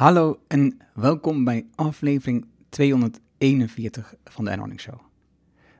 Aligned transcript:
Hallo 0.00 0.40
en 0.46 0.78
welkom 0.94 1.44
bij 1.44 1.66
aflevering 1.74 2.46
241 2.68 4.14
van 4.24 4.44
de 4.44 4.50
Enhorning 4.50 4.80
Show. 4.80 4.94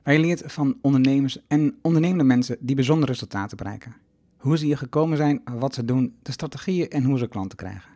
Waar 0.03 0.13
je 0.13 0.19
leert 0.19 0.43
van 0.45 0.77
ondernemers 0.81 1.37
en 1.47 1.77
ondernemende 1.81 2.23
mensen 2.23 2.57
die 2.59 2.75
bijzondere 2.75 3.11
resultaten 3.11 3.57
bereiken. 3.57 3.95
Hoe 4.37 4.57
ze 4.57 4.65
hier 4.65 4.77
gekomen 4.77 5.17
zijn, 5.17 5.41
wat 5.57 5.73
ze 5.73 5.85
doen, 5.85 6.15
de 6.21 6.31
strategieën 6.31 6.89
en 6.89 7.03
hoe 7.03 7.17
ze 7.17 7.27
klanten 7.27 7.57
krijgen. 7.57 7.91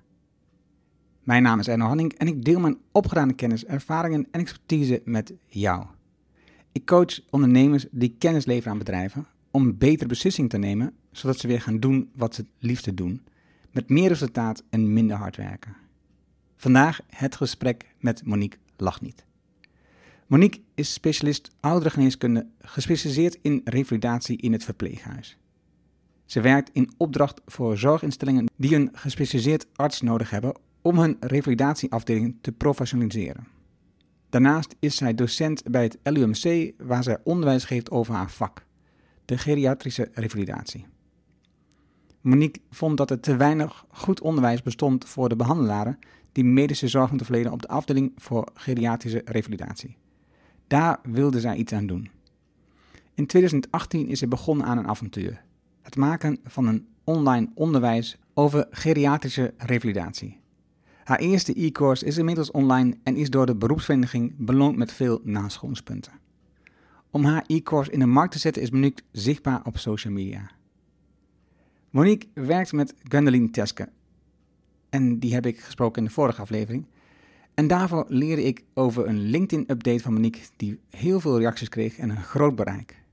Mijn 1.24 1.44
naam 1.44 1.60
is 1.60 1.68
Erno 1.68 1.86
Hanning 1.86 2.14
en 2.14 2.28
ik 2.28 2.46
deel 2.46 2.60
mijn 2.60 2.78
opgedane 2.92 3.34
kennis, 3.34 3.66
ervaringen 3.66 4.28
en 4.32 4.40
expertise 4.40 5.02
met 5.04 5.34
jou. 5.48 5.86
Ik 6.72 6.86
coach 6.86 7.20
ondernemers 7.30 7.86
die 7.92 8.16
kennis 8.18 8.46
leveren 8.46 8.72
aan 8.72 8.78
bedrijven 8.78 9.26
om 9.52 9.78
betere 9.78 10.10
beslissingen 10.10 10.50
te 10.50 10.58
nemen, 10.58 10.94
zodat 11.12 11.40
ze 11.40 11.48
weer 11.48 11.62
gaan 11.62 11.80
doen 11.80 12.10
wat 12.16 12.36
ze 12.36 12.42
het 12.42 12.50
liefste 12.60 12.94
doen, 12.94 13.22
met 13.72 13.90
meer 13.90 14.08
resultaat 14.08 14.64
en 14.70 14.94
minder 14.94 15.18
hard 15.18 15.36
werken. 15.36 15.84
Vandaag 16.56 17.00
het 17.10 17.36
gesprek 17.36 17.96
met 18.00 18.26
Monique 18.26 18.60
Lachniet. 18.78 19.26
Monique 20.28 20.62
is 20.76 20.94
specialist 20.94 21.52
ouderengeneeskunde, 21.60 22.48
gespecialiseerd 22.60 23.38
in 23.42 23.62
revalidatie 23.64 24.38
in 24.38 24.52
het 24.52 24.64
verpleeghuis. 24.64 25.38
Ze 26.26 26.42
werkt 26.42 26.70
in 26.74 26.94
opdracht 26.98 27.42
voor 27.46 27.78
zorginstellingen 27.78 28.50
die 28.56 28.76
een 28.76 28.90
gespecialiseerd 28.94 29.68
arts 29.76 30.02
nodig 30.02 30.30
hebben 30.30 30.56
om 30.82 31.00
hun 31.00 31.18
revalidatieafdeling 31.20 32.38
te 32.42 32.52
professionaliseren. 32.52 33.48
Daarnaast 34.30 34.76
is 34.80 34.96
zij 34.96 35.14
docent 35.14 35.64
bij 35.72 35.84
het 35.84 35.98
LUMC, 36.04 36.74
waar 36.78 37.04
zij 37.04 37.18
onderwijs 37.24 37.64
geeft 37.64 37.92
over 37.92 38.14
haar 38.14 38.32
vak, 38.32 38.66
de 39.26 39.38
geriatrische 39.38 40.10
revalidatie. 40.14 40.86
Monique 42.22 42.62
vond 42.70 42.98
dat 42.98 43.12
er 43.12 43.20
te 43.20 43.36
weinig 43.36 43.86
goed 43.90 44.22
onderwijs 44.22 44.62
bestond 44.62 45.08
voor 45.08 45.30
de 45.30 45.36
behandelaren 45.36 46.00
die 46.36 46.44
medische 46.44 46.88
zorg 46.88 47.10
moeten 47.10 47.26
verlenen 47.26 47.52
op 47.52 47.62
de 47.62 47.68
afdeling 47.68 48.12
voor 48.16 48.48
geriatrische 48.54 49.22
revalidatie. 49.26 49.98
Daar 50.68 51.00
wilde 51.04 51.40
zij 51.40 51.56
iets 51.56 51.74
aan 51.74 51.88
doen. 51.88 52.10
In 53.14 53.26
2018 53.26 54.08
is 54.08 54.20
ze 54.20 54.28
begonnen 54.28 54.66
aan 54.66 54.78
een 54.78 54.88
avontuur: 54.88 55.42
het 55.82 55.96
maken 55.96 56.38
van 56.44 56.68
een 56.68 56.88
online 57.04 57.50
onderwijs 57.54 58.18
over 58.34 58.68
geriatrische 58.70 59.54
revalidatie. 59.58 60.40
Haar 61.04 61.20
eerste 61.20 61.64
e-course 61.64 62.06
is 62.06 62.18
inmiddels 62.18 62.52
online 62.52 62.98
en 63.04 63.16
is 63.16 63.30
door 63.30 63.46
de 63.46 63.56
beroepsvereniging 63.56 64.34
beloond 64.38 64.78
met 64.78 64.92
veel 64.92 65.22
nascholingspunten. 65.24 66.14
Om 67.12 67.24
haar 67.24 67.44
e-course 67.48 67.92
in 67.92 68.00
de 68.00 68.06
markt 68.06 68.32
te 68.32 68.40
zetten 68.40 68.62
is 68.62 68.70
Monique 68.70 69.04
zichtbaar 69.12 69.62
op 69.64 69.78
social 69.78 70.14
media. 70.14 70.52
Monique 71.90 72.30
werkt 72.34 72.72
met 72.72 72.94
Gwendoline 73.04 73.50
Teske. 73.50 73.90
En 74.90 75.20
die 75.20 75.34
heb 75.34 75.46
ik 75.46 75.60
gesproken 75.60 76.02
in 76.02 76.08
de 76.08 76.14
vorige 76.14 76.42
aflevering. 76.42 76.86
En 77.54 77.68
daarvoor 77.68 78.06
leerde 78.08 78.44
ik 78.44 78.64
over 78.74 79.08
een 79.08 79.20
LinkedIn-update 79.20 80.00
van 80.00 80.14
Monique 80.14 80.42
die 80.56 80.80
heel 80.90 81.20
veel 81.20 81.40
reacties 81.40 81.70
kreeg 81.70 81.98
en 81.98 82.10
een 82.10 82.24
groot 82.24 82.56
bereik. 82.56 83.04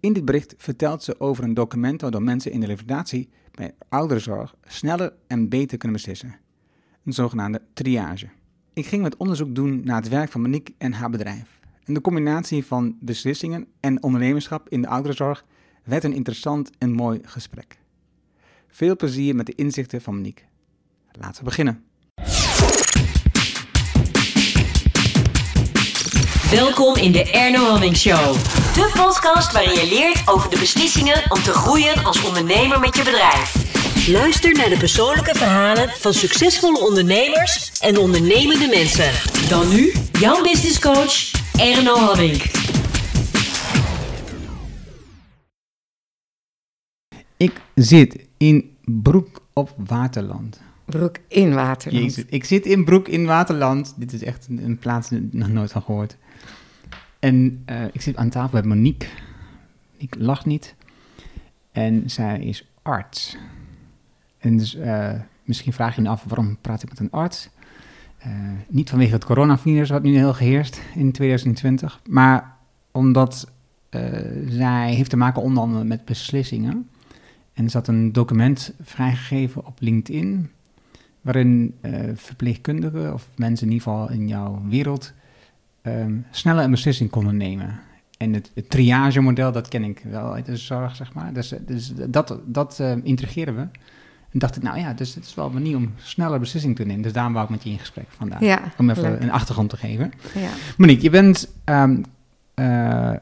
In 0.00 0.12
dit 0.12 0.24
bericht 0.24 0.54
vertelt 0.58 1.02
ze 1.02 1.20
over 1.20 1.44
een 1.44 1.54
document 1.54 2.00
waardoor 2.00 2.22
mensen 2.22 2.52
in 2.52 2.60
de 2.60 2.66
revalidatie 2.66 3.28
bij 3.50 3.74
ouderenzorg 3.88 4.54
sneller 4.66 5.12
en 5.26 5.48
beter 5.48 5.78
kunnen 5.78 5.96
beslissen. 5.96 6.36
Een 7.04 7.12
zogenaamde 7.12 7.62
triage. 7.72 8.28
Ik 8.72 8.86
ging 8.86 9.02
met 9.02 9.16
onderzoek 9.16 9.54
doen 9.54 9.80
naar 9.84 9.96
het 9.96 10.08
werk 10.08 10.30
van 10.30 10.40
Monique 10.40 10.74
en 10.78 10.92
haar 10.92 11.10
bedrijf. 11.10 11.60
En 11.84 11.94
de 11.94 12.00
combinatie 12.00 12.64
van 12.64 12.96
beslissingen 13.00 13.66
en 13.80 14.02
ondernemerschap 14.02 14.68
in 14.68 14.82
de 14.82 14.88
ouderenzorg 14.88 15.44
werd 15.84 16.04
een 16.04 16.12
interessant 16.12 16.70
en 16.78 16.92
mooi 16.92 17.20
gesprek. 17.22 17.78
Veel 18.68 18.96
plezier 18.96 19.34
met 19.34 19.46
de 19.46 19.54
inzichten 19.54 20.00
van 20.00 20.14
Monique. 20.14 20.44
Laten 21.20 21.38
we 21.38 21.44
beginnen. 21.44 21.84
Welkom 26.50 26.96
in 26.96 27.12
de 27.12 27.30
Erno 27.30 27.64
Hamming 27.64 27.96
Show. 27.96 28.34
De 28.74 28.90
podcast 28.94 29.52
waarin 29.52 29.72
je 29.72 29.88
leert 29.88 30.28
over 30.28 30.50
de 30.50 30.58
beslissingen 30.58 31.22
om 31.28 31.42
te 31.42 31.52
groeien 31.52 32.04
als 32.04 32.24
ondernemer 32.24 32.80
met 32.80 32.96
je 32.96 33.02
bedrijf. 33.02 33.70
Luister 34.08 34.52
naar 34.52 34.68
de 34.68 34.76
persoonlijke 34.76 35.34
verhalen 35.34 35.88
van 35.88 36.14
succesvolle 36.14 36.80
ondernemers 36.80 37.72
en 37.80 37.98
ondernemende 37.98 38.66
mensen. 38.66 39.10
Dan 39.48 39.68
nu 39.68 39.92
jouw 40.20 40.42
business 40.42 40.78
coach 40.78 41.30
Erno 41.58 41.96
Hamming. 41.96 42.42
Ik 47.36 47.52
zit 47.74 48.26
in 48.36 48.76
Broek 48.84 49.40
op 49.52 49.74
Waterland. 49.76 50.60
Broek 50.98 51.16
in 51.28 51.54
Waterland. 51.54 52.24
Ik 52.28 52.44
zit 52.44 52.66
in 52.66 52.84
Broek 52.84 53.08
in 53.08 53.24
Waterland. 53.24 53.94
Dit 53.96 54.12
is 54.12 54.22
echt 54.22 54.46
een, 54.48 54.64
een 54.64 54.78
plaats 54.78 55.08
die 55.08 55.18
ik 55.18 55.32
nog 55.32 55.48
nooit 55.48 55.72
van 55.72 55.82
gehoord. 55.82 56.16
En 57.18 57.62
eh, 57.64 57.84
ik 57.92 58.00
zit 58.00 58.16
aan 58.16 58.28
tafel 58.28 58.56
met 58.56 58.64
Monique. 58.64 59.08
Ik 59.96 60.14
lach 60.18 60.46
niet. 60.46 60.74
En 61.72 62.10
zij 62.10 62.40
is 62.40 62.68
arts. 62.82 63.36
En 64.38 64.56
dus 64.56 64.74
eh, 64.74 65.12
misschien 65.44 65.72
vraag 65.72 65.96
je 65.96 66.02
je 66.02 66.08
af 66.08 66.24
waarom 66.24 66.58
praat 66.60 66.82
ik 66.82 66.88
met 66.88 66.98
een 66.98 67.10
arts. 67.10 67.48
Eh, 68.18 68.30
niet 68.68 68.90
vanwege 68.90 69.12
het 69.12 69.24
coronavirus 69.24 69.90
wat 69.90 70.02
nu 70.02 70.16
heel 70.16 70.34
geheerst 70.34 70.82
in 70.94 71.12
2020, 71.12 72.00
maar 72.08 72.56
omdat 72.90 73.50
zij 74.48 74.94
heeft 74.94 75.10
te 75.10 75.16
maken 75.16 75.42
onder 75.42 75.62
andere 75.62 75.84
met 75.84 76.04
beslissingen. 76.04 76.88
En 77.52 77.64
er 77.64 77.70
zat 77.70 77.88
een 77.88 78.12
document 78.12 78.74
vrijgegeven 78.80 79.66
op 79.66 79.80
LinkedIn, 79.80 80.50
waarin 81.22 81.74
verpleegkundigen 82.14 83.12
of 83.12 83.28
mensen 83.36 83.66
in 83.66 83.72
ieder 83.72 83.88
geval 83.88 84.10
in 84.10 84.28
jouw 84.28 84.62
wereld 84.68 85.12
um, 85.82 86.26
sneller 86.30 86.64
een 86.64 86.70
beslissing 86.70 87.10
konden 87.10 87.36
nemen. 87.36 87.80
En 88.18 88.32
het, 88.32 88.50
het 88.54 88.70
triage-model, 88.70 89.52
dat 89.52 89.68
ken 89.68 89.84
ik 89.84 90.02
wel 90.10 90.34
uit 90.34 90.46
de 90.46 90.56
zorg, 90.56 90.96
zeg 90.96 91.12
maar. 91.12 91.32
Dus, 91.32 91.54
dus 91.66 91.92
dat, 91.94 92.38
dat 92.44 92.78
uh, 92.80 92.94
we. 93.34 93.66
En 94.32 94.38
dacht 94.38 94.56
ik, 94.56 94.62
nou 94.62 94.78
ja, 94.78 94.92
dus 94.92 95.14
het 95.14 95.24
is 95.24 95.34
wel 95.34 95.46
een 95.46 95.52
manier 95.52 95.76
om 95.76 95.92
sneller 95.96 96.38
beslissing 96.38 96.76
te 96.76 96.84
nemen. 96.84 97.02
Dus 97.02 97.12
daarom 97.12 97.32
wou 97.32 97.44
ik 97.44 97.50
met 97.50 97.62
je 97.62 97.70
in 97.70 97.78
gesprek 97.78 98.06
vandaag. 98.08 98.40
Ja, 98.40 98.60
om 98.78 98.90
even 98.90 99.02
leuk. 99.02 99.20
een 99.20 99.30
achtergrond 99.30 99.70
te 99.70 99.76
geven. 99.76 100.12
Ja. 100.34 100.48
Monique, 100.76 101.02
je 101.02 101.10
bent 101.10 101.48
um, 101.64 102.04
uh, 102.54 103.12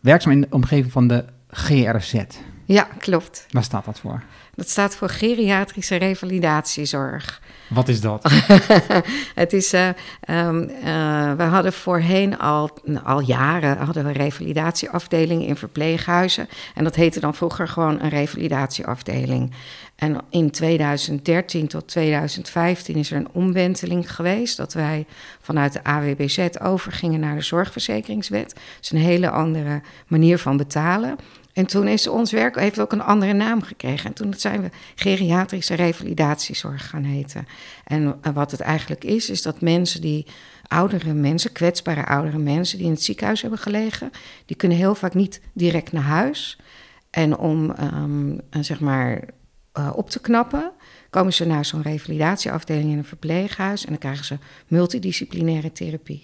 werkzaam 0.00 0.32
in 0.32 0.40
de 0.40 0.46
omgeving 0.50 0.92
van 0.92 1.08
de 1.08 1.24
GRZ. 1.50 2.14
ja, 2.64 2.88
klopt. 2.98 3.46
Waar 3.50 3.64
staat 3.64 3.84
dat 3.84 4.00
voor? 4.00 4.22
Dat 4.60 4.68
staat 4.68 4.96
voor 4.96 5.08
geriatrische 5.08 5.96
revalidatiezorg. 5.96 7.40
Wat 7.68 7.88
is 7.88 8.00
dat? 8.00 8.32
het 9.34 9.52
is, 9.52 9.74
uh, 9.74 9.88
um, 10.28 10.60
uh, 10.62 11.32
we 11.32 11.42
hadden 11.42 11.72
voorheen 11.72 12.38
al, 12.38 12.70
al 13.04 13.20
jaren 13.20 13.78
hadden 13.78 14.02
we 14.02 14.08
een 14.08 14.16
revalidatieafdeling 14.16 15.46
in 15.46 15.56
verpleeghuizen. 15.56 16.48
En 16.74 16.84
dat 16.84 16.94
heette 16.94 17.20
dan 17.20 17.34
vroeger 17.34 17.68
gewoon 17.68 18.00
een 18.00 18.08
revalidatieafdeling. 18.08 19.52
En 19.96 20.16
in 20.30 20.50
2013 20.50 21.66
tot 21.66 21.88
2015 21.88 22.96
is 22.96 23.10
er 23.10 23.16
een 23.16 23.28
omwenteling 23.32 24.14
geweest. 24.14 24.56
Dat 24.56 24.72
wij 24.72 25.06
vanuit 25.40 25.72
de 25.72 25.84
AWBZ 25.84 26.48
overgingen 26.62 27.20
naar 27.20 27.34
de 27.34 27.42
zorgverzekeringswet. 27.42 28.48
Dat 28.54 28.62
is 28.80 28.90
een 28.90 28.98
hele 28.98 29.30
andere 29.30 29.80
manier 30.06 30.38
van 30.38 30.56
betalen. 30.56 31.16
En 31.52 31.66
toen 31.66 31.88
is 31.88 32.06
ons 32.06 32.32
werk 32.32 32.58
heeft 32.58 32.80
ook 32.80 32.92
een 32.92 33.02
andere 33.02 33.32
naam 33.32 33.62
gekregen. 33.62 34.06
En 34.06 34.14
toen 34.14 34.34
zijn 34.36 34.62
we 34.62 34.70
geriatrische 34.94 35.74
revalidatiezorg 35.74 36.88
gaan 36.88 37.04
heten. 37.04 37.46
En 37.84 38.20
wat 38.34 38.50
het 38.50 38.60
eigenlijk 38.60 39.04
is, 39.04 39.30
is 39.30 39.42
dat 39.42 39.60
mensen 39.60 40.00
die 40.00 40.26
oudere 40.66 41.12
mensen, 41.12 41.52
kwetsbare 41.52 42.06
oudere 42.06 42.38
mensen 42.38 42.78
die 42.78 42.86
in 42.86 42.92
het 42.92 43.02
ziekenhuis 43.02 43.40
hebben 43.40 43.58
gelegen, 43.58 44.10
die 44.46 44.56
kunnen 44.56 44.78
heel 44.78 44.94
vaak 44.94 45.14
niet 45.14 45.40
direct 45.52 45.92
naar 45.92 46.02
huis. 46.02 46.58
En 47.10 47.36
om 47.36 47.74
um, 47.80 48.40
zeg 48.60 48.80
maar 48.80 49.24
uh, 49.78 49.92
op 49.94 50.10
te 50.10 50.20
knappen, 50.20 50.72
komen 51.10 51.32
ze 51.32 51.46
naar 51.46 51.64
zo'n 51.64 51.82
revalidatieafdeling 51.82 52.90
in 52.90 52.98
een 52.98 53.04
verpleeghuis 53.04 53.82
en 53.82 53.88
dan 53.88 53.98
krijgen 53.98 54.24
ze 54.24 54.38
multidisciplinaire 54.68 55.72
therapie. 55.72 56.20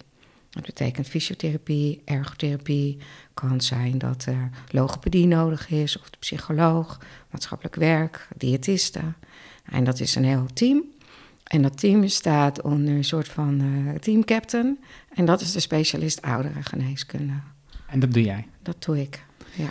Dat 0.57 0.65
betekent 0.65 1.07
fysiotherapie, 1.07 2.01
ergotherapie. 2.05 2.97
Kan 3.33 3.61
zijn 3.61 3.97
dat 3.97 4.25
er 4.25 4.49
logopedie 4.71 5.27
nodig 5.27 5.69
is, 5.69 5.99
of 5.99 6.09
de 6.09 6.17
psycholoog, 6.19 6.99
maatschappelijk 7.29 7.75
werk, 7.75 8.27
diëtisten. 8.37 9.15
En 9.63 9.83
dat 9.83 9.99
is 9.99 10.15
een 10.15 10.23
heel 10.23 10.45
team. 10.53 10.83
En 11.43 11.61
dat 11.61 11.77
team 11.77 12.07
staat 12.07 12.61
onder 12.61 12.93
een 12.93 13.03
soort 13.03 13.27
van 13.27 13.61
uh, 13.61 13.95
teamcaptain. 13.95 14.79
En 15.13 15.25
dat 15.25 15.41
is 15.41 15.51
de 15.51 15.59
specialist 15.59 16.21
ouderengeneeskunde. 16.21 17.33
En 17.87 17.99
dat 17.99 18.13
doe 18.13 18.23
jij? 18.23 18.47
Dat 18.61 18.83
doe 18.83 19.01
ik, 19.01 19.23
ja. 19.55 19.69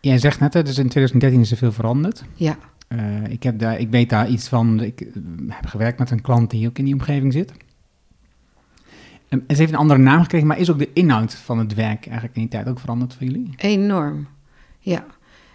Jij 0.00 0.18
zegt 0.18 0.40
net, 0.40 0.52
dus 0.52 0.78
in 0.78 0.88
2013 0.88 1.40
is 1.40 1.50
er 1.50 1.56
veel 1.56 1.72
veranderd. 1.72 2.24
Ja. 2.34 2.58
Uh, 2.88 3.26
ik, 3.26 3.42
heb 3.42 3.58
daar, 3.58 3.78
ik 3.78 3.90
weet 3.90 4.10
daar 4.10 4.28
iets 4.28 4.48
van. 4.48 4.80
Ik 4.80 5.00
uh, 5.00 5.08
heb 5.48 5.66
gewerkt 5.66 5.98
met 5.98 6.10
een 6.10 6.20
klant 6.20 6.50
die 6.50 6.68
ook 6.68 6.78
in 6.78 6.84
die 6.84 6.94
omgeving 6.94 7.32
zit. 7.32 7.52
En 9.32 9.44
ze 9.48 9.56
heeft 9.56 9.72
een 9.72 9.78
andere 9.78 10.00
naam 10.00 10.22
gekregen, 10.22 10.46
maar 10.46 10.58
is 10.58 10.70
ook 10.70 10.78
de 10.78 10.90
inhoud 10.92 11.34
van 11.34 11.58
het 11.58 11.74
werk 11.74 12.06
eigenlijk 12.06 12.36
in 12.36 12.40
die 12.40 12.50
tijd 12.50 12.68
ook 12.68 12.80
veranderd 12.80 13.14
voor 13.14 13.26
jullie? 13.26 13.54
Enorm, 13.56 14.28
ja. 14.78 15.04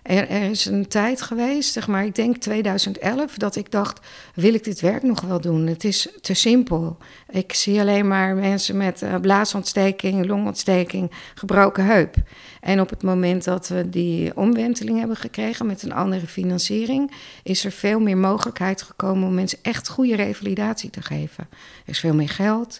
Er, 0.01 0.29
er, 0.29 0.49
is 0.49 0.65
een 0.65 0.87
tijd 0.87 1.21
geweest, 1.21 1.73
zeg 1.73 1.87
maar, 1.87 2.05
ik 2.05 2.15
denk 2.15 2.37
2011, 2.37 3.33
dat 3.33 3.55
ik 3.55 3.71
dacht: 3.71 3.99
wil 4.33 4.53
ik 4.53 4.63
dit 4.63 4.79
werk 4.79 5.03
nog 5.03 5.21
wel 5.21 5.41
doen? 5.41 5.67
Het 5.67 5.83
is 5.83 6.07
te 6.21 6.33
simpel. 6.33 6.97
Ik 7.29 7.53
zie 7.53 7.79
alleen 7.79 8.07
maar 8.07 8.35
mensen 8.35 8.77
met 8.77 9.01
uh, 9.01 9.15
blaasontsteking, 9.15 10.25
longontsteking, 10.25 11.11
gebroken 11.35 11.85
heup. 11.85 12.15
En 12.61 12.81
op 12.81 12.89
het 12.89 13.03
moment 13.03 13.43
dat 13.43 13.67
we 13.67 13.89
die 13.89 14.37
omwenteling 14.37 14.99
hebben 14.99 15.17
gekregen 15.17 15.65
met 15.65 15.83
een 15.83 15.93
andere 15.93 16.27
financiering, 16.27 17.11
is 17.43 17.65
er 17.65 17.71
veel 17.71 17.99
meer 17.99 18.17
mogelijkheid 18.17 18.81
gekomen 18.81 19.27
om 19.27 19.33
mensen 19.33 19.59
echt 19.61 19.89
goede 19.89 20.15
revalidatie 20.15 20.89
te 20.89 21.01
geven. 21.01 21.47
Er 21.85 21.91
is 21.91 21.99
veel 21.99 22.15
meer 22.15 22.29
geld. 22.29 22.79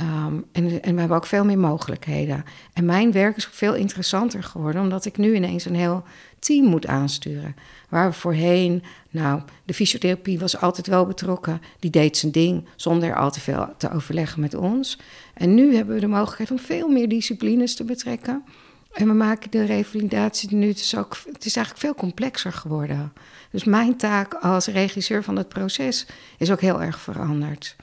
Um, 0.00 0.44
en, 0.52 0.82
en, 0.82 0.94
we 0.94 1.00
hebben 1.00 1.16
ook 1.16 1.26
veel 1.26 1.44
meer 1.44 1.58
mogelijkheden. 1.58 2.44
En 2.72 2.84
mijn 2.84 3.12
werk 3.12 3.36
is 3.36 3.48
veel 3.52 3.74
interessanter 3.74 4.42
geworden, 4.42 4.82
omdat 4.82 5.04
ik 5.04 5.16
nu 5.16 5.34
ineens 5.34 5.64
een 5.64 5.74
heel 5.74 6.04
team 6.38 6.64
moet 6.64 6.86
aansturen. 6.86 7.56
Waar 7.88 8.08
we 8.08 8.14
voorheen, 8.14 8.82
nou, 9.10 9.40
de 9.64 9.74
fysiotherapie 9.74 10.38
was 10.38 10.60
altijd 10.60 10.86
wel 10.86 11.06
betrokken. 11.06 11.62
Die 11.78 11.90
deed 11.90 12.16
zijn 12.16 12.32
ding 12.32 12.64
zonder 12.76 13.16
al 13.16 13.30
te 13.30 13.40
veel 13.40 13.74
te 13.76 13.90
overleggen 13.90 14.40
met 14.40 14.54
ons. 14.54 14.98
En 15.34 15.54
nu 15.54 15.74
hebben 15.74 15.94
we 15.94 16.00
de 16.00 16.06
mogelijkheid 16.06 16.50
om 16.50 16.58
veel 16.58 16.88
meer 16.88 17.08
disciplines 17.08 17.74
te 17.74 17.84
betrekken. 17.84 18.44
En 18.92 19.06
we 19.06 19.12
maken 19.12 19.50
de 19.50 19.64
revalidatie 19.64 20.54
nu, 20.54 20.68
het 20.68 20.78
is, 20.78 20.96
ook, 20.96 21.16
het 21.32 21.44
is 21.44 21.56
eigenlijk 21.56 21.86
veel 21.86 21.94
complexer 21.94 22.52
geworden. 22.52 23.12
Dus 23.50 23.64
mijn 23.64 23.96
taak 23.96 24.34
als 24.34 24.66
regisseur 24.66 25.22
van 25.22 25.36
het 25.36 25.48
proces 25.48 26.06
is 26.38 26.50
ook 26.50 26.60
heel 26.60 26.82
erg 26.82 27.00
veranderd. 27.00 27.76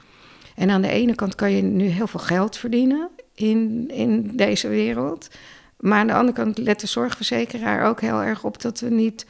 En 0.55 0.69
aan 0.69 0.81
de 0.81 0.89
ene 0.89 1.15
kant 1.15 1.35
kan 1.35 1.51
je 1.51 1.61
nu 1.61 1.85
heel 1.85 2.07
veel 2.07 2.19
geld 2.19 2.57
verdienen 2.57 3.09
in, 3.33 3.89
in 3.93 4.31
deze 4.35 4.67
wereld. 4.67 5.27
Maar 5.79 5.99
aan 5.99 6.07
de 6.07 6.13
andere 6.13 6.37
kant 6.37 6.57
let 6.57 6.79
de 6.79 6.87
zorgverzekeraar 6.87 7.87
ook 7.87 8.01
heel 8.01 8.21
erg 8.23 8.43
op 8.43 8.61
dat 8.61 8.79
we 8.79 8.89
niet 8.89 9.25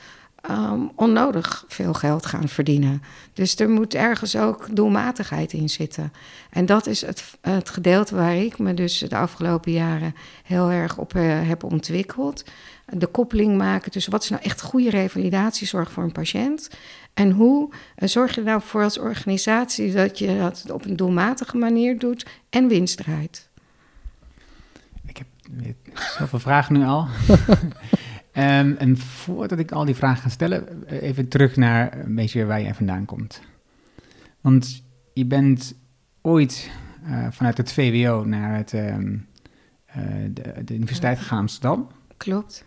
um, 0.50 0.92
onnodig 0.96 1.66
veel 1.68 1.94
geld 1.94 2.26
gaan 2.26 2.48
verdienen. 2.48 3.02
Dus 3.34 3.56
er 3.56 3.70
moet 3.70 3.94
ergens 3.94 4.36
ook 4.36 4.76
doelmatigheid 4.76 5.54
in 5.54 5.70
zitten. 5.70 6.14
En 6.50 6.66
dat 6.66 6.88
is 6.88 7.02
het, 7.02 7.24
het 7.42 7.70
gedeelte 7.70 8.16
waar 8.16 8.36
ik 8.36 8.58
me 8.58 8.74
dus 8.74 8.98
de 8.98 9.18
afgelopen 9.18 9.72
jaren 9.72 10.16
heel 10.44 10.72
erg 10.72 10.98
op 10.98 11.14
uh, 11.14 11.48
heb 11.48 11.64
ontwikkeld. 11.64 12.44
De 12.86 13.08
koppeling 13.08 13.58
maken 13.58 13.92
tussen 13.92 14.12
wat 14.12 14.24
is 14.24 14.30
nou 14.30 14.42
echt 14.42 14.62
goede 14.62 14.90
revalidatiezorg 14.90 15.92
voor 15.92 16.04
een 16.04 16.12
patiënt. 16.12 16.70
En 17.14 17.32
hoe 17.32 17.70
uh, 17.72 18.10
zorg 18.10 18.36
je 18.36 18.42
er 18.42 18.48
nou 18.48 18.62
voor 18.62 18.84
als 18.84 18.98
organisatie 18.98 19.94
dat 19.94 20.20
je 20.20 20.38
dat 20.38 20.72
op 20.72 20.86
een 20.86 20.96
doelmatige 20.96 21.58
manier 21.58 22.00
doet 22.00 22.26
en 22.50 22.68
winst 22.68 22.98
draait? 22.98 23.50
Ik 25.06 25.18
heb 25.18 25.28
zoveel 26.18 26.40
vragen 26.50 26.74
nu 26.74 26.86
al. 26.86 27.08
Um, 28.34 28.78
en 28.86 28.98
voordat 28.98 29.60
ik 29.60 29.72
al 29.72 29.86
die 29.86 29.96
vragen 29.96 30.22
ga 30.22 30.30
stellen, 30.30 30.84
even 30.88 31.28
terug 31.28 31.56
naar 31.56 32.00
een 32.00 32.16
beetje 32.16 32.46
waar 32.46 32.62
jij 32.62 32.74
vandaan 32.74 33.06
komt. 33.06 33.42
Want 34.42 34.84
je 35.14 35.26
bent 35.26 35.76
ooit 36.22 36.70
uh, 37.08 37.28
vanuit 37.32 37.58
het 37.58 37.72
VWO 37.72 38.24
naar 38.24 38.56
het, 38.56 38.74
um, 38.74 39.28
uh, 39.98 40.04
de, 40.30 40.64
de, 40.64 40.74
Universiteit 40.74 41.18
gegaan 41.18 41.40
Amsterdam. 41.40 41.88
Klopt. 42.18 42.66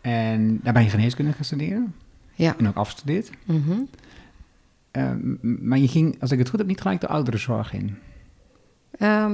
En 0.00 0.60
daar 0.62 0.72
ben 0.72 0.82
je 0.82 0.88
geneeskunde 0.88 1.32
gaan 1.32 1.44
studeren. 1.44 1.94
Ja. 2.34 2.54
En 2.58 2.68
ook 2.68 2.76
afgestudeerd. 2.76 3.30
Mm 3.44 3.62
-hmm. 3.66 3.88
um, 4.92 5.38
maar 5.68 5.78
je 5.78 5.88
ging, 5.88 6.16
als 6.20 6.30
ik 6.30 6.38
het 6.38 6.48
goed 6.48 6.58
heb, 6.58 6.68
niet 6.68 6.80
gelijk 6.80 7.00
de 7.00 7.08
ouderenzorg 7.08 7.72
in. 7.72 7.98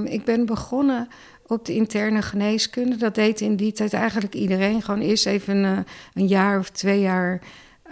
ik 0.05 0.25
ben 0.25 0.47
begonnen 0.47 1.09
op 1.47 1.65
de 1.65 1.75
interne 1.75 2.23
geneeskunde. 2.23 2.97
Dat 2.97 3.15
deed 3.15 3.41
in 3.41 3.57
die 3.57 3.73
tijd 3.73 3.93
eigenlijk 3.93 4.35
iedereen. 4.35 4.83
Gewoon 4.83 5.01
eerst 5.01 5.27
even 5.27 5.57
een, 5.57 5.85
een 6.15 6.27
jaar 6.27 6.59
of 6.59 6.71
twee 6.71 7.01
jaar 7.01 7.41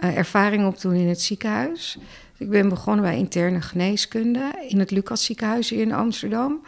uh, 0.03 0.17
ervaring 0.17 0.65
opdoen 0.65 0.93
in 0.93 1.07
het 1.07 1.21
ziekenhuis. 1.21 1.97
Ik 2.37 2.49
ben 2.49 2.69
begonnen 2.69 3.05
bij 3.05 3.17
interne 3.17 3.61
geneeskunde 3.61 4.65
in 4.67 4.79
het 4.79 4.91
Lucas 4.91 5.25
ziekenhuis 5.25 5.69
hier 5.69 5.81
in 5.81 5.93
Amsterdam. 5.93 6.61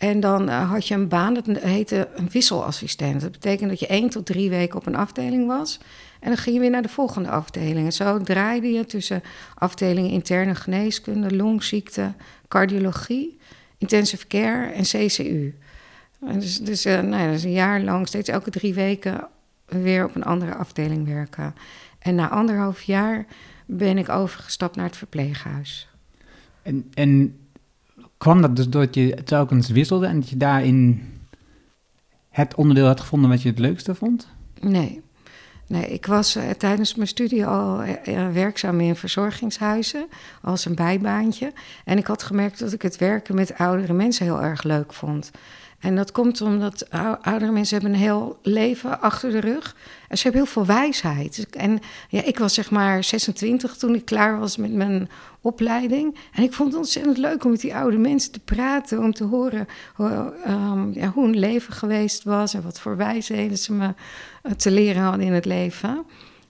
En 0.00 0.20
dan 0.20 0.48
uh, 0.48 0.70
had 0.70 0.88
je 0.88 0.94
een 0.94 1.08
baan, 1.08 1.34
dat 1.34 1.46
heette 1.46 2.08
een 2.14 2.28
wisselassistent. 2.30 3.20
Dat 3.20 3.32
betekent 3.32 3.70
dat 3.70 3.80
je 3.80 3.86
één 3.86 4.08
tot 4.08 4.26
drie 4.26 4.50
weken 4.50 4.78
op 4.78 4.86
een 4.86 4.96
afdeling 4.96 5.46
was. 5.46 5.80
En 6.20 6.28
dan 6.28 6.36
ging 6.36 6.54
je 6.54 6.60
weer 6.60 6.70
naar 6.70 6.82
de 6.82 6.88
volgende 6.88 7.30
afdeling. 7.30 7.86
En 7.86 7.92
zo 7.92 8.18
draaide 8.18 8.72
je 8.72 8.84
tussen 8.84 9.22
afdelingen 9.54 10.10
interne 10.10 10.54
geneeskunde, 10.54 11.36
longziekte, 11.36 12.12
cardiologie, 12.48 13.38
intensive 13.78 14.26
care 14.26 14.72
en 14.72 14.82
CCU. 14.82 15.54
Dus, 16.20 16.58
dus, 16.58 16.86
uh, 16.86 17.00
nou 17.00 17.22
ja, 17.22 17.30
dus 17.30 17.42
een 17.42 17.52
jaar 17.52 17.80
lang, 17.80 18.08
steeds 18.08 18.28
elke 18.28 18.50
drie 18.50 18.74
weken 18.74 19.28
weer 19.66 20.04
op 20.04 20.14
een 20.14 20.24
andere 20.24 20.54
afdeling 20.54 21.06
werken. 21.06 21.54
En 21.98 22.14
na 22.14 22.28
anderhalf 22.28 22.82
jaar 22.82 23.26
ben 23.66 23.98
ik 23.98 24.08
overgestapt 24.08 24.76
naar 24.76 24.86
het 24.86 24.96
verpleeghuis. 24.96 25.88
En, 26.62 26.90
en 26.94 27.39
kwam 28.20 28.40
dat 28.40 28.56
dus 28.56 28.68
doordat 28.68 28.94
je 28.94 29.22
telkens 29.24 29.68
wisselde 29.68 30.06
en 30.06 30.20
dat 30.20 30.28
je 30.28 30.36
daarin 30.36 31.08
het 32.28 32.54
onderdeel 32.54 32.86
had 32.86 33.00
gevonden 33.00 33.30
wat 33.30 33.42
je 33.42 33.48
het 33.48 33.58
leukste 33.58 33.94
vond? 33.94 34.28
Nee. 34.60 35.02
Nee, 35.66 35.86
ik 35.86 36.06
was 36.06 36.36
uh, 36.36 36.50
tijdens 36.50 36.94
mijn 36.94 37.08
studie 37.08 37.46
al 37.46 37.84
uh, 37.84 38.28
werkzaam 38.32 38.80
in 38.80 38.96
verzorgingshuizen 38.96 40.08
als 40.42 40.64
een 40.64 40.74
bijbaantje. 40.74 41.52
En 41.84 41.98
ik 41.98 42.06
had 42.06 42.22
gemerkt 42.22 42.58
dat 42.58 42.72
ik 42.72 42.82
het 42.82 42.96
werken 42.96 43.34
met 43.34 43.58
oudere 43.58 43.92
mensen 43.92 44.24
heel 44.24 44.42
erg 44.42 44.62
leuk 44.62 44.92
vond. 44.92 45.30
En 45.80 45.96
dat 45.96 46.12
komt 46.12 46.40
omdat 46.40 46.90
oudere 47.22 47.50
mensen 47.50 47.76
hebben 47.80 47.94
een 47.94 48.04
heel 48.04 48.38
leven 48.42 49.00
achter 49.00 49.30
de 49.30 49.40
rug. 49.40 49.76
En 50.08 50.16
ze 50.16 50.22
hebben 50.22 50.42
heel 50.42 50.52
veel 50.52 50.66
wijsheid. 50.66 51.46
En 51.50 51.80
ja, 52.08 52.22
ik 52.22 52.38
was 52.38 52.54
zeg 52.54 52.70
maar 52.70 53.04
26 53.04 53.76
toen 53.76 53.94
ik 53.94 54.04
klaar 54.04 54.38
was 54.38 54.56
met 54.56 54.72
mijn 54.72 55.08
opleiding. 55.40 56.16
En 56.32 56.42
ik 56.42 56.52
vond 56.52 56.68
het 56.68 56.78
ontzettend 56.78 57.18
leuk 57.18 57.44
om 57.44 57.50
met 57.50 57.60
die 57.60 57.74
oude 57.74 57.96
mensen 57.96 58.32
te 58.32 58.40
praten. 58.40 58.98
Om 58.98 59.12
te 59.12 59.24
horen 59.24 59.68
hoe, 59.94 60.34
um, 60.48 60.92
ja, 60.94 61.08
hoe 61.08 61.24
hun 61.24 61.38
leven 61.38 61.72
geweest 61.72 62.24
was. 62.24 62.54
En 62.54 62.62
wat 62.62 62.80
voor 62.80 62.96
wijsheden 62.96 63.58
ze 63.58 63.72
me 63.72 63.94
uh, 64.42 64.52
te 64.52 64.70
leren 64.70 65.02
hadden 65.02 65.26
in 65.26 65.32
het 65.32 65.44
leven. 65.44 66.04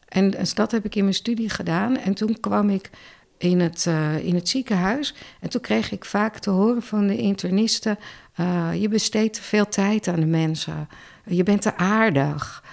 En 0.09 0.31
dus 0.31 0.55
dat 0.55 0.71
heb 0.71 0.85
ik 0.85 0.95
in 0.95 1.03
mijn 1.03 1.15
studie 1.15 1.51
gedaan. 1.51 1.97
En 1.97 2.15
toen 2.15 2.41
kwam 2.41 2.71
ik 2.71 2.91
in 3.39 3.61
het, 3.61 3.85
uh, 3.89 4.25
in 4.25 4.35
het 4.35 4.49
ziekenhuis. 4.49 5.15
En 5.41 5.51
toen 5.51 5.61
kreeg 5.61 5.93
ik 5.93 6.05
vaak 6.05 6.39
te 6.39 6.51
horen 6.51 6.83
van 6.83 7.07
de 7.07 7.17
internisten: 7.17 7.99
uh, 8.37 8.81
je 8.81 8.89
besteedt 8.89 9.35
te 9.35 9.43
veel 9.43 9.69
tijd 9.69 10.09
aan 10.09 10.21
de 10.21 10.27
mensen. 10.27 10.89
Je 11.27 11.43
bent 11.43 11.63
te 11.63 11.77
aardig. 11.77 12.65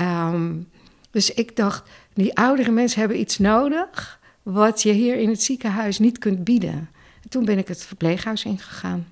Um, 0.00 0.68
dus 1.10 1.34
ik 1.34 1.56
dacht, 1.56 1.88
die 2.14 2.36
oudere 2.36 2.70
mensen 2.70 2.98
hebben 2.98 3.20
iets 3.20 3.38
nodig 3.38 4.20
wat 4.42 4.82
je 4.82 4.92
hier 4.92 5.16
in 5.16 5.28
het 5.28 5.42
ziekenhuis 5.42 5.98
niet 5.98 6.18
kunt 6.18 6.44
bieden. 6.44 6.88
En 7.22 7.28
toen 7.28 7.44
ben 7.44 7.58
ik 7.58 7.68
het 7.68 7.84
verpleeghuis 7.84 8.44
ingegaan. 8.44 9.06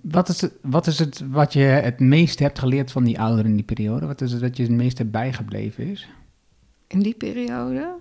Wat 0.00 0.28
is, 0.28 0.40
het, 0.40 0.52
wat 0.62 0.86
is 0.86 0.98
het 0.98 1.22
wat 1.30 1.52
je 1.52 1.60
het 1.60 2.00
meest 2.00 2.38
hebt 2.38 2.58
geleerd 2.58 2.92
van 2.92 3.04
die 3.04 3.20
ouderen 3.20 3.50
in 3.50 3.56
die 3.56 3.64
periode? 3.64 4.06
Wat 4.06 4.20
is 4.20 4.32
het 4.32 4.40
dat 4.40 4.56
je 4.56 4.62
het 4.62 4.72
meest 4.72 4.98
hebt 4.98 5.10
bijgebleven 5.10 5.86
is? 5.86 6.08
In 6.86 7.00
die 7.00 7.14
periode? 7.14 7.94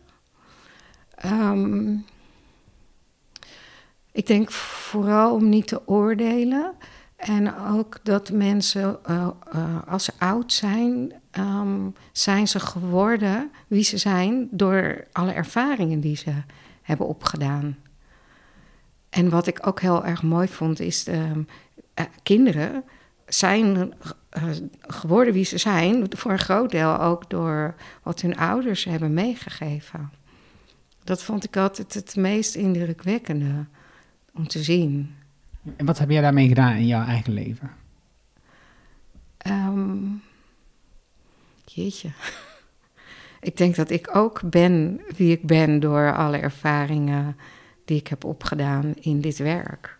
Um, 1.26 2.06
ik 4.20 4.28
denk 4.28 4.52
vooral 4.52 5.34
om 5.34 5.50
niet 5.50 5.68
te 5.68 5.88
oordelen. 5.88 6.74
En 7.16 7.58
ook 7.58 8.00
dat 8.04 8.32
mensen, 8.32 9.00
uh, 9.10 9.28
uh, 9.56 9.78
als 9.88 10.04
ze 10.04 10.12
oud 10.18 10.54
zijn, 10.54 11.14
um, 11.40 11.96
zijn 12.12 12.48
ze 12.48 12.60
geworden 12.60 13.52
wie 13.68 13.84
ze 13.84 13.98
zijn 13.98 14.48
door 14.52 15.04
alle 15.12 15.32
ervaringen 15.32 16.00
die 16.00 16.16
ze 16.16 16.32
hebben 16.82 17.08
opgedaan. 17.08 17.78
En 19.10 19.30
wat 19.30 19.48
ik 19.48 19.68
ook 19.68 19.82
heel 19.82 20.06
erg 20.06 20.24
mooi 20.24 20.48
vond, 20.48 20.80
is 20.80 21.04
de 21.04 21.46
uh, 21.96 22.06
kinderen 22.24 22.84
zijn 23.26 23.94
geworden 24.82 25.34
wie 25.34 25.46
ze 25.46 25.58
zijn, 25.58 26.06
voor 26.10 26.32
een 26.32 26.40
groot 26.40 26.72
deel 26.72 27.00
ook 27.00 27.30
door 27.30 27.76
wat 28.04 28.22
hun 28.22 28.38
ouders 28.38 28.84
hebben 28.84 29.14
meegegeven. 29.14 30.12
Dat 31.04 31.24
vond 31.24 31.44
ik 31.44 31.58
altijd 31.58 31.94
het 31.94 32.16
meest 32.16 32.56
indrukwekkende 32.56 33.66
om 34.34 34.48
te 34.48 34.64
zien. 34.64 35.16
En 35.76 35.86
wat 35.86 36.00
heb 36.00 36.10
jij 36.10 36.22
daarmee 36.22 36.48
gedaan 36.48 36.76
in 36.76 36.88
jouw 36.88 37.06
eigen 37.06 37.34
leven? 37.34 37.72
Um, 39.48 40.22
jeetje. 41.66 42.10
ik 43.50 43.58
denk 43.58 43.76
dat 43.76 43.90
ik 43.90 44.16
ook 44.16 44.42
ben 44.44 45.02
wie 45.16 45.32
ik 45.32 45.48
ben 45.48 45.80
door 45.80 46.16
alle 46.16 46.38
ervaringen 46.38 47.38
die 47.86 47.98
ik 47.98 48.08
heb 48.08 48.24
opgedaan 48.24 48.94
in 49.00 49.22
dit 49.22 49.38
werk. 49.38 49.98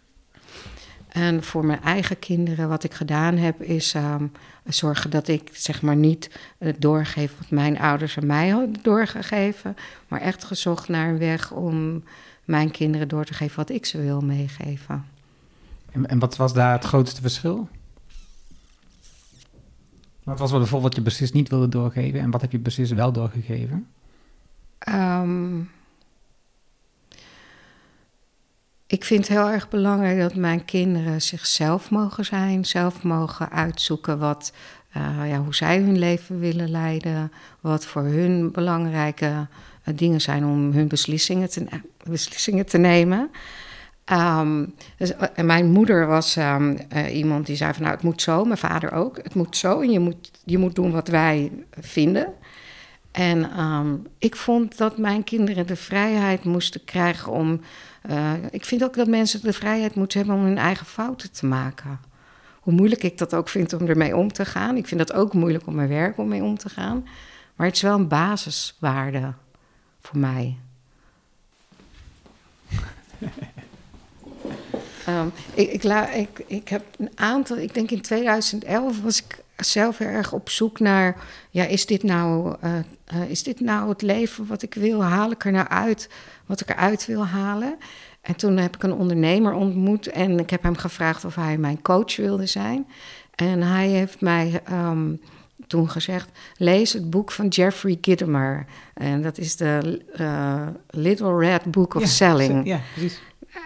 En 1.10 1.44
voor 1.44 1.66
mijn 1.66 1.82
eigen 1.82 2.20
kinderen, 2.20 2.70
wat 2.70 2.84
ik 2.84 2.94
gedaan 2.94 3.38
heb, 3.38 3.62
is 3.62 3.94
um, 3.94 4.32
zorgen 4.66 5.10
dat 5.10 5.28
ik 5.28 5.50
zeg 5.54 5.82
maar 5.82 5.96
niet 5.96 6.40
het 6.58 6.82
doorgeef 6.82 7.38
wat 7.38 7.50
mijn 7.50 7.80
ouders 7.80 8.18
aan 8.18 8.26
mij 8.26 8.50
hadden 8.50 8.74
doorgegeven, 8.82 9.76
maar 10.08 10.22
echt 10.22 10.44
gezocht 10.44 10.88
naar 10.88 11.10
een 11.10 11.18
weg 11.18 11.52
om 11.52 12.04
mijn 12.50 12.72
kinderen 12.72 13.08
door 13.08 13.26
te 13.26 13.34
geven 13.34 13.56
wat 13.56 13.70
ik 13.70 13.86
ze 13.86 14.02
wil 14.02 14.22
meegeven. 14.22 15.06
En, 15.92 16.08
en 16.08 16.20
wat 16.20 16.36
was 16.36 16.54
daar 16.54 16.72
het 16.72 16.84
grootste 16.84 17.22
verschil? 17.22 17.70
Wat 20.24 20.40
was 20.40 20.52
bijvoorbeeld 20.52 20.82
wat 20.84 20.96
je 20.96 21.02
precies 21.02 21.32
niet 21.32 21.50
wilde 21.50 21.70
doorgeven 21.70 22.20
en 22.20 22.32
wat 22.32 22.42
heb 22.42 22.52
je 22.52 22.60
precies 22.60 22.92
wel 22.92 23.12
doorgegeven? 23.12 23.88
Ehm, 24.78 25.60
ik 28.88 29.04
vind 29.04 29.28
het 29.28 29.38
heel 29.38 29.50
erg 29.50 29.70
belangrijk 29.70 30.20
dat 30.20 30.36
mijn 30.36 30.66
kinderen 30.66 31.22
zichzelf 31.22 31.90
mogen 31.90 32.26
zijn, 32.26 32.66
zelf 32.66 33.04
mogen 33.04 33.50
uitzoeken 33.50 34.20
wat, 34.20 34.54
eh, 34.92 35.30
ja, 35.30 35.38
hoe 35.38 35.56
zij 35.56 35.80
hun 35.80 35.98
leven 35.98 36.40
willen 36.40 36.70
leiden, 36.70 37.32
wat 37.60 37.86
voor 37.86 38.04
hun 38.04 38.52
belangrijke 38.52 39.48
dingen 39.96 40.22
zijn 40.22 40.46
om 40.46 40.72
hun 40.72 40.88
beslissingen 40.88 41.50
te, 41.50 41.66
beslissingen 42.04 42.66
te 42.66 42.78
nemen. 42.78 43.30
Ehm, 44.06 44.66
dus, 44.98 45.16
eh, 45.16 45.44
mijn 45.44 45.72
moeder 45.72 46.08
was 46.08 46.36
ehm, 46.36 46.78
iemand 47.12 47.46
die 47.46 47.56
zei 47.56 47.74
van 47.74 47.82
nou 47.82 47.94
het 47.96 48.04
moet 48.04 48.22
zo, 48.22 48.46
mijn 48.46 48.58
vader 48.58 48.92
ook, 48.92 49.18
het 49.18 49.34
moet 49.34 49.58
zo 49.58 49.82
en 49.82 49.92
je 49.92 50.00
moet, 50.00 50.32
je 50.46 50.58
moet 50.58 50.76
doen 50.76 50.92
wat 50.92 51.08
wij 51.08 51.52
vinden. 51.80 52.34
En 53.12 53.52
ehm, 53.52 53.96
ik 54.18 54.36
vond 54.36 54.78
dat 54.78 54.98
mijn 54.98 55.24
kinderen 55.24 55.68
de 55.68 55.76
vrijheid 55.76 56.44
moesten 56.44 56.84
krijgen 56.84 57.32
om. 57.32 57.62
Ik 58.52 58.66
vind 58.66 58.84
ook 58.84 58.94
dat 58.96 59.08
mensen 59.08 59.42
de 59.42 59.54
vrijheid 59.54 59.96
moeten 59.96 60.20
hebben 60.20 60.38
om 60.38 60.44
hun 60.44 60.58
eigen 60.58 60.86
fouten 60.86 61.32
te 61.32 61.46
maken. 61.46 62.00
Hoe 62.60 62.74
moeilijk 62.74 63.04
ik 63.04 63.18
dat 63.18 63.36
ook 63.36 63.50
vind 63.50 63.74
om 63.74 63.88
ermee 63.88 64.16
om 64.16 64.32
te 64.32 64.46
gaan. 64.46 64.78
Ik 64.78 64.88
vind 64.88 65.00
dat 65.00 65.14
ook 65.14 65.34
moeilijk 65.34 65.68
om 65.68 65.76
mijn 65.76 65.90
werk 65.90 66.18
om 66.18 66.28
mee 66.28 66.44
om 66.44 66.58
te 66.58 66.70
gaan. 66.70 67.08
Maar 67.56 67.68
het 67.68 67.76
is 67.76 67.82
wel 67.82 67.96
een 67.96 68.08
basiswaarde 68.08 69.34
voor 70.10 70.20
mij. 70.20 70.58
um, 75.08 75.32
ik, 75.54 75.72
ik, 75.72 75.84
ik, 76.16 76.44
ik 76.48 76.68
heb 76.68 76.84
een 76.98 77.12
aantal, 77.16 77.58
ik 77.58 77.74
denk 77.74 77.92
in 77.92 78.02
2011 78.02 79.02
was 79.02 79.24
ik 79.24 79.44
zelf 79.58 80.00
erg 80.00 80.34
op 80.34 80.50
zoek 80.50 80.80
naar, 80.80 81.16
ja, 81.50 81.66
is 81.66 81.86
dit 81.86 82.04
nou, 82.04 82.56
uh, 82.64 82.76
uh, 83.14 83.30
is 83.30 83.44
dit 83.44 83.60
nou 83.60 83.90
het 83.90 84.02
leven 84.02 84.48
wat 84.48 84.62
ik 84.62 84.74
wil? 84.74 85.04
Haal 85.04 85.32
ik 85.32 85.46
er 85.46 85.52
nou 85.52 85.68
uit 85.68 86.10
wat 86.46 86.62
ik 86.62 86.70
eruit 86.70 87.06
wil 87.06 87.26
halen? 87.26 87.78
En 88.22 88.36
toen 88.36 88.58
heb 88.58 88.76
ik 88.76 88.84
een 88.84 88.94
ondernemer 88.94 89.54
ontmoet 89.54 90.08
en 90.08 90.40
ik 90.40 90.50
heb 90.50 90.64
hem 90.64 90.78
gevraagd 90.78 91.26
of 91.26 91.36
hij 91.36 91.58
mijn 91.58 91.82
coach 91.82 92.16
wilde 92.16 92.46
zijn. 92.46 92.88
En 93.36 93.62
hij 93.62 93.88
heeft 93.88 94.22
mij 94.22 94.62
um, 94.72 95.22
toen 95.70 95.90
gezegd: 95.90 96.30
lees 96.58 96.94
het 96.94 97.10
boek 97.10 97.32
van 97.32 97.48
Jeffrey 97.48 97.98
Gitomer. 98.02 98.66
En 98.94 99.22
dat 99.22 99.38
is 99.38 99.56
de 99.56 100.02
uh, 100.20 100.68
Little 100.90 101.38
Red 101.38 101.64
Book 101.64 101.94
of 101.94 102.02
ja, 102.02 102.08
Selling. 102.08 102.66
Ja, 102.66 102.80
precies. 102.94 103.22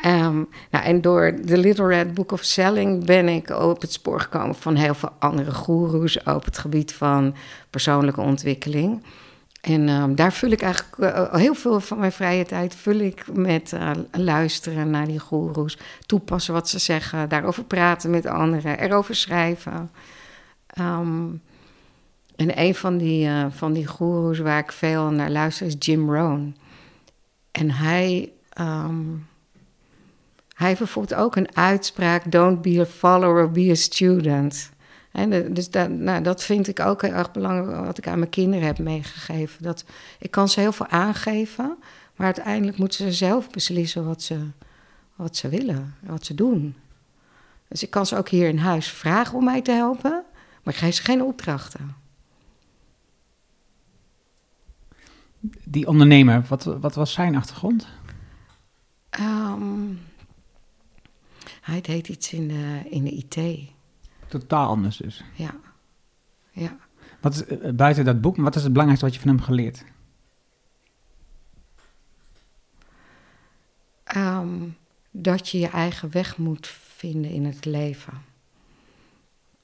Um, 0.05 0.47
nou, 0.71 0.85
en 0.85 1.01
door 1.01 1.35
de 1.43 1.57
Little 1.57 1.87
Red 1.87 2.13
Book 2.13 2.31
of 2.31 2.43
Selling 2.43 3.05
ben 3.05 3.27
ik 3.27 3.49
op 3.49 3.81
het 3.81 3.91
spoor 3.91 4.19
gekomen 4.19 4.55
van 4.55 4.75
heel 4.75 4.93
veel 4.93 5.11
andere 5.19 5.51
goeroes 5.51 6.23
op 6.23 6.45
het 6.45 6.57
gebied 6.57 6.93
van 6.93 7.35
persoonlijke 7.69 8.21
ontwikkeling. 8.21 9.03
En 9.61 9.89
um, 9.89 10.15
daar 10.15 10.33
vul 10.33 10.51
ik 10.51 10.61
eigenlijk 10.61 10.97
uh, 10.97 11.33
heel 11.33 11.53
veel 11.53 11.79
van 11.79 11.99
mijn 11.99 12.11
vrije 12.11 12.45
tijd 12.45 12.75
vul 12.75 12.99
ik 12.99 13.25
met 13.33 13.71
uh, 13.73 13.91
luisteren 14.11 14.89
naar 14.89 15.07
die 15.07 15.19
goeroes, 15.19 15.77
toepassen 16.05 16.53
wat 16.53 16.69
ze 16.69 16.79
zeggen, 16.79 17.29
daarover 17.29 17.63
praten 17.63 18.09
met 18.09 18.25
anderen, 18.25 18.79
erover 18.79 19.15
schrijven. 19.15 19.91
Um, 20.79 21.41
en 22.35 22.59
een 22.59 22.75
van 22.75 22.97
die, 22.97 23.27
uh, 23.27 23.45
van 23.49 23.73
die 23.73 23.87
goeroes 23.87 24.39
waar 24.39 24.59
ik 24.59 24.71
veel 24.71 25.09
naar 25.09 25.29
luister 25.29 25.65
is 25.65 25.75
Jim 25.79 26.13
Rohn. 26.13 26.55
En 27.51 27.71
hij. 27.71 28.31
Um, 28.59 29.27
hij 30.53 30.67
heeft 30.67 30.79
bijvoorbeeld 30.79 31.19
ook 31.19 31.35
een 31.35 31.55
uitspraak: 31.55 32.31
Don't 32.31 32.61
be 32.61 32.79
a 32.79 32.85
follower, 32.85 33.51
be 33.51 33.69
a 33.71 33.75
student. 33.75 34.71
En 35.11 35.53
dus 35.53 35.69
dat, 35.69 35.89
nou, 35.89 36.23
dat 36.23 36.43
vind 36.43 36.67
ik 36.67 36.79
ook 36.79 37.01
heel 37.01 37.11
erg 37.11 37.31
belangrijk, 37.31 37.85
wat 37.85 37.97
ik 37.97 38.07
aan 38.07 38.19
mijn 38.19 38.29
kinderen 38.29 38.65
heb 38.65 38.79
meegegeven. 38.79 39.63
Dat, 39.63 39.83
ik 40.19 40.31
kan 40.31 40.49
ze 40.49 40.59
heel 40.59 40.71
veel 40.71 40.87
aangeven, 40.87 41.77
maar 42.15 42.25
uiteindelijk 42.25 42.77
moeten 42.77 42.97
ze 42.97 43.11
zelf 43.11 43.49
beslissen 43.49 44.05
wat 44.05 44.21
ze, 44.21 44.47
wat 45.15 45.35
ze 45.35 45.49
willen, 45.49 45.95
wat 45.99 46.25
ze 46.25 46.35
doen. 46.35 46.75
Dus 47.67 47.83
ik 47.83 47.89
kan 47.89 48.05
ze 48.05 48.17
ook 48.17 48.29
hier 48.29 48.47
in 48.47 48.57
huis 48.57 48.87
vragen 48.87 49.37
om 49.37 49.43
mij 49.43 49.61
te 49.61 49.71
helpen, 49.71 50.23
maar 50.63 50.73
ik 50.73 50.79
geef 50.79 50.95
ze 50.95 51.03
geen 51.03 51.23
opdrachten. 51.23 51.95
Die 55.63 55.87
ondernemer, 55.87 56.45
wat, 56.47 56.63
wat 56.63 56.95
was 56.95 57.13
zijn 57.13 57.35
achtergrond? 57.35 57.87
Um, 59.19 59.99
hij 61.61 61.81
deed 61.81 62.07
iets 62.07 62.33
in 62.33 62.47
de, 62.47 62.81
in 62.89 63.03
de 63.03 63.11
IT. 63.11 63.69
Totaal 64.27 64.67
anders 64.67 64.97
dus. 64.97 65.23
Ja. 65.33 65.55
ja. 66.51 66.77
Wat 67.21 67.33
is, 67.33 67.47
uh, 67.47 67.69
buiten 67.71 68.05
dat 68.05 68.21
boek, 68.21 68.35
wat 68.35 68.55
is 68.55 68.63
het 68.63 68.71
belangrijkste 68.71 69.05
wat 69.05 69.15
je 69.15 69.21
van 69.21 69.29
hem 69.29 69.45
geleerd? 69.45 69.83
Um, 74.15 74.77
dat 75.11 75.49
je 75.49 75.59
je 75.59 75.69
eigen 75.69 76.11
weg 76.11 76.37
moet 76.37 76.67
vinden 76.67 77.31
in 77.31 77.45
het 77.45 77.65
leven. 77.65 78.13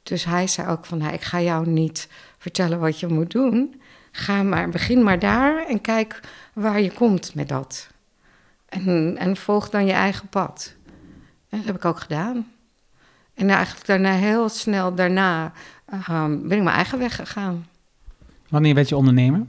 Dus 0.04 0.26
hij 0.26 0.48
zei 0.48 0.68
ook 0.68 0.86
van, 0.86 1.02
ik 1.02 1.22
ga 1.22 1.42
jou 1.42 1.70
niet 1.70 2.10
vertellen 2.38 2.80
wat 2.80 3.00
je 3.00 3.08
moet 3.08 3.32
doen. 3.32 3.79
Ga 4.12 4.44
maar, 4.44 4.70
begin 4.70 5.04
maar 5.04 5.20
daar 5.20 5.66
en 5.66 5.82
kijk 5.82 6.20
waar 6.54 6.82
je 6.82 6.92
komt 6.92 7.36
met 7.36 7.50
dat. 7.50 7.90
En, 8.66 9.16
en 9.18 9.36
volg 9.36 9.70
dan 9.70 9.86
je 9.86 9.92
eigen 9.92 10.28
pad. 10.28 10.76
En 11.50 11.58
dat 11.58 11.66
heb 11.66 11.76
ik 11.76 11.86
ook 11.86 12.00
gedaan. 12.00 12.52
En 13.34 13.50
eigenlijk 13.50 13.86
daarna, 13.86 14.12
heel 14.12 14.50
snel 14.50 14.96
daarna, 14.96 15.52
um, 16.10 16.48
ben 16.48 16.58
ik 16.58 16.64
mijn 16.64 16.76
eigen 16.76 17.00
weg 17.00 17.16
gegaan. 17.16 17.68
Wanneer 18.50 18.76
werd 18.76 18.90
je 18.90 18.96
ondernemer? 18.96 19.46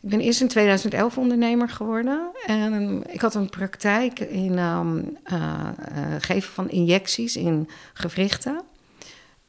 Ik 0.00 0.12
ben 0.12 0.20
eerst 0.20 0.40
in 0.40 0.48
2011 0.48 1.18
ondernemer 1.18 1.68
geworden. 1.68 2.30
En 2.46 3.02
ik 3.12 3.20
had 3.20 3.34
een 3.34 3.50
praktijk 3.50 4.20
in 4.20 4.58
um, 4.58 5.16
uh, 5.32 5.32
uh, 5.32 6.14
geven 6.18 6.52
van 6.52 6.70
injecties 6.70 7.36
in 7.36 7.68
gewrichten. 7.92 8.62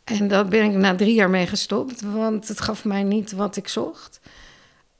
En 0.07 0.27
daar 0.27 0.47
ben 0.47 0.63
ik 0.63 0.77
na 0.77 0.95
drie 0.95 1.13
jaar 1.13 1.29
mee 1.29 1.47
gestopt, 1.47 2.01
want 2.01 2.47
het 2.47 2.61
gaf 2.61 2.85
mij 2.85 3.03
niet 3.03 3.31
wat 3.31 3.55
ik 3.55 3.67
zocht. 3.67 4.19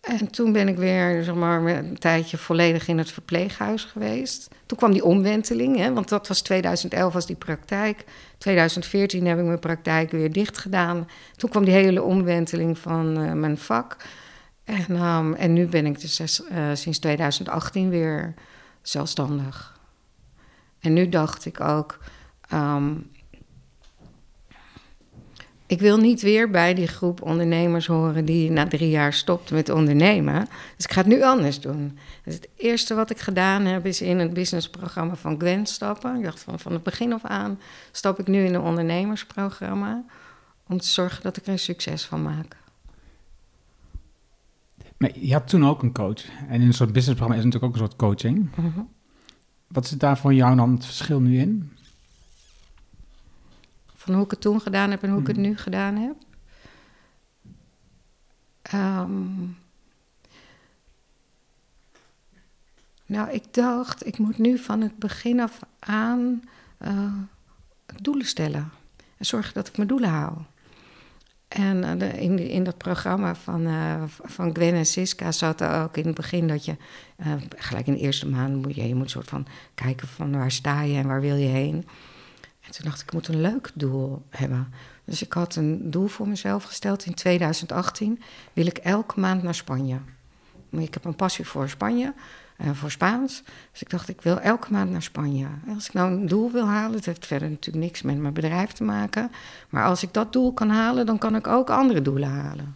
En 0.02 0.32
toen 0.32 0.52
ben 0.52 0.68
ik 0.68 0.78
weer 0.78 1.24
zeg 1.24 1.36
maar, 1.36 1.66
een 1.66 1.98
tijdje 1.98 2.38
volledig 2.38 2.88
in 2.88 2.98
het 2.98 3.12
verpleeghuis 3.12 3.84
geweest. 3.84 4.48
Toen 4.66 4.78
kwam 4.78 4.92
die 4.92 5.04
omwenteling, 5.04 5.78
hè, 5.78 5.94
want 5.94 6.10
dat 6.10 6.28
was 6.28 6.42
2011 6.42 7.14
was 7.14 7.26
die 7.26 7.36
praktijk. 7.36 8.06
2014 8.38 9.28
heb 9.28 9.40
ik 9.40 9.46
mijn 9.46 9.60
praktijk 9.60 10.12
weer 10.12 10.32
dicht 10.32 10.58
gedaan. 10.58 11.08
Toen 11.36 11.50
kwam 11.50 11.66
die 11.66 11.74
hele 11.74 12.04
omwenteling 12.04 12.78
van 12.78 13.20
uh, 13.20 13.32
mijn 13.32 13.58
vak. 13.58 13.98
En, 14.64 15.02
um, 15.02 15.34
en 15.34 15.54
nu 15.54 15.66
ben 15.66 15.86
ik 15.86 16.02
dus 16.02 16.42
uh, 16.52 16.58
sinds 16.74 17.00
2018 17.00 17.90
weer 17.90 18.34
zelfstandig. 18.82 19.80
En 20.80 20.94
nu 20.94 21.10
dacht 21.10 21.46
ik 21.46 21.60
ook, 21.60 22.00
um, 22.54 23.10
ik 25.68 25.80
wil 25.80 25.98
niet 25.98 26.22
weer 26.22 26.50
bij 26.50 26.74
die 26.74 26.88
groep 26.88 27.22
ondernemers 27.22 27.88
horen 27.88 28.26
die 28.26 28.52
na 28.52 28.68
drie 28.68 28.90
jaar 28.90 29.14
stopt 29.14 29.52
met 29.52 29.70
ondernemen. 29.70 30.48
Dus 30.76 30.86
ik 30.86 30.92
ga 30.92 31.00
het 31.00 31.10
nu 31.10 31.24
anders 31.24 31.60
doen. 31.60 31.98
Dus 32.24 32.34
het 32.34 32.48
eerste 32.56 32.96
wat 32.96 33.10
ik 33.10 33.20
gedaan 33.20 33.66
heb 33.66 33.86
is 33.86 34.02
in 34.02 34.20
het 34.20 34.34
businessprogramma 34.34 35.16
van 35.16 35.40
Gwen 35.40 35.66
stappen. 35.66 36.16
Ik 36.16 36.24
dacht 36.24 36.40
van, 36.40 36.60
van 36.60 36.72
het 36.72 36.84
begin 36.84 37.14
af 37.14 37.26
aan 37.26 37.60
stap 37.92 38.20
ik 38.20 38.28
nu 38.28 38.46
in 38.46 38.54
een 38.54 38.62
ondernemersprogramma. 38.62 40.04
Om 40.68 40.80
te 40.80 40.88
zorgen 40.88 41.24
dat 41.24 41.38
ik 41.38 41.46
er 41.46 41.52
een 41.52 41.60
succes 41.60 42.06
van 42.06 42.22
maak. 42.22 42.56
Maar 44.98 45.12
je 45.20 45.34
had 45.34 45.48
toen 45.48 45.66
ook 45.66 45.84
een 45.84 45.94
coach. 45.94 46.26
En 46.48 46.62
in 46.62 46.68
een 46.68 46.74
soort 46.74 46.94
businessprogramma 46.94 47.36
is 47.36 47.44
natuurlijk 47.44 47.74
ook 47.74 47.82
een 47.82 47.88
soort 47.88 48.00
coaching. 48.00 48.38
Mm 48.56 48.72
-hmm. 48.74 48.90
Wat 49.68 49.86
is 49.86 49.92
daar 49.92 50.18
voor 50.18 50.34
jou 50.34 50.56
dan 50.56 50.72
het 50.72 50.86
verschil 50.86 51.20
nu 51.20 51.40
in? 51.40 51.72
Van 54.08 54.16
hoe 54.16 54.26
ik 54.26 54.32
het 54.32 54.42
toen 54.42 54.62
gedaan 54.62 54.92
heb 54.92 55.04
en 55.04 55.10
hoe 55.10 55.22
ik 55.22 55.28
het 55.28 55.38
nu 55.38 55.58
gedaan 55.58 55.96
heb. 55.96 56.16
Um, 58.74 59.58
nou, 63.06 63.30
ik 63.30 63.54
dacht, 63.54 64.06
ik 64.06 64.18
moet 64.18 64.38
nu 64.38 64.58
van 64.58 64.82
het 64.82 64.98
begin 64.98 65.40
af 65.40 65.60
aan 65.80 66.44
uh, 66.82 67.14
doelen 68.02 68.26
stellen. 68.26 68.72
En 69.18 69.26
zorgen 69.26 69.54
dat 69.54 69.68
ik 69.68 69.78
mijn 69.78 69.90
doelen 69.90 70.10
haal. 70.10 70.46
En 71.48 71.78
uh, 71.78 71.92
de, 71.98 72.22
in, 72.22 72.40
in 72.40 72.64
dat 72.64 72.78
programma 72.78 73.36
van, 73.36 73.62
uh, 73.62 74.04
van 74.08 74.56
Gwen 74.56 74.74
en 74.74 74.86
Siska 74.86 75.32
zat 75.32 75.62
er 75.62 75.84
ook 75.84 75.98
in 75.98 76.06
het 76.06 76.16
begin 76.16 76.48
dat 76.48 76.66
je 76.66 76.76
gelijk 77.56 77.88
in 77.88 77.94
de 77.94 78.00
eerste 78.00 78.28
maand 78.28 78.62
moet 78.62 78.76
je, 78.76 78.88
je 78.88 78.96
moet 78.96 79.10
soort 79.10 79.30
van 79.30 79.48
kijken 79.74 80.08
van 80.08 80.32
waar 80.32 80.52
sta 80.52 80.82
je 80.82 80.98
en 80.98 81.08
waar 81.08 81.22
wil 81.22 81.36
je 81.36 81.48
heen. 81.48 81.88
En 82.68 82.74
toen 82.74 82.86
dacht 82.86 83.02
ik, 83.02 83.08
ik 83.08 83.14
moet 83.14 83.28
een 83.28 83.42
leuk 83.42 83.72
doel 83.74 84.26
hebben. 84.30 84.74
Dus 85.04 85.22
ik 85.22 85.34
had 85.34 85.56
een 85.56 85.92
doel 85.92 86.08
voor 86.08 86.28
mezelf 86.28 86.64
gesteld. 86.64 87.06
In 87.06 87.14
2018 87.14 88.22
wil 88.54 88.66
ik 88.66 88.78
elke 88.78 89.20
maand 89.20 89.44
naar 89.44 89.56
Spanje. 89.56 89.98
Ik 90.70 90.94
heb 90.94 91.06
een 91.06 91.16
passie 91.16 91.48
voor 91.48 91.70
Spanje. 91.70 92.14
eh, 92.58 92.70
voor 92.74 92.92
Spaans. 92.92 93.44
Dus 93.72 93.82
ik 93.82 93.90
dacht, 93.90 94.10
ik 94.10 94.22
wil 94.22 94.40
elke 94.40 94.72
maand 94.72 94.92
naar 94.92 95.02
Spanje. 95.02 95.48
En 95.68 95.74
als 95.74 95.88
ik 95.88 95.94
nou 95.94 96.12
een 96.12 96.28
doel 96.28 96.52
wil 96.52 96.66
halen, 96.68 96.96
het 96.96 97.06
heeft 97.06 97.26
verder 97.26 97.50
natuurlijk 97.50 97.86
niks 97.86 98.02
met 98.02 98.18
mijn 98.18 98.34
bedrijf 98.34 98.72
te 98.72 98.84
maken. 98.84 99.32
Maar 99.70 99.86
als 99.86 100.04
ik 100.04 100.14
dat 100.14 100.34
doel 100.34 100.54
kan 100.54 100.70
halen, 100.70 101.06
dan 101.06 101.18
kan 101.18 101.36
ik 101.36 101.48
ook 101.48 101.70
andere 101.70 102.02
doelen 102.02 102.30
halen. 102.30 102.76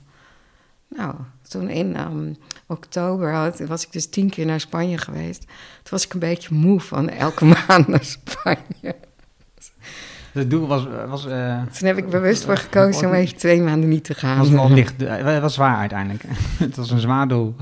Nou, 0.87 1.15
toen 1.41 1.69
in 1.69 1.99
um, 1.99 2.37
oktober 2.67 3.53
was 3.67 3.85
ik 3.85 3.91
dus 3.91 4.09
tien 4.09 4.29
keer 4.29 4.45
naar 4.45 4.59
Spanje 4.59 4.97
geweest. 4.97 5.41
Toen 5.41 5.91
was 5.91 6.05
ik 6.05 6.13
een 6.13 6.19
beetje 6.19 6.55
moe 6.55 6.79
van 6.79 7.09
elke 7.09 7.45
maand 7.67 7.87
naar 7.87 8.03
Spanje. 8.03 8.95
Het 10.31 10.49
doel 10.49 10.67
was... 10.67 10.87
was 11.07 11.25
uh, 11.25 11.61
Toen 11.61 11.87
heb 11.87 11.97
ik 11.97 12.09
bewust 12.09 12.45
voor 12.45 12.57
gekozen 12.57 13.07
om 13.07 13.13
even 13.13 13.37
twee 13.37 13.61
maanden 13.61 13.89
niet 13.89 14.03
te 14.03 14.13
gaan. 14.13 14.37
Het 14.37 14.49
was 14.49 14.49
wel 14.67 14.71
licht. 14.71 14.93
Het 15.01 15.41
was 15.41 15.53
zwaar 15.53 15.77
uiteindelijk. 15.77 16.23
het 16.57 16.75
was 16.75 16.91
een 16.91 16.99
zwaar 16.99 17.27
doel. 17.27 17.55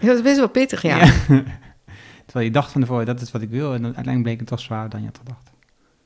Dat 0.00 0.16
is 0.16 0.22
best 0.22 0.36
wel 0.36 0.48
pittig, 0.48 0.82
ja. 0.82 0.96
ja. 0.96 1.12
Terwijl 2.24 2.46
je 2.46 2.50
dacht 2.50 2.72
van 2.72 2.80
tevoren, 2.80 3.06
dat 3.06 3.20
is 3.20 3.30
wat 3.30 3.42
ik 3.42 3.50
wil. 3.50 3.74
En 3.74 3.84
uiteindelijk 3.84 4.22
bleek 4.22 4.38
het 4.38 4.48
toch 4.48 4.60
zwaarder 4.60 4.90
dan 4.90 5.00
je 5.00 5.06
had 5.06 5.18
gedacht. 5.18 5.50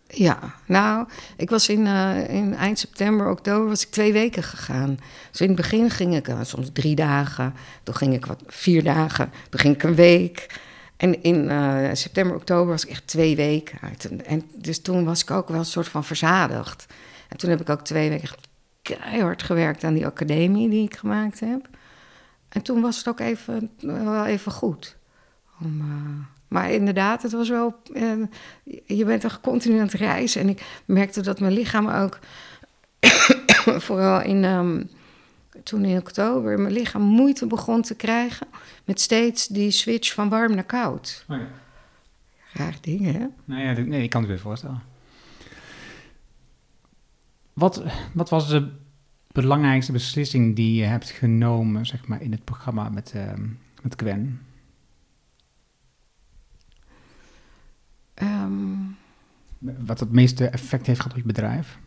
Ja, 0.09 0.39
nou, 0.67 1.07
ik 1.37 1.51
was 1.51 1.69
in, 1.69 1.87
uh, 1.87 2.29
in 2.29 2.55
eind 2.55 2.79
september, 2.79 3.31
oktober, 3.31 3.69
was 3.69 3.83
ik 3.83 3.91
twee 3.91 4.13
weken 4.13 4.43
gegaan. 4.43 4.99
Dus 5.31 5.41
in 5.41 5.47
het 5.47 5.57
begin 5.57 5.91
ging 5.91 6.15
ik 6.15 6.29
uh, 6.29 6.39
soms 6.43 6.71
drie 6.73 6.95
dagen, 6.95 7.55
toen 7.83 7.95
ging 7.95 8.15
ik 8.15 8.27
wat 8.27 8.43
vier 8.47 8.83
dagen, 8.83 9.31
toen 9.51 9.61
ging 9.61 9.75
ik 9.75 9.83
een 9.83 9.95
week. 9.95 10.61
En 10.97 11.23
in 11.23 11.45
uh, 11.45 11.89
september, 11.93 12.37
oktober 12.37 12.67
was 12.67 12.85
ik 12.85 12.91
echt 12.91 13.07
twee 13.07 13.37
weken 13.37 13.79
uit. 13.83 14.23
En, 14.23 14.43
dus 14.55 14.83
toen 14.83 15.05
was 15.05 15.23
ik 15.23 15.31
ook 15.31 15.49
wel 15.49 15.59
een 15.59 15.65
soort 15.65 15.89
van 15.89 16.05
verzadigd. 16.05 16.87
En 17.29 17.37
toen 17.37 17.51
heb 17.51 17.61
ik 17.61 17.69
ook 17.69 17.81
twee 17.81 18.09
weken 18.09 18.29
keihard 18.83 19.43
gewerkt 19.43 19.85
aan 19.85 19.95
die 19.95 20.07
academie 20.07 20.69
die 20.69 20.85
ik 20.85 20.97
gemaakt 20.97 21.41
heb. 21.41 21.69
En 22.49 22.63
toen 22.63 22.81
was 22.81 22.97
het 22.97 23.09
ook 23.09 23.21
even, 23.21 23.71
wel 23.81 24.27
even 24.27 24.53
goed. 24.53 24.97
Om, 25.61 25.85
maar 26.49 26.71
inderdaad, 26.71 27.23
het 27.23 27.33
was 27.33 27.49
wel. 27.49 27.75
Uh, 27.93 28.27
je 28.85 29.05
bent 29.05 29.21
toch 29.21 29.41
continu 29.41 29.79
aan 29.79 29.87
het 29.87 29.93
reizen. 29.93 30.41
En 30.41 30.49
ik 30.49 30.63
merkte 30.85 31.21
dat 31.21 31.41
mijn 31.41 31.53
lichaam 31.53 31.89
ook. 31.89 32.19
vooral 33.87 34.21
in. 34.21 34.45
Um, 34.45 34.89
toen 35.67 35.85
in 35.85 35.99
oktober 35.99 36.61
mijn 36.61 36.73
lichaam 36.73 37.03
moeite 37.03 37.47
begon 37.47 37.83
te 37.83 37.95
krijgen. 37.95 38.47
met 38.85 39.01
steeds 39.01 39.47
die 39.47 39.71
switch 39.71 40.15
van 40.15 40.29
warm 40.29 40.55
naar 40.55 40.65
koud. 40.65 41.25
Oh 41.29 41.37
ja. 41.37 41.49
Raar 42.53 42.77
ding, 42.81 43.13
hè? 43.13 43.27
Nou 43.45 43.61
ja, 43.63 43.73
nee, 43.73 44.03
ik 44.03 44.11
kan 44.11 44.21
het 44.21 44.31
weer 44.31 44.41
voorstellen. 44.41 44.83
Wat, 47.53 47.83
wat 48.13 48.29
was 48.29 48.49
de 48.49 48.73
belangrijkste 49.33 49.93
beslissing 49.93 50.57
die 50.57 50.75
je 50.75 50.85
hebt 50.85 51.11
genomen, 51.11 51.87
zeg 51.87 52.07
maar, 52.07 52.23
in 52.23 52.33
het 52.33 52.45
programma 52.45 52.89
met, 52.89 53.13
uh, 53.17 53.33
met 53.83 53.95
Gwen? 53.97 54.41
Um, 58.23 58.97
Wat 59.59 60.01
het 60.01 60.13
meeste 60.13 60.49
effect 60.49 60.87
heeft 60.87 61.01
gehad 61.01 61.17
op 61.17 61.23
je 61.23 61.33
bedrijf? 61.33 61.79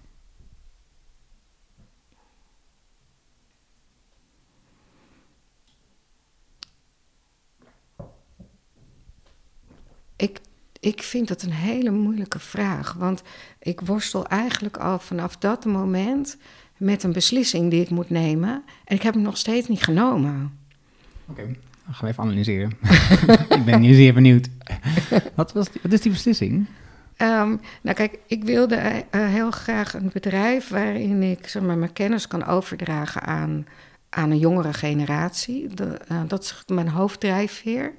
Ik, 10.15 10.41
ik 10.79 10.98
vind 11.09 11.27
dat 11.27 11.41
een 11.41 11.53
hele 11.53 11.91
moeilijke 11.91 12.39
vraag. 12.39 12.93
Want 12.93 13.21
ik 13.59 13.81
worstel 13.81 14.27
eigenlijk 14.27 14.77
al 14.77 14.99
vanaf 14.99 15.37
dat 15.37 15.65
moment 15.65 16.37
met 16.77 17.03
een 17.03 17.11
beslissing 17.11 17.71
die 17.71 17.81
ik 17.81 17.89
moet 17.89 18.09
nemen. 18.09 18.63
En 18.85 18.95
ik 18.95 19.01
heb 19.01 19.13
hem 19.13 19.23
nog 19.23 19.37
steeds 19.37 19.67
niet 19.67 19.83
genomen. 19.83 20.57
Oké, 21.27 21.41
okay. 21.41 21.57
dan 21.85 21.93
gaan 21.93 22.05
we 22.05 22.11
even 22.11 22.23
analyseren. 22.23 22.71
ik 23.57 23.65
ben 23.65 23.81
nu 23.81 23.93
zeer 23.93 24.13
benieuwd. 24.13 24.49
wat, 25.35 25.51
was 25.53 25.71
die, 25.71 25.81
wat 25.81 25.91
is 25.91 26.01
die 26.01 26.11
beslissing? 26.11 26.67
Um, 27.21 27.59
nou 27.81 27.95
kijk, 27.95 28.19
ik 28.27 28.43
wilde 28.43 28.75
uh, 28.75 29.27
heel 29.27 29.51
graag 29.51 29.93
een 29.93 30.09
bedrijf 30.13 30.67
waarin 30.67 31.23
ik 31.23 31.47
zeg 31.47 31.61
maar, 31.61 31.77
mijn 31.77 31.93
kennis 31.93 32.27
kan 32.27 32.45
overdragen 32.45 33.21
aan, 33.21 33.65
aan 34.09 34.31
een 34.31 34.39
jongere 34.39 34.73
generatie. 34.73 35.67
De, 35.67 35.99
uh, 36.11 36.21
dat 36.27 36.43
is 36.43 36.63
mijn 36.67 36.89
hoofddrijfveer. 36.89 37.93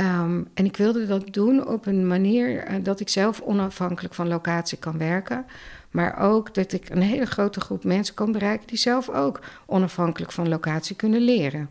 Um, 0.00 0.48
en 0.54 0.64
ik 0.64 0.76
wilde 0.76 1.06
dat 1.06 1.32
doen 1.32 1.66
op 1.66 1.86
een 1.86 2.06
manier 2.06 2.70
uh, 2.70 2.76
dat 2.82 3.00
ik 3.00 3.08
zelf 3.08 3.40
onafhankelijk 3.40 4.14
van 4.14 4.28
locatie 4.28 4.78
kan 4.78 4.98
werken. 4.98 5.46
Maar 5.90 6.18
ook 6.18 6.54
dat 6.54 6.72
ik 6.72 6.88
een 6.90 7.02
hele 7.02 7.26
grote 7.26 7.60
groep 7.60 7.84
mensen 7.84 8.14
kan 8.14 8.32
bereiken 8.32 8.66
die 8.66 8.78
zelf 8.78 9.08
ook 9.08 9.40
onafhankelijk 9.66 10.32
van 10.32 10.48
locatie 10.48 10.96
kunnen 10.96 11.20
leren. 11.20 11.68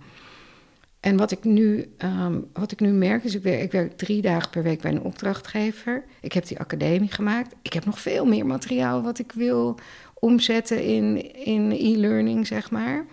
En 1.00 1.18
wat 1.18 1.32
ik 1.32 1.44
nu, 1.44 1.94
um, 1.98 2.50
wat 2.54 2.72
ik 2.72 2.80
nu 2.80 2.92
merk 2.92 3.24
is, 3.24 3.36
ik 3.36 3.44
werk, 3.44 3.62
ik 3.62 3.72
werk 3.72 3.98
drie 3.98 4.22
dagen 4.22 4.50
per 4.50 4.64
week 4.64 4.82
bij 4.82 4.92
een 4.92 5.02
opdrachtgever. 5.02 6.04
Ik 6.22 6.34
heb 6.34 6.48
die 6.48 6.60
academie 6.60 7.12
gemaakt. 7.12 7.56
Ik 7.62 7.74
heb 7.74 7.86
nog 7.86 8.00
veel 8.00 8.26
meer 8.26 8.46
materiaal 8.46 9.02
wat 9.02 9.20
ik 9.20 9.32
wil 9.32 9.80
omzetten 10.14 10.84
in, 10.84 11.36
in 11.36 11.72
e-learning, 11.72 12.48
zeg 12.48 12.72
maar. 12.72 13.06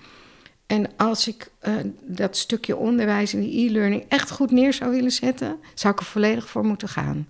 En 0.71 0.87
als 0.97 1.29
ik 1.29 1.51
uh, 1.63 1.75
dat 2.03 2.37
stukje 2.37 2.77
onderwijs 2.77 3.35
in 3.35 3.41
die 3.41 3.69
e-learning 3.69 4.05
echt 4.09 4.31
goed 4.31 4.51
neer 4.51 4.73
zou 4.73 4.91
willen 4.91 5.11
zetten, 5.11 5.57
zou 5.75 5.95
ik 5.95 6.01
er 6.01 6.07
volledig 6.07 6.49
voor 6.49 6.65
moeten 6.65 6.89
gaan. 6.89 7.29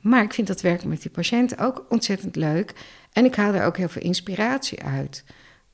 Maar 0.00 0.22
ik 0.22 0.32
vind 0.32 0.46
dat 0.46 0.60
werken 0.60 0.88
met 0.88 1.02
die 1.02 1.10
patiënten 1.10 1.58
ook 1.58 1.86
ontzettend 1.88 2.36
leuk. 2.36 2.72
En 3.12 3.24
ik 3.24 3.34
haal 3.34 3.54
er 3.54 3.64
ook 3.64 3.76
heel 3.76 3.88
veel 3.88 4.02
inspiratie 4.02 4.82
uit. 4.82 5.24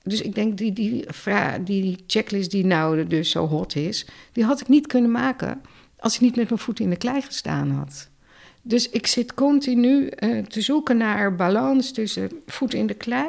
Dus 0.02 0.20
ik 0.20 0.34
denk, 0.34 0.58
die, 0.58 0.72
die, 0.72 1.06
die, 1.64 1.82
die 1.82 2.04
checklist 2.06 2.50
die 2.50 2.66
nou 2.66 3.06
dus 3.06 3.30
zo 3.30 3.46
hot 3.46 3.76
is, 3.76 4.06
die 4.32 4.44
had 4.44 4.60
ik 4.60 4.68
niet 4.68 4.86
kunnen 4.86 5.10
maken 5.10 5.60
als 5.98 6.14
ik 6.14 6.20
niet 6.20 6.36
met 6.36 6.48
mijn 6.48 6.60
voeten 6.60 6.84
in 6.84 6.90
de 6.90 6.96
klei 6.96 7.22
gestaan 7.22 7.70
had. 7.70 8.08
Dus 8.62 8.88
ik 8.88 9.06
zit 9.06 9.34
continu 9.34 10.10
uh, 10.18 10.44
te 10.44 10.60
zoeken 10.60 10.96
naar 10.96 11.34
balans 11.34 11.92
tussen 11.92 12.30
voeten 12.46 12.78
in 12.78 12.86
de 12.86 12.94
klei 12.94 13.28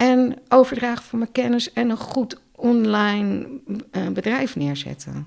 en 0.00 0.38
overdragen 0.48 1.04
van 1.04 1.18
mijn 1.18 1.32
kennis 1.32 1.72
en 1.72 1.90
een 1.90 1.96
goed 1.96 2.40
online 2.60 3.46
uh, 3.92 4.08
bedrijf 4.08 4.56
neerzetten. 4.56 5.26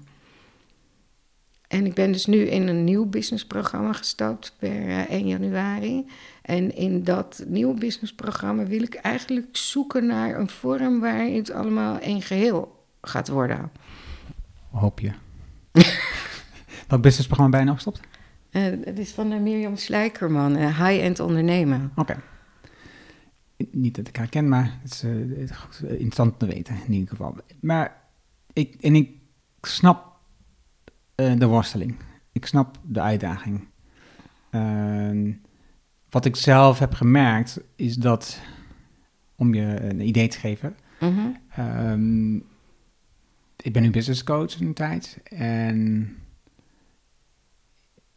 En 1.68 1.86
ik 1.86 1.94
ben 1.94 2.12
dus 2.12 2.26
nu 2.26 2.38
in 2.38 2.68
een 2.68 2.84
nieuw 2.84 3.06
businessprogramma 3.06 3.94
gestapt 3.94 4.56
per 4.60 4.88
uh, 4.88 5.10
1 5.10 5.28
januari. 5.28 6.06
En 6.42 6.76
in 6.76 7.04
dat 7.04 7.44
nieuwe 7.48 7.74
businessprogramma 7.74 8.66
wil 8.66 8.82
ik 8.82 8.94
eigenlijk 8.94 9.48
zoeken 9.52 10.06
naar 10.06 10.40
een 10.40 10.50
vorm 10.50 11.00
waarin 11.00 11.36
het 11.36 11.52
allemaal 11.52 12.00
één 12.00 12.22
geheel 12.22 12.86
gaat 13.02 13.28
worden. 13.28 13.72
Hoop 14.72 15.00
je. 15.00 15.12
Wat 16.88 17.02
businessprogramma 17.02 17.52
ben 17.52 17.60
je 17.60 17.66
nou 17.66 17.78
gestopt? 17.78 18.00
Uh, 18.52 18.64
het 18.86 19.00
is 19.00 19.12
van 19.12 19.32
uh, 19.32 19.40
Mirjam 19.40 19.76
Slijkerman, 19.76 20.58
uh, 20.58 20.80
High-End 20.88 21.20
Ondernemen. 21.20 21.92
Oké. 21.96 22.12
Okay. 22.12 22.33
Niet 23.72 23.96
dat 23.96 24.08
ik 24.08 24.16
haar 24.16 24.30
ken, 24.30 24.50
maar 24.50 24.80
het 24.82 24.92
is 24.92 25.04
interessant 25.82 26.40
te 26.40 26.46
weten 26.46 26.76
in 26.86 26.94
ieder 26.94 27.10
geval. 27.10 27.36
Maar 27.62 28.02
ik, 28.54 28.76
en 28.82 28.96
ik 28.96 29.12
snap 29.62 30.20
de 31.16 31.46
worsteling. 31.46 31.96
Ik 32.32 32.46
snap 32.46 32.78
de 32.82 33.02
uitdaging. 33.02 33.68
Uh, 34.52 35.34
wat 36.10 36.26
ik 36.26 36.36
zelf 36.36 36.80
heb 36.80 36.94
gemerkt 36.94 37.60
is 37.76 37.96
dat, 37.96 38.40
om 39.36 39.54
je 39.54 39.82
een 39.82 40.08
idee 40.08 40.28
te 40.28 40.40
geven, 40.40 40.76
Mhm. 41.00 41.12
mm 41.12 41.36
-hmm. 41.48 41.92
um, 41.92 42.44
ik 43.62 43.74
ben 43.74 43.82
nu 43.82 43.90
business 43.90 44.24
coach 44.24 44.60
een 44.60 44.74
tijd 44.74 45.20
en 45.24 46.10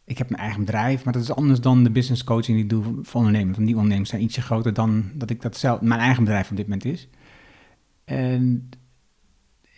ik 0.07 0.17
heb 0.17 0.29
mijn 0.29 0.41
eigen 0.41 0.59
bedrijf, 0.59 1.03
maar 1.03 1.13
dat 1.13 1.21
is 1.21 1.31
anders 1.31 1.61
dan 1.61 1.83
de 1.83 1.89
business 1.89 2.23
coaching 2.23 2.55
die 2.55 2.63
ik 2.63 2.69
doe 2.69 3.03
voor 3.03 3.19
ondernemers. 3.19 3.55
Want 3.55 3.67
die 3.67 3.75
ondernemers 3.75 4.09
zijn 4.09 4.21
ietsje 4.21 4.41
groter 4.41 4.73
dan 4.73 5.11
dat 5.13 5.29
ik 5.29 5.41
dat 5.41 5.57
zelf, 5.57 5.81
mijn 5.81 5.99
eigen 5.99 6.23
bedrijf 6.23 6.49
op 6.49 6.57
dit 6.57 6.65
moment 6.65 6.85
is. 6.85 7.07
En 8.05 8.69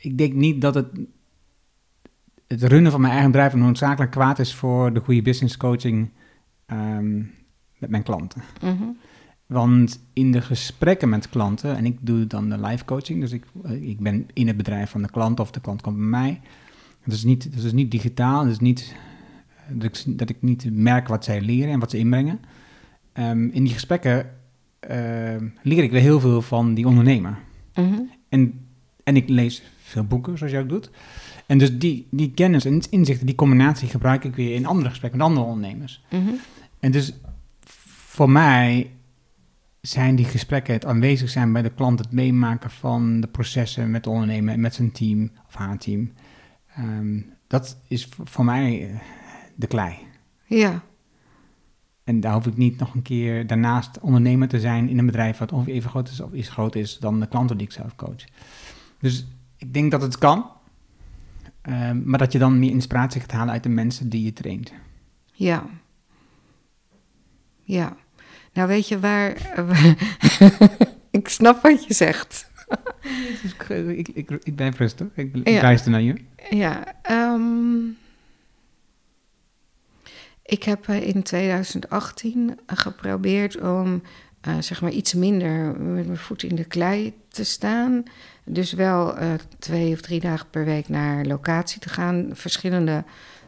ik 0.01 0.17
denk 0.17 0.33
niet 0.33 0.61
dat 0.61 0.75
het, 0.75 0.87
het 2.47 2.63
runnen 2.63 2.91
van 2.91 3.01
mijn 3.01 3.13
eigen 3.13 3.31
bedrijf 3.31 3.53
noodzakelijk 3.53 4.11
kwaad 4.11 4.39
is 4.39 4.55
voor 4.55 4.93
de 4.93 4.99
goede 4.99 5.21
business 5.21 5.57
coaching 5.57 6.09
um, 6.67 7.31
met 7.77 7.89
mijn 7.89 8.03
klanten. 8.03 8.41
Mm 8.61 8.77
-hmm. 8.77 8.97
Want 9.45 9.99
in 10.13 10.31
de 10.31 10.41
gesprekken 10.41 11.09
met 11.09 11.29
klanten, 11.29 11.75
en 11.75 11.85
ik 11.85 11.97
doe 12.01 12.27
dan 12.27 12.49
de 12.49 12.59
live 12.59 12.85
coaching, 12.85 13.19
dus 13.21 13.31
ik, 13.31 13.45
ik 13.79 13.99
ben 13.99 14.27
in 14.33 14.47
het 14.47 14.57
bedrijf 14.57 14.89
van 14.89 15.01
de 15.01 15.09
klant 15.09 15.39
of 15.39 15.51
de 15.51 15.61
klant 15.61 15.81
komt 15.81 15.97
bij 15.97 16.05
mij. 16.05 16.41
Het 17.01 17.13
is 17.13 17.23
niet, 17.23 17.43
het 17.43 17.63
is 17.63 17.73
niet 17.73 17.91
digitaal, 17.91 18.41
het 18.41 18.51
is 18.51 18.59
niet 18.59 18.95
dat 19.71 20.05
ik, 20.05 20.17
dat 20.17 20.29
ik 20.29 20.41
niet 20.41 20.69
merk 20.71 21.07
wat 21.07 21.23
zij 21.23 21.41
leren 21.41 21.73
en 21.73 21.79
wat 21.79 21.91
ze 21.91 21.97
inbrengen. 21.97 22.39
Um, 23.13 23.49
in 23.49 23.63
die 23.63 23.73
gesprekken 23.73 24.29
uh, 24.89 24.95
leer 25.61 25.83
ik 25.83 25.91
weer 25.91 26.01
heel 26.01 26.19
veel 26.19 26.41
van 26.41 26.73
die 26.73 26.87
ondernemer. 26.87 27.37
Mm 27.75 27.93
-hmm. 27.93 28.09
en, 28.29 28.65
en 29.03 29.15
ik 29.15 29.29
lees 29.29 29.63
veel 29.83 30.03
boeken, 30.03 30.37
zoals 30.37 30.53
jij 30.53 30.61
ook 30.61 30.69
doet. 30.69 30.89
En 31.45 31.57
dus 31.57 31.77
die, 31.77 32.07
die 32.11 32.31
kennis 32.31 32.65
en 32.65 32.81
inzichten, 32.89 33.25
die 33.25 33.35
combinatie 33.35 33.87
gebruik 33.87 34.23
ik 34.23 34.35
weer 34.35 34.55
in 34.55 34.65
andere 34.65 34.89
gesprekken 34.89 35.19
met 35.19 35.27
andere 35.27 35.45
ondernemers. 35.45 36.03
Mm 36.09 36.25
-hmm. 36.25 36.39
En 36.79 36.91
dus 36.91 37.13
voor 38.19 38.29
mij 38.29 38.91
zijn 39.81 40.15
die 40.15 40.25
gesprekken, 40.25 40.73
het 40.73 40.85
aanwezig 40.85 41.29
zijn 41.29 41.53
bij 41.53 41.61
de 41.61 41.73
klant, 41.73 41.99
het 41.99 42.11
meemaken 42.11 42.69
van 42.69 43.19
de 43.19 43.27
processen 43.27 43.91
met 43.91 44.03
de 44.03 44.09
ondernemer 44.09 44.53
en 44.53 44.59
met 44.59 44.73
zijn 44.73 44.91
team 44.91 45.31
of 45.47 45.55
haar 45.55 45.77
team, 45.77 46.11
um, 46.79 47.33
dat 47.47 47.77
is 47.87 48.09
voor 48.23 48.45
mij 48.45 48.89
eh, 48.89 48.99
de 49.59 49.67
klei. 49.67 49.97
Ja, 50.45 50.81
En 52.03 52.19
daar 52.19 52.33
hoef 52.33 52.45
ik 52.47 52.57
niet 52.57 52.79
nog 52.79 52.93
een 52.93 53.01
keer 53.01 53.47
daarnaast 53.47 53.99
ondernemer 53.99 54.47
te 54.47 54.59
zijn 54.59 54.89
in 54.89 54.97
een 54.97 55.05
bedrijf 55.05 55.37
wat 55.37 55.51
ongeveer 55.51 55.73
even 55.73 55.89
groot 55.89 56.09
is 56.09 56.19
of 56.19 56.33
iets 56.33 56.49
groter 56.49 56.81
is 56.81 56.97
dan 56.97 57.19
de 57.19 57.27
klanten 57.27 57.57
die 57.57 57.67
ik 57.67 57.73
zelf 57.73 57.95
coach. 57.95 58.23
Dus 58.99 59.25
ik 59.57 59.73
denk 59.73 59.91
dat 59.91 60.01
het 60.01 60.17
kan, 60.17 60.45
ehm, 61.61 62.01
maar 62.09 62.19
dat 62.19 62.31
je 62.31 62.39
dan 62.39 62.59
meer 62.59 62.69
inspiratie 62.71 63.21
gaat 63.21 63.31
halen 63.31 63.53
uit 63.53 63.63
de 63.63 63.69
mensen 63.69 64.09
die 64.09 64.23
je 64.23 64.33
traint. 64.33 64.71
ja. 65.33 65.65
Ja. 67.61 67.95
Nou, 68.53 68.67
weet 68.67 68.87
je 68.87 68.99
waar... 68.99 69.31
ik 71.11 71.27
snap 71.27 71.61
wat 71.61 71.85
je 71.85 71.93
zegt. 71.93 72.47
Ik, 73.41 74.07
ik, 74.07 74.07
ik, 74.07 74.29
ik 74.43 74.55
blijf 74.55 74.77
rustig, 74.77 75.07
ik, 75.13 75.35
ik 75.35 75.47
Ja. 75.49 75.61
luister 75.61 75.91
naar 75.91 76.01
je. 76.01 76.15
Ja, 76.49 76.93
ehm, 77.01 77.77
ik 80.49 80.63
heb 80.63 80.87
eh, 80.87 81.07
in 81.07 81.23
2018 81.23 82.59
geprobeerd 82.65 83.61
om 83.61 84.01
eh, 84.41 84.53
zeg 84.59 84.81
maar 84.81 84.91
iets 84.91 85.13
minder 85.13 85.81
met 85.81 86.05
mijn 86.05 86.17
voet 86.17 86.43
in 86.43 86.55
de 86.55 86.65
klei 86.65 87.13
te 87.27 87.43
staan. 87.43 88.03
Dus 88.43 88.73
wel 88.73 89.17
eh, 89.17 89.33
twee 89.59 89.93
of 89.93 90.01
drie 90.01 90.19
dagen 90.19 90.49
per 90.49 90.65
week 90.65 90.89
naar 90.89 91.25
locatie 91.25 91.79
te 91.79 91.89
gaan. 91.89 92.29
Verschillende 92.33 93.03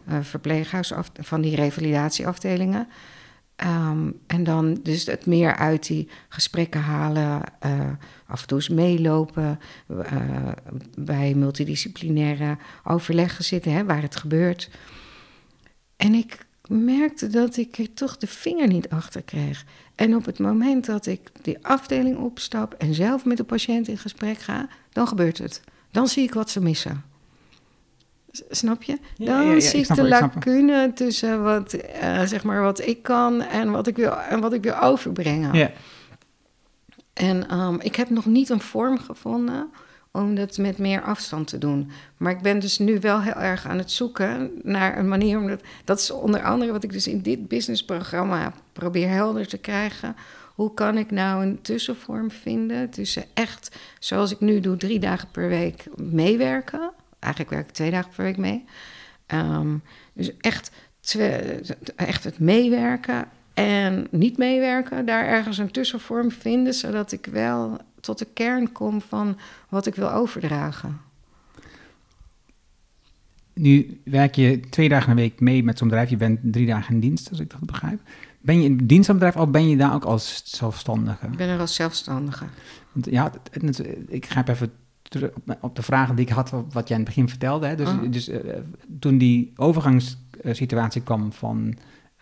eh 0.08 0.18
verpleeghuizen 0.22 1.06
van 1.14 1.42
die 1.42 1.56
revalidatieafdelingen. 1.56 2.88
Ehm, 3.62 4.12
en 4.28 4.44
dan 4.44 4.80
dus 4.84 5.06
het 5.06 5.26
meer 5.26 5.56
uit 5.56 5.88
die 5.88 6.10
gesprekken 6.30 6.82
halen, 6.82 7.42
eh, 7.60 7.90
af 8.28 8.42
en 8.42 8.48
toe 8.48 8.58
eens 8.58 8.70
meelopen, 8.70 9.60
eh, 9.88 10.52
bij 10.98 11.34
multidisciplinaire 11.34 12.58
overleggen 12.84 13.44
zitten, 13.44 13.72
hè, 13.72 13.86
waar 13.86 14.02
het 14.02 14.16
gebeurt. 14.16 14.70
En 15.96 16.14
ik 16.14 16.46
merkte 16.72 17.28
dat 17.28 17.58
ik 17.58 17.78
er 17.78 17.94
toch 17.94 18.18
de 18.18 18.28
vinger 18.28 18.68
niet 18.68 18.90
achter 18.90 19.22
kreeg. 19.22 19.66
En 19.96 20.16
op 20.16 20.26
het 20.26 20.40
moment 20.40 20.86
dat 20.86 21.06
ik 21.06 21.32
die 21.42 21.58
afdeling 21.62 22.18
opstap 22.18 22.74
en 22.74 22.94
zelf 22.94 23.26
met 23.26 23.38
de 23.38 23.44
patiënt 23.44 23.88
in 23.88 23.98
gesprek 23.98 24.38
ga, 24.38 24.68
dan 24.92 25.08
gebeurt 25.08 25.38
het. 25.38 25.62
Dan 25.92 26.08
zie 26.08 26.24
ik 26.24 26.34
wat 26.34 26.50
ze 26.50 26.62
missen. 26.62 27.04
Snap 28.50 28.84
je? 28.84 28.98
Dan 29.18 29.28
ja, 29.28 29.42
ja, 29.42 29.54
ik 29.54 29.62
zie 29.62 29.80
ik 29.80 29.96
de 29.96 30.02
ik 30.02 30.08
lacune 30.08 30.92
tussen 30.94 31.44
wat, 31.44 31.74
eh, 31.74 32.22
zeg 32.24 32.44
maar 32.44 32.62
wat 32.62 32.88
ik 32.88 33.04
kan 33.04 33.42
en 33.42 33.72
wat 33.72 33.88
ik 33.88 33.96
wil, 33.96 34.18
en 34.20 34.40
wat 34.40 34.54
ik 34.54 34.64
wil 34.64 34.80
overbrengen. 34.80 35.54
Ja. 35.54 35.72
En 37.14 37.50
ehm, 37.50 37.76
ik 37.80 37.96
heb 37.96 38.10
nog 38.10 38.26
niet 38.26 38.50
een 38.50 38.62
vorm 38.62 39.00
gevonden 39.00 39.70
om 40.12 40.36
dat 40.36 40.58
met 40.58 40.78
meer 40.78 41.02
afstand 41.02 41.48
te 41.48 41.58
doen. 41.58 41.92
Maar 42.18 42.32
ik 42.32 42.42
ben 42.42 42.60
dus 42.60 42.80
nu 42.80 43.00
wel 43.00 43.22
heel 43.22 43.34
erg 43.34 43.68
aan 43.68 43.78
het 43.78 43.92
zoeken 43.92 44.52
naar 44.64 44.98
een 44.98 45.08
manier 45.08 45.38
om 45.38 45.48
dat... 45.48 45.62
Dat 45.86 46.00
is 46.00 46.12
onder 46.12 46.44
andere 46.44 46.72
wat 46.72 46.84
ik 46.84 46.92
dus 46.92 47.08
in 47.08 47.22
dit 47.22 47.48
businessprogramma 47.48 48.54
probeer 48.74 49.10
helder 49.10 49.48
te 49.48 49.58
krijgen. 49.58 50.16
Hoe 50.56 50.74
kan 50.74 50.98
ik 50.98 51.12
nou 51.12 51.46
een 51.46 51.62
tussenvorm 51.62 52.32
vinden 52.32 52.90
tussen 52.90 53.24
echt, 53.34 53.80
zoals 54.00 54.32
ik 54.32 54.40
nu 54.40 54.60
doe, 54.60 54.78
drie 54.78 55.00
dagen 55.00 55.28
per 55.32 55.50
week 55.50 55.86
meewerken. 55.96 56.92
Eigenlijk 57.20 57.54
werk 57.54 57.68
ik 57.68 57.74
twee 57.74 57.92
dagen 57.92 58.12
per 58.16 58.24
week 58.24 58.38
mee. 58.38 58.66
Ehm, 59.26 59.76
dus 60.14 60.38
echt, 60.38 60.72
echt 61.96 62.24
het 62.24 62.40
meewerken 62.40 63.28
en 63.54 64.08
niet 64.10 64.38
meewerken, 64.38 65.06
daar 65.06 65.26
ergens 65.26 65.58
een 65.58 65.72
tussenvorm 65.72 66.32
vinden, 66.32 66.74
zodat 66.74 67.12
ik 67.12 67.26
wel 67.26 67.78
tot 68.02 68.18
de 68.18 68.28
kern 68.34 68.72
kom 68.72 69.02
van 69.02 69.38
wat 69.70 69.86
ik 69.86 69.96
wil 69.96 70.12
overdragen. 70.12 71.00
Nu 73.54 74.00
werk 74.04 74.36
je 74.36 74.60
twee 74.60 74.90
dagen 74.90 75.10
een 75.10 75.16
week 75.16 75.40
mee 75.40 75.64
met 75.64 75.78
zo'n 75.78 75.88
bedrijf. 75.88 76.10
Je 76.10 76.18
bent 76.18 76.40
drie 76.44 76.66
dagen 76.66 76.94
in 76.94 77.00
dienst, 77.00 77.30
als 77.30 77.40
ik 77.40 77.50
dat 77.50 77.60
begrijp. 77.60 78.00
Ben 78.42 78.58
je 78.62 78.64
in 78.64 78.78
dienst 78.88 79.10
aan 79.10 79.16
het 79.16 79.24
bedrijf 79.26 79.48
of 79.48 79.52
ben 79.52 79.70
je 79.70 79.78
daar 79.78 79.94
ook 79.94 80.04
als 80.04 80.42
zelfstandige? 80.46 81.26
Ik 81.26 81.36
ben 81.38 81.48
er 81.50 81.60
als 81.60 81.76
zelfstandige. 81.76 82.46
Want 82.92 83.06
ja, 83.06 83.32
het- 83.52 83.78
het- 83.78 83.88
ik 84.08 84.26
grijp 84.26 84.48
even 84.48 84.72
terug 85.02 85.32
op, 85.62 85.76
de 85.76 85.82
vragen 85.82 86.16
die 86.16 86.26
ik 86.26 86.32
had, 86.32 86.50
wat 86.50 86.88
jij 86.88 86.98
in 86.98 87.04
het 87.04 87.14
begin 87.14 87.30
vertelde. 87.30 87.68
Hè? 87.68 87.76
Dus, 87.76 87.94
Mhm. 87.94 88.12
dus 88.12 88.28
eh, 88.28 88.54
toen 89.00 89.18
die 89.18 89.54
overgangssituatie 89.56 91.02
kwam 91.02 91.32
van 91.34 91.76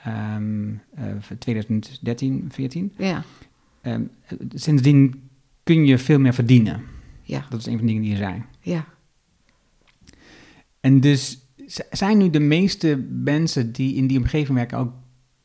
ehm, 0.04 0.70
eh, 0.96 1.06
2013, 1.40 2.48
14, 2.52 2.94
Ja, 2.98 3.24
ehm, 3.82 4.04
sindsdien 4.54 5.29
kun 5.76 5.86
je 5.86 5.98
veel 5.98 6.20
meer 6.20 6.34
verdienen. 6.34 6.84
ja, 7.22 7.46
Dat 7.50 7.60
is 7.60 7.66
een 7.66 7.78
van 7.78 7.82
de 7.82 7.88
dingen 7.88 8.02
die 8.02 8.12
je 8.12 8.18
zei. 8.18 8.44
ja. 8.62 8.86
En 10.80 11.00
dus 11.00 11.40
zijn 11.92 12.18
nu 12.18 12.30
de 12.30 12.40
meeste 12.40 13.06
mensen 13.10 13.72
die 13.72 13.96
in 13.96 14.08
die 14.08 14.18
omgeving 14.18 14.58
werken 14.58 14.78
ook 14.78 14.94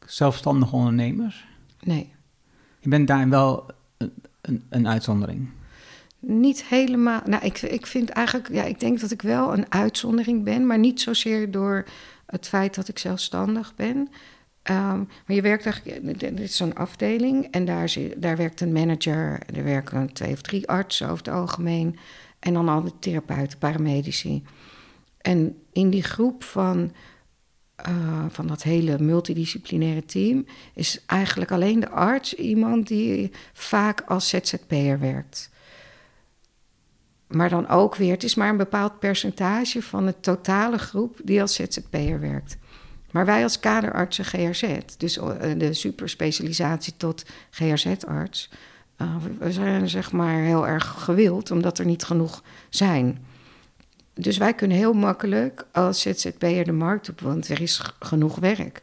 zelfstandige 0.07 0.77
ondernemers? 0.77 1.45
Nee, 1.83 2.13
Je 2.81 2.89
bent 2.89 3.07
daarin 3.07 3.31
wel 3.31 3.71
een, 3.97 4.13
een, 4.41 4.63
een 4.69 4.89
uitzondering. 4.89 5.49
niet 6.21 6.65
helemaal. 6.65 7.21
Nou, 7.27 7.45
ik, 7.45 7.63
ik 7.63 7.87
vind 7.87 8.09
eigenlijk, 8.11 8.53
ja, 8.53 8.63
ik 8.63 8.81
denk 8.81 9.01
dat 9.01 9.11
ik 9.11 9.23
wel 9.23 9.53
een 9.53 9.73
uitzondering 9.73 10.45
ben, 10.45 10.67
maar 10.67 10.79
niet 10.79 11.01
zozeer 11.01 11.51
door 11.51 11.85
het 12.27 12.49
feit 12.49 12.75
dat 12.75 12.89
ik 12.89 12.99
zelfstandig 12.99 13.75
ben. 13.77 14.09
Ehm, 14.65 14.99
maar 14.99 15.37
je 15.37 15.43
werkt 15.43 15.65
eigenlijk, 15.65 16.19
dit 16.19 16.41
is 16.41 16.57
zo'n 16.57 16.75
afdeling 16.75 17.49
en 17.51 17.65
daar, 17.65 17.95
daar 18.17 18.37
werkt 18.37 18.61
een 18.61 18.73
manager, 18.73 19.39
er 19.55 19.65
werken 19.65 20.13
twee 20.13 20.33
of 20.33 20.41
drie 20.41 20.69
artsen 20.69 21.09
over 21.09 21.25
het 21.25 21.35
algemeen 21.35 21.99
en 22.39 22.53
dan 22.53 22.69
al 22.69 22.83
de 22.83 22.99
therapeuten, 22.99 23.59
paramedici. 23.59 24.43
En 25.21 25.63
in 25.73 25.91
die 25.91 26.03
groep 26.03 26.45
van, 26.45 26.93
eh, 27.77 28.25
van 28.29 28.47
dat 28.47 28.63
hele 28.63 28.99
multidisciplinaire 28.99 30.05
team 30.05 30.47
is 30.75 31.03
eigenlijk 31.07 31.51
alleen 31.51 31.81
de 31.81 31.89
arts 31.89 32.35
iemand 32.35 32.89
die 32.89 33.31
vaak 33.53 34.01
als 34.01 34.29
ZZP'er 34.29 34.99
werkt. 34.99 35.51
Maar 37.27 37.49
dan 37.49 37.69
ook 37.69 37.97
weer, 37.97 38.13
het 38.13 38.25
is 38.25 38.35
maar 38.35 38.49
een 38.49 38.57
bepaald 38.57 38.99
percentage 38.99 39.83
van 39.83 40.07
de 40.07 40.21
totale 40.21 40.79
groep 40.79 41.21
die 41.25 41.41
als 41.41 41.55
ZZP'er 41.55 42.21
werkt. 42.21 42.57
Maar 43.15 43.27
wij 43.27 43.43
als 43.43 43.61
kaderartsen 43.61 44.25
GRZ, 44.25 44.79
dus 44.97 45.19
eh, 45.19 45.59
de 45.59 45.75
superspecialisatie 45.75 46.95
tot 46.97 47.25
GRZ-arts, 47.51 48.51
eh, 48.97 49.17
we 49.39 49.53
zijn 49.53 49.89
zeg 49.89 50.13
maar 50.13 50.41
heel 50.41 50.67
erg 50.67 50.95
gewild 50.99 51.51
omdat 51.51 51.79
er 51.79 51.85
niet 51.85 52.05
genoeg 52.05 52.43
zijn. 52.69 53.25
Dus 54.15 54.37
wij 54.37 54.55
kunnen 54.55 54.77
heel 54.77 54.93
makkelijk 54.93 55.67
als 55.73 56.01
ZZP'er 56.01 56.65
de 56.65 56.73
markt 56.73 57.09
op, 57.09 57.21
want 57.21 57.49
er 57.49 57.61
is 57.61 57.81
genoeg 57.99 58.37
werk. 58.37 58.83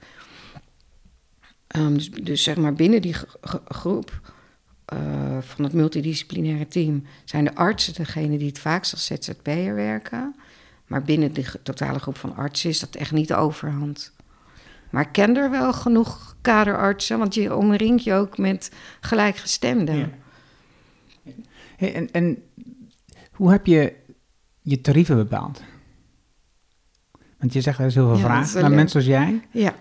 Ehm, 1.67 1.93
dus, 1.93 2.11
dus 2.11 2.43
zeg 2.43 2.55
maar 2.55 2.73
binnen 2.73 3.01
die 3.01 3.15
groep 3.65 4.21
eh, 4.85 5.37
van 5.39 5.63
het 5.63 5.73
multidisciplinaire 5.73 6.67
team 6.67 7.03
zijn 7.25 7.43
de 7.43 7.55
artsen 7.55 7.93
degene 7.93 8.37
die 8.37 8.47
het 8.47 8.59
vaakst 8.59 8.93
als 8.93 9.05
ZZP'er 9.05 9.75
werken. 9.75 10.35
Maar 10.87 11.03
binnen 11.03 11.33
de 11.33 11.45
totale 11.63 11.99
groep 11.99 12.17
van 12.17 12.35
artsen 12.35 12.69
is 12.69 12.79
dat 12.79 12.95
echt 12.95 13.11
niet 13.11 13.27
de 13.27 13.35
overhand. 13.35 14.11
Maar 14.91 15.01
ik 15.01 15.11
ken 15.11 15.37
er 15.37 15.49
wel 15.49 15.73
genoeg 15.73 16.35
kaderartsen, 16.41 17.17
want 17.17 17.33
je 17.33 17.55
omringt 17.55 18.03
je 18.03 18.13
ook 18.13 18.37
met 18.37 18.71
gelijkgestemden. 18.99 19.97
Ja. 19.97 20.09
Hey, 21.77 21.93
en, 21.93 22.11
en 22.11 22.43
hoe 23.31 23.51
heb 23.51 23.65
je 23.65 23.93
je 24.61 24.81
tarieven 24.81 25.15
bepaald? 25.15 25.61
Want 27.37 27.53
je 27.53 27.61
zegt 27.61 27.79
er 27.79 27.85
is 27.85 27.95
heel 27.95 28.07
veel 28.07 28.27
Ja, 28.27 28.45
wel 28.53 28.61
naar 28.61 28.71
mensen 28.71 28.99
als 28.99 29.07
jij. 29.07 29.41
Ja. 29.51 29.75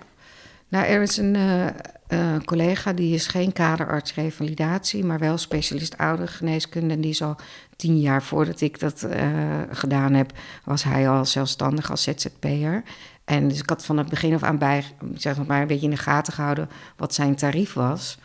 Nou, 0.68 0.86
er 0.86 1.02
is 1.02 1.16
een 1.16 1.36
eh, 1.36 1.66
eh, 2.06 2.40
collega 2.44 2.92
die 2.92 3.14
is 3.14 3.26
geen 3.26 3.52
kaderarts 3.52 4.14
revalidatie, 4.14 5.04
maar 5.04 5.18
wel 5.18 5.38
specialist 5.38 5.98
oudergeneeskunde. 5.98 6.94
En 6.94 7.00
die 7.00 7.10
is 7.10 7.22
al 7.22 7.36
tien 7.76 8.00
jaar 8.00 8.22
voordat 8.22 8.60
ik 8.60 8.78
dat 8.78 9.02
eh, 9.02 9.28
gedaan 9.70 10.14
heb, 10.14 10.32
was 10.64 10.84
hij 10.84 11.08
al 11.08 11.24
zelfstandig 11.24 11.90
als 11.90 12.02
ZZP'er. 12.02 12.82
En 13.30 13.48
dus 13.48 13.58
ik 13.58 13.68
had 13.68 13.84
van 13.84 13.98
het 13.98 14.08
begin 14.08 14.34
af 14.34 14.42
aan 14.42 14.58
bij, 14.58 14.84
zeg 15.14 15.46
maar, 15.46 15.60
een 15.60 15.66
beetje 15.66 15.84
in 15.84 15.90
de 15.90 15.96
gaten 15.96 16.32
gehouden 16.32 16.68
wat 16.96 17.14
zijn 17.14 17.34
tarief 17.36 17.72
was. 17.72 18.18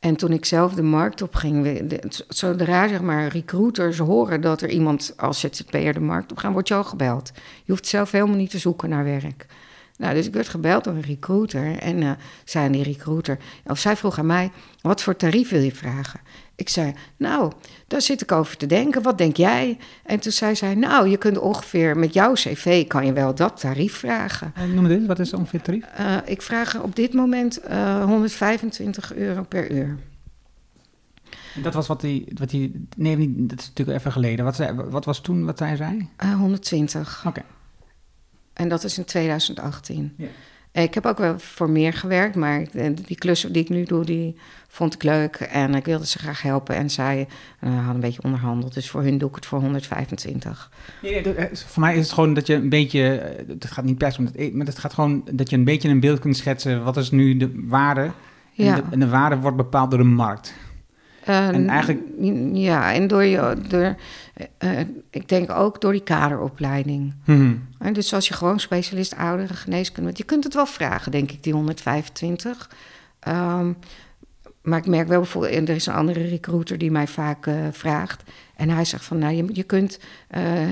En 0.00 0.16
toen 0.16 0.32
ik 0.32 0.44
zelf 0.44 0.74
de 0.74 0.82
markt 0.82 1.22
op 1.22 1.34
ging, 1.34 1.82
zodra 2.28 2.88
zeg 2.88 3.00
maar, 3.00 3.26
recruiters 3.26 3.98
horen 3.98 4.40
dat 4.40 4.62
er 4.62 4.70
iemand 4.70 5.14
als 5.16 5.40
ZZP'er 5.40 5.92
de 5.92 6.00
markt 6.00 6.30
op 6.30 6.38
gaat, 6.38 6.52
wordt 6.52 6.68
je 6.68 6.74
al 6.74 6.84
gebeld. 6.84 7.32
Je 7.64 7.72
hoeft 7.72 7.86
zelf 7.86 8.10
helemaal 8.10 8.36
niet 8.36 8.50
te 8.50 8.58
zoeken 8.58 8.88
naar 8.88 9.04
werk. 9.04 9.46
Nou, 10.02 10.14
dus 10.14 10.26
ik 10.26 10.32
werd 10.32 10.48
gebeld 10.48 10.84
door 10.84 10.94
een 10.94 11.00
recruiter 11.00 11.78
en 11.78 12.02
eh, 12.02 12.10
zei 12.44 12.66
aan 12.66 12.72
die 12.72 12.82
recruiter, 12.82 13.38
of 13.66 13.78
zij 13.78 13.96
vroeg 13.96 14.18
aan 14.18 14.26
mij, 14.26 14.50
wat 14.80 15.02
voor 15.02 15.16
tarief 15.16 15.50
wil 15.50 15.60
je 15.60 15.74
vragen? 15.74 16.20
Ik 16.54 16.68
zei, 16.68 16.92
nou, 17.16 17.52
daar 17.86 18.00
zit 18.00 18.22
ik 18.22 18.32
over 18.32 18.56
te 18.56 18.66
denken, 18.66 19.02
wat 19.02 19.18
denk 19.18 19.36
jij? 19.36 19.78
En 20.04 20.20
toen 20.20 20.32
zei 20.32 20.54
zij, 20.54 20.74
nou, 20.74 21.08
je 21.08 21.16
kunt 21.16 21.38
ongeveer 21.38 21.96
met 21.98 22.14
jouw 22.14 22.32
cv 22.32 22.86
kan 22.86 23.06
je 23.06 23.12
wel 23.12 23.34
dat 23.34 23.60
tarief 23.60 23.94
vragen. 23.94 24.52
Eh, 24.54 24.64
Noem 24.64 24.88
dit, 24.88 25.06
wat 25.06 25.18
is 25.18 25.32
ongeveer 25.32 25.62
tarief? 25.62 25.84
Eh, 25.84 26.16
ik 26.24 26.42
vraag 26.42 26.80
op 26.80 26.96
dit 26.96 27.12
moment 27.12 27.60
eh, 27.60 28.04
125 28.04 29.14
euro 29.14 29.42
per 29.42 29.70
uur. 29.70 29.98
Dat 31.62 31.74
was 31.74 31.86
wat 31.86 32.00
die, 32.00 32.32
wat 32.34 32.50
die, 32.50 32.86
nee, 32.96 33.34
dat 33.36 33.58
is 33.58 33.66
natuurlijk 33.66 33.98
even 33.98 34.12
geleden. 34.12 34.44
Wat, 34.44 34.56
zei, 34.56 34.72
wat 34.74 35.04
was 35.04 35.20
toen 35.20 35.44
wat 35.44 35.58
zij 35.58 35.76
zei? 35.76 36.08
Eh, 36.16 36.34
120. 36.34 37.24
Oké. 37.26 37.42
En 38.52 38.68
dat 38.68 38.84
is 38.84 38.98
in 38.98 39.04
2018. 39.04 40.14
Ja. 40.16 40.26
Ik 40.82 40.94
heb 40.94 41.06
ook 41.06 41.18
wel 41.18 41.38
voor 41.38 41.70
meer 41.70 41.92
gewerkt, 41.92 42.34
maar 42.36 42.60
eh, 42.72 42.90
die 43.06 43.16
klussen 43.16 43.52
die 43.52 43.62
ik 43.62 43.68
nu 43.68 43.84
doe, 43.84 44.04
die 44.04 44.36
vond 44.68 44.94
ik 44.94 45.02
leuk. 45.02 45.36
En 45.36 45.74
ik 45.74 45.84
wilde 45.84 46.06
ze 46.06 46.18
graag 46.18 46.42
helpen. 46.42 46.74
En 46.74 46.90
zij 46.90 47.28
uh, 47.60 47.70
hadden 47.74 47.94
een 47.94 48.00
beetje 48.00 48.22
onderhandeld. 48.22 48.74
Dus 48.74 48.90
voor 48.90 49.02
hun 49.02 49.18
doe 49.18 49.28
ik 49.28 49.34
het 49.34 49.46
voor 49.46 49.60
125. 49.60 50.70
Nee, 51.02 51.12
nee, 51.12 51.22
dat- 51.22 51.34
eh, 51.34 51.46
voor 51.54 51.82
mij 51.82 51.94
is 51.96 52.04
het 52.04 52.12
gewoon 52.12 52.34
dat 52.34 52.46
je 52.46 52.54
een 52.54 52.68
beetje, 52.68 53.18
eh, 53.18 53.48
het 53.48 53.70
gaat 53.70 53.84
niet 53.84 53.98
per 53.98 54.12
se 54.12 54.18
om 54.18 54.24
het 54.24 54.34
eten, 54.34 54.56
maar 54.56 54.66
het 54.66 54.78
gaat 54.78 54.94
gewoon 54.94 55.24
dat 55.32 55.50
je 55.50 55.56
een 55.56 55.64
beetje 55.64 55.88
een 55.88 56.00
beeld 56.00 56.18
kunt 56.18 56.36
schetsen. 56.36 56.84
Wat 56.84 56.96
is 56.96 57.10
nu 57.10 57.36
de 57.36 57.50
waarde? 57.66 58.00
En, 58.56 58.64
Ja. 58.64 58.74
de, 58.76 58.82
en 58.90 59.00
de 59.00 59.08
waarde 59.08 59.36
wordt 59.36 59.56
bepaald 59.56 59.90
door 59.90 59.98
de 59.98 60.04
markt. 60.04 60.54
En 61.24 61.68
eigenlijk- 61.68 62.08
Ja, 62.52 62.92
en 62.92 63.06
door 63.06 63.24
je... 63.24 63.56
Door, 63.68 63.96
eh, 64.34 64.80
eh, 64.80 64.86
ik 65.10 65.28
denk 65.28 65.50
ook 65.50 65.80
door 65.80 65.92
die 65.92 66.02
kaderopleiding. 66.02 67.14
Mhm. 67.24 67.54
En 67.78 67.92
dus 67.92 68.14
als 68.14 68.28
je 68.28 68.34
gewoon 68.34 68.60
specialist 68.60 69.16
oudere 69.16 69.54
geneeskunde 69.54 70.02
bent, 70.04 70.18
je 70.18 70.24
kunt 70.24 70.44
het 70.44 70.54
wel 70.54 70.66
vragen, 70.66 71.12
denk 71.12 71.30
ik, 71.30 71.42
die 71.42 71.52
125. 71.52 72.70
Ehm, 73.20 73.72
maar 74.62 74.78
ik 74.78 74.86
merk 74.86 75.08
wel 75.08 75.20
bijvoorbeeld, 75.20 75.54
en 75.54 75.66
er 75.66 75.74
is 75.74 75.86
een 75.86 75.94
andere 75.94 76.28
recruiter 76.28 76.78
die 76.78 76.90
mij 76.90 77.06
vaak 77.06 77.46
eh, 77.46 77.54
vraagt. 77.70 78.22
En 78.56 78.68
hij 78.70 78.84
zegt 78.84 79.04
van, 79.04 79.18
nou, 79.18 79.34
je, 79.34 79.44
je, 79.52 79.62
kunt, 79.62 79.98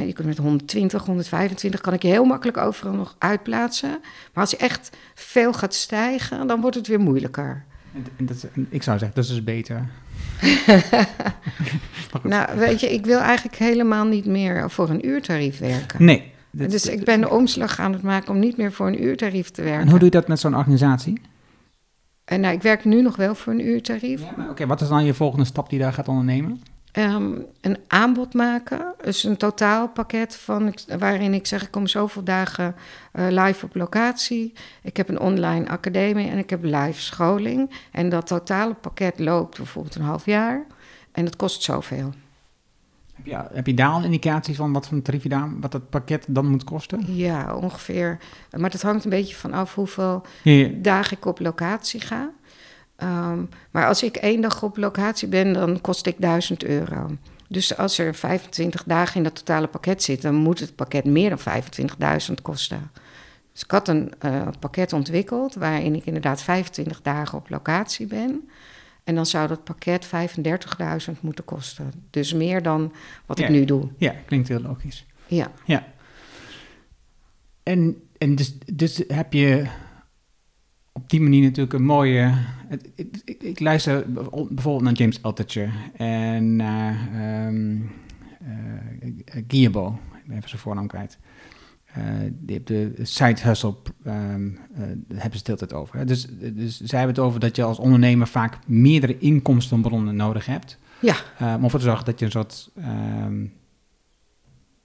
je 0.07 0.13
kunt 0.13 0.27
met 0.29 0.37
120, 0.39 1.05
125, 1.05 1.81
kan 1.81 1.93
ik 1.93 2.03
je 2.03 2.09
heel 2.09 2.25
makkelijk 2.25 2.57
overal 2.57 2.93
nog 2.93 3.15
uitplaatsen. 3.19 3.91
Maar 4.33 4.43
als 4.45 4.51
je 4.51 4.57
echt 4.57 4.91
veel 5.15 5.53
gaat 5.53 5.75
stijgen, 5.75 6.47
dan 6.47 6.61
wordt 6.61 6.77
het 6.77 6.87
weer 6.87 7.01
moeilijker. 7.01 7.65
En, 7.95 8.05
en 8.17 8.27
dat, 8.27 8.47
en 8.55 8.67
ik 8.71 8.83
zou 8.83 8.99
zeggen, 8.99 9.17
dat 9.17 9.25
is 9.25 9.31
dus 9.31 9.45
beter. 9.45 9.87
Nou, 12.23 12.59
weet 12.59 12.81
je, 12.81 12.93
ik 12.93 13.05
wil 13.05 13.19
eigenlijk 13.19 13.57
helemaal 13.57 14.05
niet 14.05 14.27
meer 14.27 14.71
voor 14.71 14.91
een 14.91 15.07
uurtarief 15.07 15.59
werken. 15.59 16.05
nee. 16.05 16.33
Dus 16.53 16.87
ik 16.87 17.05
ben 17.05 17.21
de 17.21 17.31
omslag 17.31 17.79
aan 17.79 17.93
het 17.93 18.03
maken 18.03 18.35
om 18.35 18.39
niet 18.39 18.57
meer 18.57 18.73
voor 18.73 18.87
een 18.87 19.03
uurtarief 19.03 19.51
te 19.51 19.63
werken. 19.63 19.81
En 19.81 19.89
hoe 19.89 19.99
doe 19.99 20.09
je 20.09 20.15
dat 20.15 20.29
met 20.29 20.41
zo'n 20.41 20.57
organisatie? 20.57 21.21
En 22.25 22.41
nou, 22.41 22.55
ik 22.55 22.63
werk 22.63 22.85
nu 22.85 23.03
nog 23.03 23.17
wel 23.17 23.35
voor 23.35 23.53
een 23.53 23.67
uurtarief. 23.67 24.21
Ja, 24.37 24.47
Oké, 24.51 24.67
wat 24.67 24.81
is 24.81 24.89
dan 24.89 25.05
je 25.05 25.15
volgende 25.15 25.45
stap 25.45 25.69
die 25.69 25.79
je 25.79 25.85
daar 25.85 25.93
gaat 25.93 26.09
ondernemen? 26.09 26.63
Ehm, 26.93 27.33
een 27.61 27.79
aanbod 27.87 28.35
maken, 28.35 28.95
dus 29.05 29.25
een 29.25 29.37
totaalpakket 29.37 30.37
van, 30.37 30.75
waarin 30.99 31.35
ik 31.35 31.47
zeg 31.47 31.63
ik 31.63 31.71
kom 31.71 31.87
zoveel 31.87 32.25
dagen 32.25 32.75
eh, 33.13 33.27
live 33.29 33.65
op 33.65 33.75
locatie. 33.75 34.53
Ik 34.83 34.97
heb 34.97 35.09
een 35.09 35.21
online 35.21 35.69
academie 35.69 36.29
en 36.29 36.39
ik 36.39 36.51
heb 36.51 36.63
live 36.63 37.01
scholing. 37.01 37.71
En 37.93 38.09
dat 38.09 38.27
totale 38.27 38.75
pakket 38.75 39.19
loopt 39.19 39.57
bijvoorbeeld 39.57 39.95
een 39.95 40.03
half 40.03 40.25
jaar 40.25 40.67
en 41.13 41.25
het 41.25 41.37
kost 41.37 41.63
zoveel. 41.63 42.13
Heb 43.15 43.27
je, 43.27 43.55
heb 43.55 43.67
je 43.67 43.75
daar 43.75 43.89
al 43.89 43.99
een 43.99 44.05
indicatie 44.05 44.55
van 44.55 44.73
wat 44.73 44.87
voor 44.87 44.97
een 44.97 45.03
tarief 45.03 45.23
daar, 45.23 45.61
wat 45.61 45.73
dat 45.73 45.91
pakket 45.91 46.25
dan 46.29 46.47
moet 46.47 46.65
kosten? 46.65 47.15
Ja, 47.15 47.57
ongeveer. 47.57 48.19
Maar 48.59 48.71
dat 48.71 48.83
hangt 48.83 49.05
een 49.05 49.11
beetje 49.11 49.35
vanaf 49.35 49.75
hoeveel 49.75 50.23
Ja, 50.43 50.53
ja. 50.53 50.69
dagen 50.77 51.17
ik 51.17 51.25
op 51.25 51.39
locatie 51.41 52.01
ga. 52.01 52.31
Ehm, 53.01 53.39
maar 53.71 53.87
als 53.87 54.03
ik 54.03 54.17
één 54.17 54.41
dag 54.41 54.63
op 54.63 54.77
locatie 54.77 55.29
ben, 55.29 55.53
dan 55.53 55.81
kost 55.81 56.07
ik 56.07 56.15
1000 56.19 56.65
euro. 56.65 57.17
Dus 57.49 57.77
als 57.77 57.99
er 57.99 58.15
25 58.15 58.85
dagen 58.85 59.17
in 59.17 59.23
dat 59.23 59.35
totale 59.35 59.67
pakket 59.67 60.03
zitten, 60.03 60.33
dan 60.33 60.41
moet 60.41 60.61
het 60.61 60.75
pakket 60.75 61.05
meer 61.05 61.29
dan 61.29 61.39
25.000 61.39 62.35
kosten. 62.43 62.91
Dus 63.53 63.63
ik 63.63 63.71
had 63.71 63.89
een 63.89 64.13
eh, 64.19 64.49
pakket 64.59 64.93
ontwikkeld 64.93 65.55
waarin 65.55 65.95
ik 65.95 66.05
inderdaad 66.05 66.43
25 66.43 67.03
dagen 67.03 67.39
op 67.39 67.49
locatie 67.49 68.07
ben. 68.07 68.49
En 69.05 69.15
dan 69.15 69.27
zou 69.27 69.49
dat 69.49 69.65
pakket 69.65 70.07
35.000 70.07 71.21
moeten 71.21 71.45
kosten. 71.45 71.93
Dus 72.11 72.33
meer 72.33 72.63
dan 72.63 72.93
wat 73.27 73.39
Ja. 73.39 73.45
ik 73.45 73.51
nu 73.51 73.65
doe. 73.65 73.89
ja, 73.97 74.15
klinkt 74.27 74.49
heel 74.49 74.61
logisch. 74.61 75.07
Ja. 75.27 75.51
Ja. 75.65 75.85
En, 77.63 78.03
en 78.19 78.35
dus, 78.35 78.55
dus 78.73 79.03
heb 79.09 79.33
je 79.33 79.67
die 81.11 81.21
manier 81.21 81.43
natuurlijk 81.43 81.73
een 81.73 81.85
mooie... 81.85 82.33
het- 82.69 82.91
Ik, 82.95 83.17
ik, 83.25 83.43
ik 83.43 83.61
luister 83.61 84.05
bijvoorbeeld 84.51 84.83
naar 84.83 84.93
James 84.93 85.23
Altucher 85.23 85.73
en 85.97 86.57
naar 86.57 87.09
ehm 87.15 87.77
Guillermo. 89.49 89.99
Ik 90.15 90.27
ben 90.27 90.37
even 90.37 90.49
zijn 90.49 90.61
voornaam 90.61 90.87
kwijt. 90.87 91.19
Eh, 91.85 92.03
die 92.33 92.63
de 92.63 92.93
side 93.03 93.41
hustle, 93.43 93.75
ehm, 94.05 94.47
eh, 94.75 94.81
daar 95.09 95.21
hebben 95.21 95.21
ze 95.21 95.21
het 95.21 95.45
de 95.45 95.53
hele 95.53 95.57
tijd 95.57 95.73
over. 95.73 95.99
Hè? 95.99 96.05
Dus, 96.05 96.27
dus 96.53 96.81
zij 96.81 96.99
hebben 96.99 97.17
het 97.17 97.25
over 97.27 97.41
dat 97.41 97.57
je 97.57 97.63
als 97.63 97.79
ondernemer 97.79 98.27
vaak 98.27 98.59
meerdere 98.67 99.19
inkomstenbronnen 99.19 100.17
nodig 100.17 100.47
hebt. 100.47 100.79
Ja, 101.01 101.17
Uh, 101.43 101.55
om 101.57 101.65
ervoor 101.65 101.79
te 101.79 101.85
zorgen 101.87 102.05
dat 102.05 102.19
je 102.19 102.25
een 102.25 102.31
soort 102.31 102.71
ehm, 102.77 103.45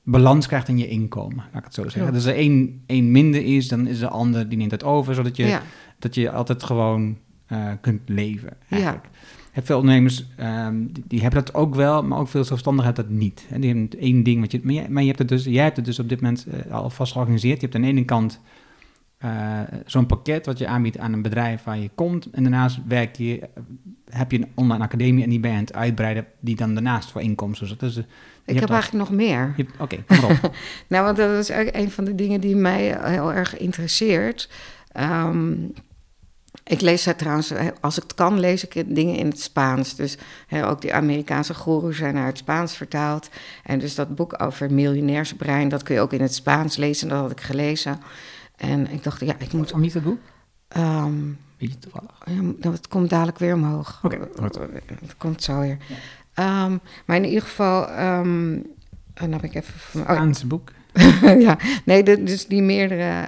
balans 0.05 0.47
krijgt 0.47 0.67
in 0.67 0.77
je 0.77 0.87
inkomen, 0.87 1.37
laat 1.37 1.57
ik 1.57 1.63
het 1.63 1.73
zo 1.73 1.81
zeggen. 1.81 2.01
Klopt. 2.01 2.15
Dus 2.15 2.25
als 2.25 2.33
er 2.33 2.39
één, 2.39 2.83
één 2.85 3.11
minder 3.11 3.45
is, 3.45 3.67
dan 3.67 3.87
is 3.87 3.99
de 3.99 4.07
ander 4.07 4.49
die 4.49 4.57
neemt 4.57 4.71
het 4.71 4.83
over, 4.83 5.15
zodat 5.15 5.37
je, 5.37 5.45
ja. 5.45 5.61
dat 5.99 6.15
je 6.15 6.31
altijd 6.31 6.63
gewoon 6.63 7.17
eh, 7.45 7.71
kunt 7.81 8.01
leven. 8.05 8.57
Eigenlijk. 8.69 9.07
Veel 9.63 9.77
ondernemers, 9.77 10.25
ehm, 10.37 10.85
die, 10.87 11.03
die 11.07 11.21
hebben 11.21 11.45
dat 11.45 11.53
ook 11.53 11.75
wel, 11.75 12.03
maar 12.03 12.19
ook 12.19 12.27
veel 12.27 12.43
zelfstandigen 12.43 12.93
hebben 12.93 13.11
dat 13.11 13.21
niet. 13.21 13.47
En 13.49 13.61
die 13.61 13.69
hebben 13.69 13.99
één 13.99 14.23
ding, 14.23 14.41
wat 14.41 14.51
je, 14.51 14.59
maar, 14.63 14.73
jij, 14.73 14.89
maar 14.89 15.01
je 15.01 15.07
hebt 15.07 15.19
het 15.19 15.27
dus, 15.27 15.43
jij 15.43 15.63
hebt 15.63 15.75
het 15.75 15.85
dus 15.85 15.99
op 15.99 16.09
dit 16.09 16.21
moment 16.21 16.45
eh, 16.45 16.71
al 16.71 16.89
vast 16.89 17.11
georganiseerd. 17.11 17.55
Je 17.55 17.61
hebt 17.61 17.75
aan 17.75 17.81
de 17.81 17.87
ene 17.87 18.05
kant 18.05 18.41
eh, 19.17 19.59
zo'n 19.85 20.05
pakket 20.05 20.45
wat 20.45 20.57
je 20.57 20.67
aanbiedt 20.67 20.97
aan 20.97 21.13
een 21.13 21.21
bedrijf 21.21 21.63
waar 21.63 21.77
je 21.77 21.89
komt. 21.95 22.29
En 22.29 22.43
daarnaast 22.43 22.79
werk 22.87 23.15
je, 23.15 23.49
heb 24.09 24.31
je 24.31 24.37
een 24.37 24.51
online 24.55 24.83
academie 24.83 25.23
en 25.23 25.29
die 25.29 25.39
ben 25.39 25.51
je 25.51 25.57
aan 25.57 25.63
het 25.63 25.73
uitbreiden, 25.73 26.25
die 26.39 26.55
dan 26.55 26.73
daarnaast 26.73 27.11
voor 27.11 27.21
inkomsten. 27.21 27.67
Dus 27.67 27.77
dat 27.77 27.89
is, 27.89 27.97
eh, 27.97 28.03
Ik 28.45 28.59
heb 28.59 28.69
al- 28.69 28.75
eigenlijk 28.75 29.09
nog 29.09 29.17
meer. 29.17 29.55
Oké, 29.79 30.03
kom 30.07 30.23
op. 30.23 30.55
Nou, 30.87 31.03
want 31.05 31.17
dat 31.17 31.29
is 31.31 31.51
ook 31.51 31.67
een 31.71 31.91
van 31.91 32.03
de 32.03 32.15
dingen 32.15 32.41
die 32.41 32.55
mij 32.55 32.97
heel 33.03 33.33
erg 33.33 33.57
interesseert. 33.57 34.49
Ehm, 34.91 35.53
ik 36.63 36.81
lees 36.81 37.03
daar 37.03 37.15
trouwens, 37.15 37.51
eh, 37.51 37.65
als 37.81 37.97
ik 37.97 38.03
het 38.03 38.13
kan, 38.13 38.39
lees 38.39 38.67
ik 38.67 38.95
dingen 38.95 39.15
in 39.15 39.27
het 39.27 39.39
Spaans. 39.41 39.95
Dus 39.95 40.17
ook 40.63 40.81
die 40.81 40.93
Amerikaanse 40.93 41.53
goeroes 41.53 41.97
zijn 41.97 42.13
naar 42.13 42.25
het 42.25 42.37
Spaans 42.37 42.75
vertaald. 42.77 43.29
En 43.63 43.79
dus 43.79 43.95
dat 43.95 44.15
boek 44.15 44.41
over 44.43 44.73
miljonairsbrein, 44.73 45.69
dat 45.69 45.83
kun 45.83 45.95
je 45.95 46.01
ook 46.01 46.13
in 46.13 46.21
het 46.21 46.33
Spaans 46.33 46.75
lezen. 46.77 47.07
Dat 47.09 47.19
had 47.19 47.31
ik 47.31 47.41
gelezen. 47.41 47.99
En 48.55 48.91
ik 48.91 49.03
dacht, 49.03 49.19
ja, 49.25 49.35
ik 49.37 49.53
moet... 49.53 49.71
Om 49.71 49.81
niet 49.81 49.93
het 49.93 50.03
boek? 50.03 50.19
Ehm, 50.67 51.13
Beetje 51.57 51.77
ja, 52.61 52.71
het 52.71 52.87
komt 52.87 53.09
dadelijk 53.09 53.39
weer 53.39 53.53
omhoog. 53.53 53.99
Oké. 54.03 54.17
Het 55.01 55.17
komt 55.17 55.43
zo 55.43 55.59
weer. 55.59 55.77
Ehm, 56.33 56.77
maar 57.05 57.15
in 57.17 57.25
ieder 57.25 57.41
geval... 57.41 57.87
en 57.87 58.63
dan 59.13 59.31
heb 59.31 59.43
ik 59.43 59.55
even... 59.55 59.73
van- 59.79 60.01
Oh, 60.09 60.31
boek. 60.45 60.71
ja, 61.47 61.57
nee, 61.85 62.03
de- 62.03 62.23
dus 62.23 62.47
die 62.47 62.61
meerdere 62.61 63.27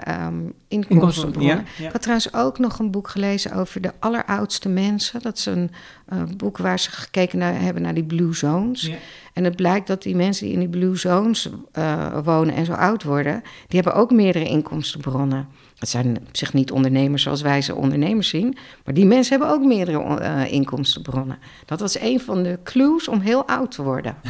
inkomstenbronnen. 0.67 1.56
ja, 1.56 1.63
ja. 1.78 1.86
Ik 1.86 1.91
had 1.91 2.02
trouwens 2.02 2.34
ook 2.34 2.60
nog 2.60 2.80
een 2.80 2.91
boek 2.91 3.08
gelezen 3.08 3.52
over 3.54 3.82
de 3.82 3.91
alleroudste 4.00 4.69
mensen. 4.69 5.21
Dat 5.21 5.38
is 5.38 5.45
een 5.45 5.71
eh, 6.06 6.23
boek 6.38 6.58
waar 6.58 6.80
ze 6.80 6.91
gekeken 6.91 7.38
naar, 7.39 7.62
hebben 7.62 7.82
naar 7.82 7.93
die 7.93 8.04
blue 8.04 8.34
zones. 8.34 8.82
Ja. 8.82 8.95
En 9.34 9.43
het 9.43 9.56
blijkt 9.56 9.88
dat 9.88 10.02
die 10.04 10.15
mensen 10.15 10.45
die 10.45 10.54
in 10.54 10.60
die 10.60 10.69
blue 10.69 10.95
zones 10.95 11.50
eh, 11.71 12.17
wonen 12.23 12.56
en 12.56 12.65
zo 12.65 12.73
oud 12.73 13.04
worden... 13.04 13.41
die 13.67 13.82
hebben 13.82 14.02
ook 14.02 14.12
meerdere 14.12 14.45
inkomstenbronnen. 14.47 15.47
Het 15.79 15.89
zijn 15.89 16.17
op 16.27 16.37
zich 16.37 16.53
niet 16.53 16.71
ondernemers 16.71 17.23
zoals 17.23 17.41
wij 17.41 17.61
ze 17.61 17.75
ondernemers 17.75 18.29
zien... 18.29 18.57
maar 18.85 18.93
die 18.93 19.05
mensen 19.05 19.37
hebben 19.37 19.55
ook 19.55 19.63
meerdere 19.63 20.19
eh, 20.19 20.51
inkomstenbronnen. 20.51 21.37
Dat 21.65 21.79
was 21.79 21.99
een 21.99 22.19
van 22.19 22.43
de 22.43 22.59
clues 22.63 23.07
om 23.07 23.19
heel 23.19 23.47
oud 23.47 23.71
te 23.71 23.83
worden. 23.83 24.15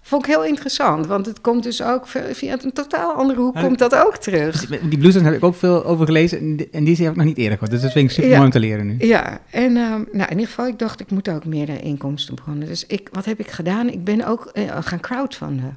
Vond 0.00 0.26
ik 0.26 0.30
heel 0.32 0.44
interessant, 0.44 1.06
want 1.06 1.26
het 1.26 1.40
komt 1.40 1.62
dus 1.62 1.82
ook 1.82 2.06
via 2.32 2.56
een 2.62 2.72
totaal 2.72 3.12
andere 3.12 3.40
hoek 3.40 3.54
komt 3.54 3.78
dat 3.78 3.94
ook 3.94 4.16
terug. 4.16 4.66
Die 4.66 4.98
blues 4.98 5.14
heb 5.14 5.34
ik 5.34 5.44
ook 5.44 5.54
veel 5.54 5.84
over 5.84 6.06
gelezen 6.06 6.38
en 6.72 6.84
die, 6.84 6.96
heb 6.96 7.10
ik 7.10 7.16
nog 7.16 7.24
niet 7.24 7.36
eerder 7.36 7.52
gehoord. 7.52 7.70
Dus 7.70 7.82
dat 7.82 7.92
vind 7.92 8.04
ik 8.04 8.10
super 8.10 8.30
Ja. 8.30 8.36
mooi 8.36 8.46
om 8.46 8.52
te 8.52 8.60
leren 8.60 8.86
nu. 8.86 8.96
Ja, 8.98 9.40
en 9.50 9.76
ehm, 9.76 10.02
nou, 10.12 10.30
in 10.30 10.30
ieder 10.30 10.46
geval, 10.46 10.66
ik 10.66 10.78
dacht, 10.78 11.00
ik 11.00 11.10
moet 11.10 11.28
ook 11.28 11.44
meerdere 11.44 11.80
inkomstenbronnen. 11.80 12.66
Dus 12.66 12.86
ik, 12.86 13.08
wat 13.12 13.24
heb 13.24 13.38
ik 13.38 13.50
gedaan? 13.50 13.88
Ik 13.88 14.04
ben 14.04 14.26
ook 14.26 14.46
eh, 14.46 14.76
gaan 14.80 15.00
crowdfunden 15.00 15.76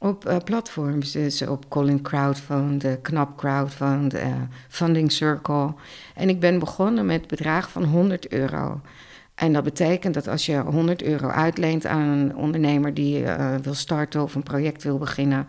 op 0.00 0.24
eh, 0.24 0.36
platforms. 0.44 1.12
Dus 1.12 1.42
op 1.42 1.68
Colin 1.68 2.02
Crowdfund, 2.02 2.84
eh, 2.84 2.92
Knap 3.02 3.36
Crowdfund, 3.36 4.14
eh, 4.14 4.26
Funding 4.68 5.12
Circle. 5.12 5.74
En 6.14 6.28
ik 6.28 6.40
ben 6.40 6.58
begonnen 6.58 7.06
met 7.06 7.26
bedrag 7.26 7.70
van 7.70 7.84
100 7.84 8.28
euro. 8.28 8.80
En 9.40 9.52
dat 9.52 9.64
betekent 9.64 10.14
dat 10.14 10.28
als 10.28 10.46
je 10.46 10.58
100 10.58 11.02
euro 11.02 11.28
uitleent 11.28 11.86
aan 11.86 12.00
een 12.00 12.36
ondernemer 12.36 12.94
die 12.94 13.24
eh, 13.24 13.54
wil 13.56 13.74
starten 13.74 14.22
of 14.22 14.34
een 14.34 14.42
project 14.42 14.82
wil 14.82 14.98
beginnen, 14.98 15.46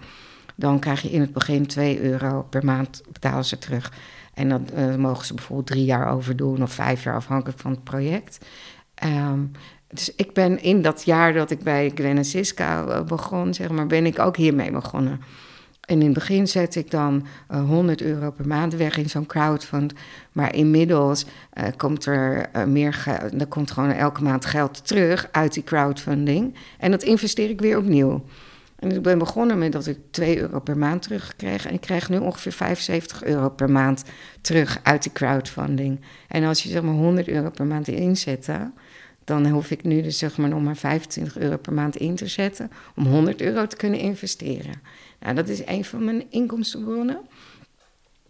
dan 0.55 0.79
krijg 0.79 1.01
je 1.01 1.11
in 1.11 1.21
het 1.21 1.33
begin 1.33 1.67
2 1.67 2.01
euro 2.01 2.45
per 2.49 2.65
maand 2.65 3.03
betalen 3.11 3.45
ze 3.45 3.57
terug. 3.57 3.93
En 4.33 4.69
eh, 4.75 4.95
mogen 4.95 5.25
ze 5.25 5.33
bijvoorbeeld 5.33 5.67
drie 5.67 5.85
jaar 5.85 6.11
over 6.11 6.35
doen 6.35 6.61
of 6.61 6.71
vijf 6.71 7.03
jaar 7.03 7.15
afhankelijk 7.15 7.59
van 7.59 7.71
het 7.71 7.83
project. 7.83 8.45
Ehm, 8.93 9.39
dus 9.91 10.15
ik 10.15 10.33
ben 10.33 10.61
in 10.61 10.81
dat 10.81 11.03
jaar 11.03 11.33
dat 11.33 11.51
ik 11.51 11.59
bij 11.59 11.91
Gwen 11.95 12.17
en 12.17 12.25
Siska 12.25 12.85
eh, 12.85 13.01
begon, 13.01 13.53
zeg 13.53 13.69
maar, 13.69 13.87
ben 13.87 14.05
ik 14.05 14.19
ook 14.19 14.37
hiermee 14.37 14.71
begonnen. 14.71 15.19
En 15.91 15.99
in 15.99 16.05
het 16.05 16.13
begin 16.13 16.47
zette 16.47 16.79
ik 16.79 16.91
dan 16.91 17.25
eh, 17.47 17.63
100 17.63 18.01
euro 18.01 18.31
per 18.31 18.47
maand 18.47 18.75
weg 18.75 18.97
in 18.97 19.09
zo'n 19.09 19.25
crowdfund. 19.25 19.93
Maar 20.31 20.55
inmiddels 20.55 21.25
eh, 21.53 21.67
komt 21.77 22.05
er 22.05 22.49
eh, 22.51 22.63
meer. 22.63 23.03
Er 23.37 23.47
komt 23.47 23.71
gewoon 23.71 23.91
elke 23.91 24.23
maand 24.23 24.45
geld 24.45 24.87
terug 24.87 25.29
uit 25.31 25.53
die 25.53 25.63
crowdfunding. 25.63 26.55
En 26.77 26.91
dat 26.91 27.03
investeer 27.03 27.49
ik 27.49 27.61
weer 27.61 27.77
opnieuw. 27.77 28.23
En 28.79 28.91
ik 28.91 29.01
ben 29.01 29.17
begonnen 29.17 29.57
met 29.57 29.71
dat 29.71 29.87
ik 29.87 29.97
2 30.11 30.39
euro 30.39 30.59
per 30.59 30.77
maand 30.77 31.01
terugkreeg. 31.01 31.65
En 31.65 31.73
ik 31.73 31.81
krijg 31.81 32.09
nu 32.09 32.17
ongeveer 32.17 32.51
75 32.51 33.23
euro 33.23 33.49
per 33.49 33.69
maand 33.69 34.03
terug 34.41 34.79
uit 34.83 35.03
de 35.03 35.11
crowdfunding. 35.11 36.01
En 36.27 36.43
als 36.43 36.63
je 36.63 36.69
zeg 36.69 36.81
maar 36.81 36.93
100 36.93 37.27
euro 37.27 37.49
per 37.49 37.65
maand 37.65 37.87
inzet, 37.87 38.49
dan 39.23 39.47
hoef 39.47 39.71
ik 39.71 39.83
nu 39.83 40.01
dus 40.01 40.17
zeg 40.17 40.37
maar 40.37 40.49
nog 40.49 40.61
maar 40.61 40.75
25 40.75 41.37
euro 41.37 41.57
per 41.57 41.73
maand 41.73 41.95
in 41.95 42.15
te 42.15 42.27
zetten 42.27 42.71
om 42.95 43.05
100 43.05 43.41
euro 43.41 43.67
te 43.67 43.75
kunnen 43.75 43.99
investeren. 43.99 44.81
Nou, 45.19 45.35
dat 45.35 45.47
is 45.47 45.65
een 45.65 45.85
van 45.85 46.03
mijn 46.03 46.23
inkomstenbronnen. 46.29 47.19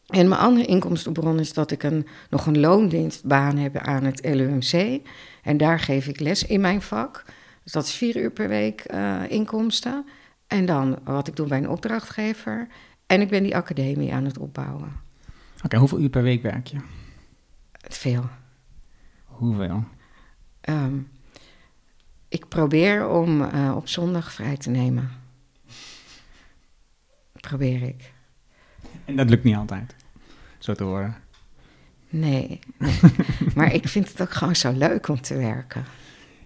En 0.08 0.28
mijn 0.28 0.42
andere 0.42 0.66
inkomstenbron 0.66 1.40
is 1.40 1.54
dat 1.54 1.72
ik 1.72 1.84
een, 1.84 2.08
nog 2.30 2.46
een 2.46 2.60
loondienstbaan 2.60 3.58
heb 3.58 3.78
aan 3.78 4.04
het 4.04 4.26
LUMC. 4.26 5.02
En 5.44 5.58
daar 5.58 5.80
geef 5.80 6.08
ik 6.08 6.20
les 6.20 6.46
in 6.46 6.62
mijn 6.62 6.82
vak. 6.82 7.26
Dus 7.64 7.72
dat 7.72 7.86
is 7.86 7.94
vier 7.94 8.18
uur 8.18 8.32
per 8.32 8.48
week 8.48 8.94
uh, 8.94 9.22
inkomsten. 9.28 10.06
En 10.48 10.66
dan 10.66 11.00
wat 11.04 11.28
ik 11.28 11.36
doe 11.36 11.48
bij 11.48 11.58
een 11.58 11.70
opdrachtgever. 11.70 12.68
En 13.06 13.22
ik 13.22 13.30
ben 13.30 13.44
die 13.44 13.56
academie 13.56 14.14
aan 14.14 14.26
het 14.26 14.38
opbouwen. 14.38 14.92
Oké, 15.64 15.78
hoeveel 15.78 16.00
uur 16.00 16.10
per 16.10 16.24
week 16.24 16.42
werk 16.42 16.68
je? 16.68 16.78
Veel. 17.72 18.24
Hoeveel? 19.26 19.84
Um, 20.70 21.10
ik 22.30 22.48
probeer 22.48 23.08
om 23.10 23.42
uh, 23.42 23.74
op 23.76 23.88
zondag 23.88 24.34
vrij 24.34 24.58
te 24.58 24.70
nemen. 24.70 25.10
Probeer 27.34 27.82
ik. 27.82 28.14
En 29.06 29.16
dat 29.16 29.30
lukt 29.30 29.44
niet 29.44 29.56
altijd, 29.56 29.96
zo 30.58 30.74
te 30.74 30.84
horen. 30.84 31.16
Nee, 32.10 32.60
nee. 32.78 33.00
maar 33.56 33.74
ik 33.74 33.88
vind 33.88 34.08
het 34.08 34.22
ook 34.22 34.32
gewoon 34.34 34.56
zo 34.56 34.72
leuk 34.72 35.08
om 35.08 35.22
te 35.22 35.38
werken. 35.38 35.86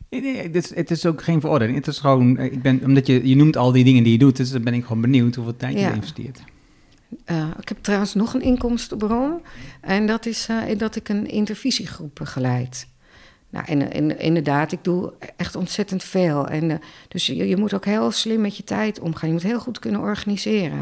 Nee, 0.10 0.38
het, 0.38 0.56
is, 0.56 0.76
het 0.76 0.92
is 0.92 1.06
ook 1.06 1.24
geen 1.24 1.42
veroordeling. 1.42 1.78
Het 1.78 1.88
is 1.88 2.00
gewoon, 2.00 2.38
eh, 2.38 2.52
ik 2.52 2.62
ben, 2.62 2.84
omdat 2.84 3.08
je, 3.08 3.28
je 3.28 3.36
noemt 3.36 3.58
al 3.58 3.72
die 3.72 3.84
dingen 3.84 4.04
die 4.04 4.12
je 4.12 4.18
doet, 4.18 4.36
dus 4.38 4.52
dan 4.52 4.64
ben 4.64 4.74
ik 4.74 4.86
gewoon 4.86 5.02
benieuwd 5.02 5.36
hoeveel 5.36 5.56
tijd 5.56 5.80
je 5.80 5.92
investeert. 5.94 6.44
Uh, 7.26 7.48
ik 7.60 7.68
heb 7.68 7.78
trouwens 7.82 8.14
nog 8.14 8.34
een 8.34 8.42
inkomstenbron. 8.42 9.42
En 9.82 10.08
dat 10.08 10.26
is 10.26 10.50
uh, 10.50 10.78
dat 10.78 10.96
ik 10.96 11.10
een 11.10 11.28
intervisiegroep 11.28 12.16
begeleid. 12.16 12.88
Nou, 13.56 13.68
en, 13.68 14.20
inderdaad, 14.20 14.72
ik 14.72 14.84
doe 14.84 15.14
echt 15.36 15.56
ontzettend 15.56 16.04
veel. 16.04 16.48
En, 16.48 16.70
uh, 16.70 16.76
dus 17.08 17.26
je, 17.26 17.48
je, 17.48 17.58
moet 17.58 17.74
ook 17.74 17.86
heel 17.86 18.12
slim 18.12 18.42
met 18.42 18.58
je 18.58 18.64
tijd 18.64 19.00
omgaan. 19.00 19.28
Je 19.28 19.34
moet 19.34 19.44
heel 19.44 19.60
goed 19.60 19.80
kunnen 19.80 20.02
organiseren. 20.02 20.78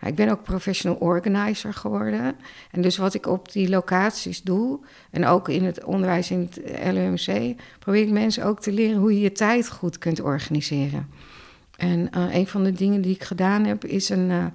Nou, 0.00 0.12
ik 0.12 0.14
ben 0.14 0.28
ook 0.28 0.42
professional 0.42 0.98
organizer 0.98 1.74
geworden. 1.74 2.36
En 2.70 2.80
dus 2.80 2.96
wat 2.96 3.14
ik 3.14 3.26
op 3.26 3.52
die 3.52 3.68
locaties 3.68 4.42
doe, 4.42 4.78
en 5.10 5.26
ook 5.26 5.48
in 5.48 5.64
het 5.64 5.84
onderwijs 5.84 6.30
in 6.30 6.40
het 6.50 6.60
LUMC, 6.94 7.54
probeer 7.78 8.02
ik 8.02 8.10
mensen 8.10 8.44
ook 8.44 8.60
te 8.60 8.72
leren 8.72 9.00
hoe 9.00 9.14
je 9.14 9.20
je 9.20 9.32
tijd 9.32 9.70
goed 9.70 9.98
kunt 9.98 10.20
organiseren. 10.20 11.08
En 11.76 12.08
uh, 12.16 12.34
een 12.34 12.46
van 12.46 12.64
de 12.64 12.72
dingen 12.72 13.00
die 13.00 13.14
ik 13.14 13.24
gedaan 13.24 13.64
heb, 13.64 13.84
is 13.84 14.08
een, 14.08 14.30
uh, 14.30 14.46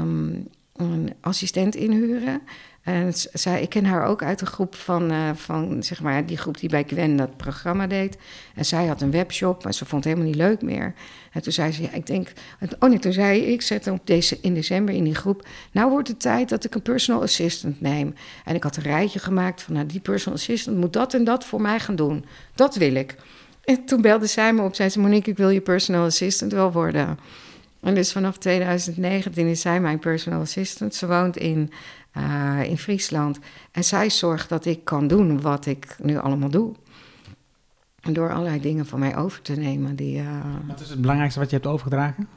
um, 0.00 0.48
een 0.72 1.14
assistent 1.20 1.74
inhuren. 1.74 2.42
En 2.86 3.12
zij, 3.32 3.62
ik 3.62 3.68
ken 3.68 3.84
haar 3.84 4.06
ook 4.06 4.22
uit 4.22 4.38
de 4.38 4.46
groep 4.46 4.74
van, 4.74 5.12
uh, 5.12 5.30
van, 5.34 5.82
zeg 5.82 6.02
maar, 6.02 6.26
die 6.26 6.36
groep 6.36 6.58
die 6.58 6.68
bij 6.68 6.84
Gwen 6.86 7.16
dat 7.16 7.36
programma 7.36 7.86
deed. 7.86 8.16
En 8.54 8.64
zij 8.64 8.86
had 8.86 9.00
een 9.00 9.10
webshop, 9.10 9.64
maar 9.64 9.74
ze 9.74 9.84
vond 9.84 10.04
het 10.04 10.12
helemaal 10.12 10.32
niet 10.32 10.42
leuk 10.42 10.62
meer. 10.62 10.94
En 11.32 11.42
toen 11.42 11.52
zei 11.52 11.72
ze, 11.72 11.82
ja, 11.82 11.92
ik 11.92 12.06
denk... 12.06 12.32
Oh 12.78 12.88
nee, 12.88 12.98
toen 12.98 13.12
zei 13.12 13.40
ik, 13.40 13.62
zette 13.62 13.92
op 13.92 14.00
deze, 14.04 14.38
in 14.40 14.54
december 14.54 14.94
in 14.94 15.04
die 15.04 15.14
groep... 15.14 15.46
nou 15.72 15.90
wordt 15.90 16.08
het 16.08 16.20
tijd 16.20 16.48
dat 16.48 16.64
ik 16.64 16.74
een 16.74 16.82
personal 16.82 17.22
assistant 17.22 17.80
neem. 17.80 18.14
En 18.44 18.54
ik 18.54 18.62
had 18.62 18.76
een 18.76 18.82
rijtje 18.82 19.18
gemaakt 19.18 19.62
van, 19.62 19.74
nou, 19.74 19.86
die 19.86 20.00
personal 20.00 20.38
assistant 20.38 20.76
moet 20.76 20.92
dat 20.92 21.14
en 21.14 21.24
dat 21.24 21.44
voor 21.44 21.60
mij 21.60 21.80
gaan 21.80 21.96
doen. 21.96 22.24
Dat 22.54 22.76
wil 22.76 22.94
ik. 22.94 23.16
En 23.64 23.84
toen 23.84 24.00
belde 24.00 24.26
zij 24.26 24.52
me 24.52 24.62
op, 24.62 24.74
zei 24.74 24.88
ze, 24.88 25.00
Monique, 25.00 25.30
ik 25.30 25.36
wil 25.36 25.50
je 25.50 25.60
personal 25.60 26.04
assistant 26.04 26.52
wel 26.52 26.72
worden. 26.72 27.18
En 27.80 27.94
dus 27.94 28.12
vanaf 28.12 28.38
2019 28.38 29.46
is 29.46 29.60
zij 29.60 29.80
mijn 29.80 29.98
personal 29.98 30.40
assistant. 30.40 30.94
Ze 30.94 31.06
woont 31.06 31.36
in 31.36 31.70
uh, 32.16 32.62
in 32.62 32.78
Friesland. 32.78 33.38
En 33.70 33.84
zij 33.84 34.10
zorgt 34.10 34.48
dat 34.48 34.64
ik 34.64 34.84
kan 34.84 35.06
doen 35.06 35.40
wat 35.40 35.66
ik 35.66 35.96
nu 36.02 36.16
allemaal 36.16 36.50
doe. 36.50 36.74
En 38.00 38.12
door 38.12 38.32
allerlei 38.32 38.60
dingen 38.60 38.86
van 38.86 38.98
mij 38.98 39.16
over 39.16 39.42
te 39.42 39.52
nemen. 39.52 39.96
Die, 39.96 40.18
uh, 40.18 40.28
wat 40.66 40.80
is 40.80 40.90
het 40.90 41.00
belangrijkste 41.00 41.40
wat 41.40 41.50
je 41.50 41.56
hebt 41.56 41.68
overgedragen? 41.68 42.28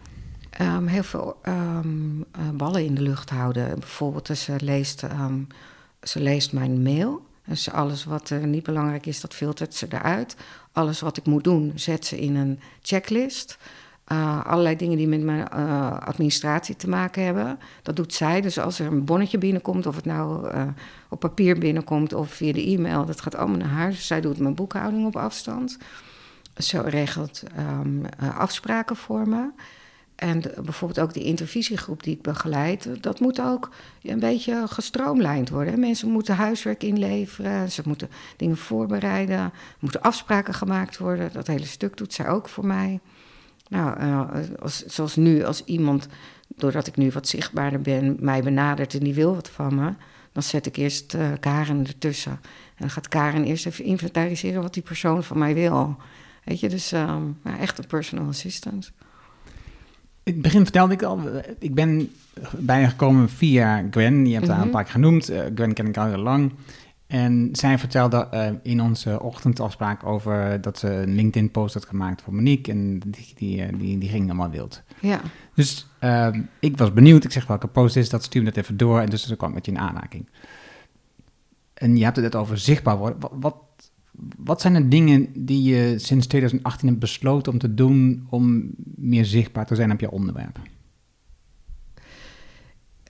Um, 0.61 0.87
heel 0.87 1.03
veel 1.03 1.39
um, 1.47 2.25
uh, 2.39 2.49
ballen 2.53 2.85
in 2.85 2.95
de 2.95 3.01
lucht 3.01 3.29
houden. 3.29 3.79
Bijvoorbeeld, 3.79 4.27
ze 4.27 4.55
leest, 4.57 5.03
um, 5.03 5.47
ze 6.03 6.19
leest 6.21 6.53
mijn 6.53 6.81
mail. 6.81 7.27
Dus 7.45 7.71
alles 7.71 8.03
wat 8.03 8.33
niet 8.45 8.63
belangrijk 8.63 9.05
is, 9.05 9.21
dat 9.21 9.33
filtert 9.33 9.75
ze 9.75 9.87
eruit. 9.89 10.35
Alles 10.71 10.99
wat 10.99 11.17
ik 11.17 11.25
moet 11.25 11.43
doen, 11.43 11.71
zet 11.75 12.05
ze 12.05 12.19
in 12.19 12.35
een 12.35 12.59
checklist. 12.81 13.57
Uh, 14.11 14.45
allerlei 14.45 14.75
dingen 14.75 14.97
die 14.97 15.07
met 15.07 15.21
mijn 15.21 15.47
uh, 15.55 15.97
administratie 15.99 16.75
te 16.75 16.89
maken 16.89 17.23
hebben. 17.23 17.59
Dat 17.83 17.95
doet 17.95 18.13
zij. 18.13 18.41
Dus 18.41 18.59
als 18.59 18.79
er 18.79 18.85
een 18.85 19.05
bonnetje 19.05 19.37
binnenkomt, 19.37 19.85
of 19.85 19.95
het 19.95 20.05
nou 20.05 20.53
uh, 20.53 20.63
op 21.09 21.19
papier 21.19 21.59
binnenkomt 21.59 22.13
of 22.13 22.33
via 22.33 22.53
de 22.53 22.65
e-mail, 22.65 23.05
dat 23.05 23.21
gaat 23.21 23.35
allemaal 23.35 23.57
naar 23.57 23.67
haar. 23.67 23.89
Dus 23.89 24.07
zij 24.07 24.21
doet 24.21 24.39
mijn 24.39 24.55
boekhouding 24.55 25.05
op 25.05 25.15
afstand. 25.15 25.77
Zo 26.55 26.81
regelt 26.85 27.43
um, 27.81 28.05
afspraken 28.37 28.95
voor 28.95 29.27
me. 29.27 29.49
En 30.15 30.41
de, 30.41 30.53
bijvoorbeeld 30.63 30.99
ook 30.99 31.13
die 31.13 31.23
intervisiegroep 31.23 32.03
die 32.03 32.15
ik 32.15 32.21
begeleid, 32.21 33.03
dat 33.03 33.19
moet 33.19 33.41
ook 33.41 33.69
een 34.01 34.19
beetje 34.19 34.63
gestroomlijnd 34.67 35.49
worden. 35.49 35.79
Mensen 35.79 36.11
moeten 36.11 36.35
huiswerk 36.35 36.83
inleveren, 36.83 37.71
ze 37.71 37.81
moeten 37.85 38.09
dingen 38.37 38.57
voorbereiden, 38.57 39.37
er 39.37 39.51
moeten 39.79 40.01
afspraken 40.01 40.53
gemaakt 40.53 40.97
worden. 40.97 41.29
Dat 41.33 41.47
hele 41.47 41.65
stuk 41.65 41.97
doet 41.97 42.13
zij 42.13 42.27
ook 42.27 42.49
voor 42.49 42.65
mij. 42.65 42.99
Nou, 43.69 43.97
als, 44.60 44.86
zoals 44.86 45.15
nu, 45.15 45.43
als 45.43 45.63
iemand, 45.63 46.08
doordat 46.55 46.88
ik 46.88 46.97
nu 46.97 47.12
wat 47.12 47.27
zichtbaarder 47.27 47.82
ben, 47.82 48.17
mij 48.19 48.43
benadert 48.43 48.93
en 48.93 49.03
die 49.03 49.13
wil 49.13 49.36
wat 49.36 49.49
van 49.49 49.75
me, 49.75 49.93
dan 50.32 50.43
zet 50.43 50.65
ik 50.65 50.77
eerst 50.77 51.13
uh, 51.13 51.27
Karen 51.39 51.88
ertussen. 51.88 52.32
En 52.32 52.75
dan 52.77 52.89
gaat 52.89 53.08
Karen 53.08 53.43
eerst 53.43 53.65
even 53.65 53.86
inventariseren 53.86 54.62
wat 54.62 54.73
die 54.73 54.84
persoon 54.84 55.23
van 55.23 55.38
mij 55.38 55.53
wil. 55.53 55.97
Weet 56.43 56.60
je, 56.60 56.69
dus 56.69 56.93
uh, 56.93 57.15
ja, 57.43 57.60
echt 57.60 57.77
een 57.77 57.88
personal 57.88 58.27
assistant. 58.27 58.91
In 60.23 60.34
het 60.34 60.41
begin 60.41 60.63
vertelde 60.63 60.93
ik 60.93 61.03
al, 61.03 61.19
ik 61.60 61.73
ben 61.73 62.12
bij 62.58 62.82
je 62.82 62.88
gekomen 62.88 63.29
via 63.29 63.86
Gwen. 63.91 64.25
Je 64.25 64.34
hebt 64.34 64.47
haar 64.47 64.55
mm 64.55 64.62
-hmm. 64.62 64.69
een 64.69 64.75
paar 64.75 64.84
keer 64.84 64.91
genoemd. 64.91 65.32
Uh, 65.32 65.39
Gwen 65.55 65.73
ken 65.73 65.88
ik 65.88 65.97
al 65.97 66.05
heel 66.05 66.17
lang. 66.17 66.51
En 67.09 67.49
zij 67.51 67.77
vertelde 67.77 68.27
uh, 68.33 68.49
in 68.63 68.81
onze 68.81 69.21
ochtendafspraak 69.21 70.05
over 70.05 70.61
dat 70.61 70.79
ze 70.79 70.89
een 70.89 71.15
LinkedIn-post 71.15 71.73
had 71.73 71.85
gemaakt 71.85 72.21
voor 72.21 72.33
Monique. 72.33 72.71
En 72.71 72.99
die, 72.99 73.33
die, 73.35 73.77
die, 73.77 73.97
die 73.97 74.09
ging 74.09 74.21
helemaal 74.21 74.49
wild. 74.49 74.81
Ja. 74.99 75.21
Dus 75.55 75.87
uh, 76.03 76.27
ik 76.59 76.77
was 76.77 76.93
benieuwd. 76.93 77.23
Ik 77.23 77.31
zeg 77.31 77.47
welke 77.47 77.67
post 77.67 77.95
is 77.95 78.09
dat, 78.09 78.23
stuur 78.23 78.43
me 78.43 78.47
dat 78.49 78.57
even 78.57 78.77
door. 78.77 78.99
En 78.99 79.09
dus 79.09 79.25
toen 79.25 79.37
kwam 79.37 79.49
ik 79.49 79.55
met 79.55 79.65
je 79.65 79.71
in 79.71 79.77
aanraking. 79.77 80.29
En 81.73 81.97
je 81.97 82.03
hebt 82.03 82.15
het 82.15 82.25
net 82.25 82.35
over 82.35 82.57
zichtbaar 82.57 82.97
worden. 82.97 83.19
Wat, 83.19 83.31
wat, 83.39 83.55
wat 84.37 84.61
zijn 84.61 84.73
de 84.73 84.87
dingen 84.87 85.45
die 85.45 85.63
je 85.63 85.99
sinds 85.99 86.27
2018 86.27 86.87
hebt 86.87 86.99
besloten 86.99 87.51
om 87.51 87.59
te 87.59 87.73
doen 87.73 88.27
om 88.29 88.69
meer 88.95 89.25
zichtbaar 89.25 89.65
te 89.65 89.75
zijn 89.75 89.91
op 89.91 89.99
je 89.99 90.11
onderwerp? 90.11 90.59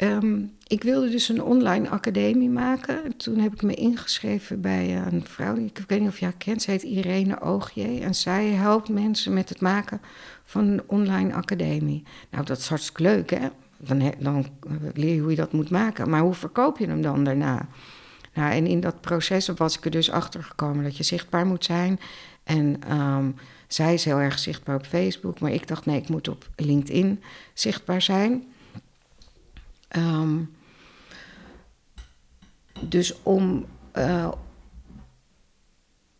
Um, 0.02 0.52
ik 0.68 0.84
wilde 0.84 1.10
dus 1.10 1.30
een 1.30 1.44
online 1.44 1.90
academie 1.90 2.50
maken. 2.50 3.18
Toen 3.18 3.38
heb 3.38 3.54
ik 3.54 3.62
me 3.62 3.74
ingeschreven 3.74 4.62
bij 4.62 4.98
een 4.98 5.26
vrouw, 5.26 5.56
ik 5.56 5.84
weet 5.88 6.00
niet 6.00 6.10
of 6.10 6.20
haar 6.20 6.34
kent, 6.38 6.62
ze 6.62 6.72
heet 6.72 6.84
Irene 6.84 7.42
Oogje. 7.42 8.00
En 8.00 8.16
zij 8.16 8.46
helpt 8.46 8.90
mensen 8.90 9.34
met 9.34 9.50
het 9.50 9.62
maken 9.62 10.02
van 10.44 10.68
een 10.68 10.82
online 10.86 11.34
academie. 11.34 12.04
Nou, 12.30 12.46
dat 12.46 12.58
is 12.58 12.68
hartstikke 12.68 13.02
leuk, 13.02 13.30
hè? 13.30 13.48
Dan, 13.78 14.14
dan 14.20 14.46
leer 14.94 15.14
je 15.14 15.22
hoe 15.22 15.30
je 15.30 15.36
dat 15.36 15.52
moet 15.52 15.70
maken. 15.70 16.10
Maar 16.10 16.22
hoe 16.22 16.34
verkoop 16.34 16.78
je 16.78 16.88
hem 16.88 17.02
dan 17.02 17.24
daarna? 17.24 17.68
Nou, 18.34 18.52
en 18.52 18.68
in 18.68 18.80
dat 18.80 19.02
proces 19.02 19.48
was 19.48 19.78
ik 19.78 19.86
er 19.86 19.92
dus 19.92 20.12
achter 20.12 20.44
gekomen 20.44 20.84
dat 20.84 20.98
je 20.98 21.04
zichtbaar 21.04 21.46
moet 21.46 21.66
zijn. 21.66 22.00
En 22.44 22.98
um, 22.98 23.36
zij 23.68 23.94
is 23.94 24.06
heel 24.06 24.20
erg 24.20 24.40
zichtbaar 24.40 24.76
op 24.76 24.86
Facebook, 24.86 25.40
maar 25.40 25.52
ik 25.52 25.68
dacht, 25.68 25.86
nee, 25.86 25.98
ik 25.98 26.10
moet 26.10 26.28
op 26.28 26.50
LinkedIn 26.56 27.24
zichtbaar 27.54 28.02
zijn. 28.02 28.44
Um, 29.98 30.58
dus 32.80 33.24
om, 33.24 33.66
uh, 33.98 34.32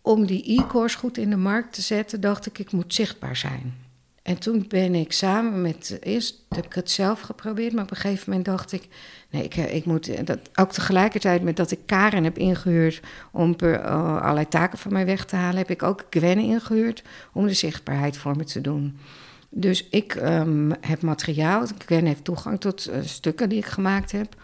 om 0.02 0.26
die 0.26 0.60
e-course 0.62 0.98
goed 0.98 1.18
in 1.18 1.30
de 1.30 1.38
markt 1.38 1.74
te 1.74 1.82
zetten, 1.82 2.22
dacht 2.22 2.46
ik, 2.46 2.60
ik 2.60 2.72
moet 2.72 2.94
zichtbaar 2.94 3.36
zijn. 3.36 3.88
En 4.22 4.40
toen 4.40 4.66
ben 4.68 4.96
ik 4.96 5.12
samen 5.12 5.62
met, 5.62 5.98
eerst 6.02 6.36
heb 6.50 6.66
ik 6.66 6.74
het 6.74 6.92
zelf 6.92 7.22
geprobeerd, 7.22 7.74
maar 7.74 7.84
op 7.84 7.92
een 7.92 7.98
gegeven 7.98 8.24
moment 8.28 8.46
dacht 8.46 8.72
ik, 8.72 8.88
nee, 9.30 9.44
ik, 9.44 9.56
ik 9.56 9.86
moet, 9.86 10.26
dat, 10.28 10.40
ook 10.56 10.72
tegelijkertijd 10.72 11.42
met 11.42 11.56
dat 11.56 11.72
ik 11.72 11.80
Karen 11.86 12.24
heb 12.24 12.38
ingehuurd 12.38 13.02
om 13.32 13.56
per, 13.56 13.82
allerlei 13.88 14.48
taken 14.48 14.78
van 14.78 14.94
mij 14.94 15.06
weg 15.06 15.26
te 15.26 15.36
halen, 15.36 15.58
heb 15.58 15.70
ik 15.70 15.84
ook 15.84 16.06
Gwen 16.10 16.38
ingehuurd 16.38 17.04
om 17.34 17.48
de 17.48 17.54
zichtbaarheid 17.54 18.18
voor 18.18 18.36
me 18.36 18.44
te 18.44 18.62
doen. 18.62 18.98
Dus 19.50 19.88
ik 19.90 20.16
um, 20.16 20.72
heb 20.82 21.02
materiaal, 21.02 21.66
Gwen 21.78 22.06
heeft 22.06 22.24
toegang 22.24 22.60
tot 22.60 22.90
uh, 22.90 22.96
stukken 23.04 23.50
die 23.50 23.58
ik 23.58 23.66
gemaakt 23.66 24.12
heb. 24.12 24.36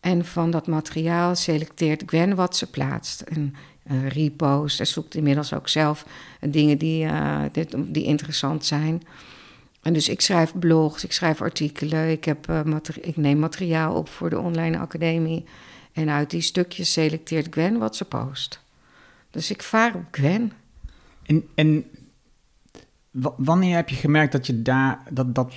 En 0.00 0.24
van 0.24 0.50
dat 0.50 0.66
materiaal 0.66 1.36
selecteert 1.36 2.02
Gwen 2.06 2.34
wat 2.34 2.56
ze 2.56 2.70
plaatst. 2.70 3.20
En 3.20 3.54
uh, 3.90 4.08
repost. 4.08 4.76
Ze 4.76 4.84
zoekt 4.84 5.14
inmiddels 5.14 5.52
ook 5.52 5.68
zelf 5.68 6.06
dingen 6.40 6.78
die, 6.78 7.06
die 7.86 8.04
interessant 8.04 8.64
zijn. 8.64 9.02
En 9.82 9.92
dus 9.92 10.08
ik 10.08 10.20
schrijf 10.20 10.52
blogs, 10.58 11.04
ik 11.04 11.12
schrijf 11.12 11.40
artikelen, 11.40 12.10
ik, 12.10 12.24
heb, 12.24 12.52
ik 13.00 13.16
neem 13.16 13.38
materiaal 13.38 13.94
op 13.94 14.08
voor 14.08 14.30
de 14.30 14.38
online 14.38 14.78
academie. 14.78 15.44
En 15.92 16.10
uit 16.10 16.30
die 16.30 16.40
stukjes 16.40 16.92
selecteert 16.92 17.46
Gwen 17.50 17.78
wat 17.78 17.96
ze 17.96 18.04
post. 18.04 18.60
Dus 19.30 19.50
ik 19.50 19.62
vaar 19.62 19.94
op 19.94 20.04
Gwen. 20.10 20.52
En, 21.22 21.48
en 21.54 21.84
wanneer 23.36 23.76
heb 23.76 23.88
je 23.88 23.96
gemerkt 23.96 24.32
dat 24.32 24.46
je 24.46 24.62
daar 24.62 25.02
dat, 25.10 25.34
dat 25.34 25.54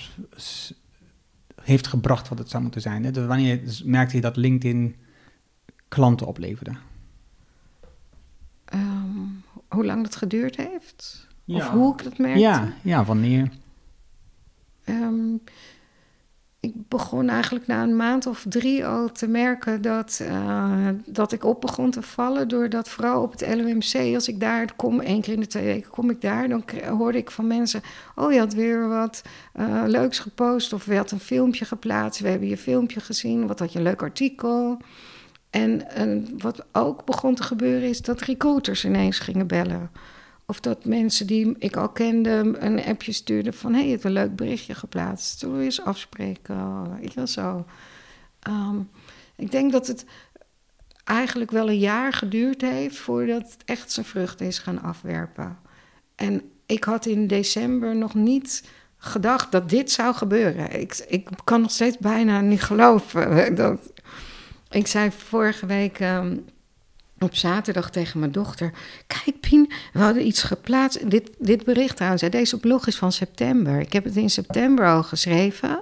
heeft 1.61 1.87
gebracht 1.87 2.29
wat 2.29 2.37
het 2.37 2.49
zou 2.49 2.63
moeten 2.63 2.81
zijn? 2.81 3.03
Hè? 3.03 3.11
Dus 3.11 3.25
wanneer 3.25 3.61
merkte 3.83 4.15
je 4.15 4.21
dat 4.21 4.35
LinkedIn 4.35 4.95
klanten 5.87 6.27
opleverde? 6.27 6.71
Um, 8.73 9.43
hoe 9.67 9.85
lang 9.85 10.03
dat 10.03 10.15
geduurd 10.15 10.57
heeft? 10.57 11.27
Of 11.45 11.69
hoe 11.69 11.93
ik 11.93 12.03
dat 12.03 12.17
merkte? 12.17 12.39
Ja, 12.39 12.73
ja 12.81 13.05
wanneer? 13.05 13.51
Um, 14.85 15.41
ik 16.67 16.87
begon 16.87 17.29
eigenlijk 17.29 17.67
na 17.67 17.83
een 17.83 17.95
maand 17.95 18.25
of 18.25 18.45
drie 18.49 18.85
al 18.85 19.11
te 19.11 19.27
merken 19.27 19.81
dat, 19.81 20.19
uh, 20.21 20.89
dat 21.05 21.31
ik 21.31 21.43
op 21.43 21.61
begon 21.61 21.91
te 21.91 22.01
vallen. 22.01 22.47
Doordat 22.47 22.89
vooral 22.89 23.21
op 23.21 23.31
het 23.31 23.55
LOMC, 23.55 24.15
als 24.15 24.27
ik 24.27 24.39
daar 24.39 24.75
kom, 24.75 24.99
één 24.99 25.21
keer 25.21 25.33
in 25.33 25.39
de 25.39 25.47
twee 25.47 25.65
weken 25.65 25.89
kom 25.89 26.09
ik 26.09 26.21
daar, 26.21 26.47
dan 26.47 26.63
hoorde 26.97 27.17
ik 27.17 27.31
van 27.31 27.47
mensen: 27.47 27.81
Oh, 28.15 28.31
je 28.31 28.39
had 28.39 28.53
weer 28.53 28.87
wat 28.87 29.21
uh, 29.59 29.83
leuks 29.85 30.19
gepost. 30.19 30.73
Of 30.73 30.85
we 30.85 30.95
had 30.95 31.11
een 31.11 31.19
filmpje 31.19 31.65
geplaatst. 31.65 32.21
We 32.21 32.27
hebben 32.27 32.47
je 32.47 32.57
filmpje 32.57 32.99
gezien. 32.99 33.47
Wat 33.47 33.59
had 33.59 33.71
je 33.71 33.77
een 33.77 33.85
leuk 33.85 34.01
artikel. 34.01 34.77
En, 35.49 35.89
en 35.89 36.27
wat 36.37 36.65
ook 36.71 37.05
begon 37.05 37.35
te 37.35 37.43
gebeuren 37.43 37.89
is 37.89 38.01
dat 38.01 38.21
recruiters 38.21 38.85
ineens 38.85 39.19
gingen 39.19 39.47
bellen. 39.47 39.89
Of 40.49 40.59
dat 40.59 40.85
mensen 40.85 41.27
die 41.27 41.55
ik 41.59 41.75
al 41.75 41.89
kende 41.89 42.55
een 42.59 42.83
appje 42.83 43.11
stuurden 43.11 43.53
van... 43.53 43.71
hé, 43.71 43.77
hey, 43.77 43.85
je 43.85 43.91
hebt 43.91 44.03
een 44.03 44.11
leuk 44.11 44.35
berichtje 44.35 44.75
geplaatst. 44.75 45.39
Zullen 45.39 45.57
we 45.57 45.63
eens 45.63 45.81
afspreken? 45.81 46.97
Ik 46.99 47.13
wil 47.13 47.27
zo. 47.27 47.65
Ehm, 48.39 48.79
ik 49.35 49.51
denk 49.51 49.71
dat 49.71 49.87
het 49.87 50.05
eigenlijk 51.03 51.51
wel 51.51 51.69
een 51.69 51.79
jaar 51.79 52.13
geduurd 52.13 52.61
heeft... 52.61 52.97
voordat 52.97 53.41
het 53.41 53.63
echt 53.65 53.91
zijn 53.91 54.05
vruchten 54.05 54.45
is 54.45 54.59
gaan 54.59 54.81
afwerpen. 54.81 55.57
En 56.15 56.51
ik 56.65 56.83
had 56.83 57.05
in 57.05 57.27
december 57.27 57.95
nog 57.95 58.13
niet 58.13 58.69
gedacht 58.97 59.51
dat 59.51 59.69
dit 59.69 59.91
zou 59.91 60.15
gebeuren. 60.15 60.79
Ik, 60.79 61.05
ik 61.07 61.29
kan 61.43 61.61
nog 61.61 61.71
steeds 61.71 61.97
bijna 61.97 62.41
niet 62.41 62.61
geloven. 62.61 63.55
Dat... 63.55 63.91
Ik 64.69 64.87
zei 64.87 65.11
vorige 65.11 65.65
week... 65.65 65.99
Ehm, 65.99 66.37
op 67.19 67.35
zaterdag 67.35 67.91
tegen 67.91 68.19
mijn 68.19 68.31
dochter: 68.31 68.71
Kijk, 69.07 69.39
Pien, 69.39 69.71
we 69.93 69.99
hadden 69.99 70.27
iets 70.27 70.43
geplaatst. 70.43 71.09
Dit, 71.09 71.29
dit 71.37 71.63
bericht 71.63 72.01
aan 72.01 72.17
zij. 72.17 72.29
Deze 72.29 72.59
blog 72.59 72.87
is 72.87 72.97
van 72.97 73.11
september. 73.11 73.79
Ik 73.79 73.93
heb 73.93 74.03
het 74.03 74.15
in 74.15 74.29
september 74.29 74.87
al 74.87 75.03
geschreven. 75.03 75.81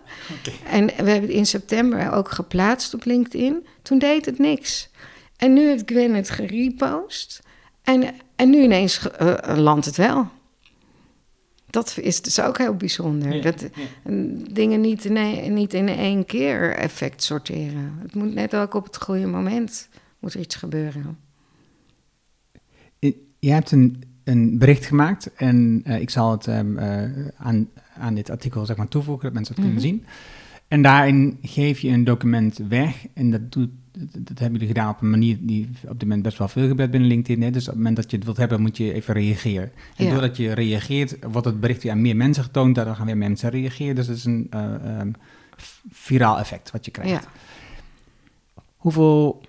En 0.70 0.86
we 0.86 0.94
hebben 0.94 1.22
het 1.22 1.30
in 1.30 1.46
september 1.46 2.12
ook 2.12 2.32
geplaatst 2.32 2.94
op 2.94 3.06
LinkedIn. 3.06 3.66
Toen 3.82 4.00
deed 4.00 4.26
het 4.26 4.40
niks. 4.40 4.90
En 5.38 5.54
nu 5.54 5.68
heeft 5.68 5.84
Gwen 5.86 6.14
het 6.14 6.30
gerepost. 6.30 7.42
En, 7.84 8.04
en 8.36 8.50
nu 8.50 8.62
ineens 8.62 9.08
uh, 9.22 9.34
landt 9.56 9.86
het 9.86 9.98
wel. 9.98 10.28
Dat 11.70 11.98
is 12.02 12.22
dus 12.22 12.40
ook 12.40 12.58
heel 12.58 12.76
bijzonder. 12.76 13.42
dat 13.42 13.66
dingen 14.52 14.82
niet 14.82 15.06
in, 15.06 15.54
niet 15.54 15.74
in 15.74 15.88
één 15.88 16.26
keer 16.26 16.76
effect 16.76 17.24
sorteren. 17.24 18.00
Het 18.02 18.16
moet 18.16 18.34
net 18.34 18.56
ook 18.56 18.74
op 18.74 18.84
het 18.84 19.02
goede 19.02 19.26
moment 19.26 19.88
moet 20.20 20.34
er 20.34 20.40
iets 20.40 20.56
gebeuren 20.56 21.25
je 23.46 23.52
hebt 23.52 23.72
een, 23.72 24.04
een 24.24 24.58
bericht 24.58 24.86
gemaakt 24.86 25.34
en 25.34 25.84
uh, 25.88 26.00
ik 26.00 26.10
zal 26.10 26.32
het 26.32 26.48
um, 26.48 26.78
uh, 26.78 27.28
aan, 27.38 27.68
aan 27.98 28.16
dit 28.16 28.30
artikel 28.30 28.66
zeg 28.66 28.78
maar, 28.78 28.88
toevoegen, 28.88 29.24
dat 29.24 29.34
mensen 29.34 29.56
het 29.56 29.64
kunnen 29.64 29.82
mhm. 29.82 29.90
zien. 29.90 30.06
En 30.68 30.82
daarin 30.82 31.38
geef 31.42 31.80
je 31.80 31.90
een 31.90 32.04
document 32.04 32.58
weg 32.68 33.06
en 33.14 33.32
dat, 33.32 33.52
doet, 33.52 33.70
dat 34.18 34.40
hebben 34.40 34.60
jullie 34.60 34.76
gedaan 34.76 34.90
op 34.90 35.02
een 35.02 35.10
manier 35.10 35.38
die 35.42 35.70
op 35.84 36.00
dit 36.00 36.02
moment 36.02 36.22
best 36.22 36.38
wel 36.38 36.48
veel 36.48 36.68
gebeurt 36.68 36.92
binnen 36.92 37.10
LinkedIn. 37.10 37.44
Hè? 37.44 37.52
Dus 37.52 37.62
op 37.62 37.68
het 37.68 37.76
moment 37.78 37.96
dat 37.96 38.12
je 38.12 38.16
het 38.16 38.26
wilt 38.26 38.38
hebben, 38.38 38.62
moet 38.62 38.78
je 38.78 38.94
even 38.94 39.14
reageren. 39.14 39.72
En 39.96 40.10
doordat 40.10 40.38
je 40.38 40.54
reageert, 40.54 41.18
wordt 41.32 41.48
het 41.48 41.60
bericht 41.60 41.84
weer 41.84 41.92
aan 41.92 42.02
meer 42.02 42.16
mensen 42.16 42.44
getoond, 42.44 42.76
daardoor 42.76 42.96
gaan 42.96 43.06
weer 43.06 43.18
mensen 43.18 43.50
reageren. 43.50 43.96
Dus 43.96 44.08
het 44.08 44.18
is 44.18 44.26
een 44.26 44.50
uh, 44.54 45.00
um, 45.00 45.14
viraal 45.90 46.40
effect 46.40 46.72
wat 46.72 46.86
je 46.86 46.92
krijgt. 46.92 47.24
Ja. 47.24 47.30
Hoeveel, 48.76 49.42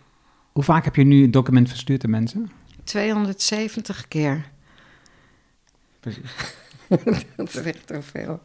hoe 0.53 0.63
vaak 0.63 0.85
heb 0.85 0.97
je 0.97 1.05
nu 1.05 1.23
het 1.23 1.33
document 1.33 1.69
verstuurd 1.69 2.05
aan 2.05 2.11
mensen? 2.11 2.51
270 2.87 4.09
keer. 4.09 4.45
Precies. 6.01 6.55
dat 7.37 7.49
is 7.49 7.57
echt 7.57 7.89
heel 7.89 8.03
veel. 8.03 8.41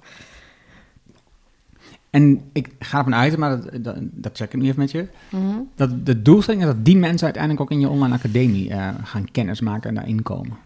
En 2.09 2.49
ik 2.53 2.69
ga 2.79 2.97
ervan 2.97 3.15
uit, 3.15 3.37
maar 3.37 3.61
dat, 3.61 3.83
dat, 3.83 3.95
dat 3.99 4.37
check 4.37 4.53
ik 4.53 4.59
nu 4.59 4.65
even 4.65 4.79
met 4.79 4.91
je. 4.91 5.07
Mhm. 5.29 5.59
Dat 5.75 6.05
de 6.05 6.21
doelstelling 6.21 6.61
is 6.61 6.67
dat 6.67 6.85
die 6.85 6.97
mensen 6.97 7.25
uiteindelijk 7.25 7.63
ook 7.63 7.71
in 7.71 7.79
je 7.79 7.89
online 7.89 8.15
academie 8.15 8.69
uh, 8.69 8.93
gaan 9.03 9.31
kennismaken 9.31 9.89
en 9.89 9.95
daarin 9.95 10.23
komen. 10.23 10.57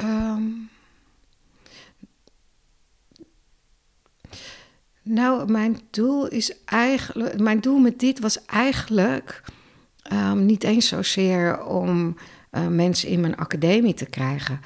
Um, 0.00 0.68
nou, 5.02 5.50
mijn 5.50 5.78
doel 5.90 6.28
is 6.28 6.64
eigenlijk. 6.64 7.40
Mijn 7.40 7.60
doel 7.60 7.78
met 7.78 7.98
dit 7.98 8.20
was 8.20 8.44
eigenlijk 8.44 9.42
Um, 10.12 10.46
niet 10.46 10.64
eens 10.64 10.88
zozeer 10.88 11.64
om 11.64 12.16
uh, 12.52 12.66
mensen 12.66 13.08
in 13.08 13.20
mijn 13.20 13.36
academie 13.36 13.94
te 13.94 14.06
krijgen. 14.06 14.60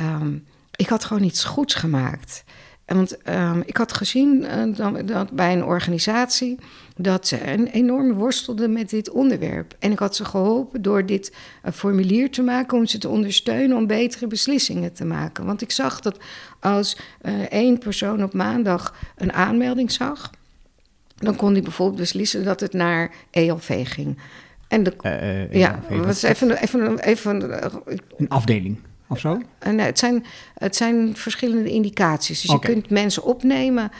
Um, 0.00 0.44
ik 0.76 0.88
had 0.88 1.04
gewoon 1.04 1.22
iets 1.22 1.44
goeds 1.44 1.74
gemaakt. 1.74 2.44
Want 2.86 3.28
um, 3.28 3.62
ik 3.66 3.76
had 3.76 3.92
gezien 3.92 4.44
uh, 4.78 5.06
dat, 5.06 5.30
bij 5.30 5.52
een 5.52 5.64
organisatie 5.64 6.58
dat 6.96 7.26
ze 7.26 7.52
een 7.52 7.66
enorm 7.66 8.12
worstelden 8.12 8.72
met 8.72 8.90
dit 8.90 9.10
onderwerp. 9.10 9.74
En 9.78 9.92
ik 9.92 9.98
had 9.98 10.16
ze 10.16 10.24
geholpen 10.24 10.82
door 10.82 11.06
dit 11.06 11.34
uh, 11.64 11.72
formulier 11.72 12.30
te 12.30 12.42
maken 12.42 12.78
om 12.78 12.86
ze 12.86 12.98
te 12.98 13.08
ondersteunen 13.08 13.76
om 13.76 13.86
betere 13.86 14.26
beslissingen 14.26 14.92
te 14.92 15.04
maken. 15.04 15.44
Want 15.44 15.62
ik 15.62 15.70
zag 15.70 16.00
dat 16.00 16.18
als 16.60 16.98
één 17.48 17.78
persoon 17.78 18.22
op 18.22 18.32
maandag 18.32 18.94
een 19.16 19.32
aanmelding 19.32 19.92
zag, 19.92 20.30
dan 21.16 21.36
kon 21.36 21.52
hij 21.52 21.62
bijvoorbeeld 21.62 22.00
beslissen 22.00 22.44
dat 22.44 22.60
het 22.60 22.72
naar 22.72 23.14
ELV 23.30 23.88
ging. 23.88 24.18
En 24.68 24.82
de, 24.82 24.92
uh, 25.02 25.42
uh, 25.42 25.52
ja, 25.52 25.80
was 25.88 26.22
even, 26.22 26.62
even, 26.62 26.98
even, 26.98 27.62
een 28.16 28.28
afdeling 28.28 28.78
of 29.08 29.18
zo? 29.18 29.42
nee, 29.64 29.86
het, 29.86 29.98
zijn, 29.98 30.24
het 30.54 30.76
zijn 30.76 31.16
verschillende 31.16 31.70
indicaties. 31.70 32.40
Dus 32.40 32.50
je 32.50 32.58
kunt 32.58 32.90
mensen 32.90 33.22
opnemen 33.22 33.90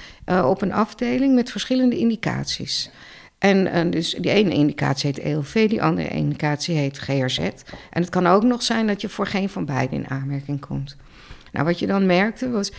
op 0.44 0.62
een 0.62 0.72
afdeling 0.72 1.34
met 1.34 1.50
verschillende 1.50 1.98
indicaties. 1.98 2.90
En 3.38 3.90
dus 3.90 4.16
die 4.20 4.30
ene 4.30 4.50
indicatie 4.50 5.10
heet 5.10 5.24
ELV, 5.24 5.68
die 5.68 5.82
andere 5.82 6.08
indicatie 6.08 6.76
heet 6.76 6.98
GRZ. 6.98 7.38
En 7.38 8.00
het 8.00 8.08
kan 8.08 8.26
ook 8.26 8.42
nog 8.42 8.62
zijn 8.62 8.86
dat 8.86 9.00
je 9.00 9.08
voor 9.08 9.26
geen 9.26 9.48
van 9.48 9.64
beide 9.64 9.94
in 9.94 10.08
aanmerking 10.08 10.60
komt. 10.60 10.96
Nou, 11.52 11.64
wat 11.64 11.78
je 11.78 11.86
dan 11.86 12.06
merkte 12.06 12.50
was, 12.50 12.72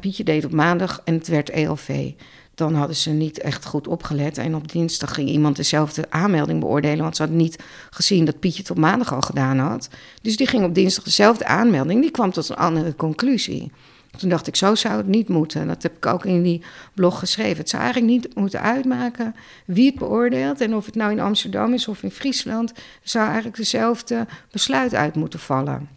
Pietje 0.00 0.24
deed 0.24 0.44
op 0.44 0.52
maandag 0.52 1.00
en 1.04 1.14
het 1.14 1.28
werd 1.28 1.50
ELV 1.50 2.10
dan 2.58 2.74
hadden 2.74 2.96
ze 2.96 3.10
niet 3.10 3.40
echt 3.40 3.64
goed 3.64 3.88
opgelet. 3.88 4.38
En 4.38 4.54
op 4.54 4.72
dinsdag 4.72 5.14
ging 5.14 5.28
iemand 5.28 5.56
dezelfde 5.56 6.04
aanmelding 6.10 6.60
beoordelen, 6.60 7.02
want 7.02 7.16
ze 7.16 7.22
hadden 7.22 7.40
niet 7.40 7.62
gezien 7.90 8.24
dat 8.24 8.38
Pietje 8.38 8.70
op 8.70 8.78
maandag 8.78 9.12
al 9.12 9.20
gedaan 9.20 9.58
had. 9.58 9.88
Dus 10.22 10.36
die 10.36 10.46
ging 10.46 10.64
op 10.64 10.74
dinsdag 10.74 11.04
dezelfde 11.04 11.46
aanmelding, 11.46 12.00
die 12.00 12.10
kwam 12.10 12.32
tot 12.32 12.48
een 12.48 12.56
andere 12.56 12.94
conclusie. 12.94 13.70
Toen 14.16 14.28
dacht 14.28 14.46
ik, 14.46 14.56
zo 14.56 14.74
zou 14.74 14.96
het 14.96 15.06
niet 15.06 15.28
moeten. 15.28 15.66
Dat 15.66 15.82
heb 15.82 15.96
ik 15.96 16.06
ook 16.06 16.24
in 16.24 16.42
die 16.42 16.62
blog 16.94 17.18
geschreven. 17.18 17.56
Het 17.58 17.68
zou 17.68 17.82
eigenlijk 17.82 18.12
niet 18.12 18.34
moeten 18.34 18.60
uitmaken 18.60 19.34
wie 19.64 19.86
het 19.86 19.98
beoordeelt. 19.98 20.60
En 20.60 20.74
of 20.74 20.86
het 20.86 20.94
nou 20.94 21.10
in 21.10 21.20
Amsterdam 21.20 21.72
is 21.72 21.88
of 21.88 22.02
in 22.02 22.10
Friesland, 22.10 22.72
zou 23.02 23.24
eigenlijk 23.24 23.56
dezelfde 23.56 24.26
besluit 24.50 24.94
uit 24.94 25.14
moeten 25.14 25.38
vallen. 25.38 25.88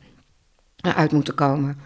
Uit 0.82 1.12
moeten 1.12 1.36
komen. 1.36 1.78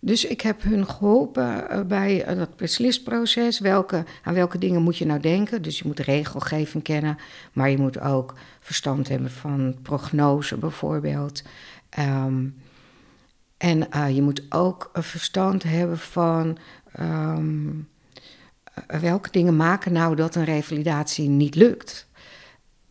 Dus 0.00 0.24
ik 0.24 0.40
heb 0.40 0.62
hun 0.62 0.86
geholpen 0.86 1.70
eh, 1.70 1.80
bij 1.80 2.24
eh, 2.24 2.36
dat 2.36 2.56
beslisproces. 2.56 3.58
Welke, 3.58 4.04
aan 4.22 4.34
welke 4.34 4.58
dingen 4.58 4.82
moet 4.82 4.96
je 4.96 5.06
nou 5.06 5.20
denken? 5.20 5.62
Dus 5.62 5.78
je 5.78 5.86
moet 5.86 5.98
regelgeving 5.98 6.82
kennen, 6.82 7.18
maar 7.52 7.70
je 7.70 7.78
moet 7.78 8.00
ook 8.00 8.34
verstand 8.60 9.08
hebben 9.08 9.30
van 9.30 9.76
prognose 9.82 10.56
bijvoorbeeld. 10.56 11.42
Ehm, 11.88 12.46
en 13.56 13.86
uh, 13.96 14.14
je 14.14 14.22
moet 14.22 14.42
ook 14.48 14.90
een 14.92 15.02
verstand 15.02 15.62
hebben 15.62 15.98
van 15.98 16.58
um, 17.00 17.88
welke 18.86 19.30
dingen 19.30 19.56
maken 19.56 19.92
nou 19.92 20.16
dat 20.16 20.34
een 20.34 20.44
revalidatie 20.44 21.28
niet 21.28 21.54
lukt. 21.54 22.08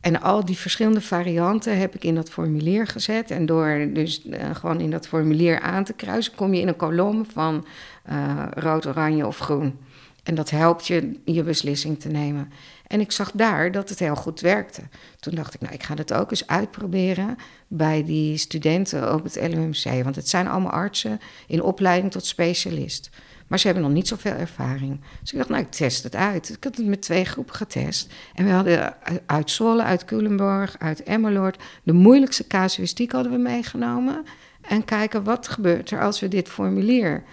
En 0.02 0.22
al 0.22 0.46
die 0.46 0.58
verschillende 0.58 1.02
varianten 1.02 1.78
heb 1.78 1.96
ik 1.96 2.04
in 2.04 2.16
dat 2.16 2.30
formulier 2.30 2.88
gezet. 2.88 3.32
En 3.32 3.46
door 3.46 3.90
dus 3.94 4.26
uh, 4.26 4.56
gewoon 4.56 4.80
in 4.80 4.92
dat 4.92 5.08
formulier 5.08 5.60
aan 5.60 5.84
te 5.84 5.94
kruisen, 5.94 6.36
kom 6.36 6.54
je 6.54 6.62
in 6.62 6.68
een 6.68 6.76
kolom 6.76 7.26
van 7.26 7.66
uh, 8.12 8.46
rood, 8.54 8.88
oranje 8.88 9.28
of 9.28 9.38
groen. 9.38 9.80
En 10.24 10.36
dat 10.36 10.50
helpt 10.50 10.88
je 10.88 11.20
je 11.26 11.44
beslissing 11.44 12.00
te 12.00 12.10
nemen. 12.10 12.52
En 12.88 13.00
ik 13.00 13.12
zag 13.12 13.32
daar 13.32 13.72
dat 13.72 13.90
het 13.90 14.00
heel 14.00 14.16
goed 14.16 14.40
werkte. 14.40 14.82
Toen 15.20 15.36
dacht 15.36 15.54
ik, 15.54 15.62
nou, 15.62 15.74
ik 15.74 15.84
ga 15.84 15.96
dat 15.96 16.14
ook 16.14 16.32
eens 16.32 16.48
uitproberen 16.48 17.38
bij 17.68 18.04
die 18.04 18.38
studenten 18.38 19.14
op 19.14 19.24
het 19.24 19.36
LUMC. 19.36 20.04
Want 20.04 20.16
het 20.16 20.30
zijn 20.30 20.48
allemaal 20.48 20.72
artsen 20.72 21.20
in 21.48 21.62
opleiding 21.62 22.12
tot 22.12 22.26
specialist. 22.26 23.10
Maar 23.50 23.60
ze 23.60 23.66
hebben 23.66 23.84
nog 23.86 23.94
niet 23.94 24.08
zoveel 24.08 24.32
ervaring. 24.32 25.02
Dus 25.22 25.32
ik 25.32 25.38
dacht, 25.38 25.50
nou, 25.50 25.62
ik 25.62 25.72
test 25.72 26.04
het 26.04 26.16
uit. 26.16 26.50
Ik 26.50 26.64
had 26.64 26.78
het 26.78 26.86
met 26.86 27.02
twee 27.02 27.26
groepen 27.26 27.56
getest. 27.56 28.14
En 28.34 28.46
we 28.46 28.52
hadden 28.52 28.96
uit 29.26 29.52
Zwolle, 29.52 29.84
uit 29.84 30.06
Culemborg, 30.06 30.76
uit 30.80 31.04
Emmeloord... 31.04 31.64
de 31.84 31.94
moeilijkste 31.94 32.48
casuïstiek 32.48 33.12
hadden 33.12 33.32
we 33.32 33.38
meegenomen. 33.38 34.24
En 34.62 34.86
kijken, 34.86 35.24
wat 35.24 35.48
gebeurt 35.48 35.92
er 35.92 36.02
als 36.02 36.20
we 36.20 36.28
dit 36.28 36.50
formulier 36.50 37.24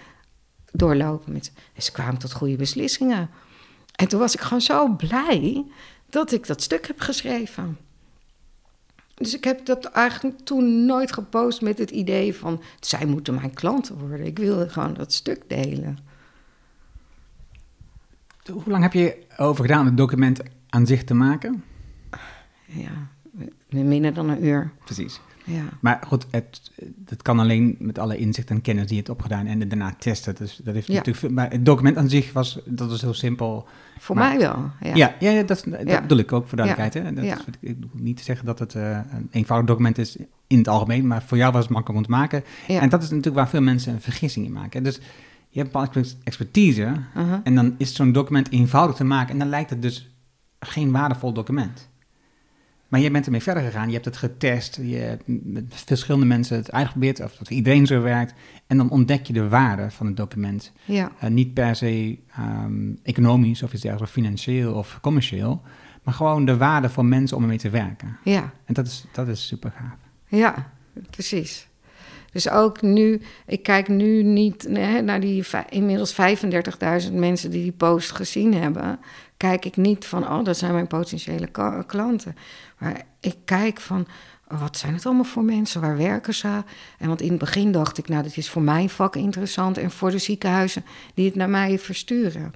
doorlopen? 0.71 1.33
Met, 1.33 1.51
en 1.73 1.81
ze 1.81 1.91
kwamen 1.91 2.17
tot 2.17 2.33
goede 2.33 2.55
beslissingen. 2.55 3.29
En 3.95 4.07
toen 4.07 4.19
was 4.19 4.33
ik 4.33 4.39
gewoon 4.39 4.61
zo 4.61 4.87
blij 4.87 5.65
dat 6.09 6.31
ik 6.31 6.47
dat 6.47 6.61
stuk 6.61 6.87
heb 6.87 6.99
geschreven. 6.99 7.77
Dus 9.13 9.35
ik 9.35 9.43
heb 9.43 9.65
dat 9.65 9.85
eigenlijk 9.85 10.39
toen 10.43 10.85
nooit 10.85 11.13
gepost 11.13 11.61
met 11.61 11.77
het 11.77 11.91
idee 11.91 12.35
van... 12.35 12.61
zij 12.79 13.05
moeten 13.05 13.33
mijn 13.33 13.53
klanten 13.53 13.97
worden. 13.97 14.25
Ik 14.25 14.37
wilde 14.37 14.69
gewoon 14.69 14.93
dat 14.93 15.13
stuk 15.13 15.43
delen. 15.47 16.06
Hoe 18.51 18.63
lang 18.65 18.83
heb 18.83 18.93
je 18.93 19.17
over 19.37 19.63
gedaan 19.65 19.79
om 19.79 19.85
het 19.85 19.97
document 19.97 20.41
aan 20.69 20.85
zich 20.85 21.03
te 21.03 21.13
maken? 21.13 21.63
Ja, 22.65 22.91
minder 23.69 24.13
dan 24.13 24.29
een 24.29 24.45
uur. 24.45 24.71
Precies. 24.85 25.19
Ja. 25.43 25.63
Maar 25.79 25.99
goed, 26.07 26.25
het, 26.31 26.71
het 27.05 27.21
kan 27.21 27.39
alleen 27.39 27.75
met 27.79 27.99
alle 27.99 28.17
inzicht 28.17 28.49
en 28.49 28.61
kennis 28.61 28.83
die 28.85 28.91
je 28.91 29.01
hebt 29.03 29.09
opgedaan 29.09 29.45
en 29.45 29.67
daarna 29.69 29.93
testen. 29.99 30.35
Dus 30.35 30.59
dat 30.63 30.73
heeft 30.73 30.87
Ja. 30.87 30.93
natuurlijk 30.93 31.33
maar 31.35 31.51
het 31.51 31.65
document 31.65 31.97
aan 31.97 32.09
zich 32.09 32.33
was, 32.33 32.59
dat 32.65 32.89
was 32.89 33.01
heel 33.01 33.13
simpel. 33.13 33.67
Voor 33.99 34.15
Maar- 34.15 34.29
mij 34.29 34.37
wel. 34.37 34.71
Ja. 34.81 34.95
Ja, 34.95 35.15
ja, 35.31 35.43
dat, 35.43 35.63
dat 35.67 35.87
Ja. 35.87 36.01
bedoel 36.01 36.17
ik 36.17 36.31
ook 36.31 36.47
voor 36.47 36.57
duidelijkheid. 36.57 37.05
Hè? 37.05 37.13
Dat 37.13 37.23
is, 37.23 37.45
ik, 37.59 37.75
bedoel 37.75 37.89
niet 37.93 38.17
te 38.17 38.23
zeggen 38.23 38.45
dat 38.45 38.59
het 38.59 38.75
eh, 38.75 38.99
een 39.11 39.27
eenvoudig 39.31 39.67
document 39.67 39.97
is 39.97 40.17
in 40.47 40.57
het 40.57 40.67
algemeen, 40.67 41.07
maar 41.07 41.23
voor 41.23 41.37
jou 41.37 41.51
was 41.51 41.63
het 41.63 41.71
makkelijk 41.73 41.99
om 41.99 42.05
te 42.05 42.17
maken. 42.19 42.43
Ja. 42.67 42.81
En 42.81 42.89
dat 42.89 43.03
is 43.03 43.09
natuurlijk 43.09 43.35
waar 43.35 43.49
veel 43.49 43.61
mensen 43.61 43.93
een 43.93 44.01
vergissing 44.01 44.45
in 44.45 44.51
maken. 44.51 44.83
Dus 44.83 44.99
je 45.57 45.63
hebt 45.63 45.75
bepaalde 45.75 46.09
expertise 46.23 46.93
en 47.43 47.55
dan 47.55 47.75
is 47.77 47.95
zo'n 47.95 48.11
document 48.11 48.51
eenvoudig 48.51 48.95
te 48.95 49.03
maken 49.03 49.33
en 49.33 49.39
dan 49.39 49.49
lijkt 49.49 49.69
het 49.69 49.81
dus 49.81 50.09
geen 50.59 50.91
waardevol 50.91 51.33
document. 51.33 51.89
Maar 52.87 52.99
je 52.99 53.11
bent 53.11 53.25
ermee 53.25 53.41
verder 53.41 53.63
gegaan, 53.63 53.87
je 53.87 53.93
hebt 53.93 54.05
het 54.05 54.17
getest, 54.17 54.79
je 54.81 54.95
hebt 54.95 55.23
met 55.25 55.83
verschillende 55.85 56.25
mensen 56.25 56.57
het 56.57 56.71
uitgeprobeerd, 56.71 57.23
of 57.23 57.35
dat 57.35 57.49
iedereen 57.49 57.85
zo 57.85 58.01
werkt. 58.01 58.33
En 58.67 58.77
dan 58.77 58.89
ontdek 58.89 59.25
je 59.27 59.33
de 59.33 59.49
waarde 59.49 59.91
van 59.91 60.05
het 60.05 60.17
document. 60.17 60.71
Ja. 60.85 61.11
Eh, 61.19 61.29
niet 61.29 61.53
per 61.53 61.75
se 61.75 62.17
ehm, 62.35 62.91
economisch 63.03 63.63
of 63.63 63.73
iets 63.73 63.81
dergelijks, 63.81 64.15
of 64.15 64.23
financieel 64.23 64.73
of 64.73 64.99
commercieel, 65.01 65.61
maar 66.03 66.13
gewoon 66.13 66.45
de 66.45 66.57
waarde 66.57 66.89
voor 66.89 67.05
mensen 67.05 67.37
om 67.37 67.43
ermee 67.43 67.57
te 67.57 67.69
werken. 67.69 68.17
ja. 68.23 68.53
En 68.65 68.73
dat 68.73 68.85
is, 68.85 69.05
dat 69.11 69.27
is 69.27 69.47
super 69.47 69.71
gaaf. 69.71 69.97
Ja, 70.27 70.71
precies. 71.09 71.67
Dus 72.31 72.49
ook 72.49 72.81
nu, 72.81 73.21
ik 73.45 73.63
kijk 73.63 73.87
nu 73.87 74.23
niet 74.23 74.67
naar 75.03 75.19
die 75.19 75.45
inmiddels 75.69 76.15
35.000 77.07 77.13
mensen 77.13 77.51
die 77.51 77.63
die 77.63 77.71
post 77.71 78.11
gezien 78.11 78.53
hebben. 78.53 78.99
Kijk 79.37 79.65
ik 79.65 79.77
niet 79.77 80.05
van, 80.05 80.29
oh, 80.29 80.43
dat 80.43 80.57
zijn 80.57 80.73
mijn 80.73 80.87
potentiële 80.87 81.49
klanten. 81.85 82.35
Maar 82.77 83.01
ik 83.19 83.35
kijk 83.45 83.79
van, 83.79 84.07
wat 84.47 84.77
zijn 84.77 84.93
het 84.93 85.05
allemaal 85.05 85.23
voor 85.23 85.43
mensen? 85.43 85.81
Waar 85.81 85.97
werken 85.97 86.33
ze? 86.33 86.63
En 86.97 87.07
want 87.07 87.21
in 87.21 87.29
het 87.29 87.39
begin 87.39 87.71
dacht 87.71 87.97
ik, 87.97 88.07
nou, 88.07 88.23
dat 88.23 88.37
is 88.37 88.49
voor 88.49 88.61
mijn 88.61 88.89
vak 88.89 89.15
interessant 89.15 89.77
en 89.77 89.91
voor 89.91 90.11
de 90.11 90.17
ziekenhuizen 90.17 90.85
die 91.13 91.25
het 91.25 91.35
naar 91.35 91.49
mij 91.49 91.79
versturen. 91.79 92.53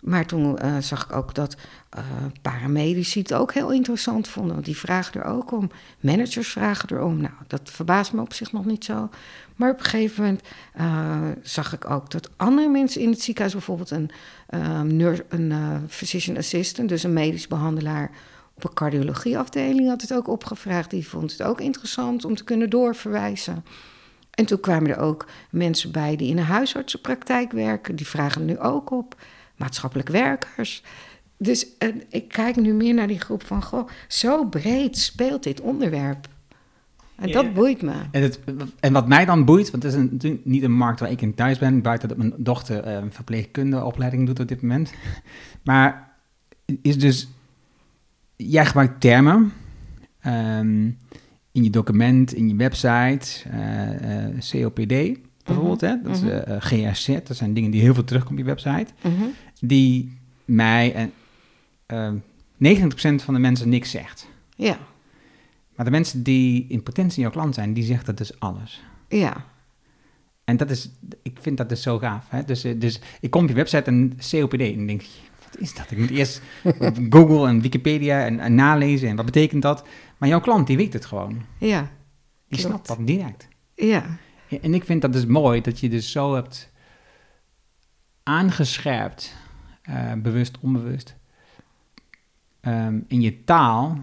Maar 0.00 0.26
toen 0.26 0.58
eh, 0.58 0.76
zag 0.78 1.04
ik 1.04 1.12
ook 1.12 1.34
dat 1.34 1.56
eh, 1.92 2.04
paramedici 2.42 3.20
het 3.20 3.34
ook 3.34 3.52
heel 3.54 3.72
interessant 3.72 4.28
vonden. 4.28 4.52
Want 4.52 4.66
die 4.66 4.76
vragen 4.76 5.20
er 5.20 5.26
ook 5.26 5.52
om. 5.52 5.70
Managers 6.00 6.48
vragen 6.48 6.88
erom. 6.92 7.16
Nou, 7.16 7.32
dat 7.46 7.60
verbaast 7.64 8.12
me 8.12 8.20
op 8.20 8.32
zich 8.32 8.52
nog 8.52 8.64
niet 8.64 8.84
zo. 8.84 9.08
Maar 9.56 9.70
op 9.70 9.78
een 9.78 9.84
gegeven 9.84 10.22
moment 10.22 10.42
eh, 10.74 11.28
zag 11.42 11.72
ik 11.72 11.90
ook 11.90 12.10
dat 12.10 12.30
andere 12.36 12.68
mensen 12.68 13.00
in 13.00 13.10
het 13.10 13.22
ziekenhuis... 13.22 13.54
bijvoorbeeld 13.54 13.90
een, 13.90 14.10
eh, 14.46 14.80
nurse, 14.80 15.24
een 15.28 15.52
eh, 15.52 15.76
physician 15.88 16.36
assistant, 16.36 16.88
dus 16.88 17.02
een 17.02 17.12
medisch 17.12 17.48
behandelaar... 17.48 18.10
op 18.54 18.64
een 18.64 18.74
cardiologieafdeling 18.74 19.88
had 19.88 20.00
het 20.00 20.14
ook 20.14 20.28
opgevraagd. 20.28 20.90
Die 20.90 21.08
vond 21.08 21.32
het 21.32 21.42
ook 21.42 21.60
interessant 21.60 22.24
om 22.24 22.34
te 22.34 22.44
kunnen 22.44 22.70
doorverwijzen. 22.70 23.64
En 24.30 24.46
toen 24.46 24.60
kwamen 24.60 24.90
er 24.90 24.98
ook 24.98 25.26
mensen 25.50 25.92
bij 25.92 26.16
die 26.16 26.30
in 26.30 26.38
een 26.38 26.44
huisartsenpraktijk 26.44 27.52
werken. 27.52 27.96
Die 27.96 28.06
vragen 28.06 28.44
nu 28.44 28.58
ook 28.58 28.90
op. 28.90 29.16
Maatschappelijk 29.56 30.08
werkers. 30.08 30.82
Dus 31.42 31.66
ik 32.08 32.28
kijk 32.28 32.56
nu 32.56 32.72
meer 32.72 32.94
naar 32.94 33.06
die 33.06 33.20
groep 33.20 33.44
van... 33.44 33.62
Goh, 33.62 33.88
zo 34.08 34.44
breed 34.44 34.98
speelt 34.98 35.42
dit 35.42 35.60
onderwerp. 35.60 36.28
En 37.16 37.32
dat 37.32 37.54
boeit 37.54 37.82
me. 37.82 37.92
En, 38.10 38.22
het, 38.22 38.40
en 38.80 38.92
wat 38.92 39.08
mij 39.08 39.24
dan 39.24 39.44
boeit, 39.44 39.70
want 39.70 39.82
het 39.82 39.92
is 39.92 39.98
een- 39.98 40.08
natuurlijk 40.12 40.44
niet 40.44 40.62
een 40.62 40.72
markt 40.72 41.00
waar 41.00 41.10
ik 41.10 41.22
in 41.22 41.34
thuis 41.34 41.58
ben, 41.58 41.82
buiten 41.82 42.08
dat 42.08 42.16
mijn 42.16 42.32
dochter 42.36 42.82
eh, 42.84 42.94
een 42.94 43.12
verpleegkundeopleiding 43.12 44.26
doet 44.26 44.40
op 44.40 44.48
dit 44.48 44.62
moment. 44.62 44.92
Maar 45.64 46.16
is 46.82 46.98
dus, 46.98 47.28
jij 48.36 48.66
gebruikt 48.66 49.00
termen 49.00 49.52
ehm, 50.20 50.84
in 51.52 51.64
je 51.64 51.70
document, 51.70 52.34
in 52.34 52.48
je 52.48 52.56
website, 52.56 53.48
eh, 53.50 54.24
eh, 54.26 54.34
COPD 54.50 55.18
bijvoorbeeld, 55.44 55.80
hè? 55.80 55.94
dat 56.02 56.16
is 56.16 56.20
mhm. 56.22 56.58
GRZ, 56.58 57.06
dat 57.24 57.36
zijn 57.36 57.54
dingen 57.54 57.70
die 57.70 57.80
heel 57.80 57.94
veel 57.94 58.04
terugkomen 58.04 58.40
op 58.40 58.46
je 58.48 58.54
website, 58.54 58.92
Mhm. 59.02 59.24
die 59.60 60.18
mij 60.44 60.94
en 60.94 61.12
ehm 61.92 62.16
90% 62.58 63.22
van 63.24 63.34
de 63.34 63.40
mensen 63.40 63.68
niks 63.68 63.90
zegt. 63.90 64.28
Ja, 64.56 64.78
Maar 65.76 65.84
de 65.84 65.90
mensen 65.90 66.22
die 66.22 66.66
in 66.68 66.82
potentie 66.82 67.22
jouw 67.22 67.30
klant 67.30 67.54
zijn, 67.54 67.72
die 67.72 67.84
zeggen 67.84 68.06
dat 68.06 68.16
dus 68.16 68.40
alles. 68.40 68.82
ja, 69.08 69.44
En 70.44 70.56
dat 70.56 70.70
is, 70.70 70.90
ik 71.22 71.38
vind 71.40 71.56
dat 71.56 71.68
dus 71.68 71.82
zo 71.82 71.98
gaaf. 71.98 72.26
Hè? 72.30 72.44
Dus, 72.44 72.64
eh, 72.64 72.80
dus 72.80 73.00
ik 73.20 73.30
kom 73.30 73.42
op 73.42 73.48
je 73.48 73.54
website 73.54 73.82
en 73.90 74.16
COPD 74.30 74.60
en 74.60 74.86
denk 74.86 75.02
wat 75.44 75.58
is 75.60 75.74
dat? 75.74 75.90
Ik 75.90 75.98
moet 75.98 76.10
eerst 76.10 76.42
Google 77.16 77.48
en 77.48 77.60
Wikipedia 77.60 78.24
en, 78.24 78.40
en 78.40 78.54
nalezen 78.54 79.08
en 79.08 79.16
wat 79.16 79.24
betekent 79.24 79.62
dat? 79.62 79.84
Maar 80.18 80.28
jouw 80.28 80.40
klant, 80.40 80.66
die 80.66 80.76
weet 80.76 80.92
het 80.92 81.04
gewoon. 81.06 81.42
ja, 81.58 81.80
Die 82.48 82.58
Klopt. 82.58 82.62
snapt 82.86 82.86
dat 82.88 83.06
direct. 83.06 83.48
ja, 83.74 84.18
Ja, 84.48 84.58
En 84.60 84.74
ik 84.74 84.84
vind 84.84 85.02
dat 85.02 85.12
dus 85.12 85.26
mooi, 85.26 85.60
dat 85.60 85.80
je 85.80 85.88
dus 85.88 86.10
zo 86.12 86.34
hebt 86.34 86.70
aangescherpt, 88.22 89.34
eh, 89.82 90.12
bewust, 90.12 90.58
onbewust, 90.60 91.14
ehm, 92.62 93.00
in 93.06 93.20
je 93.20 93.44
taal, 93.44 93.98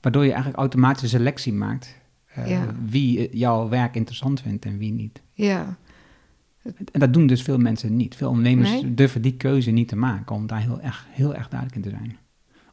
waardoor 0.00 0.22
je 0.24 0.28
eigenlijk 0.30 0.58
automatisch 0.60 1.02
een 1.02 1.08
selectie 1.08 1.52
maakt. 1.52 1.96
eh, 2.26 2.48
Ja. 2.50 2.74
Wie 2.84 3.28
eh, 3.28 3.34
jouw 3.38 3.68
werk 3.68 3.94
interessant 3.94 4.40
vindt 4.40 4.64
en 4.64 4.78
wie 4.78 4.92
niet. 4.92 5.22
ja, 5.32 5.76
En 6.92 7.00
dat 7.00 7.12
doen 7.12 7.26
dus 7.26 7.42
veel 7.42 7.58
mensen 7.58 7.96
niet. 7.96 8.14
Veel 8.16 8.28
ondernemers 8.28 8.70
Nee. 8.70 8.94
durven 8.94 9.22
die 9.22 9.36
keuze 9.36 9.70
niet 9.70 9.88
te 9.88 9.96
maken 9.96 10.34
om 10.36 10.46
daar 10.46 10.60
heel 10.60 10.80
erg, 10.80 11.06
heel 11.10 11.34
erg 11.34 11.48
duidelijk 11.48 11.84
in 11.84 11.90
te 11.92 11.96
zijn. 11.98 12.16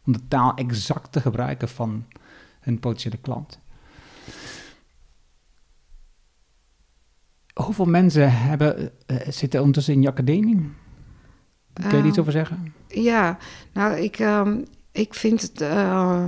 Om 0.06 0.14
de 0.14 0.28
taal 0.28 0.56
exact 0.56 1.12
te 1.12 1.22
gebruiken 1.22 1.70
van 1.70 2.06
hun 2.60 2.80
potentiële 2.80 3.18
klant. 3.18 3.60
Hoeveel 7.54 7.86
mensen 7.86 8.32
hebben, 8.38 8.92
eh, 9.08 9.18
zitten 9.30 9.60
ondertussen 9.60 9.94
in 9.94 10.02
je 10.02 10.08
academie? 10.10 10.70
Kun 11.82 11.90
je 11.90 11.98
er 11.98 12.06
iets 12.06 12.12
Ehm, 12.12 12.20
over 12.20 12.32
zeggen? 12.32 12.74
Ja, 12.88 13.38
nou, 13.74 13.98
ik, 13.98 14.20
ehm, 14.20 14.58
ik 14.92 15.14
vind 15.14 15.42
het 15.42 15.62
eh, 15.62 16.26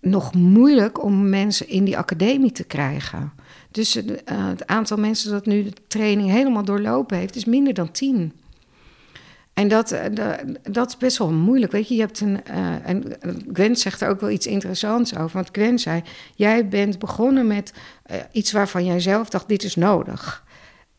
nog 0.00 0.34
moeilijk 0.34 1.02
om 1.02 1.28
mensen 1.28 1.68
in 1.68 1.84
die 1.84 1.98
academie 1.98 2.52
te 2.52 2.64
krijgen. 2.64 3.32
Dus 3.70 3.96
eh, 3.96 4.14
het 4.26 4.66
aantal 4.66 4.96
mensen 4.96 5.30
dat 5.30 5.46
nu 5.46 5.62
de 5.62 5.72
training 5.88 6.30
helemaal 6.30 6.64
doorlopen 6.64 7.18
heeft, 7.18 7.36
is 7.36 7.44
minder 7.44 7.74
dan 7.74 7.90
tien. 7.90 8.32
En 9.54 9.68
dat, 9.68 9.90
eh, 9.90 10.32
dat 10.62 10.88
is 10.88 10.96
best 10.96 11.18
wel 11.18 11.30
moeilijk. 11.30 11.72
Weet 11.72 11.88
je, 11.88 11.94
je 11.94 12.00
hebt 12.00 12.20
een. 12.20 12.44
en 12.84 13.04
Gwen 13.52 13.76
zegt 13.76 14.00
er 14.00 14.08
ook 14.08 14.20
wel 14.20 14.30
iets 14.30 14.46
interessants 14.46 15.16
over. 15.16 15.32
Want 15.32 15.48
Gwen 15.52 15.78
zei: 15.78 16.02
Jij 16.34 16.68
bent 16.68 16.98
begonnen 16.98 17.46
met 17.46 17.72
iets 18.32 18.52
waarvan 18.52 18.84
jij 18.84 19.00
zelf 19.00 19.28
dacht: 19.28 19.48
dit 19.48 19.62
is 19.62 19.74
nodig. 19.74 20.44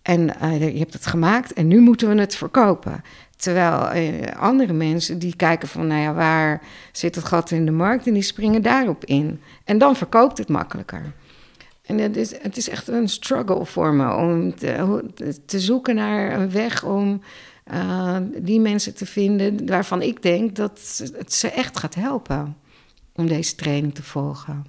En 0.01 0.21
je 0.59 0.79
hebt 0.79 0.93
het 0.93 1.05
gemaakt 1.05 1.53
en 1.53 1.67
nu 1.67 1.79
moeten 1.79 2.09
we 2.09 2.19
het 2.19 2.35
verkopen. 2.35 3.03
Terwijl 3.37 3.89
eh, 3.89 4.41
andere 4.41 4.73
mensen 4.73 5.19
die 5.19 5.35
kijken 5.35 5.67
van, 5.67 5.87
nou 5.87 6.01
ja, 6.01 6.13
waar 6.13 6.61
zit 6.91 7.15
het 7.15 7.25
gat 7.25 7.51
in 7.51 7.65
de 7.65 7.71
markt? 7.71 8.07
En 8.07 8.13
die 8.13 8.21
springen 8.21 8.61
daarop 8.61 9.05
in. 9.05 9.41
En 9.63 9.77
dan 9.77 9.95
verkoopt 9.95 10.37
het 10.37 10.49
makkelijker. 10.49 11.13
En 11.85 11.97
het 11.97 12.15
is, 12.15 12.41
het 12.41 12.57
is 12.57 12.69
echt 12.69 12.87
een 12.87 13.09
struggle 13.09 13.65
voor 13.65 13.93
me 13.93 14.15
om 14.15 14.55
te, 15.45 15.59
zoeken 15.59 15.95
naar 15.95 16.39
een 16.39 16.51
weg 16.51 16.83
om 16.83 17.21
eh, 17.63 18.17
die 18.37 18.59
mensen 18.59 18.95
te 18.95 19.05
vinden 19.05 19.67
waarvan 19.67 20.01
ik 20.01 20.21
denk 20.21 20.55
dat 20.55 21.03
het 21.17 21.33
ze 21.33 21.49
echt 21.49 21.77
gaat 21.79 21.95
helpen 21.95 22.57
om 23.13 23.27
deze 23.27 23.55
training 23.55 23.95
te 23.95 24.03
volgen. 24.03 24.65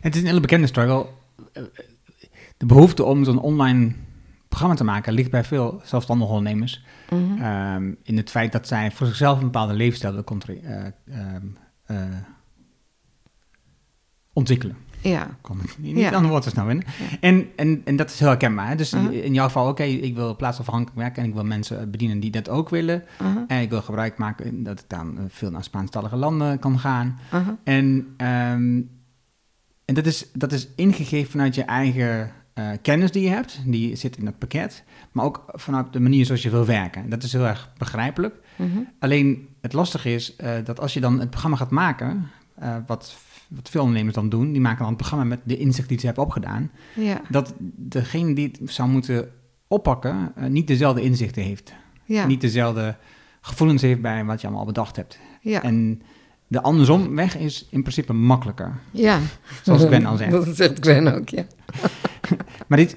Het 0.00 0.14
is 0.14 0.20
een 0.20 0.26
hele 0.26 0.40
bekende 0.40 0.66
struggle. 0.66 1.06
De 2.56 2.66
behoefte 2.66 3.04
om 3.04 3.24
zo'n 3.24 3.40
online 3.40 3.92
programma 4.50 4.74
te 4.76 4.84
maken 4.84 5.12
ligt 5.12 5.30
bij 5.30 5.44
veel 5.44 5.80
zelfstandige 5.84 6.32
ondernemers 6.32 6.84
Mhm. 7.10 7.42
ehm, 7.42 7.92
in 8.02 8.16
het 8.16 8.30
feit 8.30 8.52
dat 8.52 8.66
zij 8.68 8.90
voor 8.90 9.06
zichzelf 9.06 9.38
een 9.38 9.44
bepaalde 9.44 9.72
levensstijl 9.74 10.12
willen 10.12 10.62
eh, 10.64 10.86
ehm, 11.24 11.46
eh, 11.86 11.96
ontwikkelen. 14.32 14.76
Ja, 15.02 15.28
Kom 15.40 15.60
ik 15.60 15.78
niet 15.78 15.96
Ja. 15.96 16.12
aan 16.12 16.22
de 16.22 16.28
woord 16.28 16.44
snel 16.44 16.68
in. 16.70 16.82
En, 17.20 17.46
en, 17.56 17.82
en 17.84 17.96
dat 17.96 18.10
is 18.10 18.18
heel 18.18 18.28
herkenbaar. 18.28 18.68
Hè? 18.68 18.74
Dus 18.74 18.92
Uh-huh. 18.94 19.24
in 19.24 19.34
jouw 19.34 19.46
geval, 19.46 19.68
oké, 19.68 19.82
ik 19.82 20.14
wil 20.14 20.36
plaatsafhankelijk 20.36 20.96
werken 20.96 21.22
en 21.22 21.28
ik 21.28 21.34
wil 21.34 21.44
mensen 21.44 21.90
bedienen 21.90 22.20
die 22.20 22.30
dat 22.30 22.48
ook 22.48 22.68
willen. 22.68 23.04
uh-huh, 23.22 23.42
En 23.46 23.60
ik 23.60 23.70
wil 23.70 23.82
gebruik 23.82 24.18
maken 24.18 24.62
dat 24.62 24.78
ik 24.80 24.84
dan 24.88 25.18
eh, 25.18 25.24
veel 25.28 25.50
naar 25.50 25.64
Spaanstalige 25.64 26.16
landen 26.16 26.58
kan 26.58 26.78
gaan. 26.78 27.18
En, 27.64 28.14
ehm, 28.16 28.80
en 29.84 29.94
dat, 29.94 30.06
is, 30.06 30.30
dat 30.32 30.52
is 30.52 30.68
ingegeven 30.76 31.30
vanuit 31.30 31.54
je 31.54 31.62
eigen 31.62 32.30
eh, 32.60 32.78
kennis 32.82 33.10
die 33.10 33.22
je 33.22 33.28
hebt. 33.28 33.60
Die 33.64 33.96
zit 33.96 34.16
in 34.16 34.24
dat 34.24 34.38
pakket. 34.38 34.84
Maar 35.12 35.24
ook 35.24 35.44
vanuit 35.46 35.92
de 35.92 36.00
manier 36.00 36.26
zoals 36.26 36.42
je 36.42 36.50
wil 36.50 36.64
werken. 36.66 37.08
Dat 37.10 37.22
is 37.22 37.32
heel 37.32 37.46
erg 37.46 37.72
begrijpelijk. 37.78 38.34
Mhm. 38.56 38.78
Alleen 38.98 39.48
het 39.60 39.72
lastige 39.72 40.14
is 40.14 40.36
eh, 40.36 40.52
dat 40.64 40.80
als 40.80 40.94
je 40.94 41.00
dan 41.00 41.20
het 41.20 41.30
programma 41.30 41.56
gaat 41.56 41.70
maken, 41.70 42.30
eh, 42.54 42.76
wat, 42.86 43.16
wat 43.48 43.68
veel 43.70 43.80
ondernemers 43.80 44.14
dan 44.14 44.28
doen, 44.28 44.52
die 44.52 44.60
maken 44.60 44.78
dan 44.78 44.88
het 44.88 44.96
programma 44.96 45.24
met 45.24 45.40
de 45.44 45.56
inzicht 45.56 45.88
die 45.88 45.98
ze 45.98 46.06
hebben 46.06 46.24
opgedaan, 46.24 46.70
Ja, 46.94 47.20
dat 47.28 47.54
degene 47.76 48.34
die 48.34 48.50
het 48.60 48.72
zou 48.72 48.88
moeten 48.88 49.30
oppakken 49.68 50.32
niet 50.48 50.66
dezelfde 50.66 51.02
inzichten 51.02 51.42
heeft. 51.42 51.72
ja, 52.04 52.26
Niet 52.26 52.40
dezelfde 52.40 52.96
gevoelens 53.40 53.82
heeft 53.82 54.00
bij 54.00 54.24
wat 54.24 54.40
je 54.40 54.46
allemaal 54.46 54.64
bedacht 54.64 54.96
hebt. 54.96 55.18
ja. 55.40 55.62
En 55.62 56.02
de 56.50 56.62
andersom 56.62 57.16
weg 57.16 57.36
is 57.36 57.66
in 57.70 57.80
principe 57.80 58.12
makkelijker, 58.12 58.78
ja. 58.90 59.18
zoals 59.62 59.82
Gwen 59.84 60.04
al 60.06 60.16
zegt. 60.16 60.30
Dat 60.44 60.56
zegt 60.56 60.78
Gwen 60.80 61.14
ook, 61.14 61.28
ja. 61.28 61.44
Maar 62.68 62.78
dit, 62.78 62.96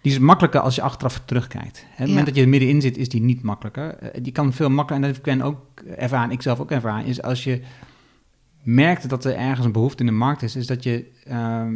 die 0.00 0.12
is 0.12 0.18
makkelijker 0.18 0.60
als 0.60 0.74
je 0.74 0.82
achteraf 0.82 1.22
terugkijkt. 1.24 1.78
Hè, 1.78 1.82
Op 1.82 1.96
het 1.96 1.98
Ja. 1.98 2.06
moment 2.06 2.26
dat 2.26 2.34
je 2.36 2.42
er 2.42 2.48
middenin 2.48 2.80
zit, 2.80 2.96
is 2.96 3.08
die 3.08 3.20
niet 3.22 3.42
makkelijker. 3.42 3.94
Eh, 3.98 4.22
die 4.22 4.32
kan 4.32 4.52
veel 4.52 4.70
makkelijker, 4.70 4.96
en 4.96 5.02
dat 5.02 5.10
heb 5.10 5.26
ik 5.26 5.32
Gwen 5.32 5.46
ook 5.46 5.80
ervaren, 5.96 6.30
ik 6.30 6.42
zelf 6.42 6.60
ook 6.60 6.70
ervaren, 6.70 7.04
is 7.06 7.22
als 7.22 7.44
je 7.44 7.60
merkt 8.62 9.08
dat 9.08 9.24
er 9.24 9.34
ergens 9.36 9.66
een 9.66 9.72
behoefte 9.72 10.00
in 10.02 10.06
de 10.08 10.12
markt 10.16 10.42
is, 10.42 10.56
is 10.56 10.66
dat 10.66 10.82
je 10.82 11.10
ehm, 11.24 11.74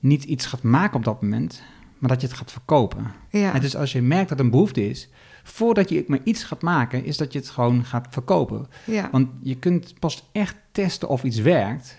niet 0.00 0.24
iets 0.24 0.46
gaat 0.46 0.62
maken 0.62 0.96
op 0.96 1.04
dat 1.04 1.22
moment, 1.22 1.62
maar 1.98 2.10
dat 2.10 2.20
je 2.20 2.26
het 2.26 2.36
gaat 2.36 2.52
verkopen. 2.52 3.12
Ja, 3.30 3.54
En 3.54 3.60
dus 3.60 3.76
als 3.76 3.92
je 3.92 4.02
merkt 4.02 4.28
dat 4.28 4.38
er 4.38 4.44
een 4.44 4.50
behoefte 4.50 4.88
is, 4.88 5.08
voordat 5.48 5.88
je 5.88 6.04
maar 6.06 6.20
iets 6.24 6.44
gaat 6.44 6.62
maken, 6.62 7.04
is 7.04 7.16
dat 7.16 7.32
je 7.32 7.38
het 7.38 7.48
gewoon 7.48 7.84
gaat 7.84 8.06
verkopen. 8.10 8.66
ja, 8.84 9.08
Want 9.12 9.28
je 9.40 9.54
kunt 9.56 9.94
pas 9.98 10.28
echt 10.32 10.56
testen 10.72 11.08
of 11.08 11.22
iets 11.24 11.38
werkt 11.38 11.96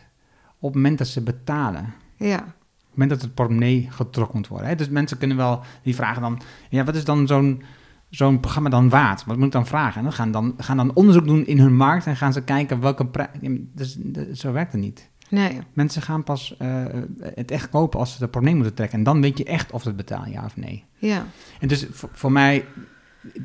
op 0.59 0.73
het 0.73 0.75
moment 0.75 0.97
dat 0.97 1.07
ze 1.07 1.21
betalen. 1.21 1.93
ja, 2.17 2.37
Op 2.37 2.43
het 2.43 2.89
moment 2.91 3.09
dat 3.09 3.21
het 3.21 3.33
portemonnee 3.33 3.87
getrokken 3.91 4.37
moet 4.37 4.47
worden. 4.47 4.67
Hè? 4.67 4.75
Dus 4.75 4.89
mensen 4.89 5.17
kunnen 5.17 5.37
wel, 5.37 5.61
die 5.83 5.95
vragen 5.95 6.21
dan, 6.21 6.41
ja, 6.69 6.83
wat 6.83 6.95
is 6.95 7.05
dan 7.05 7.27
zo'n 7.27 7.63
zo'n 8.09 8.39
programma 8.39 8.69
dan 8.69 8.89
waard? 8.89 9.25
Wat 9.25 9.35
moet 9.37 9.45
ik 9.45 9.51
dan 9.51 9.67
vragen? 9.67 9.97
En 9.97 10.03
dan 10.03 10.13
gaan 10.13 10.31
dan, 10.31 10.53
gaan 10.57 10.77
dan 10.77 10.93
onderzoek 10.93 11.27
doen 11.27 11.45
in 11.45 11.59
hun 11.59 11.75
markt 11.75 12.05
en 12.05 12.15
gaan 12.15 12.33
ze 12.33 12.41
kijken 12.43 12.79
welke 12.79 13.05
prijs... 13.05 13.29
Dus, 13.73 13.97
zo 14.33 14.51
werkt 14.51 14.71
het 14.71 14.81
niet. 14.81 15.09
nee, 15.29 15.59
Mensen 15.73 16.01
gaan 16.01 16.23
pas 16.23 16.55
eh, 16.57 16.85
het 17.21 17.51
echt 17.51 17.69
kopen 17.69 17.99
als 17.99 18.11
ze 18.11 18.17
de 18.17 18.23
portemonnee 18.23 18.55
moeten 18.55 18.75
trekken. 18.75 18.97
En 18.97 19.03
dan 19.03 19.21
weet 19.21 19.37
je 19.37 19.43
echt 19.43 19.71
of 19.71 19.81
ze 19.81 19.87
het 19.87 19.97
betalen, 19.97 20.31
ja 20.31 20.45
of 20.45 20.57
nee. 20.57 20.83
ja, 20.97 21.25
En 21.59 21.67
dus 21.67 21.87
voor, 21.91 22.09
voor 22.11 22.31
mij, 22.31 22.65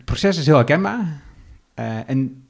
proces 0.05 0.39
is 0.39 0.47
heel 0.47 0.55
herkenbaar. 0.57 1.20
Eh, 1.74 2.09
en 2.11 2.49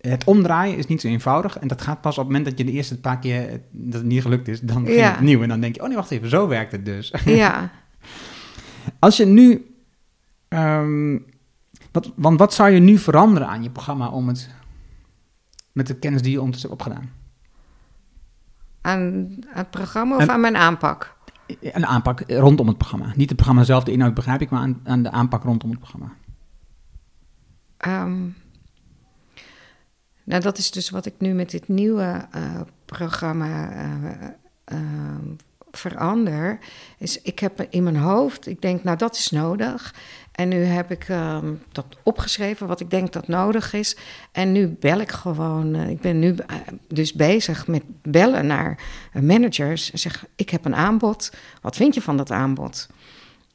het 0.00 0.24
omdraaien 0.24 0.76
is 0.76 0.86
niet 0.86 1.00
zo 1.00 1.08
eenvoudig. 1.08 1.58
En 1.58 1.68
dat 1.68 1.82
gaat 1.82 2.00
pas 2.00 2.12
op 2.18 2.24
het 2.24 2.26
moment 2.26 2.44
dat 2.44 2.58
je 2.58 2.64
de 2.64 2.72
eerste 2.72 3.00
paar 3.00 3.18
keer 3.18 3.60
dat 3.70 4.00
het 4.00 4.04
niet 4.10 4.22
gelukt 4.22 4.48
is, 4.48 4.60
dan 4.60 4.84
Ja. 4.84 5.12
opnieuw. 5.14 5.42
En 5.42 5.48
dan 5.48 5.60
denk 5.60 5.74
je, 5.74 5.80
oh 5.80 5.86
nee, 5.86 5.96
wacht 5.96 6.10
even, 6.10 6.28
zo 6.28 6.48
werkt 6.48 6.72
het 6.72 6.84
dus. 6.84 7.14
ja. 7.24 7.70
Als 8.98 9.16
je 9.16 9.24
nu, 9.26 9.74
ehm, 10.48 11.18
wat, 11.92 12.12
want 12.16 12.38
wat 12.38 12.54
zou 12.54 12.70
je 12.70 12.80
nu 12.80 12.98
veranderen 12.98 13.48
aan 13.48 13.62
je 13.62 13.70
programma 13.70 14.08
om 14.08 14.28
het, 14.28 14.50
met 15.72 15.86
de 15.86 15.94
kennis 15.98 16.22
die 16.22 16.30
je 16.32 16.38
ondertussen 16.38 16.70
hebt 16.70 16.82
opgedaan? 16.82 17.10
Aan, 18.80 19.02
aan 19.52 19.58
het 19.58 19.70
programma 19.70 20.16
of 20.16 20.22
En- 20.22 20.30
aan 20.30 20.40
mijn 20.40 20.56
aanpak? 20.56 21.18
Een 21.60 21.86
aanpak 21.86 22.22
rondom 22.26 22.66
het 22.68 22.78
programma. 22.78 23.06
Niet 23.16 23.28
het 23.28 23.36
programma 23.36 23.64
zelf, 23.64 23.84
de 23.84 23.92
inhoud 23.92 24.14
begrijp 24.14 24.40
ik, 24.40 24.50
maar 24.50 24.60
aan, 24.60 24.80
aan 24.84 25.02
de 25.02 25.10
aanpak 25.10 25.42
rondom 25.42 25.70
het 25.70 25.78
programma. 25.78 26.12
Ehm, 27.80 28.28
nou, 30.24 30.42
dat 30.42 30.58
is 30.58 30.70
dus 30.70 30.90
wat 30.90 31.06
ik 31.06 31.14
nu 31.18 31.32
met 31.32 31.50
dit 31.50 31.68
nieuwe 31.68 32.26
eh, 32.30 32.60
programma 32.84 33.70
eh, 33.70 34.28
ehm, 34.64 35.26
verander. 35.70 36.58
Is 36.98 37.22
ik 37.22 37.38
heb 37.38 37.66
in 37.70 37.82
mijn 37.82 37.96
hoofd, 37.96 38.46
ik 38.46 38.62
denk, 38.62 38.82
nou 38.82 38.96
dat 38.96 39.16
is 39.16 39.30
nodig. 39.30 39.94
En 40.32 40.48
nu 40.48 40.62
heb 40.62 40.90
ik 40.90 41.08
ehm, 41.08 41.54
dat 41.72 41.86
opgeschreven, 42.02 42.66
wat 42.66 42.80
ik 42.80 42.90
denk 42.90 43.12
dat 43.12 43.28
nodig 43.28 43.72
is. 43.72 43.96
En 44.32 44.52
nu 44.52 44.68
bel 44.68 45.00
ik 45.00 45.10
gewoon, 45.10 45.74
eh, 45.74 45.88
ik 45.88 46.00
ben 46.00 46.18
nu 46.18 46.34
dus 46.88 47.12
bezig 47.12 47.66
met 47.66 47.82
bellen 48.02 48.46
naar 48.46 48.82
managers. 49.12 49.90
En 49.90 49.98
zeg, 49.98 50.24
ik 50.36 50.50
heb 50.50 50.64
een 50.64 50.76
aanbod, 50.76 51.32
wat 51.60 51.76
vind 51.76 51.94
je 51.94 52.02
van 52.02 52.16
dat 52.16 52.30
aanbod? 52.30 52.88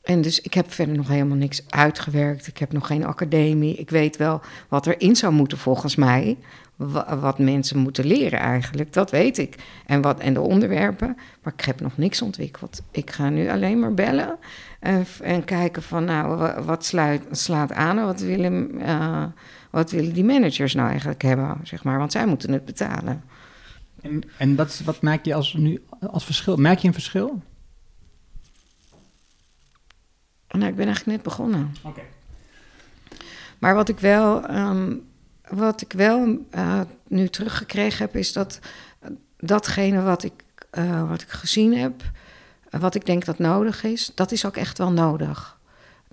En 0.06 0.22
dus 0.22 0.42
ik 0.42 0.54
heb 0.54 0.72
verder 0.74 0.96
nog 0.96 1.08
helemaal 1.08 1.38
niks 1.38 1.64
uitgewerkt. 1.70 2.48
Ik 2.48 2.58
heb 2.58 2.72
nog 2.72 2.88
geen 2.88 3.06
academie. 3.06 3.76
Ik 3.76 3.90
weet 3.90 4.18
wel 4.18 4.42
wat 4.70 4.88
erin 4.88 5.16
zou 5.16 5.34
moeten 5.34 5.58
volgens 5.58 5.96
mij. 5.96 6.38
Wa- 6.76 7.18
Wat 7.20 7.40
mensen 7.40 7.78
moeten 7.78 8.06
leren 8.06 8.40
eigenlijk, 8.40 8.94
dat 8.94 9.12
weet 9.12 9.38
ik. 9.38 9.56
En, 9.86 10.02
wat, 10.02 10.20
en 10.20 10.34
de 10.34 10.42
onderwerpen. 10.42 11.18
Maar 11.44 11.54
ik 11.58 11.66
heb 11.66 11.82
nog 11.82 11.98
niks 11.98 12.22
ontwikkeld. 12.22 12.82
Ik 12.92 13.12
ga 13.12 13.30
nu 13.30 13.50
alleen 13.50 13.80
maar 13.80 13.94
bellen. 13.94 14.38
En, 14.80 15.06
f- 15.06 15.20
en 15.20 15.44
kijken 15.44 15.82
van 15.84 16.04
nou, 16.06 16.38
wa- 16.38 16.62
wat 16.64 16.94
slaat 17.32 17.72
aan 17.74 17.98
en 17.98 18.06
wat 18.06 18.20
willen, 18.22 18.82
eh, 18.82 19.24
wat 19.70 19.92
willen 19.92 20.14
die 20.14 20.24
managers 20.24 20.74
nou 20.74 20.90
eigenlijk 20.90 21.22
hebben, 21.22 21.58
zeg 21.64 21.84
maar. 21.84 21.98
Want 21.98 22.12
zij 22.12 22.26
moeten 22.26 22.52
het 22.52 22.66
betalen. 22.66 23.24
En, 24.02 24.22
en 24.38 24.56
wat, 24.56 24.82
wat 24.86 25.02
merk 25.02 25.26
je 25.26 25.34
als, 25.34 25.54
nu, 25.54 25.84
als 26.12 26.26
verschil? 26.26 26.56
Merk 26.56 26.80
je 26.80 26.88
een 26.88 26.94
verschil? 26.94 27.42
Nou, 30.50 30.66
ik 30.66 30.76
ben 30.76 30.86
eigenlijk 30.86 31.18
net 31.18 31.24
begonnen. 31.24 31.76
Oké. 31.84 32.02
Maar 33.60 33.76
wat 33.76 33.90
ik 33.90 34.00
wel, 34.00 34.46
ehm, 34.46 34.94
wat 35.50 35.82
ik 35.82 35.94
wel 35.94 36.46
eh, 36.50 36.82
nu 37.08 37.28
teruggekregen 37.28 38.06
heb, 38.06 38.16
is 38.16 38.34
dat 38.34 38.60
datgene 39.38 40.02
wat 40.02 40.24
ik, 40.24 40.44
eh, 40.70 41.10
wat 41.10 41.22
ik 41.22 41.30
gezien 41.30 41.78
heb, 41.78 42.02
wat 42.70 42.96
ik 42.96 43.06
denk 43.06 43.26
dat 43.26 43.40
nodig 43.40 43.84
is, 43.84 44.12
dat 44.16 44.32
is 44.32 44.46
ook 44.46 44.58
echt 44.58 44.78
wel 44.78 44.92
nodig. 44.92 45.58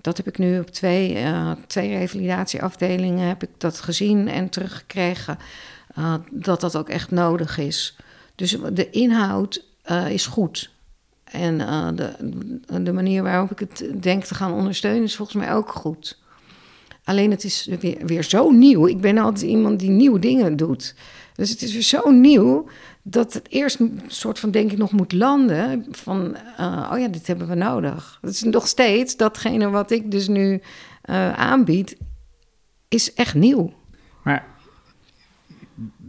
Dat 0.01 0.17
heb 0.17 0.27
ik 0.27 0.37
nu 0.37 0.59
op 0.59 0.69
twee, 0.69 1.15
eh, 1.15 1.51
twee 1.67 1.97
revalidatieafdelingen 1.97 3.27
heb 3.27 3.43
ik 3.43 3.49
dat 3.57 3.79
gezien 3.79 4.27
en 4.27 4.49
teruggekregen, 4.49 5.37
dat 6.31 6.61
dat 6.61 6.75
ook 6.75 6.89
echt 6.89 7.11
nodig 7.11 7.57
is. 7.57 7.97
Dus 8.35 8.57
de 8.73 8.89
inhoud 8.89 9.65
is 10.09 10.25
goed. 10.25 10.72
En 11.33 11.61
eh, 11.61 11.87
de, 11.95 12.83
de 12.83 12.93
manier 12.93 13.23
waarop 13.23 13.51
ik 13.51 13.59
het 13.59 13.85
denk 13.99 14.23
te 14.23 14.35
gaan 14.35 14.53
ondersteunen 14.53 15.03
is 15.03 15.15
volgens 15.15 15.37
mij 15.37 15.53
ook 15.53 15.71
goed. 15.71 16.21
Alleen 17.03 17.31
het 17.31 17.43
is 17.43 17.69
weer, 17.79 18.05
weer 18.05 18.23
zo 18.23 18.51
nieuw. 18.51 18.87
Ik 18.87 19.01
ben 19.01 19.17
altijd 19.17 19.51
iemand 19.51 19.79
die 19.79 19.89
nieuwe 19.89 20.19
dingen 20.19 20.55
doet. 20.55 20.95
Dus 21.35 21.49
het 21.49 21.61
is 21.61 21.73
weer 21.73 21.81
zo 21.81 22.09
nieuw 22.09 22.67
dat 23.01 23.33
het 23.33 23.49
eerst 23.49 23.79
een 23.79 24.01
soort 24.07 24.39
van 24.39 24.51
denk 24.51 24.71
ik 24.71 24.77
nog 24.77 24.91
moet 24.91 25.11
landen. 25.11 25.85
Van, 25.91 26.35
eh, 26.57 26.89
oh 26.91 26.99
ja, 26.99 27.07
dit 27.07 27.27
hebben 27.27 27.47
we 27.47 27.55
nodig. 27.55 28.17
Het 28.21 28.33
is 28.33 28.43
nog 28.43 28.67
steeds 28.67 29.15
datgene 29.15 29.69
wat 29.69 29.91
ik 29.91 30.11
dus 30.11 30.27
nu 30.27 30.61
eh, 31.01 31.33
aanbied, 31.33 31.97
is 32.87 33.13
echt 33.13 33.35
nieuw. 33.35 33.73
Maar, 34.23 34.45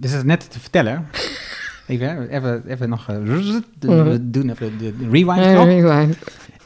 we 0.01 0.09
zitten 0.09 0.27
net 0.27 0.51
te 0.51 0.61
vertellen. 0.61 1.09
Even, 1.87 2.28
even, 2.28 2.66
even 2.66 2.89
nog. 2.89 3.07
we 3.07 4.30
doen 4.30 4.51
even 4.51 4.78
de, 4.78 4.97
de 4.97 5.09
rewind. 5.09 5.41
knop. 5.80 6.16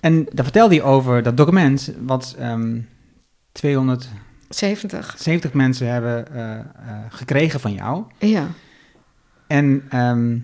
En 0.00 0.24
daar 0.24 0.44
vertelde 0.44 0.74
hij 0.74 0.84
over 0.84 1.22
dat 1.22 1.36
document, 1.36 1.92
wat 2.06 2.34
ehm 2.38 2.78
270 3.52 5.14
70. 5.18 5.52
mensen 5.54 5.92
hebben 5.92 6.34
eh, 6.34 6.58
eh, 6.58 6.64
gekregen 7.08 7.60
van 7.60 7.72
jou. 7.72 8.04
Ja, 8.18 8.46
En, 9.46 9.82
ehm, 9.88 10.38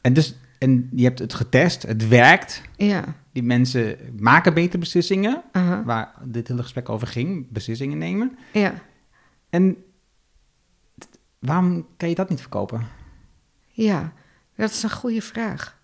en, 0.00 0.12
dus, 0.12 0.34
en 0.58 0.88
je 0.94 1.04
hebt 1.04 1.18
het 1.18 1.34
getest, 1.34 1.82
het 1.82 2.08
werkt. 2.08 2.62
ja. 2.76 3.04
Die 3.32 3.42
mensen 3.42 3.96
maken 4.18 4.54
betere 4.54 4.78
beslissingen, 4.78 5.42
waar 5.84 6.14
dit 6.24 6.48
hele 6.48 6.62
gesprek 6.62 6.88
over 6.88 7.06
ging, 7.06 7.46
beslissingen 7.50 7.98
nemen. 7.98 8.38
ja. 8.52 8.74
En 9.50 9.76
waarom 11.38 11.86
kan 11.96 12.08
je 12.08 12.14
dat 12.14 12.28
niet 12.28 12.40
verkopen? 12.40 12.86
Ja, 13.72 14.12
dat 14.56 14.70
is 14.70 14.82
een 14.82 14.90
goede 14.90 15.22
vraag. 15.22 15.76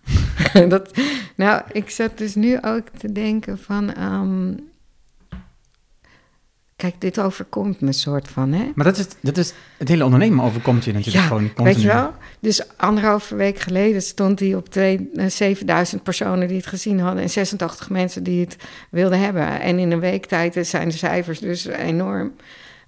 dat, 0.69 0.91
nou, 1.35 1.61
ik 1.71 1.89
zat 1.89 2.17
dus 2.17 2.35
nu 2.35 2.57
ook 2.61 2.87
te 2.97 3.11
denken 3.11 3.59
van... 3.59 3.93
ehm, 3.93 4.53
kijk, 6.75 7.01
dit 7.01 7.19
overkomt 7.19 7.81
me 7.81 7.91
soort 7.91 8.27
van, 8.27 8.51
hè? 8.51 8.71
Maar 8.75 8.85
dat 8.85 8.97
is, 8.97 9.07
dat 9.21 9.37
is 9.37 9.53
het 9.77 9.87
hele 9.87 10.03
ondernemen 10.03 10.45
overkomt 10.45 10.83
je 10.83 10.91
natuurlijk 10.93 11.23
Ja, 11.23 11.27
gewoon 11.27 11.53
continu. 11.53 11.73
weet 11.73 11.81
je 11.81 11.87
wel? 11.87 12.13
Dus 12.39 12.77
anderhalve 12.77 13.35
week 13.35 13.59
geleden 13.59 14.01
stond 14.01 14.39
hij 14.39 14.55
op 14.55 14.69
twee, 14.69 15.09
eh, 15.15 15.25
7000 15.27 16.03
personen 16.03 16.47
die 16.47 16.57
het 16.57 16.65
gezien 16.65 16.99
hadden 16.99 17.23
en 17.23 17.29
86 17.29 17.89
mensen 17.89 18.23
die 18.23 18.39
het 18.39 18.55
wilden 18.89 19.19
hebben. 19.19 19.61
En 19.61 19.79
in 19.79 19.91
een 19.91 19.99
week 19.99 20.25
tijd 20.25 20.57
zijn 20.67 20.89
de 20.89 20.95
cijfers 20.95 21.39
dus 21.39 21.65
enorm. 21.65 22.33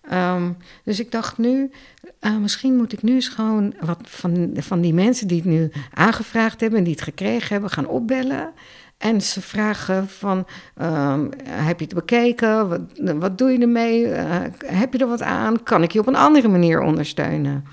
Ehm, 0.02 0.52
dus 0.84 0.99
ik 0.99 1.12
dacht 1.12 1.38
nu, 1.38 1.72
eh, 2.20 2.38
misschien 2.38 2.76
moet 2.76 2.93
ik 2.93 3.02
nu 3.02 3.14
eens 3.14 3.28
gewoon 3.28 3.74
wat 3.80 3.99
van, 4.02 4.52
van 4.54 4.82
die 4.82 4.93
mensen 4.93 5.28
die 5.28 5.38
het 5.38 5.49
nu 5.49 5.72
aangevraagd 5.93 6.62
hebben 6.62 6.80
en 6.80 6.86
die 6.86 6.93
het 6.93 7.04
gekregen 7.04 7.47
hebben, 7.49 7.70
gaan 7.70 7.88
opbellen. 7.88 8.54
En 8.97 9.22
ze 9.22 9.41
vragen 9.41 10.10
van, 10.10 10.47
ehm, 10.76 11.30
heb 11.45 11.80
je 11.80 11.86
het 11.86 11.93
bekeken? 11.93 12.70
Wat, 12.70 12.82
wat 13.16 13.38
doe 13.38 13.52
je 13.52 13.60
ermee? 13.60 14.08
Eh, 14.08 14.41
heb 14.66 14.93
je 14.93 14.99
er 14.99 15.08
wat 15.08 15.22
aan? 15.22 15.64
Kan 15.64 15.84
ik 15.84 15.91
je 15.91 15.99
op 15.99 16.08
een 16.08 16.16
andere 16.16 16.47
manier 16.47 16.82
ondersteunen? 16.82 17.66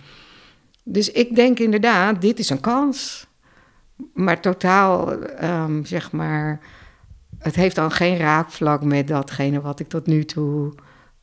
Dus 0.83 1.11
ik 1.11 1.35
denk 1.35 1.59
inderdaad, 1.59 2.21
dit 2.21 2.39
is 2.39 2.51
een 2.51 2.61
kans. 2.61 3.27
Maar 4.15 4.41
totaal, 4.41 5.23
ehm, 5.23 5.85
zeg 5.85 6.13
maar, 6.13 6.61
het 7.39 7.55
heeft 7.55 7.77
dan 7.77 7.91
geen 7.91 8.17
raakvlak 8.17 8.85
met 8.85 9.09
datgene 9.09 9.61
wat 9.61 9.81
ik 9.81 9.89
tot 9.89 10.07
nu 10.07 10.25
toe 10.25 10.75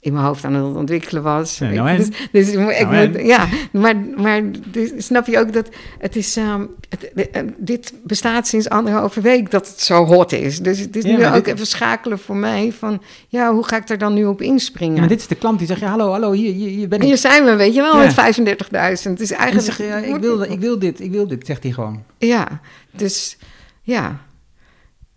in 0.05 0.13
mijn 0.13 0.25
hoofd 0.25 0.43
aan 0.45 0.53
het 0.53 0.75
ontwikkelen 0.75 1.23
was. 1.23 1.57
Ja, 1.57 1.69
nou 1.69 1.97
dus, 1.97 2.07
dus 2.31 2.49
ik 2.49 2.55
Nou 2.89 3.09
moet- 3.09 3.21
ja, 3.25 3.47
maar, 3.71 3.95
maar 4.17 4.41
dus 4.65 4.91
snap 4.97 5.27
je 5.27 5.39
ook 5.39 5.53
dat 5.53 5.69
het 5.99 6.15
is, 6.15 6.37
ehm, 6.37 6.61
het, 6.89 7.13
eh, 7.31 7.41
dit 7.57 7.93
bestaat 8.03 8.47
sinds 8.47 8.69
anderhalve 8.69 9.21
week 9.21 9.51
dat 9.51 9.67
het 9.67 9.81
zo 9.81 10.05
hot 10.05 10.31
is. 10.31 10.59
Dus 10.59 10.79
het 10.79 10.95
is 10.95 11.03
Ja, 11.03 11.17
nu 11.17 11.25
ook 11.25 11.33
dit- 11.45 11.53
even 11.53 11.67
schakelen 11.67 12.19
voor 12.19 12.35
mij 12.35 12.71
van, 12.77 13.01
ja, 13.27 13.53
hoe 13.53 13.67
ga 13.67 13.75
ik 13.77 13.89
er 13.89 13.97
dan 13.97 14.13
nu 14.13 14.25
op 14.25 14.41
inspringen? 14.41 14.93
Ja, 14.93 14.99
maar 14.99 15.09
dit 15.09 15.19
is 15.19 15.27
de 15.27 15.35
klant 15.35 15.57
die 15.57 15.67
zegt, 15.67 15.79
ja, 15.79 15.87
hallo, 15.89 16.09
hallo, 16.11 16.31
hier, 16.31 16.53
hier, 16.53 16.69
hier 16.69 16.87
ben 16.87 16.99
ik. 16.99 17.05
Hier 17.05 17.17
zijn 17.17 17.45
we, 17.45 17.55
weet 17.55 17.73
je 17.75 17.81
wel, 17.81 17.97
Ja. 17.97 18.03
met 18.03 18.13
35.000. 18.13 19.17
Dus 19.17 19.31
En 19.31 19.37
eigenlijk... 19.37 19.75
zeg 19.77 20.03
ik, 20.03 20.15
wil, 20.21 20.41
ik 20.41 20.59
wil 20.59 20.79
dit, 20.79 20.99
ik 20.99 21.11
wil 21.11 21.27
dit, 21.27 21.45
zegt 21.45 21.63
hij 21.63 21.71
gewoon. 21.71 22.03
Ja, 22.17 22.59
dus 22.91 23.37
ja. 23.81 24.19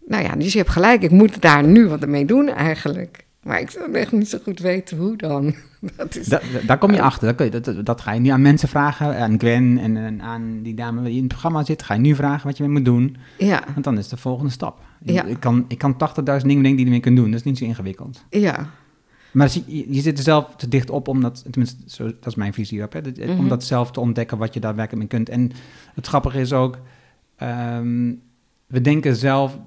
Nou 0.06 0.22
ja, 0.22 0.34
dus 0.36 0.52
je 0.52 0.58
hebt 0.58 0.70
gelijk. 0.70 1.02
Ik 1.02 1.10
moet 1.10 1.40
daar 1.42 1.64
nu 1.64 1.88
wat 1.88 2.06
mee 2.06 2.24
doen 2.24 2.48
eigenlijk. 2.48 3.26
Maar 3.42 3.60
ik 3.60 3.70
zou 3.70 3.92
echt 3.92 4.12
niet 4.12 4.28
zo 4.28 4.38
goed 4.42 4.58
weten 4.58 4.98
hoe 4.98 5.16
dan. 5.16 5.54
Dat 5.96 6.16
is, 6.16 6.26
Da- 6.26 6.40
da- 6.52 6.66
daar 6.66 6.78
kom 6.78 6.92
je 6.92 7.02
achter. 7.02 7.84
Dat, 7.84 8.00
ga 8.00 8.12
je 8.12 8.20
nu 8.20 8.28
aan 8.28 8.42
mensen 8.42 8.68
vragen, 8.68 9.16
aan 9.18 9.38
Gwen 9.38 9.78
en, 9.78 9.96
en 9.96 10.22
aan 10.22 10.62
die 10.62 10.74
dame 10.74 11.02
die 11.02 11.12
in 11.12 11.18
het 11.18 11.28
programma 11.28 11.64
zit. 11.64 11.82
Ga 11.82 11.94
je 11.94 12.00
nu 12.00 12.14
vragen 12.14 12.46
wat 12.46 12.56
je 12.56 12.62
mee 12.62 12.72
moet 12.72 12.84
doen, 12.84 13.16
ja, 13.38 13.64
want 13.72 13.84
dan 13.84 13.98
is 13.98 14.08
de 14.08 14.16
volgende 14.16 14.50
stap. 14.50 14.78
Ja. 15.04 15.24
Ik 15.24 15.40
kan, 15.40 15.64
ik 15.68 15.78
kan 15.78 15.92
80.000 15.92 15.98
dingen 16.24 16.40
bedenken 16.42 16.62
die 16.62 16.78
je 16.78 16.84
ermee 16.84 17.00
kunt 17.00 17.16
doen, 17.16 17.30
dat 17.30 17.34
is 17.40 17.42
niet 17.46 17.58
zo 17.58 17.64
ingewikkeld. 17.64 18.24
ja, 18.30 18.66
Maar 19.32 19.50
je, 19.66 19.92
je 19.94 20.00
zit 20.00 20.18
er 20.18 20.24
zelf 20.24 20.54
te 20.56 20.68
dicht 20.68 20.90
op 20.90 21.08
om 21.08 21.20
dat, 21.20 21.44
tenminste, 21.50 21.82
zo, 21.86 22.04
dat 22.04 22.26
is 22.26 22.34
mijn 22.34 22.52
visie 22.52 22.82
op, 22.82 22.92
hè, 22.92 23.00
dat- 23.00 23.16
Mhm. 23.16 23.38
om 23.38 23.48
dat 23.48 23.64
zelf 23.64 23.90
te 23.90 24.00
ontdekken 24.00 24.38
wat 24.38 24.54
je 24.54 24.60
daar 24.60 24.74
werkelijk 24.74 25.12
mee 25.12 25.22
kunt. 25.24 25.28
En 25.38 25.52
het 25.94 26.06
grappige 26.06 26.40
is 26.40 26.52
ook, 26.52 26.78
ehm, 27.36 28.12
we 28.66 28.80
denken 28.80 29.16
zelf 29.16 29.58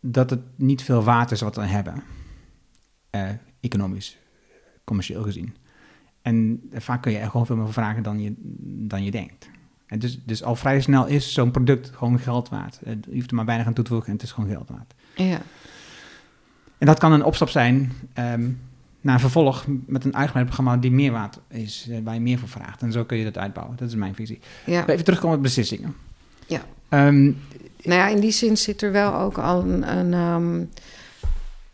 dat 0.00 0.30
het 0.30 0.40
niet 0.56 0.82
veel 0.82 1.02
waard 1.02 1.30
is 1.30 1.40
wat 1.40 1.56
we 1.56 1.62
hebben, 1.62 2.02
Eh, 3.10 3.28
economisch, 3.60 4.18
commercieel 4.84 5.22
gezien. 5.22 5.54
En 6.22 6.62
vaak 6.72 7.02
kun 7.02 7.12
je 7.12 7.18
er 7.18 7.30
gewoon 7.30 7.46
veel 7.46 7.56
meer 7.56 7.72
vragen 7.72 8.02
dan 8.02 8.20
je, 8.20 8.32
dan 8.88 9.04
je 9.04 9.10
denkt. 9.10 9.50
En 9.86 9.98
dus, 9.98 10.18
dus 10.24 10.42
al 10.42 10.56
vrij 10.56 10.80
snel 10.80 11.06
is 11.06 11.32
zo'n 11.32 11.50
product 11.50 11.90
gewoon 11.94 12.18
geld 12.18 12.48
waard. 12.48 12.78
Eh, 12.84 12.92
Je 13.08 13.14
hoeft 13.14 13.30
er 13.30 13.36
maar 13.36 13.44
weinig 13.44 13.66
aan 13.66 13.72
toe 13.72 13.84
te 13.84 13.90
voegen 13.90 14.08
en 14.08 14.14
het 14.14 14.22
is 14.22 14.32
gewoon 14.32 14.50
geld 14.50 14.68
waard. 14.68 14.94
ja, 15.14 15.42
En 16.78 16.86
dat 16.86 16.98
kan 16.98 17.12
een 17.12 17.24
opstap 17.24 17.48
zijn 17.48 17.92
ehm, 18.12 18.48
naar 19.00 19.14
een 19.14 19.20
vervolg 19.20 19.64
met 19.86 20.04
een 20.04 20.14
uitgebreid 20.16 20.46
programma 20.46 20.76
die 20.76 20.90
meer 20.90 21.12
waard 21.12 21.38
is, 21.48 21.86
eh, 21.90 21.98
waar 22.04 22.14
je 22.14 22.20
meer 22.20 22.38
voor 22.38 22.48
vraagt. 22.48 22.82
En 22.82 22.92
zo 22.92 23.04
kun 23.04 23.16
je 23.18 23.24
dat 23.24 23.38
uitbouwen. 23.38 23.76
Dat 23.76 23.88
is 23.88 23.94
mijn 23.94 24.14
visie. 24.14 24.38
ja. 24.66 24.86
Even 24.86 25.04
terugkomen 25.04 25.36
op 25.36 25.42
beslissingen. 25.42 25.94
Ja. 26.46 26.62
Ehm, 26.88 27.22
Nou 27.82 28.00
ja, 28.00 28.08
in 28.08 28.20
die 28.20 28.30
zin 28.30 28.56
zit 28.56 28.82
er 28.82 28.92
wel 28.92 29.14
ook 29.14 29.38
al 29.38 29.62
een, 29.62 29.96
een, 29.98 30.12
ehm, 30.14 30.64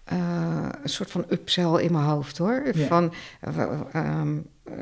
eh, 0.07 0.69
een 0.83 0.89
soort 0.89 1.11
van 1.11 1.25
upsell 1.31 1.83
in 1.83 1.93
mijn 1.93 2.05
hoofd 2.05 2.39
hoor. 2.39 2.63
Ja. 2.75 2.87
Van, 2.87 3.13
eh, 3.41 3.81
ehm, 3.93 4.39
eh, 4.65 4.73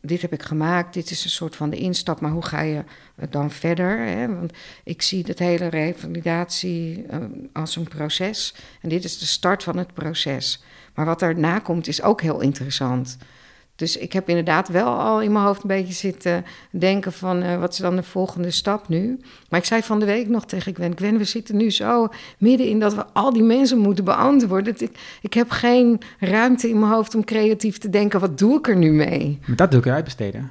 dit 0.00 0.22
heb 0.22 0.32
ik 0.32 0.42
gemaakt, 0.42 0.94
dit 0.94 1.10
is 1.10 1.24
een 1.24 1.30
soort 1.30 1.56
van 1.56 1.70
de 1.70 1.76
instap, 1.76 2.20
maar 2.20 2.30
hoe 2.30 2.44
ga 2.44 2.60
je 2.60 2.84
dan 3.30 3.50
verder? 3.50 3.98
Hè? 3.98 4.34
Want 4.34 4.52
ik 4.84 5.02
zie 5.02 5.24
dat 5.24 5.38
hele 5.38 5.66
revalidatie 5.66 7.06
als 7.52 7.76
een 7.76 7.88
proces 7.88 8.54
en 8.80 8.88
dit 8.88 9.04
is 9.04 9.18
de 9.18 9.26
start 9.26 9.62
van 9.62 9.76
het 9.76 9.94
proces. 9.94 10.62
Maar 10.94 11.06
wat 11.06 11.18
daarna 11.18 11.58
komt 11.58 11.86
is 11.86 12.02
ook 12.02 12.20
heel 12.20 12.40
interessant. 12.40 13.18
Dus 13.76 13.96
ik 13.96 14.12
heb 14.12 14.28
inderdaad 14.28 14.68
wel 14.68 14.86
al 14.86 15.22
in 15.22 15.32
mijn 15.32 15.44
hoofd 15.44 15.62
een 15.62 15.68
beetje 15.68 15.92
zitten 15.92 16.44
denken 16.70 17.12
van 17.12 17.42
eh, 17.42 17.58
wat 17.58 17.72
is 17.72 17.78
dan 17.78 17.96
de 17.96 18.02
volgende 18.02 18.50
stap 18.50 18.88
nu? 18.88 19.18
Maar 19.48 19.60
ik 19.60 19.66
zei 19.66 19.82
van 19.82 19.98
de 19.98 20.06
week 20.06 20.28
nog 20.28 20.46
tegen 20.46 20.74
Gwen, 20.74 20.96
Gwen, 20.96 21.18
we 21.18 21.24
zitten 21.24 21.56
nu 21.56 21.70
zo 21.70 22.08
midden 22.38 22.68
in 22.68 22.80
dat 22.80 22.94
we 22.94 23.04
al 23.12 23.32
die 23.32 23.42
mensen 23.42 23.78
moeten 23.78 24.04
beantwoorden. 24.04 24.74
Ik, 24.78 24.98
ik 25.20 25.34
heb 25.34 25.50
geen 25.50 26.00
ruimte 26.18 26.68
in 26.68 26.78
mijn 26.78 26.92
hoofd 26.92 27.14
om 27.14 27.24
creatief 27.24 27.78
te 27.78 27.90
denken, 27.90 28.20
wat 28.20 28.38
doe 28.38 28.58
ik 28.58 28.68
er 28.68 28.76
nu 28.76 28.92
mee? 28.92 29.38
maar 29.46 29.56
dat 29.56 29.70
doe 29.70 29.80
ik 29.80 29.86
uitbesteden. 29.86 30.50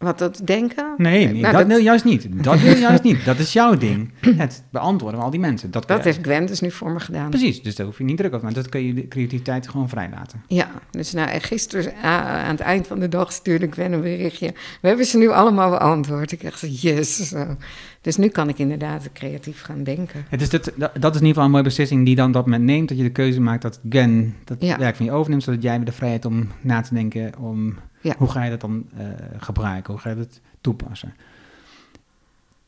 Wat 0.00 0.18
dat 0.18 0.40
denken? 0.44 0.94
Nee, 0.96 1.24
nee 1.24 1.32
Nou, 1.32 1.42
dat, 1.42 1.52
dat- 1.52 1.66
wil 1.66 1.78
juist 1.78 2.04
niet. 2.04 2.44
Dat 2.44 2.60
wil 2.62 2.76
juist 2.76 3.02
niet. 3.02 3.24
Dat 3.24 3.38
is 3.38 3.52
jouw 3.52 3.76
ding. 3.76 4.10
Het 4.20 4.62
beantwoorden 4.70 5.16
van 5.16 5.24
al 5.24 5.30
die 5.30 5.40
mensen. 5.40 5.70
Dat, 5.70 6.04
heeft 6.04 6.18
Gwen 6.22 6.46
dus 6.46 6.60
nu 6.60 6.70
voor 6.70 6.90
me 6.90 7.00
gedaan. 7.00 7.30
Precies, 7.30 7.62
dus 7.62 7.74
daar 7.76 7.86
hoef 7.86 7.98
je 7.98 8.04
niet 8.04 8.16
druk 8.16 8.32
over. 8.32 8.44
Maar 8.44 8.54
dat 8.54 8.68
kun 8.68 8.86
je 8.86 8.94
de 8.94 9.08
creativiteit 9.08 9.68
gewoon 9.68 9.88
vrij 9.88 10.08
laten. 10.14 10.42
Ja, 10.46 10.70
dus 10.90 11.12
nou, 11.12 11.28
en 11.28 11.40
gisteren 11.40 11.92
a- 12.04 12.42
aan 12.44 12.50
het 12.50 12.60
eind 12.60 12.86
van 12.86 12.98
de 13.00 13.08
dag 13.08 13.32
stuurde 13.32 13.66
Gwen 13.70 13.92
een 13.92 14.00
berichtje. 14.00 14.52
We 14.80 14.88
hebben 14.88 15.06
ze 15.06 15.18
nu 15.18 15.28
allemaal 15.28 15.70
beantwoord. 15.70 16.32
Ik 16.32 16.42
dacht, 16.42 16.82
yes. 16.82 17.16
Zo. 17.28 17.56
Dus 18.00 18.16
nu 18.16 18.28
kan 18.28 18.48
ik 18.48 18.58
inderdaad 18.58 19.08
creatief 19.12 19.62
gaan 19.62 19.82
denken. 19.82 20.24
Het 20.28 20.40
is 20.42 20.48
dat, 20.48 20.72
dat 20.76 20.90
is 20.92 20.92
in 20.94 21.02
ieder 21.04 21.26
geval 21.26 21.44
een 21.44 21.50
mooie 21.50 21.62
beslissing 21.62 22.04
die 22.04 22.14
dan 22.16 22.32
dat 22.32 22.44
moment 22.44 22.64
neemt. 22.64 22.88
Dat 22.88 22.96
je 22.98 23.02
de 23.04 23.10
keuze 23.10 23.40
maakt 23.40 23.62
dat 23.62 23.80
Gwen 23.88 24.34
dat 24.44 24.56
Ja. 24.60 24.78
werk 24.78 24.96
van 24.96 25.04
je 25.06 25.12
overneemt. 25.12 25.42
Zodat 25.42 25.62
jij 25.62 25.76
weer 25.76 25.84
de 25.84 25.92
vrijheid 25.92 26.24
om 26.24 26.48
na 26.60 26.80
te 26.80 26.94
denken 26.94 27.32
om 27.38 27.74
Ja. 28.00 28.14
hoe 28.18 28.28
ga 28.28 28.44
je 28.44 28.50
dat 28.50 28.60
dan 28.60 28.84
eh, 28.96 29.06
gebruiken. 29.36 29.92
Hoe 29.92 30.02
ga 30.02 30.10
je 30.10 30.16
dat 30.16 30.40
toepassen. 30.60 31.14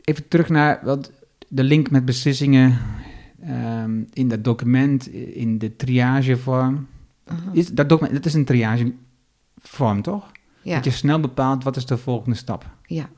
Even 0.04 0.28
terug 0.28 0.48
naar 0.48 0.80
wat, 0.84 1.12
de 1.48 1.62
link 1.62 1.90
met 1.90 2.04
beslissingen 2.04 2.78
ehm, 3.42 4.02
in 4.12 4.28
dat 4.28 4.44
document, 4.44 5.06
in 5.12 5.58
de 5.58 5.76
triagevorm. 5.76 6.86
Aha. 7.26 7.50
Is, 7.52 7.68
dat, 7.68 7.88
document, 7.88 8.14
dat 8.14 8.24
is 8.26 8.34
een 8.34 8.44
triagevorm, 8.44 10.02
toch? 10.02 10.30
Ja, 10.62 10.74
Dat 10.74 10.84
je 10.84 10.90
snel 10.90 11.20
bepaalt 11.20 11.64
wat 11.64 11.76
is 11.76 11.86
de 11.86 11.98
volgende 11.98 12.36
stap. 12.36 12.66
ja. 12.86 13.08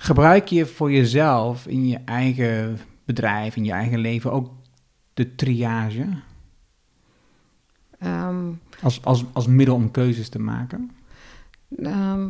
Gebruik 0.00 0.48
je 0.48 0.66
voor 0.66 0.92
jezelf 0.92 1.66
in 1.66 1.86
je 1.86 1.98
eigen 2.04 2.78
bedrijf, 3.04 3.56
in 3.56 3.64
je 3.64 3.72
eigen 3.72 3.98
leven 3.98 4.32
ook 4.32 4.52
de 5.14 5.34
triage 5.34 6.06
Ehm, 7.98 8.52
als, 8.82 9.04
als, 9.04 9.24
als 9.32 9.46
middel 9.46 9.74
om 9.74 9.90
keuzes 9.90 10.28
te 10.28 10.38
maken? 10.38 10.90
Ehm, 11.76 12.28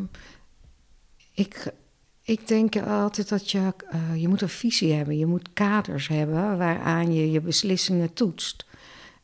ik, 1.35 1.73
ik 2.23 2.49
denk 2.49 2.77
altijd 2.77 3.29
dat 3.29 3.51
je, 3.51 3.75
eh, 3.91 4.17
je 4.17 4.29
moet 4.29 4.43
een 4.43 4.49
visie 4.49 4.93
hebben. 4.93 5.19
Je 5.19 5.27
moet 5.27 5.49
kaders 5.53 6.09
hebben 6.09 6.59
waaraan 6.59 7.13
je 7.13 7.31
je 7.31 7.41
beslissingen 7.41 8.13
toetst. 8.13 8.67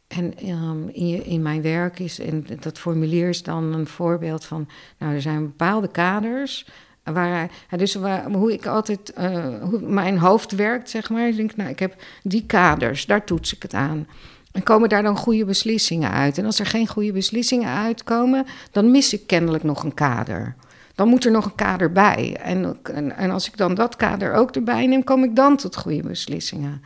En 0.07 0.37
ehm, 0.39 0.89
in, 0.89 1.09
je, 1.09 1.25
in 1.25 1.43
mijn 1.43 1.63
werk 1.63 1.99
is, 1.99 2.19
en 2.19 2.47
dat 2.61 2.79
formulier 2.79 3.29
is 3.29 3.43
dan 3.43 3.73
een 3.73 3.87
voorbeeld 3.87 4.45
van... 4.45 4.69
Nou, 4.99 5.15
er 5.15 5.23
zijn 5.23 5.47
bepaalde 5.47 5.89
kaders 5.89 6.67
waar... 7.03 7.51
Dus 7.77 7.95
hoe 8.33 8.53
ik 8.53 8.67
altijd, 8.67 9.13
eh, 9.13 9.63
hoe 9.63 9.81
mijn 9.81 10.19
hoofd 10.19 10.53
werkt, 10.53 10.91
zeg 10.91 11.11
maar. 11.11 11.29
Ik 11.29 11.37
denk, 11.37 11.57
nou, 11.57 11.71
ik 11.71 11.79
heb 11.79 12.03
die 12.23 12.47
kaders, 12.47 13.07
daar 13.07 13.25
toets 13.25 13.55
ik 13.55 13.63
het 13.63 13.75
aan. 13.75 14.07
En 14.55 14.63
komen 14.63 14.89
daar 14.89 15.03
dan 15.03 15.17
goede 15.17 15.45
beslissingen 15.45 16.11
uit? 16.11 16.39
En 16.39 16.45
als 16.45 16.59
er 16.59 16.67
geen 16.67 16.87
goede 16.87 17.13
beslissingen 17.13 17.69
uitkomen, 17.69 18.47
dan 18.71 18.91
mis 18.91 19.13
ik 19.13 19.27
kennelijk 19.27 19.65
nog 19.65 19.83
een 19.83 19.95
kader. 19.95 20.55
Dan 20.95 21.09
moet 21.09 21.25
er 21.25 21.31
nog 21.31 21.45
een 21.45 21.55
kader 21.55 21.93
bij. 21.93 22.37
En, 22.41 22.77
en, 22.83 23.17
en 23.17 23.31
als 23.31 23.47
ik 23.47 23.57
dan 23.57 23.75
dat 23.75 23.97
kader 23.97 24.33
ook 24.33 24.51
erbij 24.51 24.87
neem, 24.87 25.05
kom 25.05 25.25
ik 25.25 25.37
dan 25.37 25.57
tot 25.57 25.77
goede 25.77 26.03
beslissingen. 26.03 26.83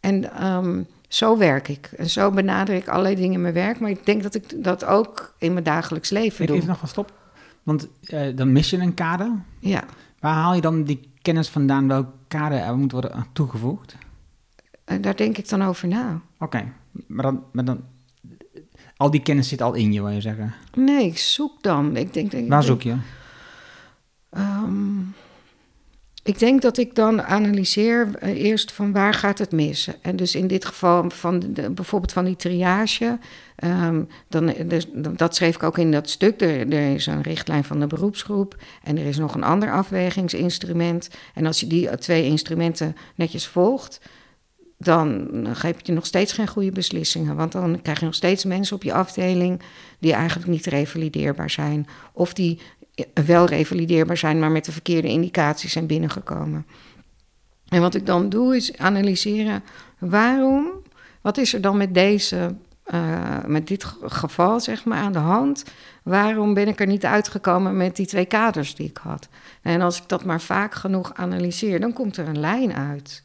En 0.00 0.32
ehm, 0.32 0.82
zo 1.08 1.38
werk 1.38 1.68
ik. 1.68 1.90
En 1.96 2.10
zo 2.10 2.30
benader 2.30 2.74
ik 2.74 2.88
allerlei 2.88 3.14
dingen 3.14 3.32
in 3.32 3.40
mijn 3.40 3.54
werk. 3.54 3.80
Maar 3.80 3.90
ik 3.90 4.06
denk 4.06 4.22
dat 4.22 4.34
ik 4.34 4.64
dat 4.64 4.84
ook 4.84 5.34
in 5.38 5.52
mijn 5.52 5.64
dagelijks 5.64 6.10
leven 6.10 6.40
Ik 6.40 6.46
doe. 6.46 6.56
even 6.56 6.68
nog 6.68 6.78
van 6.78 6.88
stop. 6.88 7.12
Want 7.62 7.88
eh, 8.04 8.36
dan 8.36 8.52
mis 8.52 8.70
je 8.70 8.78
een 8.78 8.94
kader. 8.94 9.30
Ja. 9.58 9.84
Waar 10.20 10.34
haal 10.34 10.54
je 10.54 10.60
dan 10.60 10.84
die 10.84 11.10
kennis 11.22 11.48
vandaan 11.48 11.88
welk 11.88 12.06
kader 12.28 12.58
er 12.58 12.76
moet 12.76 12.92
worden 12.92 13.26
toegevoegd? 13.32 13.96
En 14.84 15.00
daar 15.00 15.16
denk 15.16 15.38
ik 15.38 15.48
dan 15.48 15.62
over 15.62 15.88
na. 15.88 16.20
Oké, 16.38 16.72
maar, 17.06 17.24
dan, 17.24 17.44
maar 17.52 17.64
dan... 17.64 17.84
Al 18.96 19.10
die 19.10 19.22
kennis 19.22 19.48
zit 19.48 19.62
al 19.62 19.74
in 19.74 19.92
je, 19.92 20.02
wil 20.02 20.10
je 20.10 20.20
zeggen. 20.20 20.54
Nee, 20.74 21.06
ik 21.06 21.18
zoek 21.18 21.62
dan. 21.62 21.96
Ik 21.96 22.12
denk, 22.12 22.48
Waar 22.48 22.62
zoek 22.62 22.82
je? 22.82 22.96
Ehm, 24.30 25.00
Ik 26.22 26.38
denk 26.38 26.62
dat 26.62 26.78
ik 26.78 26.94
dan 26.94 27.22
analyseer 27.22 28.14
eh, 28.18 28.44
eerst 28.44 28.72
van 28.72 28.92
waar 28.92 29.14
gaat 29.14 29.38
het 29.38 29.52
mis. 29.52 29.88
En 30.00 30.16
dus 30.16 30.34
in 30.34 30.46
dit 30.46 30.64
geval 30.64 31.10
van 31.10 31.40
de, 31.40 31.70
bijvoorbeeld 31.70 32.12
van 32.12 32.24
die 32.24 32.36
triage. 32.36 33.18
ehm, 33.56 34.02
dan, 34.28 34.54
dus, 34.66 34.86
dat 34.94 35.34
schreef 35.34 35.54
ik 35.54 35.62
ook 35.62 35.78
in 35.78 35.90
dat 35.90 36.10
stuk. 36.10 36.40
Er, 36.40 36.72
er 36.72 36.94
is 36.94 37.06
een 37.06 37.22
richtlijn 37.22 37.64
van 37.64 37.80
de 37.80 37.86
beroepsgroep. 37.86 38.56
En 38.82 38.98
er 38.98 39.06
is 39.06 39.18
nog 39.18 39.34
een 39.34 39.42
ander 39.44 39.72
afwegingsinstrument. 39.72 41.08
En 41.34 41.46
als 41.46 41.60
je 41.60 41.66
die 41.66 41.98
twee 41.98 42.24
instrumenten 42.24 42.96
netjes 43.14 43.46
volgt. 43.46 44.00
Dan 44.84 45.28
geef 45.52 45.76
je 45.82 45.92
nog 45.92 46.06
steeds 46.06 46.32
geen 46.32 46.48
goede 46.48 46.72
beslissingen. 46.72 47.36
Want 47.36 47.52
dan 47.52 47.82
krijg 47.82 47.98
je 47.98 48.04
nog 48.04 48.14
steeds 48.14 48.44
mensen 48.44 48.76
op 48.76 48.82
je 48.82 48.92
afdeling 48.92 49.62
die 49.98 50.12
eigenlijk 50.12 50.48
niet 50.48 50.66
revalideerbaar 50.66 51.50
zijn. 51.50 51.86
Of 52.12 52.32
die 52.32 52.58
wel 53.26 53.46
revalideerbaar 53.46 54.16
zijn, 54.16 54.38
maar 54.38 54.50
met 54.50 54.64
de 54.64 54.72
verkeerde 54.72 55.08
indicaties 55.08 55.72
zijn 55.72 55.86
binnengekomen. 55.86 56.66
En 57.68 57.80
wat 57.80 57.94
ik 57.94 58.06
dan 58.06 58.28
doe 58.28 58.56
is 58.56 58.78
analyseren 58.78 59.62
waarom, 59.98 60.70
wat 61.20 61.38
is 61.38 61.54
er 61.54 61.60
dan 61.60 61.76
met 61.76 61.94
deze, 61.94 62.54
uh, 62.94 63.44
met 63.46 63.66
dit 63.66 63.84
geval 64.02 64.60
zeg 64.60 64.84
maar 64.84 64.98
aan 64.98 65.12
de 65.12 65.18
hand? 65.18 65.64
Waarom 66.02 66.54
ben 66.54 66.68
ik 66.68 66.80
er 66.80 66.86
niet 66.86 67.04
uitgekomen 67.04 67.76
met 67.76 67.96
die 67.96 68.06
twee 68.06 68.24
kaders 68.24 68.74
die 68.74 68.88
ik 68.88 68.96
had? 68.96 69.28
En 69.62 69.80
als 69.80 70.00
ik 70.00 70.08
dat 70.08 70.24
maar 70.24 70.40
vaak 70.40 70.74
genoeg 70.74 71.14
analyseer, 71.14 71.80
dan 71.80 71.92
komt 71.92 72.16
er 72.16 72.28
een 72.28 72.40
lijn 72.40 72.72
uit. 72.72 73.23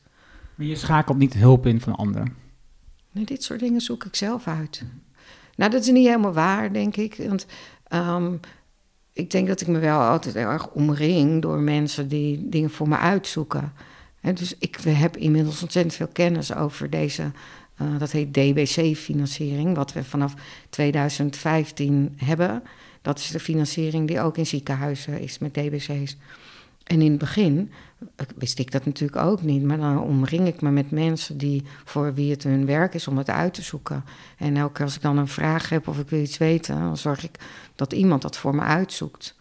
Maar 0.60 0.68
je 0.68 0.76
schakelt 0.76 1.18
niet 1.18 1.34
hulp 1.34 1.66
in 1.66 1.82
van 1.82 1.96
anderen? 1.96 2.36
Nee, 3.12 3.26
dit 3.26 3.44
soort 3.44 3.60
dingen 3.60 3.82
zoek 3.82 4.06
ik 4.06 4.16
zelf 4.16 4.48
uit. 4.48 4.84
Nou, 5.56 5.72
dat 5.72 5.82
is 5.82 5.92
niet 5.92 6.06
helemaal 6.06 6.34
waar, 6.34 6.74
denk 6.74 6.96
ik. 6.96 7.16
Want 7.28 7.46
um, 7.94 8.40
ik 9.14 9.32
denk 9.32 9.48
dat 9.48 9.62
ik 9.62 9.68
me 9.68 9.80
wel 9.80 10.00
altijd 10.00 10.36
erg 10.36 10.70
omring 10.70 11.42
door 11.42 11.60
mensen 11.60 12.08
die 12.08 12.50
dingen 12.50 12.70
voor 12.70 12.88
me 12.88 12.98
uitzoeken. 12.98 13.74
En 14.22 14.36
dus 14.36 14.56
ik 14.58 14.76
heb 14.84 15.18
inmiddels 15.18 15.62
ontzettend 15.62 15.96
veel 15.96 16.10
kennis 16.14 16.54
over 16.56 16.90
deze, 16.90 17.32
uh, 17.82 18.00
dat 18.00 18.12
heet 18.12 18.34
DBC-financiering, 18.34 19.76
wat 19.76 19.94
we 19.94 20.04
vanaf 20.04 20.34
2015 20.70 22.14
hebben. 22.16 22.64
Dat 23.02 23.20
is 23.20 23.32
de 23.32 23.40
financiering 23.40 24.08
die 24.08 24.22
ook 24.22 24.38
in 24.38 24.48
ziekenhuizen 24.48 25.20
is 25.20 25.38
met 25.38 25.54
DBC's. 25.54 26.18
En 26.90 27.02
in 27.02 27.10
het 27.10 27.20
begin 27.20 27.72
wist 28.36 28.60
ik 28.60 28.72
dat 28.72 28.86
natuurlijk 28.86 29.22
ook 29.22 29.42
niet, 29.42 29.64
maar 29.64 29.78
dan 29.78 30.00
omring 30.00 30.48
ik 30.48 30.62
me 30.62 30.72
met 30.72 30.92
mensen 30.92 31.38
die, 31.38 31.64
voor 31.86 32.14
wie 32.14 32.32
het 32.32 32.44
hun 32.44 32.66
werk 32.66 32.94
is 32.94 33.08
om 33.08 33.18
het 33.18 33.30
uit 33.30 33.54
te 33.54 33.62
zoeken. 33.62 34.04
En 34.38 34.58
elke 34.58 34.74
keer 34.74 34.86
als 34.86 34.96
ik 34.96 35.02
dan 35.02 35.18
een 35.18 35.28
vraag 35.28 35.70
heb 35.70 35.88
of 35.88 36.00
ik 36.00 36.10
wil 36.10 36.22
iets 36.22 36.38
weten, 36.38 36.80
dan 36.80 36.98
zorg 36.98 37.24
ik 37.24 37.40
dat 37.76 37.94
iemand 37.94 38.22
dat 38.22 38.38
voor 38.38 38.56
me 38.56 38.62
uitzoekt. 38.62 39.36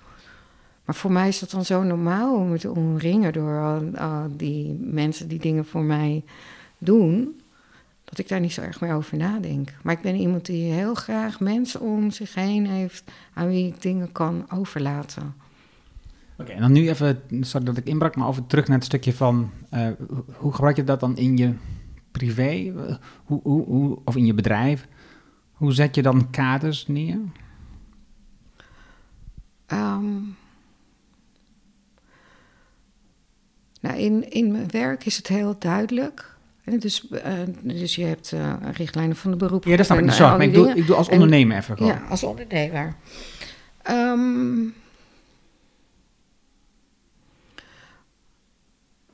Maar 0.84 0.94
voor 0.94 1.12
mij 1.12 1.28
is 1.28 1.38
dat 1.38 1.51
dan 1.51 1.64
zo 1.64 1.82
normaal 1.82 2.34
om 2.34 2.49
me 2.49 2.59
te 2.59 2.70
omringen 2.70 3.32
door 3.32 3.62
al, 3.96 4.26
die 4.36 4.78
mensen 4.80 5.28
die 5.28 5.38
dingen 5.38 5.64
voor 5.64 5.82
mij 5.82 6.24
doen, 6.78 7.40
dat 8.05 8.18
ik 8.18 8.28
daar 8.28 8.40
niet 8.40 8.53
zo 8.53 8.61
erg 8.61 8.80
meer 8.80 8.94
over 8.94 9.16
nadenk. 9.16 9.72
Maar 9.82 9.94
ik 9.94 10.03
ben 10.03 10.16
iemand 10.16 10.46
die 10.46 10.72
heel 10.72 10.94
graag 10.94 11.40
mensen 11.40 11.80
om 11.80 12.11
zich 12.11 12.34
heen 12.34 12.66
heeft 12.66 13.05
aan 13.34 13.49
wie 13.49 13.66
ik 13.66 13.82
dingen 13.82 14.12
kan 14.12 14.46
overlaten. 14.49 15.46
Oké, 16.39 16.53
en 16.53 16.61
dan 16.61 16.72
nu 16.72 16.89
even, 16.89 17.22
sorry 17.41 17.66
dat 17.66 17.76
ik 17.76 17.86
inbrak, 17.86 18.16
maar 18.16 18.28
over 18.28 18.47
terug 18.47 18.66
naar 18.66 18.76
het 18.76 18.86
stukje 18.86 19.12
van 19.12 19.51
uh, 19.74 19.89
hoe 20.32 20.53
gebruik 20.53 20.76
je 20.76 20.84
dat 20.84 21.01
dan 21.01 21.16
in 21.16 21.36
je 21.36 21.55
privé 22.11 22.72
hoe, 23.24 23.41
hoe, 23.43 23.64
hoe, 23.64 23.99
of 24.05 24.16
in 24.16 24.26
je 24.26 24.34
bedrijf? 24.34 24.86
Hoe 25.53 25.72
zet 25.72 25.95
je 25.95 26.03
dan 26.03 26.30
kaders 26.30 26.86
neer? 26.86 27.18
Um, 29.72 30.36
nou, 33.80 33.97
in, 33.97 34.30
in 34.30 34.53
mijn 34.53 34.70
werk 34.70 35.05
is 35.05 35.16
het 35.16 35.26
heel 35.26 35.57
duidelijk. 35.59 36.36
Dus, 36.78 37.11
uh, 37.11 37.32
dus 37.62 37.95
je 37.95 38.05
hebt 38.05 38.32
uh, 38.32 38.55
richtlijnen 38.72 39.16
van 39.16 39.30
de 39.30 39.36
beroep. 39.36 39.64
Ja, 39.64 39.76
dat 39.76 39.86
snap 39.86 39.99
ik 39.99 40.05
niet. 40.05 40.12
Sorry, 40.12 40.36
maar 40.36 40.47
ik 40.47 40.55
doe, 40.55 40.68
ik 40.74 40.86
doe 40.86 40.97
als 40.97 41.09
ondernemer 41.09 41.57
en, 41.57 41.62
even 41.62 41.76
gewoon. 41.76 41.93
Ja, 41.93 42.07
als 42.09 42.22
ondernemer. 42.22 42.95
Um, 43.91 44.74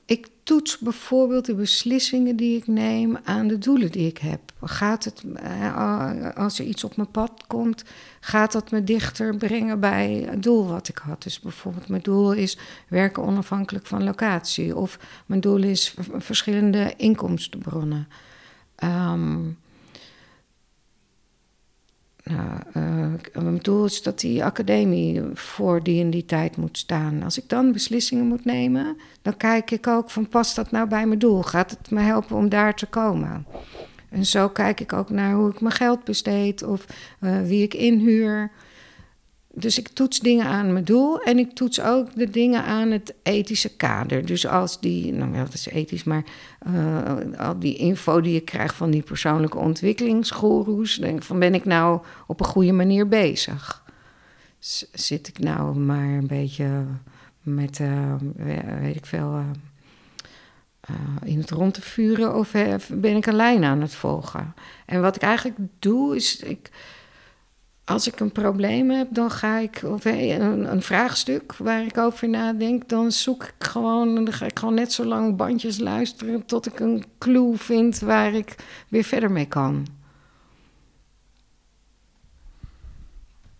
ik 0.05 0.29
toets 0.45 0.79
bijvoorbeeld 0.79 1.45
de 1.45 1.55
beslissingen 1.55 2.37
die 2.37 2.57
ik 2.57 2.67
neem 2.67 3.19
aan 3.25 3.47
de 3.49 3.59
doelen 3.59 3.93
die 3.93 4.07
ik 4.07 4.19
heb. 4.19 4.41
Gaat 4.63 5.05
het, 5.05 5.23
eh, 5.35 6.37
als 6.37 6.59
er 6.59 6.65
iets 6.65 6.85
op 6.85 6.97
mijn 6.97 7.11
pad 7.11 7.45
komt, 7.47 7.85
gaat 8.21 8.53
dat 8.53 8.71
me 8.71 8.85
dichter 8.85 9.37
brengen 9.37 9.81
bij 9.81 10.27
het 10.31 10.43
doel 10.43 10.67
wat 10.67 10.89
ik 10.89 10.99
had? 10.99 11.23
Dus 11.23 11.41
bijvoorbeeld, 11.41 11.89
mijn 11.89 12.03
doel 12.03 12.33
is 12.33 12.59
werken 12.89 13.23
onafhankelijk 13.23 13.87
van 13.87 14.05
locatie, 14.05 14.77
of 14.77 14.99
mijn 15.27 15.41
doel 15.41 15.63
is 15.63 15.95
verschillende 16.19 16.95
inkomstenbronnen. 16.97 18.09
Um, 18.85 19.59
nou, 22.25 22.61
uh, 22.77 23.43
mijn 23.43 23.59
doel 23.59 23.85
is 23.85 24.03
dat 24.03 24.20
die 24.20 24.45
academie 24.45 25.22
voor 25.35 25.83
die 25.83 25.99
in 25.99 26.11
die 26.11 26.25
tijd 26.25 26.57
moet 26.57 26.79
staan. 26.79 27.22
Als 27.22 27.39
ik 27.39 27.49
dan 27.49 27.72
beslissingen 27.72 28.27
moet 28.27 28.45
nemen, 28.45 28.97
dan 29.22 29.37
kijk 29.37 29.70
ik 29.70 29.87
ook 29.87 30.11
van 30.11 30.29
past 30.29 30.57
dat 30.57 30.70
nou 30.70 30.89
bij 30.89 31.07
mijn 31.07 31.18
doel? 31.18 31.43
Gaat 31.43 31.70
het 31.70 31.91
me 31.91 32.01
helpen 32.01 32.37
om 32.37 32.49
daar 32.49 32.75
te 32.75 32.87
komen? 32.87 33.47
En 34.09 34.27
zo 34.27 34.49
kijk 34.49 34.81
ik 34.81 34.93
ook 34.93 35.11
naar 35.11 35.35
hoe 35.35 35.51
ik 35.51 35.61
mijn 35.61 35.75
geld 35.75 36.05
besteed 36.05 36.62
of 36.62 36.87
uh, 37.20 37.43
wie 37.43 37.62
ik 37.62 37.75
inhuur 37.75 38.51
dus 39.55 39.79
ik 39.79 39.89
toets 39.89 40.21
dingen 40.21 40.47
aan 40.47 40.73
mijn 40.73 40.85
doel 40.85 41.21
en 41.21 41.39
ik 41.39 41.53
toets 41.53 41.81
ook 41.81 42.15
de 42.15 42.31
dingen 42.31 42.65
aan 42.65 42.91
het 42.91 43.15
ethische 43.23 43.77
kader. 43.77 44.27
Dus 44.27 44.47
als 44.47 44.81
die, 44.81 45.13
nou 45.13 45.35
ja, 45.35 45.45
dat 45.45 45.55
is 45.55 45.67
ethisch, 45.67 46.05
maar 46.05 46.25
uh, 46.69 47.39
al 47.39 47.59
die 47.59 47.77
info 47.77 48.21
die 48.21 48.37
ik 48.37 48.45
krijg 48.45 48.75
van 48.75 48.91
die 48.91 49.03
persoonlijke 49.03 49.59
ontwikkelingsgoeroes, 49.59 50.97
denk 50.97 51.23
van 51.23 51.39
ben 51.39 51.55
ik 51.55 51.65
nou 51.65 52.01
op 52.27 52.41
een 52.41 52.47
goede 52.47 52.73
manier 52.73 53.09
bezig? 53.09 53.83
Zit 54.93 55.29
ik 55.29 55.39
nou 55.39 55.77
maar 55.77 56.09
een 56.09 56.27
beetje 56.27 56.85
met, 57.43 57.79
uh, 57.79 58.15
weet 58.81 58.97
ik 58.97 59.07
veel, 59.07 59.33
uh, 59.33 59.45
in 61.25 61.39
het 61.39 61.51
rond 61.51 61.75
te 61.75 61.83
vuren 61.83 62.35
of 62.35 62.51
ben 62.89 63.17
ik 63.17 63.27
een 63.27 63.35
lijn 63.35 63.65
aan 63.65 63.81
het 63.81 63.95
volgen? 63.95 64.55
En 64.87 65.01
wat 65.01 65.17
ik 65.17 65.23
eigenlijk 65.23 65.59
doe 65.79 66.17
is, 66.17 66.41
ik 66.41 66.71
als 67.85 68.07
ik 68.07 68.20
een 68.20 68.32
probleem 68.32 68.91
heb, 68.91 69.09
dan 69.11 69.30
ga 69.30 69.59
ik, 69.59 69.82
of 69.85 70.05
een, 70.05 70.72
een, 70.72 70.82
vraagstuk 70.82 71.57
waar 71.57 71.85
ik 71.85 71.99
over 71.99 72.28
nadenk, 72.28 72.89
dan 72.89 73.12
zoek 73.12 73.45
ik 73.45 73.55
gewoon, 73.59 74.14
dan 74.14 74.32
ga 74.32 74.47
ik 74.47 74.59
gewoon 74.59 74.74
net 74.74 74.93
zo 74.93 75.05
lang 75.05 75.37
bandjes 75.37 75.78
luisteren 75.78 76.47
tot 76.47 76.66
ik 76.66 76.80
een 76.80 77.05
clue 77.18 77.57
vind 77.57 77.99
waar 77.99 78.35
ik 78.35 78.55
weer 78.89 79.05
verder 79.05 79.30
mee 79.30 79.47
kan. 79.47 79.87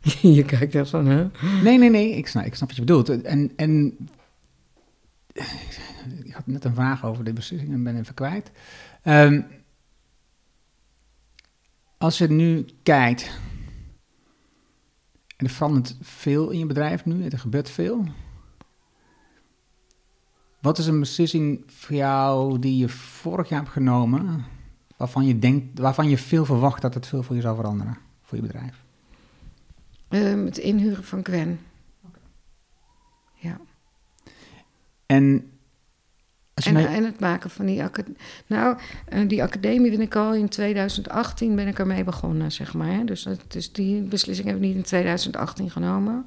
je 0.21 0.45
kijkt 0.45 0.75
echt 0.75 0.91
van, 0.91 1.07
hè? 1.07 1.29
Nee, 1.63 1.79
nee, 1.79 1.91
nee, 1.91 2.17
ik 2.17 2.27
snap, 2.27 2.45
ik 2.45 2.55
snap 2.55 2.69
wat 2.69 2.77
je 2.77 2.85
bedoelt. 2.85 3.23
En, 3.23 3.53
en 3.57 3.97
ik 6.25 6.33
had 6.33 6.47
net 6.47 6.65
een 6.65 6.75
vraag 6.75 7.05
over 7.05 7.25
de 7.25 7.33
beslissing 7.33 7.73
en 7.73 7.83
ben 7.83 7.99
even 7.99 8.15
kwijt. 8.15 8.51
Um, 9.05 9.47
als 11.99 12.19
je 12.19 12.31
nu 12.31 12.65
kijkt 12.83 13.31
en 15.45 15.51
er 15.51 15.57
verandert 15.57 15.97
veel 16.01 16.51
in 16.51 16.59
je 16.59 16.67
bedrijf 16.67 17.05
nu, 17.05 17.27
er 17.27 17.39
gebeurt 17.39 17.71
veel. 17.71 18.05
Wat 20.61 20.79
is 20.79 20.87
een 20.87 21.01
beslissing 21.01 21.63
voor 21.67 21.97
jou 21.97 22.59
die 22.59 22.77
je 22.77 22.89
vorig 22.89 23.49
jaar 23.49 23.61
hebt 23.61 23.73
genomen, 23.73 24.45
waarvan 24.97 25.27
je, 25.27 25.39
denkt, 25.39 25.79
waarvan 25.79 26.09
je 26.09 26.19
veel 26.19 26.45
verwacht 26.45 26.83
dat 26.83 26.95
het 26.95 27.07
veel 27.07 27.23
voor 27.23 27.35
je 27.37 27.41
zou 27.41 27.57
veranderen, 27.57 27.99
voor 28.23 28.37
je 28.37 28.43
bedrijf? 28.43 28.85
Um, 30.09 30.45
het 30.45 30.59
inhuren 30.59 31.05
van 31.05 31.25
Gwen. 31.25 31.61
Okay. 32.03 32.23
Ja. 33.35 33.61
En 35.07 35.51
en, 36.55 36.77
en, 36.77 37.05
het 37.05 37.21
maken 37.21 37.51
van 37.51 37.67
die 37.67 37.83
academie. 37.83 38.19
Nou, 38.47 38.77
uh, 39.13 39.29
die 39.29 39.43
academie 39.43 39.91
ben 39.91 40.01
ik 40.01 40.17
al 40.17 40.35
in 40.35 40.49
2018 40.49 41.57
ben 41.57 41.67
ik 41.67 41.79
ermee 41.79 42.05
begonnen, 42.05 42.53
zeg 42.53 42.75
maar. 42.75 43.07
Dus, 43.07 43.27
dus 43.49 43.73
die 43.73 44.01
beslissing 44.01 44.47
heb 44.47 44.57
ik 44.57 44.63
niet 44.63 44.77
in 44.77 44.83
2018 44.83 45.71
genomen. 45.71 46.27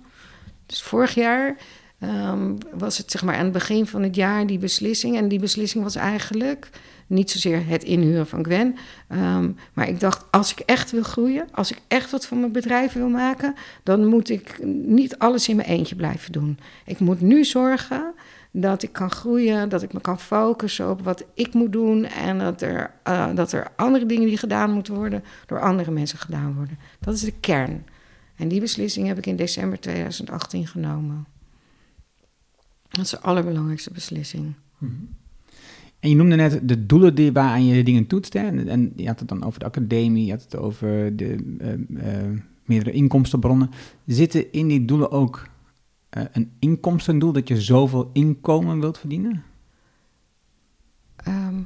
Dus 0.65 0.82
vorig 0.82 1.13
jaar 1.13 1.55
um, 1.99 2.57
was 2.73 2.97
het 2.97 3.11
zeg 3.11 3.23
maar 3.23 3.36
aan 3.36 3.43
het 3.43 3.53
begin 3.53 3.88
van 3.88 4.03
het 4.03 4.15
jaar 4.15 4.47
die 4.47 4.57
beslissing. 4.57 5.17
En 5.17 5.28
die 5.28 5.39
beslissing 5.39 5.84
was 5.84 5.95
eigenlijk 5.95 6.69
niet 7.07 7.32
zozeer 7.32 7.67
het 7.67 7.84
inhuren 7.84 8.28
van 8.28 8.43
Gwen. 8.43 8.75
Um, 9.09 9.55
maar 9.73 9.88
ik 9.88 9.99
dacht, 9.99 10.25
als 10.32 10.51
ik 10.51 10.59
echt 10.59 10.91
wil 10.91 11.03
groeien, 11.03 11.47
als 11.51 11.71
ik 11.71 11.80
echt 11.88 12.11
wat 12.11 12.25
van 12.25 12.39
mijn 12.39 12.51
bedrijf 12.51 12.93
wil 12.93 13.09
maken, 13.09 13.55
dan 13.84 14.05
moet 14.05 14.30
ik 14.30 14.59
niet 14.86 15.17
alles 15.17 15.47
in 15.47 15.55
mijn 15.55 15.67
eentje 15.67 15.95
blijven 15.95 16.32
doen. 16.32 16.59
Ik 16.86 16.99
moet 16.99 17.21
nu 17.21 17.45
zorgen 17.45 18.13
dat 18.62 18.84
ik 18.84 18.93
kan 18.93 19.12
groeien, 19.12 19.70
dat 19.70 19.84
ik 19.84 19.93
me 19.93 20.01
kan 20.01 20.20
focussen 20.20 20.89
op 20.89 21.01
wat 21.01 21.26
ik 21.34 21.53
moet 21.53 21.72
doen 21.72 22.05
en 22.05 22.38
dat 22.38 22.62
er, 22.62 22.91
uh, 23.08 23.36
dat 23.36 23.51
er 23.51 23.68
andere 23.76 24.05
dingen 24.05 24.28
die 24.28 24.38
gedaan 24.38 24.72
moeten 24.72 24.93
worden 24.93 25.24
door 25.45 25.60
andere 25.60 25.91
mensen 25.91 26.18
gedaan 26.18 26.53
worden. 26.55 26.78
Dat 26.99 27.14
is 27.14 27.22
de 27.22 27.34
kern. 27.39 27.86
En 28.36 28.47
die 28.47 28.60
beslissing 28.60 29.08
heb 29.08 29.18
ik 29.18 29.26
in 29.26 29.36
december 29.36 29.80
2018 29.80 30.68
genomen. 30.68 31.26
Dat 32.89 33.05
is 33.05 33.10
de 33.10 33.20
allerbelangrijkste 33.20 33.91
beslissing. 33.91 34.53
En 35.99 36.10
je 36.10 36.16
noemde 36.16 36.36
net 36.36 36.60
de 36.64 36.86
doelen 36.86 37.16
die, 37.16 37.32
waaraan 37.32 37.66
je 37.66 37.84
dingen 37.84 38.08
toetst. 38.08 38.36
En, 38.36 38.93
je 38.95 39.08
had 39.08 39.20
het 39.20 39.28
dan 39.28 39.43
over 39.43 39.60
de 39.60 39.66
academie, 39.66 40.26
je 40.26 40.32
had 40.32 40.43
het 40.43 40.55
over 40.55 41.16
de 41.16 41.55
eh, 41.60 42.22
eh, 42.24 42.32
meerdere 42.66 42.91
inkomstenbronnen. 42.91 43.70
Zitten 44.05 44.51
in 44.51 44.68
die 44.68 44.86
doelen 44.86 45.12
ook 45.12 45.47
eh, 46.10 46.24
een 46.32 46.51
inkomstendoel, 46.60 47.32
dat 47.32 47.47
je 47.47 47.62
zoveel 47.62 48.10
inkomen 48.14 48.80
wilt 48.80 48.97
verdienen? 48.97 49.43
Ehm, 51.16 51.62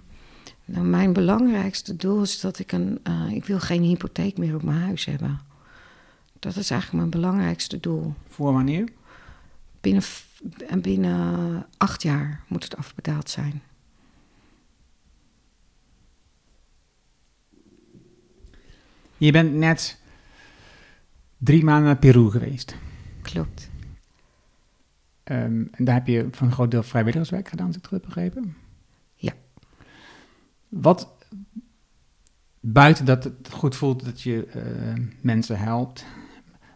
nou, 0.65 0.85
mijn 0.85 1.13
belangrijkste 1.13 1.95
doel 1.95 2.21
is 2.21 2.39
dat 2.39 2.59
ik 2.59 2.71
een. 2.71 2.99
eh, 3.03 3.29
ik 3.31 3.45
wil 3.45 3.59
geen 3.59 3.83
hypotheek 3.83 4.37
meer 4.37 4.55
op 4.55 4.63
mijn 4.63 4.81
huis 4.81 5.05
hebben. 5.05 5.39
Dat 6.39 6.55
is 6.55 6.69
eigenlijk 6.71 7.01
mijn 7.01 7.21
belangrijkste 7.23 7.79
doel. 7.79 8.13
Voor 8.27 8.53
wanneer? 8.53 8.87
Binnen, 9.81 10.03
binnen 10.81 11.65
acht 11.77 12.01
jaar 12.01 12.43
moet 12.47 12.63
het 12.63 12.77
afbetaald 12.77 13.29
zijn. 13.29 13.61
Je 19.17 19.31
bent 19.31 19.53
net 19.53 19.99
drie 21.37 21.63
maanden 21.63 21.85
naar 21.85 21.97
Peru 21.97 22.29
geweest. 22.29 22.75
Klopt. 23.21 23.70
Ehm, 25.31 25.63
en 25.71 25.85
daar 25.85 25.95
heb 25.95 26.07
je 26.07 26.27
voor 26.31 26.47
een 26.47 26.53
groot 26.53 26.71
deel 26.71 26.83
vrijwilligerswerk 26.83 27.47
gedaan, 27.47 27.67
als 27.67 27.75
ik 27.75 27.81
het 27.81 27.91
goed 27.91 28.01
heb 28.01 28.13
begrepen. 28.13 28.55
Ja. 29.15 29.33
Wat, 30.69 31.07
buiten 32.59 33.05
dat 33.05 33.23
het 33.23 33.49
goed 33.51 33.75
voelt 33.75 34.05
dat 34.05 34.21
je 34.21 34.45
eh, 34.45 35.03
mensen 35.21 35.59
helpt, 35.59 36.05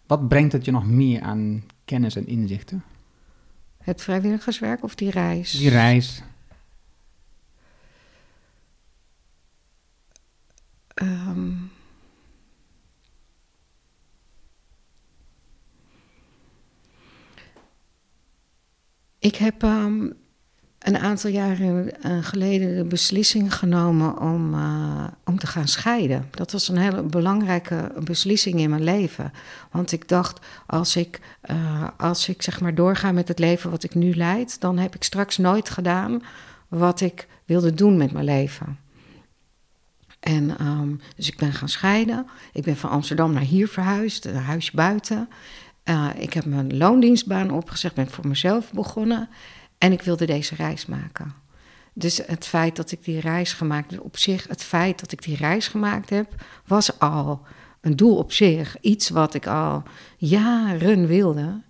wat 0.05 0.27
brengt 0.27 0.51
het 0.51 0.65
je 0.65 0.71
nog 0.71 0.85
meer 0.85 1.21
aan 1.21 1.63
kennis 1.85 2.15
en 2.15 2.27
inzichten? 2.27 2.83
Het 3.77 4.01
vrijwilligerswerk 4.01 4.83
of 4.83 4.95
die 4.95 5.09
reis? 5.09 5.51
Die 5.51 5.69
reis, 5.69 6.23
Ehm, 10.95 11.53
ik 19.25 19.35
heb 19.35 19.63
ehm, 19.63 20.09
een 20.79 20.97
aantal 20.97 21.29
jaren 21.29 22.01
eh, 22.01 22.17
geleden 22.21 22.75
de 22.75 22.83
beslissing 22.83 23.55
genomen 23.55 24.19
om, 24.19 24.53
eh, 24.53 25.07
om 25.23 25.39
te 25.39 25.47
gaan 25.47 25.67
scheiden. 25.67 26.27
Dat 26.31 26.51
was 26.51 26.67
een 26.67 26.77
hele 26.77 27.01
belangrijke 27.01 27.91
beslissing 28.03 28.59
in 28.59 28.69
mijn 28.69 28.83
leven. 28.83 29.31
Want 29.71 29.91
ik 29.91 30.07
dacht, 30.07 30.45
als 30.65 30.95
ik, 30.95 31.19
eh, 31.41 31.87
als 31.97 32.29
ik 32.29 32.41
zeg 32.41 32.61
maar 32.61 32.75
doorga 32.75 33.11
met 33.11 33.27
het 33.27 33.39
leven 33.39 33.71
wat 33.71 33.83
ik 33.83 33.95
nu 33.95 34.15
leid, 34.15 34.59
dan 34.59 34.77
heb 34.77 34.95
ik 34.95 35.03
straks 35.03 35.37
nooit 35.37 35.69
gedaan 35.69 36.21
wat 36.67 37.01
ik 37.01 37.27
wilde 37.45 37.73
doen 37.73 37.97
met 37.97 38.11
mijn 38.11 38.25
leven. 38.25 38.77
En 40.19 40.57
ehm, 40.57 40.95
dus 41.15 41.27
ik 41.27 41.37
ben 41.37 41.53
gaan 41.53 41.69
scheiden. 41.69 42.27
Ik 42.53 42.63
ben 42.63 42.77
van 42.77 42.89
Amsterdam 42.89 43.33
naar 43.33 43.41
hier 43.41 43.67
verhuisd, 43.67 44.25
een 44.25 44.35
huisje 44.35 44.71
buiten. 44.75 45.29
Eh, 45.85 46.09
ik 46.17 46.33
heb 46.33 46.45
mijn 46.45 46.77
loondienstbaan 46.77 47.51
opgezegd, 47.51 47.95
ben 47.95 48.09
voor 48.09 48.27
mezelf 48.27 48.71
begonnen. 48.71 49.29
En 49.77 49.91
ik 49.91 50.01
wilde 50.01 50.25
deze 50.25 50.55
reis 50.55 50.85
maken. 50.85 51.33
Dus 51.93 52.21
het 52.25 52.45
feit 52.45 52.75
dat 52.75 52.91
ik 52.91 53.03
die 53.03 53.19
reis 53.19 53.53
gemaakt 53.53 53.91
heb, 53.91 53.99
op 53.99 54.17
zich, 54.17 54.47
het 54.47 54.63
feit 54.63 54.99
dat 54.99 55.11
ik 55.11 55.23
die 55.23 55.35
reis 55.35 55.67
gemaakt 55.67 56.09
heb, 56.09 56.43
was 56.65 56.99
al 56.99 57.41
een 57.81 57.95
doel 57.95 58.17
op 58.17 58.31
zich. 58.31 58.77
Iets 58.81 59.09
wat 59.09 59.33
ik 59.33 59.47
al 59.47 59.83
jaren 60.17 61.07
wilde. 61.07 61.61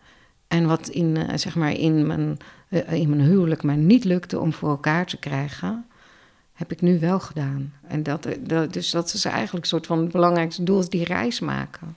En 0.48 0.68
wat 0.68 0.88
in, 0.88 1.18
eh, 1.18 1.38
zeg 1.38 1.56
maar 1.56 1.72
in, 1.72 2.08
mijn, 2.08 2.38
eh, 2.70 2.94
in 2.94 3.10
mijn 3.10 3.22
huwelijk 3.22 3.64
mij 3.64 3.76
niet 3.76 4.04
lukte 4.04 4.40
om 4.40 4.54
voor 4.54 4.70
elkaar 4.70 5.06
te 5.06 5.18
krijgen 5.18 5.86
heb 6.54 6.72
ik 6.72 6.82
nu 6.82 7.00
wel 7.00 7.20
gedaan. 7.20 7.74
En 7.88 8.04
dat, 8.04 8.28
dus 8.70 8.92
dat 8.92 9.14
is 9.14 9.26
eigenlijk 9.26 9.64
een 9.64 9.70
soort 9.70 9.86
van 9.86 10.00
het 10.00 10.12
belangrijkste 10.12 10.64
doel, 10.64 10.90
die 10.90 11.04
reis 11.04 11.40
maken. 11.40 11.96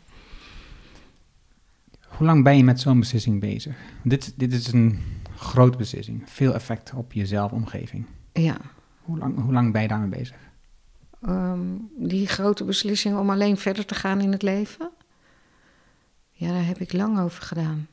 Hoe 2.19 2.27
lang 2.27 2.45
ben 2.45 2.57
je 2.57 2.65
met 2.65 2.81
zo'n 2.81 2.99
beslissing 2.99 3.41
bezig? 3.41 3.77
Dit, 4.05 4.33
dit 4.37 4.53
is 4.53 4.73
een 4.73 4.99
grote 5.37 5.79
beslissing, 5.79 6.23
veel 6.31 6.55
effect 6.55 6.93
op 6.95 7.13
jezelf, 7.13 7.53
omgeving. 7.53 8.07
Ja, 8.33 8.57
Hoe 9.03 9.19
lang, 9.19 9.41
hoe 9.43 9.53
lang 9.53 9.73
ben 9.73 9.83
je 9.83 9.89
daarmee 9.89 10.09
bezig? 10.19 10.37
ehm, 11.23 11.61
die 11.97 12.27
grote 12.27 12.65
beslissing 12.65 13.19
om 13.19 13.31
alleen 13.31 13.57
verder 13.57 13.85
te 13.87 13.95
gaan 13.95 14.21
in 14.21 14.33
het 14.33 14.43
leven. 14.43 14.91
Ja, 16.33 16.49
daar 16.53 16.67
heb 16.67 16.79
ik 16.79 16.93
lang 16.93 17.19
over 17.21 17.43
gedaan. 17.43 17.87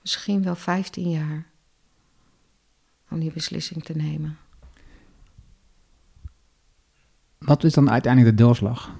Misschien 0.00 0.42
wel 0.42 0.54
15 0.54 1.10
jaar. 1.10 1.46
Om 3.10 3.20
die 3.20 3.32
beslissing 3.32 3.84
te 3.84 3.92
nemen. 3.96 4.36
Wat 7.38 7.64
is 7.64 7.72
dan 7.72 7.90
uiteindelijk 7.90 8.36
de 8.36 8.42
doorslag? 8.42 8.90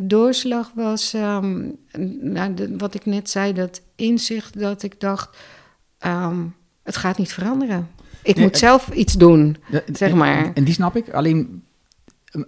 Doorslag 0.00 0.70
was, 0.74 1.14
ehm, 1.14 1.70
nou, 2.20 2.54
de- 2.54 2.76
wat 2.76 2.94
ik 2.94 3.06
net 3.06 3.30
zei, 3.30 3.52
dat 3.52 3.80
inzicht 3.96 4.58
dat 4.58 4.82
ik 4.82 5.00
dacht, 5.00 5.36
ehm, 5.98 6.44
het 6.82 6.96
gaat 6.96 7.18
niet 7.18 7.32
veranderen. 7.32 7.88
Ik 8.22 8.34
Nee, 8.34 8.44
moet 8.44 8.52
het- 8.54 8.58
zelf 8.62 8.88
iets 8.90 9.14
doen. 9.14 9.56
De- 9.70 9.84
Zeg 9.92 10.10
en- 10.10 10.16
maar. 10.16 10.52
En 10.54 10.64
die 10.64 10.74
snap 10.74 10.96
ik, 10.96 11.10
alleen 11.10 11.64
een, 12.24 12.46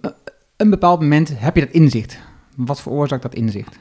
een 0.57 0.69
bepaald 0.69 0.99
moment 0.99 1.39
heb 1.39 1.55
je 1.55 1.65
dat 1.65 1.73
inzicht. 1.73 2.17
Wat 2.55 2.81
veroorzaakt 2.81 3.21
dat 3.21 3.33
inzicht? 3.35 3.75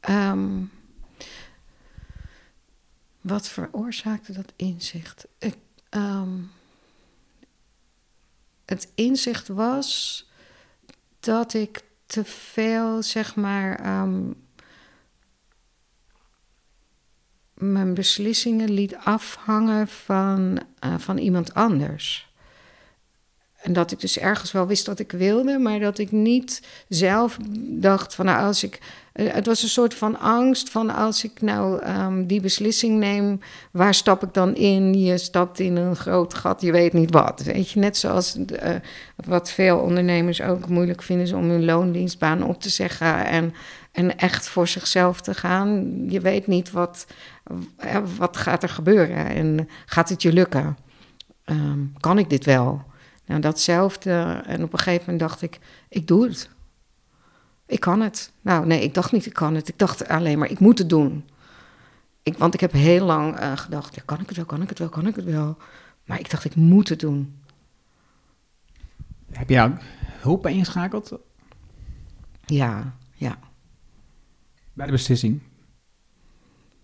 Ehm, 0.00 0.48
wat 3.20 3.48
veroorzaakte 3.48 4.32
dat 4.32 4.52
inzicht? 4.56 5.26
Ik, 5.38 5.56
het 8.64 8.88
inzicht 8.94 9.48
was 9.48 10.28
dat 11.20 11.54
ik 11.54 11.82
te 12.10 12.24
veel, 12.24 13.02
zeg 13.02 13.36
maar, 13.36 13.78
ehm, 13.80 14.32
mijn 17.54 17.94
beslissingen 17.94 18.70
liet 18.70 18.96
afhangen 18.96 19.88
van, 19.88 20.60
eh, 20.78 20.98
van 20.98 21.18
iemand 21.18 21.54
anders. 21.54 22.29
En 23.60 23.72
dat 23.72 23.90
ik 23.92 24.00
dus 24.00 24.18
ergens 24.18 24.52
wel 24.52 24.66
wist 24.66 24.86
wat 24.86 24.98
ik 24.98 25.12
wilde, 25.12 25.58
maar 25.58 25.78
dat 25.78 25.98
ik 25.98 26.12
niet 26.12 26.62
zelf 26.88 27.36
dacht 27.60 28.14
van 28.14 28.24
nou 28.24 28.42
als 28.44 28.64
ik. 28.64 28.78
eh, 29.12 29.32
Het 29.32 29.46
was 29.46 29.62
een 29.62 29.68
soort 29.68 29.94
van 29.94 30.18
angst 30.18 30.70
van 30.70 30.90
als 30.94 31.24
ik 31.24 31.40
nou 31.42 31.80
ehm, 31.82 32.26
die 32.26 32.40
beslissing 32.40 32.98
neem, 32.98 33.40
waar 33.70 33.94
stap 33.94 34.22
ik 34.22 34.34
dan 34.34 34.54
in? 34.54 34.94
Je 34.94 35.18
stapt 35.18 35.58
in 35.58 35.76
een 35.76 35.96
groot 35.96 36.34
gat, 36.34 36.60
je 36.60 36.72
weet 36.72 36.92
niet 36.92 37.10
wat. 37.12 37.42
Weet 37.42 37.70
je, 37.70 37.80
net 37.80 37.96
zoals 37.96 38.36
eh, 38.46 38.74
wat 39.26 39.50
veel 39.50 39.78
ondernemers 39.78 40.42
ook 40.42 40.68
moeilijk 40.68 41.02
vinden 41.02 41.26
is 41.26 41.32
om 41.32 41.50
hun 41.50 41.64
loondienstbaan 41.64 42.42
op 42.42 42.60
te 42.60 42.68
zeggen 42.70 43.26
en, 43.26 43.54
en 43.92 44.18
echt 44.18 44.48
voor 44.48 44.68
zichzelf 44.68 45.20
te 45.20 45.34
gaan. 45.34 45.94
Je 46.08 46.20
weet 46.20 46.46
niet 46.46 46.70
wat, 46.70 47.06
eh, 47.76 47.96
wat 48.16 48.36
gaat 48.36 48.62
er 48.62 48.68
gebeuren 48.68 49.26
en 49.26 49.68
gaat 49.86 50.08
het 50.08 50.22
je 50.22 50.32
lukken? 50.32 50.76
Ehm, 51.44 51.78
kan 52.00 52.18
ik 52.18 52.30
dit 52.30 52.44
wel? 52.44 52.88
Nou, 53.30 53.42
datzelfde. 53.42 54.42
En 54.46 54.62
op 54.62 54.72
een 54.72 54.78
gegeven 54.78 55.00
moment 55.00 55.20
dacht 55.20 55.42
ik, 55.42 55.58
ik 55.88 56.06
doe 56.06 56.26
het. 56.26 56.50
Ik 57.66 57.80
kan 57.80 58.00
het. 58.00 58.32
Nou, 58.40 58.66
nee, 58.66 58.82
ik 58.82 58.94
dacht 58.94 59.12
niet, 59.12 59.26
ik 59.26 59.32
kan 59.32 59.54
het. 59.54 59.68
Ik 59.68 59.78
dacht 59.78 60.08
alleen 60.08 60.38
maar, 60.38 60.50
ik 60.50 60.58
moet 60.58 60.78
het 60.78 60.88
doen. 60.88 61.24
Ik, 62.22 62.38
want 62.38 62.54
ik 62.54 62.60
heb 62.60 62.72
heel 62.72 63.06
lang 63.06 63.36
eh, 63.36 63.56
gedacht, 63.56 63.94
ja, 63.94 64.02
kan 64.04 64.20
ik 64.20 64.26
het 64.28 64.36
wel, 64.36 64.46
kan 64.46 64.62
ik 64.62 64.68
het 64.68 64.78
wel, 64.78 64.88
kan 64.88 65.06
ik 65.06 65.16
het 65.16 65.24
wel. 65.24 65.56
Maar 66.04 66.18
ik 66.18 66.30
dacht, 66.30 66.44
ik 66.44 66.54
moet 66.54 66.88
het 66.88 67.00
doen. 67.00 67.40
Heb 69.30 69.48
je 69.48 69.72
hulp 70.20 70.46
ingeschakeld 70.46 71.12
Ja, 72.44 72.94
ja. 73.14 73.38
bij 74.72 74.86
de 74.86 74.92
beslissing? 74.92 75.40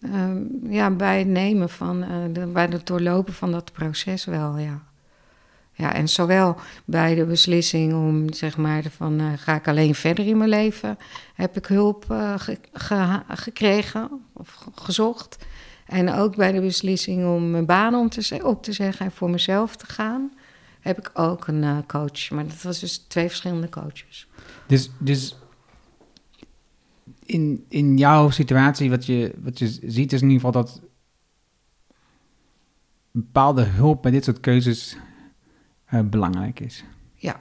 Ehm, 0.01 0.43
ja, 0.71 0.91
bij 0.91 1.19
het 1.19 1.29
nemen 1.29 1.69
van, 1.69 2.03
eh, 2.03 2.25
de, 2.33 2.47
bij 2.47 2.67
het 2.67 2.87
doorlopen 2.87 3.35
van 3.35 3.53
dat 3.53 3.73
proces 3.73 4.25
wel, 4.25 4.59
ja. 4.59 4.83
Ja, 5.79 5.95
en 5.95 6.09
zowel 6.09 6.57
bij 6.85 7.15
de 7.15 7.25
beslissing 7.25 7.93
om, 7.93 8.33
zeg 8.33 8.57
maar, 8.57 8.83
van 8.83 9.21
eh, 9.21 9.33
ga 9.37 9.55
ik 9.55 9.69
alleen 9.69 9.95
verder 9.95 10.27
in 10.27 10.37
mijn 10.37 10.51
leven, 10.51 10.99
heb 11.35 11.57
ik 11.57 11.67
hulp 11.67 12.11
eh, 12.11 12.35
ge- 12.39 12.59
ge- 12.73 13.23
gekregen 13.29 14.11
of 14.33 14.51
ge- 14.53 14.71
gezocht. 14.75 15.37
En 15.87 16.13
ook 16.13 16.37
bij 16.37 16.53
de 16.53 16.61
beslissing 16.61 17.27
om 17.27 17.51
mijn 17.51 17.67
baan 17.67 17.95
om 17.95 18.09
te 18.09 18.41
op 18.45 18.63
te 18.63 18.73
zeggen 18.73 19.07
en 19.07 19.13
voor 19.13 19.31
mezelf 19.31 19.77
te 19.77 19.87
gaan, 19.87 20.33
heb 20.81 20.99
ik 20.99 21.11
ook 21.15 21.47
een 21.47 21.63
eh, 21.65 21.79
coach. 21.87 22.31
Maar 22.31 22.47
dat 22.47 22.63
was 22.63 22.81
dus 22.81 22.97
twee 22.97 23.29
verschillende 23.29 23.69
coaches. 23.69 24.27
Dus, 24.67 24.91
dus 24.99 25.37
in, 27.25 27.65
in 27.69 27.97
jouw 27.97 28.31
situatie, 28.31 28.91
wat 28.91 29.07
je, 29.07 29.35
wat 29.43 29.59
je 29.59 29.67
ziet, 29.87 30.13
is 30.13 30.21
in 30.23 30.31
ieder 30.31 30.47
geval 30.47 30.63
dat 30.63 30.81
bepaalde 33.11 33.63
hulp 33.63 34.03
bij 34.03 34.11
dit 34.11 34.25
soort 34.25 34.41
keuzes 34.41 34.97
eh, 35.87 36.01
belangrijk 36.01 36.61
is. 36.61 36.85
Ja. 37.15 37.41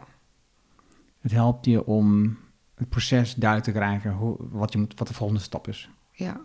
Het 1.20 1.32
helpt 1.32 1.66
je 1.66 1.86
om 1.86 2.38
het 2.76 2.90
proces 2.90 3.34
duidelijk 3.34 3.72
te 3.72 3.80
krijgen 3.80 4.12
hoe, 4.12 4.38
wat, 4.40 4.72
je 4.72 4.78
moet, 4.78 5.00
wat 5.00 5.08
de 5.08 5.14
volgende 5.14 5.42
stap 5.42 5.68
is. 5.68 5.90
Ja. 6.12 6.42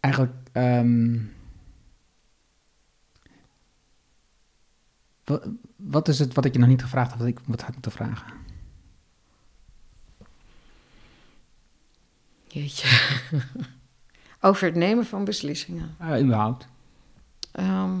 Eigenlijk, 0.00 0.34
ehm, 0.52 1.18
wat, 5.76 6.08
is 6.08 6.18
het 6.18 6.34
wat 6.34 6.44
ik 6.44 6.52
je 6.52 6.58
nog 6.58 6.68
niet 6.68 6.82
gevraagd 6.82 7.10
heb, 7.10 7.18
wat 7.18 7.28
ik 7.28 7.40
wat 7.46 7.62
had 7.62 7.72
moeten 7.72 7.92
vragen? 7.92 8.32
Jeetje. 12.48 12.88
Over 14.44 14.66
het 14.66 14.74
nemen 14.74 15.06
van 15.06 15.24
beslissingen. 15.24 15.96
Uh, 16.00 16.20
überhaupt. 16.20 16.66
Ehm, 17.52 18.00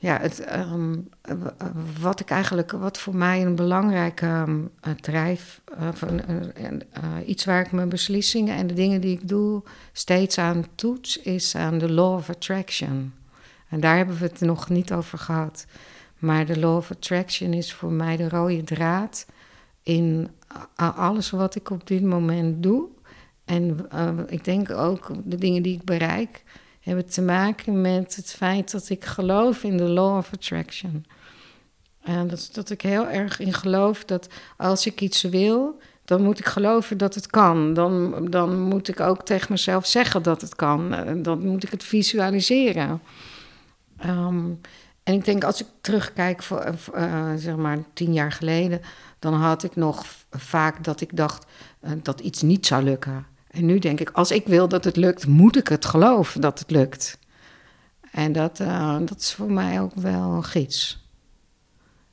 ja, 0.00 0.18
het, 0.20 0.40
ehm, 0.40 0.96
wat 2.00 2.20
ik 2.20 2.30
eigenlijk, 2.30 2.72
wat 2.72 2.98
voor 2.98 3.16
mij 3.16 3.42
een 3.42 3.54
belangrijke 3.54 4.46
eh, 4.80 4.92
drijf, 4.92 5.60
eh, 5.78 5.88
van, 5.92 6.20
eh, 6.24 6.72
iets 7.26 7.44
waar 7.44 7.60
ik 7.60 7.72
mijn 7.72 7.88
beslissingen 7.88 8.56
en 8.56 8.66
de 8.66 8.74
dingen 8.74 9.00
die 9.00 9.16
ik 9.16 9.28
doe 9.28 9.62
steeds 9.92 10.38
aan 10.38 10.64
toets, 10.74 11.18
is 11.18 11.54
aan 11.54 11.78
de 11.78 11.92
law 11.92 12.14
of 12.14 12.30
attraction. 12.30 13.12
En 13.68 13.80
daar 13.80 13.96
hebben 13.96 14.18
we 14.18 14.24
het 14.24 14.40
nog 14.40 14.68
niet 14.68 14.92
over 14.92 15.18
gehad. 15.18 15.66
Maar 16.18 16.46
de 16.46 16.58
law 16.58 16.76
of 16.76 16.90
attraction 16.90 17.52
is 17.52 17.72
voor 17.74 17.92
mij 17.92 18.16
de 18.16 18.28
rode 18.28 18.64
draad 18.64 19.26
in 19.82 20.30
alles 20.76 21.30
wat 21.30 21.54
ik 21.54 21.70
op 21.70 21.86
dit 21.86 22.02
moment 22.02 22.62
doe. 22.62 22.88
En 23.48 23.86
eh, 23.90 24.08
ik 24.26 24.44
denk 24.44 24.70
ook 24.70 25.10
de 25.24 25.36
dingen 25.36 25.62
die 25.62 25.74
ik 25.74 25.84
bereik 25.84 26.42
hebben 26.80 27.06
te 27.06 27.22
maken 27.22 27.80
met 27.80 28.16
het 28.16 28.32
feit 28.32 28.70
dat 28.70 28.88
ik 28.88 29.04
geloof 29.04 29.62
in 29.62 29.76
de 29.76 29.88
law 29.88 30.16
of 30.16 30.32
attraction. 30.32 31.04
En 32.02 32.28
dat, 32.28 32.48
dat 32.52 32.70
ik 32.70 32.82
heel 32.82 33.08
erg 33.08 33.40
in 33.40 33.52
geloof 33.52 34.04
dat 34.04 34.28
als 34.56 34.86
ik 34.86 35.00
iets 35.00 35.22
wil, 35.22 35.80
dan 36.04 36.22
moet 36.22 36.38
ik 36.38 36.46
geloven 36.46 36.98
dat 36.98 37.14
het 37.14 37.26
kan. 37.26 37.74
Dan, 37.74 38.26
dan 38.30 38.60
moet 38.60 38.88
ik 38.88 39.00
ook 39.00 39.24
tegen 39.24 39.52
mezelf 39.52 39.86
zeggen 39.86 40.22
dat 40.22 40.40
het 40.40 40.54
kan. 40.54 40.94
Eh, 40.94 41.14
Dan 41.22 41.46
moet 41.46 41.64
ik 41.64 41.70
het 41.70 41.84
visualiseren. 41.84 43.00
Ehm, 43.98 44.50
en 45.08 45.14
ik 45.14 45.24
denk 45.24 45.44
als 45.44 45.60
ik 45.60 45.66
terugkijk, 45.80 46.42
voor, 46.42 46.58
eh, 46.58 46.74
eh, 46.94 47.36
zeg 47.36 47.56
maar 47.56 47.78
tien 47.92 48.12
jaar 48.12 48.32
geleden, 48.32 48.80
dan 49.18 49.34
had 49.34 49.62
ik 49.62 49.76
nog 49.76 50.04
vaak 50.30 50.84
dat 50.84 51.00
ik 51.00 51.16
dacht 51.16 51.46
eh, 51.80 51.92
dat 52.02 52.20
iets 52.20 52.42
niet 52.42 52.66
zou 52.66 52.82
lukken. 52.82 53.26
En 53.50 53.66
nu 53.66 53.78
denk 53.78 54.00
ik, 54.00 54.10
als 54.10 54.30
ik 54.30 54.46
wil 54.46 54.68
dat 54.68 54.84
het 54.84 54.96
lukt, 54.96 55.26
moet 55.26 55.56
ik 55.56 55.68
het 55.68 55.84
geloven 55.84 56.40
dat 56.40 56.58
het 56.58 56.70
lukt. 56.70 57.18
En 58.10 58.32
dat, 58.32 58.60
eh, 58.60 58.98
dat 58.98 59.20
is 59.20 59.34
voor 59.34 59.52
mij 59.52 59.80
ook 59.80 59.94
wel 59.94 60.32
een 60.32 60.44
gids. 60.44 61.06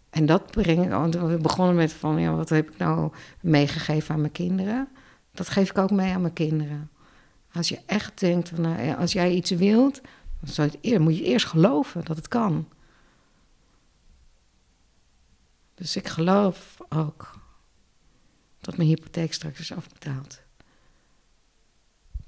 En 0.10 0.26
dat 0.26 0.52
breng 0.52 0.84
ik, 0.84 0.90
want 0.90 1.16
we 1.16 1.38
begonnen 1.38 1.76
met 1.76 1.94
van, 1.94 2.20
ja, 2.20 2.34
wat 2.36 2.50
heb 2.50 2.70
ik 2.72 2.78
nou 2.78 3.12
meegegeven 3.42 4.14
aan 4.14 4.20
mijn 4.20 4.32
kinderen? 4.32 4.88
Dat 5.32 5.50
geef 5.50 5.70
ik 5.70 5.78
ook 5.78 5.92
mee 5.92 6.14
aan 6.14 6.22
mijn 6.22 6.34
kinderen. 6.34 6.90
Als 7.54 7.70
je 7.70 7.80
echt 7.86 8.20
denkt, 8.20 8.50
van, 8.50 8.62
nou, 8.62 8.96
als 8.98 9.12
jij 9.12 9.32
iets 9.32 9.52
wilt, 9.52 10.02
dan 10.56 11.02
moet 11.02 11.18
je 11.18 11.24
eerst 11.24 11.46
geloven 11.46 12.06
dat 12.06 12.16
het 12.16 12.28
kan. 12.28 12.68
Dus 15.76 15.96
ik 15.96 16.08
geloof 16.08 16.78
ook 16.90 17.40
dat 18.60 18.78
mijn 18.78 18.90
hypotheek 18.90 19.34
straks 19.34 19.60
is 19.60 19.74
afbetaald. 19.74 20.45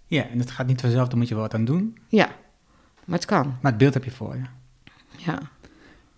Ja, 0.08 0.28
en 0.30 0.40
het 0.40 0.52
gaat 0.52 0.68
niet 0.68 0.82
vanzelf, 0.82 1.08
daar 1.08 1.18
moet 1.18 1.28
je 1.28 1.34
wel 1.34 1.44
wat 1.44 1.54
aan 1.54 1.66
doen. 1.66 1.98
Ja, 2.08 2.30
maar 3.06 3.18
het 3.18 3.26
kan. 3.26 3.58
Maar 3.62 3.72
het 3.72 3.78
beeld 3.78 3.94
heb 3.94 4.04
je 4.04 4.12
voor 4.12 4.36
je. 4.36 4.44
Ja. 5.18 5.40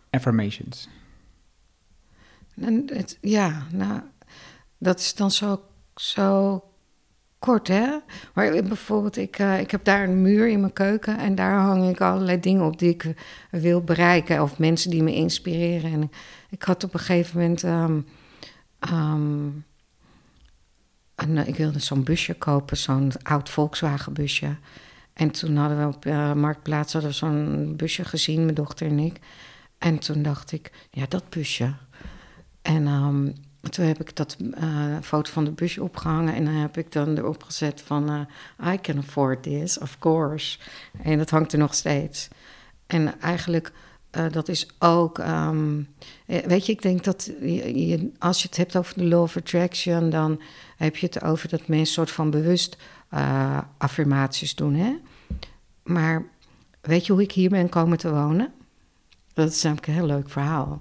Affirmations. 0.09 0.89
En 2.55 2.83
het, 2.93 3.17
ja, 3.21 3.63
nou, 3.71 4.01
dat 4.77 4.99
is 4.99 5.15
dan 5.15 5.31
zo, 5.31 5.61
zo 5.95 6.63
kort, 7.39 7.67
hè? 7.67 7.97
Maar 8.33 8.51
bijvoorbeeld, 8.51 9.17
ik, 9.17 9.39
eh, 9.39 9.59
ik 9.59 9.71
heb 9.71 9.83
daar 9.83 10.03
een 10.03 10.21
muur 10.21 10.47
in 10.47 10.59
mijn 10.59 10.73
keuken 10.73 11.17
en 11.17 11.35
daar 11.35 11.59
hang 11.59 11.89
ik 11.89 12.01
allerlei 12.01 12.39
dingen 12.39 12.65
op 12.65 12.79
die 12.79 12.89
ik 12.89 13.13
wil 13.51 13.81
bereiken 13.81 14.41
of 14.41 14.59
mensen 14.59 14.89
die 14.89 15.03
me 15.03 15.13
inspireren. 15.13 15.91
En 15.91 16.11
ik 16.49 16.63
had 16.63 16.83
op 16.83 16.93
een 16.93 16.99
gegeven 16.99 17.39
moment, 17.39 17.63
ehm, 17.63 18.01
ehm, 18.79 19.47
eh, 21.19 21.47
ik 21.47 21.55
wilde 21.55 21.79
zo'n 21.79 22.03
busje 22.03 22.33
kopen, 22.33 22.77
zo'n 22.77 23.11
oud 23.23 23.49
Volkswagen 23.49 24.13
busje. 24.13 24.55
En 25.13 25.31
toen 25.31 25.55
hadden 25.55 25.79
we 25.79 25.95
op 25.95 26.05
eh, 26.05 26.33
Marktplaats 26.33 26.93
hadden 26.93 27.11
we 27.11 27.17
zo'n 27.17 27.73
busje 27.77 28.03
gezien, 28.03 28.43
mijn 28.43 28.55
dochter 28.55 28.87
en 28.87 28.99
ik. 28.99 29.19
En 29.77 29.99
toen 29.99 30.21
dacht 30.21 30.51
ik, 30.51 30.71
ja, 30.91 31.05
dat 31.09 31.29
busje. 31.29 31.73
En 32.61 32.87
ehm, 32.87 33.31
toen 33.69 33.85
heb 33.85 34.01
ik 34.01 34.15
dat 34.15 34.37
eh, 34.53 34.97
foto 35.01 35.31
van 35.31 35.43
de 35.43 35.51
busje 35.51 35.83
opgehangen 35.83 36.33
en 36.33 36.45
dan 36.45 36.53
heb 36.53 36.77
ik 36.77 36.91
dan 36.91 37.17
erop 37.17 37.43
gezet 37.43 37.81
van 37.81 38.27
I 38.73 38.77
can 38.81 38.97
afford 38.97 39.43
this, 39.43 39.77
of 39.79 39.99
course. 39.99 40.59
En 41.01 41.17
dat 41.17 41.29
hangt 41.29 41.53
er 41.53 41.59
nog 41.59 41.73
steeds. 41.73 42.27
En 42.87 43.19
eigenlijk, 43.21 43.71
dat 44.31 44.47
is 44.47 44.67
ook, 44.79 45.19
ehm, 45.19 45.79
eh, 45.79 45.85
weet 46.29 46.65
je, 46.65 46.71
ik 46.71 46.81
denk 46.81 47.03
dat 47.03 47.31
je, 47.41 48.11
als 48.19 48.41
je 48.41 48.47
het 48.47 48.57
hebt 48.57 48.75
over 48.75 48.97
de 48.97 49.05
law 49.05 49.21
of 49.21 49.37
attraction, 49.37 50.09
dan 50.09 50.41
heb 50.77 50.95
je 50.95 51.05
het 51.05 51.23
over 51.23 51.49
dat 51.49 51.67
mensen 51.67 51.93
soort 51.93 52.11
van 52.11 52.29
bewust 52.29 52.77
eh, 53.09 53.57
affirmaties 53.77 54.55
doen, 54.55 54.75
hè? 54.75 54.95
Maar 55.83 56.25
weet 56.81 57.05
je 57.05 57.13
hoe 57.13 57.21
ik 57.21 57.31
hier 57.31 57.49
ben 57.49 57.69
komen 57.69 57.97
te 57.97 58.11
wonen? 58.11 58.53
Dat 59.33 59.51
is 59.51 59.61
namelijk 59.61 59.87
een 59.87 59.93
heel 59.93 60.05
leuk 60.05 60.29
verhaal. 60.29 60.79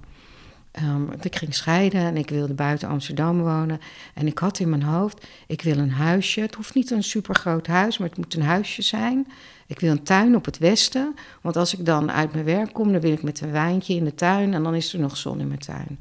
Want 1.07 1.25
ik 1.25 1.35
ging 1.35 1.55
scheiden 1.55 2.01
en 2.01 2.17
ik 2.17 2.29
wilde 2.29 2.53
buiten 2.53 2.87
Amsterdam 2.87 3.41
wonen. 3.41 3.79
En 4.13 4.27
ik 4.27 4.37
had 4.37 4.59
in 4.59 4.69
mijn 4.69 4.83
hoofd, 4.83 5.27
ik 5.47 5.61
wil 5.61 5.77
een 5.77 5.91
huisje. 5.91 6.41
Het 6.41 6.55
hoeft 6.55 6.73
niet 6.73 6.91
een 6.91 7.03
supergroot 7.03 7.67
huis, 7.67 7.97
maar 7.97 8.07
het 8.09 8.17
moet 8.17 8.33
een 8.33 8.41
huisje 8.41 8.81
zijn. 8.81 9.27
Ik 9.69 9.79
wil 9.79 9.91
een 9.91 10.03
tuin 10.03 10.35
op 10.35 10.45
het 10.45 10.57
westen. 10.57 11.15
Want 11.41 11.55
als 11.55 11.73
ik 11.73 11.85
dan 11.85 12.11
uit 12.11 12.33
mijn 12.33 12.45
werk 12.45 12.73
kom, 12.73 12.91
dan 12.91 13.01
wil 13.01 13.11
ik 13.11 13.23
met 13.23 13.41
een 13.41 13.51
wijntje 13.51 13.93
in 13.93 14.03
de 14.03 14.15
tuin. 14.15 14.53
En 14.53 14.63
dan 14.63 14.75
is 14.75 14.93
er 14.93 14.99
nog 14.99 15.17
zon 15.17 15.39
in 15.39 15.47
mijn 15.47 15.59
tuin. 15.59 15.99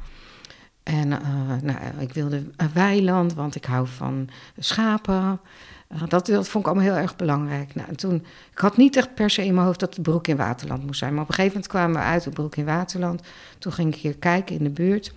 En 0.82 1.12
eh, 1.12 1.62
nou, 1.62 1.78
ik 1.98 2.12
wilde 2.12 2.36
een 2.56 2.72
weiland, 2.72 3.34
want 3.34 3.54
ik 3.54 3.64
hou 3.64 3.86
van 3.86 4.28
schapen. 4.58 5.40
Eh, 5.88 6.02
dat, 6.08 6.26
dat 6.26 6.48
vond 6.48 6.64
ik 6.66 6.70
allemaal 6.70 6.92
heel 6.92 7.02
erg 7.02 7.16
belangrijk. 7.16 7.74
Nou, 7.74 7.88
en 7.88 7.96
toen, 7.96 8.14
ik 8.52 8.58
had 8.58 8.76
niet 8.76 8.96
echt 8.96 9.14
per 9.14 9.30
se 9.30 9.44
in 9.44 9.54
mijn 9.54 9.66
hoofd 9.66 9.80
dat 9.80 9.94
het 9.94 10.02
Broek 10.02 10.26
in 10.26 10.36
Waterland 10.36 10.86
moest 10.86 10.98
zijn. 10.98 11.12
Maar 11.12 11.22
op 11.22 11.28
een 11.28 11.34
gegeven 11.34 11.56
moment 11.56 11.72
kwamen 11.72 12.00
we 12.00 12.06
uit 12.06 12.26
op 12.26 12.34
Broek 12.34 12.56
in 12.56 12.64
Waterland. 12.64 13.22
Toen 13.58 13.72
ging 13.72 13.94
ik 13.94 14.00
hier 14.00 14.16
kijken 14.16 14.56
in 14.56 14.64
de 14.64 14.70
buurt. 14.70 15.14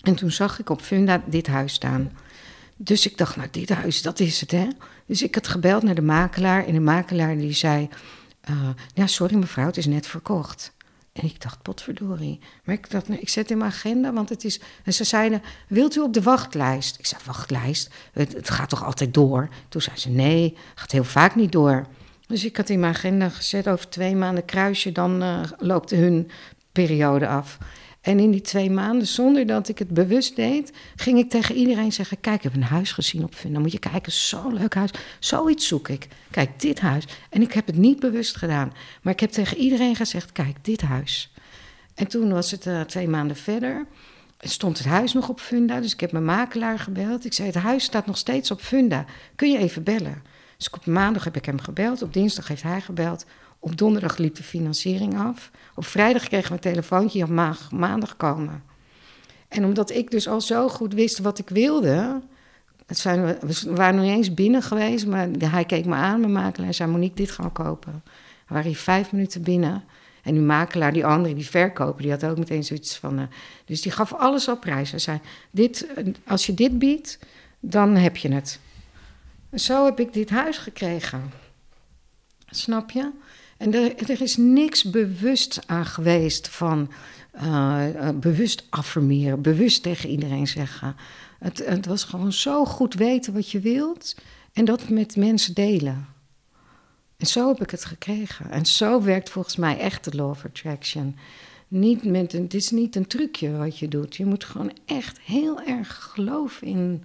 En 0.00 0.14
toen 0.14 0.30
zag 0.30 0.58
ik 0.58 0.70
op 0.70 0.80
Funda 0.80 1.22
dit 1.26 1.46
huis 1.46 1.72
staan. 1.72 2.10
Dus 2.76 3.06
ik 3.06 3.18
dacht, 3.18 3.36
nou, 3.36 3.48
dit 3.50 3.68
huis, 3.68 4.02
dat 4.02 4.20
is 4.20 4.40
het, 4.40 4.50
hè? 4.50 4.68
Dus 5.06 5.22
ik 5.22 5.34
had 5.34 5.48
gebeld 5.48 5.82
naar 5.82 5.94
de 5.94 6.02
makelaar. 6.02 6.66
En 6.66 6.72
de 6.72 6.80
makelaar 6.80 7.36
die 7.36 7.52
zei... 7.52 7.88
eh, 8.40 8.68
ja, 8.94 9.06
sorry 9.06 9.36
mevrouw, 9.36 9.66
het 9.66 9.76
is 9.76 9.86
net 9.86 10.06
verkocht. 10.06 10.74
En 11.12 11.24
ik 11.24 11.42
dacht, 11.42 11.62
potverdorie. 11.62 12.38
Maar 12.64 12.74
ik 12.74 12.90
dacht, 12.90 13.08
nou, 13.08 13.20
ik 13.20 13.28
zet 13.28 13.50
in 13.50 13.58
mijn 13.58 13.70
agenda, 13.70 14.12
want 14.12 14.28
het 14.28 14.44
is... 14.44 14.60
En 14.84 14.94
ze 14.94 15.04
zeiden, 15.04 15.42
wilt 15.68 15.96
u 15.96 16.00
op 16.00 16.12
de 16.12 16.22
wachtlijst? 16.22 16.98
Ik 16.98 17.06
zei, 17.06 17.20
wachtlijst? 17.24 17.90
Het, 18.12 18.50
gaat 18.50 18.68
toch 18.68 18.84
altijd 18.84 19.14
door? 19.14 19.48
Toen 19.68 19.80
zei 19.80 19.96
ze, 19.96 20.08
nee, 20.08 20.56
gaat 20.74 20.92
heel 20.92 21.04
vaak 21.04 21.34
niet 21.34 21.52
door. 21.52 21.86
Dus 22.26 22.44
ik 22.44 22.56
had 22.56 22.68
in 22.68 22.80
mijn 22.80 22.94
agenda 22.94 23.28
gezet, 23.28 23.68
over 23.68 23.88
twee 23.88 24.16
maanden 24.16 24.44
kruisje, 24.44 24.92
dan 24.92 25.22
eh, 25.22 25.40
loopt 25.58 25.90
hun 25.90 26.30
periode 26.72 27.28
af. 27.28 27.58
En 28.06 28.18
in 28.18 28.30
die 28.30 28.40
twee 28.40 28.70
maanden, 28.70 29.06
zonder 29.06 29.46
dat 29.46 29.68
ik 29.68 29.78
het 29.78 29.88
bewust 29.88 30.36
deed, 30.36 30.72
ging 30.96 31.18
ik 31.18 31.30
tegen 31.30 31.54
iedereen 31.54 31.92
zeggen: 31.92 32.20
Kijk, 32.20 32.36
ik 32.36 32.42
heb 32.42 32.54
een 32.54 32.62
huis 32.62 32.92
gezien 32.92 33.24
op 33.24 33.34
Funda. 33.34 33.58
Moet 33.58 33.72
je 33.72 33.78
kijken, 33.78 34.12
zo'n 34.12 34.54
leuk 34.54 34.74
huis. 34.74 34.90
Zoiets 35.18 35.66
zoek 35.66 35.88
ik. 35.88 36.08
Kijk, 36.30 36.60
dit 36.60 36.80
huis. 36.80 37.04
En 37.30 37.42
ik 37.42 37.52
heb 37.52 37.66
het 37.66 37.76
niet 37.76 38.00
bewust 38.00 38.36
gedaan. 38.36 38.72
Maar 39.02 39.12
ik 39.12 39.20
heb 39.20 39.30
tegen 39.30 39.56
iedereen 39.56 39.96
gezegd: 39.96 40.32
Kijk, 40.32 40.56
dit 40.64 40.80
huis. 40.80 41.32
En 41.94 42.06
toen 42.06 42.32
was 42.32 42.50
het 42.50 42.66
eh, 42.66 42.80
twee 42.80 43.08
maanden 43.08 43.36
verder. 43.36 43.86
Stond 44.38 44.78
het 44.78 44.86
huis 44.86 45.12
nog 45.12 45.28
op 45.28 45.40
Funda. 45.40 45.80
Dus 45.80 45.92
ik 45.92 46.00
heb 46.00 46.12
mijn 46.12 46.24
makelaar 46.24 46.78
gebeld. 46.78 47.24
Ik 47.24 47.32
zei: 47.32 47.48
Het 47.48 47.62
huis 47.62 47.84
staat 47.84 48.06
nog 48.06 48.16
steeds 48.18 48.50
op 48.50 48.60
Funda. 48.60 49.04
Kun 49.34 49.50
je 49.50 49.58
even 49.58 49.82
bellen? 49.82 50.22
Dus 50.56 50.70
op 50.70 50.86
maandag 50.86 51.24
heb 51.24 51.36
ik 51.36 51.44
hem 51.44 51.60
gebeld. 51.60 52.02
Op 52.02 52.12
dinsdag 52.12 52.48
heeft 52.48 52.62
hij 52.62 52.80
gebeld. 52.80 53.26
Op 53.58 53.76
donderdag 53.76 54.16
liep 54.16 54.34
de 54.34 54.42
financiering 54.42 55.18
af. 55.18 55.50
Op 55.74 55.84
vrijdag 55.84 56.22
kregen 56.22 56.48
we 56.48 56.54
een 56.54 56.72
telefoontje. 56.72 57.18
Je 57.18 57.26
mag 57.26 57.70
maandag 57.70 58.16
komen. 58.16 58.62
En 59.48 59.64
omdat 59.64 59.90
ik 59.90 60.10
dus 60.10 60.28
al 60.28 60.40
zo 60.40 60.68
goed 60.68 60.94
wist 60.94 61.18
wat 61.18 61.38
ik 61.38 61.48
wilde. 61.48 62.22
Het 62.86 62.98
zijn, 62.98 63.24
we 63.24 63.74
waren 63.74 63.94
nog 63.94 64.04
niet 64.04 64.14
eens 64.16 64.34
binnen 64.34 64.62
geweest. 64.62 65.06
Maar 65.06 65.28
hij 65.38 65.64
keek 65.64 65.84
me 65.84 65.94
aan, 65.94 66.20
mijn 66.20 66.32
makelaar. 66.32 66.68
En 66.68 66.74
zei: 66.74 66.90
Monique, 66.90 67.16
dit 67.16 67.30
gaan 67.30 67.44
we 67.46 67.52
kopen. 67.52 68.02
We 68.46 68.54
waren 68.54 68.66
hier 68.66 68.76
vijf 68.76 69.12
minuten 69.12 69.42
binnen. 69.42 69.84
En 70.22 70.32
die 70.32 70.42
makelaar, 70.42 70.92
die 70.92 71.06
andere, 71.06 71.34
die 71.34 71.46
verkoper, 71.48 72.02
die 72.02 72.10
had 72.10 72.24
ook 72.24 72.38
meteen 72.38 72.64
zoiets 72.64 72.96
van. 72.96 73.18
eh, 73.18 73.24
dus 73.64 73.82
die 73.82 73.92
gaf 73.92 74.12
alles 74.12 74.48
op 74.48 74.60
prijs. 74.60 74.90
Hij 74.90 74.98
zei: 74.98 75.20
dit, 75.50 75.86
eh, 75.94 76.04
Als 76.26 76.46
je 76.46 76.54
dit 76.54 76.78
biedt, 76.78 77.18
dan 77.60 77.94
heb 77.96 78.16
je 78.16 78.32
het. 78.32 78.60
En 79.50 79.60
zo 79.60 79.84
heb 79.84 80.00
ik 80.00 80.12
dit 80.12 80.30
huis 80.30 80.58
gekregen. 80.58 81.32
Snap 82.46 82.90
je? 82.90 83.10
En 83.56 83.74
er, 83.74 84.22
is 84.22 84.36
niks 84.36 84.90
bewust 84.90 85.60
aan 85.66 85.86
geweest 85.86 86.48
van 86.48 86.90
eh, 87.30 88.08
eh, 88.08 88.16
bewust 88.16 88.66
affirmeren, 88.70 89.42
bewust 89.42 89.82
tegen 89.82 90.08
iedereen 90.08 90.46
zeggen. 90.46 90.96
Het, 91.38 91.66
het 91.66 91.86
was 91.86 92.04
gewoon 92.04 92.32
zo 92.32 92.64
goed 92.64 92.94
weten 92.94 93.32
wat 93.32 93.50
je 93.50 93.60
wilt. 93.60 94.16
En 94.52 94.64
dat 94.64 94.88
met 94.88 95.16
mensen 95.16 95.54
delen. 95.54 96.06
En 97.16 97.26
zo 97.26 97.48
heb 97.48 97.62
ik 97.62 97.70
het 97.70 97.84
gekregen. 97.84 98.50
En 98.50 98.66
zo 98.66 99.02
werkt 99.02 99.30
volgens 99.30 99.56
mij 99.56 99.78
echt 99.78 100.04
de 100.04 100.16
law 100.16 100.30
of 100.30 100.44
attraction. 100.44 101.16
Niet 101.68 102.04
met 102.04 102.32
een, 102.32 102.42
het 102.42 102.54
is 102.54 102.70
niet 102.70 102.96
een 102.96 103.06
trucje 103.06 103.56
wat 103.56 103.78
je 103.78 103.88
doet. 103.88 104.16
Je 104.16 104.26
moet 104.26 104.44
gewoon 104.44 104.72
echt 104.84 105.20
heel 105.20 105.62
erg 105.62 106.10
geloven 106.12 106.66
in, 106.66 107.04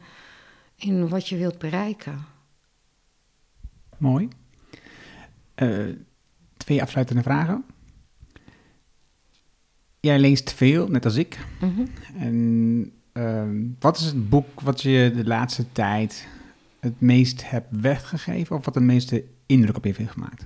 in 0.75 1.09
wat 1.09 1.27
je 1.27 1.37
wilt 1.37 1.57
bereiken. 1.57 2.25
Mooi. 3.97 4.27
Uh, 5.55 5.95
twee 6.63 6.81
afsluitende 6.81 7.23
vragen. 7.23 7.63
Jij 9.99 10.19
leest 10.19 10.53
veel, 10.53 10.88
net 10.88 11.05
als 11.05 11.15
ik. 11.15 11.45
Mm 11.61 11.75
-hmm. 11.75 11.88
En 12.17 12.93
uh, 13.13 13.73
wat 13.79 13.97
is 13.97 14.05
het 14.05 14.29
boek 14.29 14.61
wat 14.61 14.81
je 14.81 15.11
de 15.15 15.25
laatste 15.25 15.71
tijd 15.71 16.27
het 16.79 17.01
meest 17.01 17.49
hebt 17.49 17.67
weggegeven 17.81 18.55
of 18.55 18.65
wat 18.65 18.73
de 18.73 18.79
meeste 18.79 19.23
indruk 19.45 19.77
op 19.77 19.85
je 19.85 19.93
heeft 19.97 20.11
gemaakt? 20.11 20.45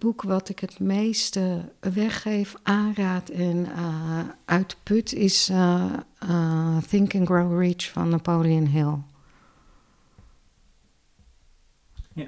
Boek 0.00 0.22
wat 0.22 0.48
ik 0.48 0.58
het 0.58 0.78
meeste 0.78 1.72
weggeef, 1.80 2.54
aanraad 2.62 3.28
en 3.28 3.56
uh, 3.56 4.18
uitput 4.44 5.12
is 5.12 5.48
uh, 5.50 5.84
uh, 6.30 6.76
Think 6.88 7.14
and 7.14 7.26
Grow 7.26 7.60
Rich 7.60 7.90
van 7.90 8.08
Napoleon 8.08 8.66
Hill. 8.66 8.94
Ja. 12.12 12.26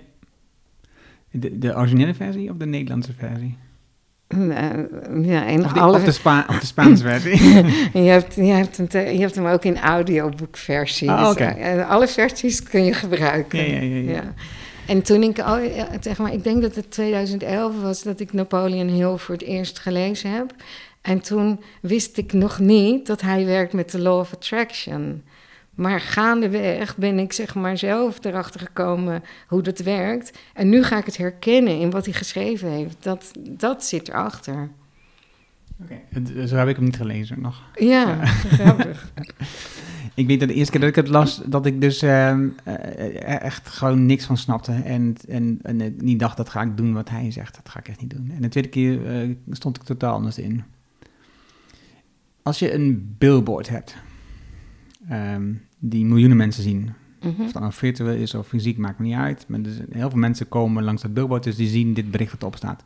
De, 1.30 1.58
de 1.58 1.76
originele 1.76 2.14
versie 2.14 2.50
of 2.50 2.56
de 2.56 2.66
Nederlandse 2.66 3.12
versie? 3.12 3.58
ja, 5.22 5.44
in 5.44 5.64
of, 5.64 5.72
de, 5.72 5.80
alle... 5.80 5.96
of, 5.96 6.04
de 6.04 6.12
Spa 6.12 6.44
of 6.48 6.58
de 6.58 6.66
Spaanse 6.66 7.02
versie? 7.02 7.52
je, 8.02 8.08
hebt, 8.08 8.34
je, 8.34 8.42
hebt 8.42 8.76
hem 8.76 8.86
je 8.90 9.20
hebt 9.20 9.34
hem 9.34 9.46
ook 9.46 9.64
in 9.64 9.78
audioboekversie. 9.78 11.08
Oh, 11.08 11.28
okay. 11.30 11.76
dus, 11.76 11.84
alle 11.84 12.08
versies 12.08 12.62
kun 12.62 12.84
je 12.84 12.92
gebruiken. 12.92 13.58
Ja, 13.58 13.80
ja, 13.80 13.96
ja, 13.96 14.12
ja. 14.12 14.34
Ja. 14.86 14.92
En 14.92 15.02
toen 15.02 15.22
ik, 15.22 15.38
oh, 15.38 15.58
zeg 16.00 16.18
maar, 16.18 16.32
ik 16.32 16.44
denk 16.44 16.62
dat 16.62 16.74
het 16.74 16.90
2011 16.90 17.80
was 17.80 18.02
dat 18.02 18.20
ik 18.20 18.32
Napoleon 18.32 18.88
Hill 18.88 19.16
voor 19.16 19.34
het 19.34 19.44
eerst 19.44 19.78
gelezen 19.78 20.30
heb. 20.30 20.54
En 21.00 21.20
toen 21.20 21.60
wist 21.80 22.16
ik 22.16 22.32
nog 22.32 22.58
niet 22.58 23.06
dat 23.06 23.20
hij 23.20 23.46
werkt 23.46 23.72
met 23.72 23.90
de 23.90 24.00
Law 24.00 24.18
of 24.18 24.32
Attraction. 24.32 25.22
Maar 25.74 26.00
gaandeweg 26.00 26.96
ben 26.96 27.18
ik 27.18 27.32
zeg 27.32 27.54
maar 27.54 27.78
zelf 27.78 28.24
erachter 28.24 28.60
gekomen 28.60 29.22
hoe 29.46 29.62
dat 29.62 29.78
werkt. 29.78 30.38
En 30.54 30.68
nu 30.68 30.82
ga 30.82 30.98
ik 30.98 31.04
het 31.04 31.16
herkennen 31.16 31.78
in 31.78 31.90
wat 31.90 32.04
hij 32.04 32.14
geschreven 32.14 32.68
heeft. 32.68 32.96
Dat, 33.02 33.30
dat 33.38 33.84
zit 33.84 34.08
erachter. 34.08 34.70
Oké, 35.82 36.00
okay. 36.16 36.46
zo 36.46 36.56
heb 36.56 36.68
ik 36.68 36.76
hem 36.76 36.84
niet 36.84 36.96
gelezen 36.96 37.40
nog. 37.40 37.62
Ja, 37.74 38.24
grappig. 38.26 39.12
ik 40.14 40.26
weet 40.26 40.40
dat 40.40 40.48
de 40.48 40.54
eerste 40.54 40.72
keer 40.72 40.80
dat 40.80 40.88
ik 40.88 40.96
het 40.96 41.08
las, 41.08 41.42
dat 41.46 41.66
ik 41.66 41.80
dus 41.80 42.02
uh, 42.02 42.36
echt 43.42 43.68
gewoon 43.68 44.06
niks 44.06 44.24
van 44.24 44.36
snapte. 44.36 44.72
En, 44.72 45.16
en, 45.28 45.58
en 45.62 45.94
niet 45.98 46.18
dacht, 46.18 46.36
dat 46.36 46.48
ga 46.48 46.62
ik 46.62 46.76
doen 46.76 46.92
wat 46.92 47.10
hij 47.10 47.30
zegt. 47.30 47.54
Dat 47.54 47.68
ga 47.68 47.78
ik 47.78 47.88
echt 47.88 48.00
niet 48.00 48.10
doen. 48.10 48.30
En 48.34 48.42
de 48.42 48.48
tweede 48.48 48.68
keer 48.68 49.24
uh, 49.26 49.34
stond 49.50 49.76
ik 49.76 49.82
totaal 49.82 50.14
anders 50.14 50.38
in. 50.38 50.62
Als 52.42 52.58
je 52.58 52.74
een 52.74 53.14
billboard 53.18 53.68
hebt, 53.68 53.96
um, 55.10 55.62
die 55.78 56.04
miljoenen 56.04 56.36
mensen 56.36 56.62
zien. 56.62 56.78
Mm 56.78 57.34
-hmm. 57.34 57.44
Of 57.44 57.52
dat 57.52 57.62
nou 57.62 57.74
virtueel 57.74 58.16
is 58.16 58.34
of 58.34 58.46
fysiek, 58.46 58.78
maakt 58.78 58.98
me 58.98 59.04
niet 59.04 59.14
uit. 59.14 59.44
Maar 59.48 59.62
dus 59.62 59.80
heel 59.90 60.10
veel 60.10 60.18
mensen 60.18 60.48
komen 60.48 60.84
langs 60.84 61.02
dat 61.02 61.14
billboard, 61.14 61.42
dus 61.42 61.56
die 61.56 61.68
zien 61.68 61.94
dit 61.94 62.10
bericht 62.10 62.30
dat 62.30 62.40
erop 62.40 62.56
staat. 62.56 62.82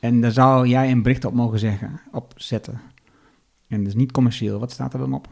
En 0.00 0.20
daar 0.20 0.32
zou 0.32 0.68
jij 0.68 0.90
een 0.90 1.02
bericht 1.02 1.24
op 1.24 1.34
mogen 1.34 1.58
zeggen, 1.58 2.00
opzetten. 2.12 2.80
En 3.68 3.84
dus 3.84 3.94
niet 3.94 4.12
commercieel. 4.12 4.58
Wat 4.58 4.72
staat 4.72 4.92
er 4.92 4.98
dan 4.98 5.12
op? 5.12 5.28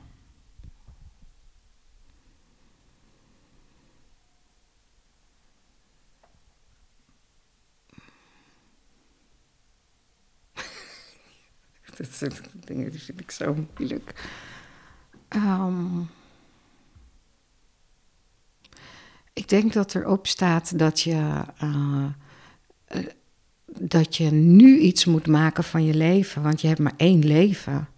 dat 11.98 12.12
soort 12.12 12.48
dingen 12.64 12.90
die 12.90 13.00
vind 13.00 13.20
ik 13.20 13.30
zo 13.30 13.66
moeilijk. 13.76 14.28
Um, 15.36 16.08
ik 19.32 19.48
denk 19.48 19.72
dat 19.72 19.94
erop 19.94 20.26
staat 20.26 20.78
dat 20.78 21.00
je, 21.00 21.44
uh, 21.62 22.06
uh, 22.94 23.06
dat 23.66 24.16
je 24.16 24.30
nu 24.30 24.78
iets 24.78 25.04
moet 25.04 25.26
maken 25.26 25.64
van 25.64 25.84
je 25.84 25.94
leven, 25.94 26.42
want 26.42 26.60
je 26.60 26.66
hebt 26.66 26.80
maar 26.80 26.94
één 26.96 27.26
leven. 27.26 27.88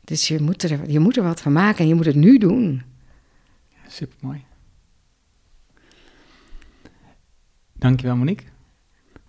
Dus 0.00 0.28
je 0.28 0.40
moet 0.40 0.62
er, 0.62 0.90
je 0.90 0.98
moet 0.98 1.16
er 1.16 1.22
wat 1.22 1.40
van 1.40 1.52
maken 1.52 1.78
en 1.78 1.88
je 1.88 1.94
moet 1.94 2.04
het 2.04 2.14
nu 2.14 2.38
doen. 2.38 2.82
Ja, 3.68 3.88
super 3.88 4.16
mooi. 4.20 4.44
Dankjewel, 7.72 8.16
Monique. 8.16 8.46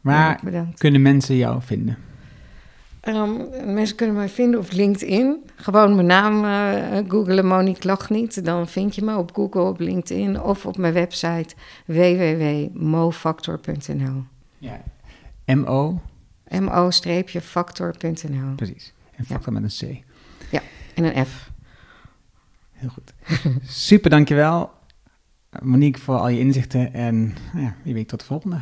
Waar 0.02 0.52
ja, 0.52 0.68
kunnen 0.76 1.02
mensen 1.02 1.36
jou 1.36 1.62
vinden? 1.62 1.98
Um, 3.08 3.50
mensen 3.74 3.96
kunnen 3.96 4.16
mij 4.16 4.30
vinden 4.30 4.60
op 4.60 4.72
LinkedIn. 4.72 5.50
Gewoon 5.56 5.96
mijn 5.96 6.08
naam 6.08 6.44
uh, 6.44 6.98
googelen, 7.08 7.46
Monique 7.46 7.88
Lachniet. 7.88 8.46
Dan 8.46 8.68
vind 8.68 8.96
je 8.96 9.02
me 9.02 9.18
op 9.18 9.34
Google, 9.34 9.62
op 9.62 9.80
LinkedIn 9.80 10.42
of 10.42 10.66
op 10.66 10.78
mijn 10.78 10.94
website 10.94 11.56
www.mofactor.nl. 11.86 14.24
Ja, 14.58 14.82
M-O? 15.46 16.02
mo-factor.nl. 16.60 18.56
Precies. 18.56 18.94
En 19.16 19.26
factor 19.26 19.54
ja. 19.54 19.60
met 19.60 19.82
een 19.82 19.90
C. 19.90 20.04
Ja, 20.52 20.62
en 20.94 21.04
een 21.04 21.26
F. 21.26 21.52
Heel 22.72 22.90
goed. 22.90 23.14
Super, 23.88 24.10
dankjewel. 24.10 24.72
Monique 25.62 26.02
voor 26.02 26.18
al 26.18 26.28
je 26.28 26.40
inzichten 26.40 26.94
en 26.94 27.36
nou 27.54 27.66
ja, 27.66 27.76
wie 27.84 27.94
weet 27.94 28.08
tot 28.08 28.20
de 28.20 28.26
volgende. 28.26 28.60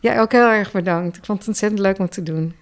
Ja, 0.00 0.20
ook 0.20 0.32
heel 0.32 0.48
erg 0.48 0.72
bedankt. 0.72 1.16
Ik 1.16 1.24
vond 1.24 1.38
het 1.38 1.48
ontzettend 1.48 1.80
leuk 1.80 1.98
om 1.98 2.08
te 2.08 2.22
doen. 2.22 2.54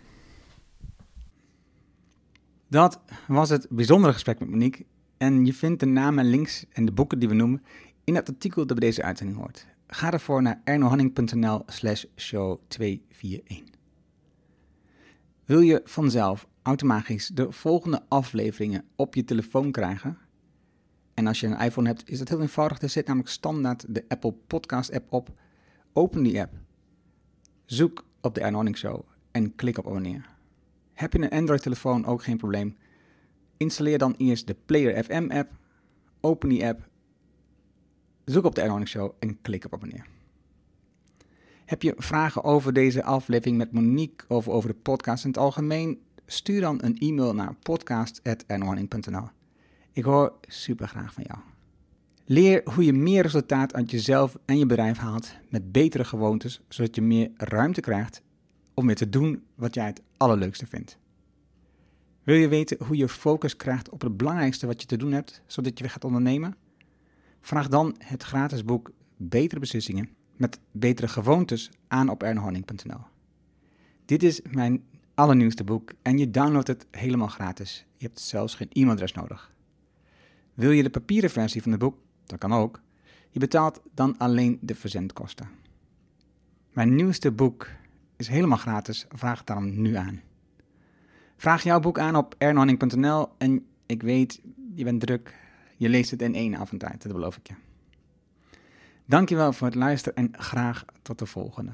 Dat 2.70 3.00
was 3.26 3.48
het 3.48 3.66
bijzondere 3.70 4.12
gesprek 4.12 4.38
met 4.38 4.48
Monique. 4.48 4.86
En 5.16 5.46
je 5.46 5.54
vindt 5.54 5.80
de 5.80 5.86
namen, 5.86 6.24
links 6.24 6.66
en 6.72 6.84
de 6.84 6.92
boeken 6.92 7.18
die 7.18 7.28
we 7.28 7.34
noemen 7.34 7.62
in 8.04 8.14
het 8.14 8.28
artikel 8.28 8.66
dat 8.66 8.78
bij 8.78 8.88
deze 8.88 9.02
uitzending 9.02 9.38
hoort. 9.38 9.66
Ga 9.86 10.12
ervoor 10.12 10.42
naar 10.42 10.60
ernohanning.nl 10.64 11.62
slash 11.66 12.04
show 12.16 12.58
241. 12.68 13.74
Wil 15.44 15.60
je 15.60 15.80
vanzelf 15.84 16.46
automatisch 16.62 17.26
de 17.26 17.52
volgende 17.52 18.02
afleveringen 18.08 18.84
op 18.96 19.14
je 19.14 19.24
telefoon 19.24 19.70
krijgen? 19.70 20.18
En 21.14 21.26
als 21.26 21.40
je 21.40 21.46
een 21.46 21.60
iPhone 21.60 21.88
hebt, 21.88 22.10
is 22.10 22.20
het 22.20 22.28
heel 22.28 22.40
eenvoudig. 22.40 22.80
Er 22.80 22.88
zit 22.88 23.06
namelijk 23.06 23.30
standaard 23.30 23.94
de 23.94 24.04
Apple 24.08 24.32
Podcast 24.46 24.92
app 24.92 25.12
op. 25.12 25.30
Open 25.92 26.22
die 26.22 26.40
app. 26.40 26.52
Zoek 27.64 28.04
op 28.20 28.34
de 28.34 28.40
Erno 28.40 28.72
Show 28.72 29.02
en 29.30 29.54
klik 29.54 29.78
op 29.78 29.86
abonneer. 29.86 30.38
Heb 31.00 31.12
je 31.12 31.20
een 31.20 31.30
Android-telefoon 31.30 32.06
ook 32.06 32.22
geen 32.22 32.36
probleem? 32.36 32.76
Installeer 33.56 33.98
dan 33.98 34.14
eerst 34.18 34.46
de 34.46 34.56
Player 34.66 35.04
FM 35.04 35.30
app, 35.30 35.50
open 36.20 36.48
die 36.48 36.66
app, 36.66 36.88
zoek 38.24 38.44
op 38.44 38.54
de 38.54 38.60
Ernoning 38.60 38.88
Show 38.88 39.12
en 39.18 39.40
klik 39.40 39.64
op 39.64 39.74
abonneer. 39.74 40.06
Heb 41.64 41.82
je 41.82 41.94
vragen 41.96 42.44
over 42.44 42.72
deze 42.72 43.02
aflevering 43.02 43.56
met 43.56 43.72
Monique 43.72 44.26
of 44.28 44.48
over 44.48 44.68
de 44.68 44.76
podcast 44.82 45.24
in 45.24 45.30
het 45.30 45.38
algemeen? 45.38 46.00
Stuur 46.26 46.60
dan 46.60 46.78
een 46.82 46.98
e-mail 46.98 47.34
naar 47.34 47.54
podcast.ernoning.nl. 47.62 49.28
Ik 49.92 50.04
hoor 50.04 50.32
super 50.40 50.88
graag 50.88 51.12
van 51.12 51.24
jou. 51.26 51.40
Leer 52.24 52.60
hoe 52.74 52.84
je 52.84 52.92
meer 52.92 53.22
resultaat 53.22 53.74
uit 53.74 53.90
jezelf 53.90 54.36
en 54.44 54.58
je 54.58 54.66
bedrijf 54.66 54.98
haalt 54.98 55.34
met 55.48 55.72
betere 55.72 56.04
gewoontes, 56.04 56.60
zodat 56.68 56.94
je 56.94 57.02
meer 57.02 57.30
ruimte 57.36 57.80
krijgt 57.80 58.22
om 58.74 58.86
weer 58.86 58.96
te 58.96 59.08
doen 59.08 59.42
wat 59.54 59.74
jij 59.74 59.86
het 59.86 60.02
allerleukste 60.16 60.66
vindt. 60.66 60.98
Wil 62.22 62.36
je 62.36 62.48
weten 62.48 62.84
hoe 62.84 62.96
je 62.96 63.08
focus 63.08 63.56
krijgt 63.56 63.88
op 63.88 64.00
het 64.00 64.16
belangrijkste 64.16 64.66
wat 64.66 64.80
je 64.80 64.86
te 64.86 64.96
doen 64.96 65.12
hebt, 65.12 65.42
zodat 65.46 65.78
je 65.78 65.84
weer 65.84 65.92
gaat 65.92 66.04
ondernemen? 66.04 66.56
Vraag 67.40 67.68
dan 67.68 67.94
het 67.98 68.22
gratis 68.22 68.64
boek 68.64 68.90
Betere 69.16 69.60
Beslissingen 69.60 70.08
met 70.36 70.60
betere 70.70 71.08
gewoontes 71.08 71.70
aan 71.88 72.08
op 72.08 72.22
ernohanning.nl. 72.22 73.00
Dit 74.04 74.22
is 74.22 74.40
mijn 74.50 74.84
allernieuwste 75.14 75.64
boek 75.64 75.92
en 76.02 76.18
je 76.18 76.30
downloadt 76.30 76.68
het 76.68 76.86
helemaal 76.90 77.28
gratis. 77.28 77.86
Je 77.96 78.06
hebt 78.06 78.20
zelfs 78.20 78.54
geen 78.54 78.68
e-mailadres 78.72 79.12
nodig. 79.12 79.52
Wil 80.54 80.70
je 80.70 80.82
de 80.82 80.90
papieren 80.90 81.30
versie 81.30 81.62
van 81.62 81.70
het 81.70 81.80
boek? 81.80 81.98
Dat 82.26 82.38
kan 82.38 82.52
ook. 82.52 82.80
Je 83.30 83.38
betaalt 83.38 83.80
dan 83.94 84.18
alleen 84.18 84.58
de 84.60 84.74
verzendkosten. 84.74 85.48
Mijn 86.72 86.94
nieuwste 86.94 87.32
boek 87.32 87.68
is 88.20 88.28
helemaal 88.28 88.58
gratis. 88.58 89.06
Vraag 89.08 89.38
het 89.38 89.46
daarom 89.46 89.82
nu 89.82 89.94
aan. 89.94 90.20
Vraag 91.36 91.62
jouw 91.62 91.80
boek 91.80 91.98
aan 91.98 92.16
op 92.16 92.34
ernohanning.nl 92.38 93.28
en 93.38 93.66
ik 93.86 94.02
weet, 94.02 94.40
je 94.74 94.84
bent 94.84 95.00
druk. 95.00 95.34
Je 95.76 95.88
leest 95.88 96.10
het 96.10 96.22
in 96.22 96.34
één 96.34 96.56
avondtijd, 96.56 97.02
dat 97.02 97.12
beloof 97.12 97.36
ik 97.36 97.46
je. 97.46 97.54
Dankjewel 99.06 99.52
voor 99.52 99.66
het 99.66 99.76
luisteren 99.76 100.16
en 100.16 100.42
graag 100.42 100.84
tot 101.02 101.18
de 101.18 101.26
volgende. 101.26 101.72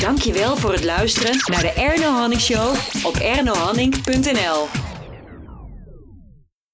Dankjewel 0.00 0.56
voor 0.56 0.72
het 0.72 0.84
luisteren 0.84 1.36
naar 1.46 1.60
de 1.60 1.72
Erno 1.72 2.10
Hanning 2.10 2.40
Show 2.40 2.76
op 3.04 3.14
ernohanning.nl. 3.14 4.85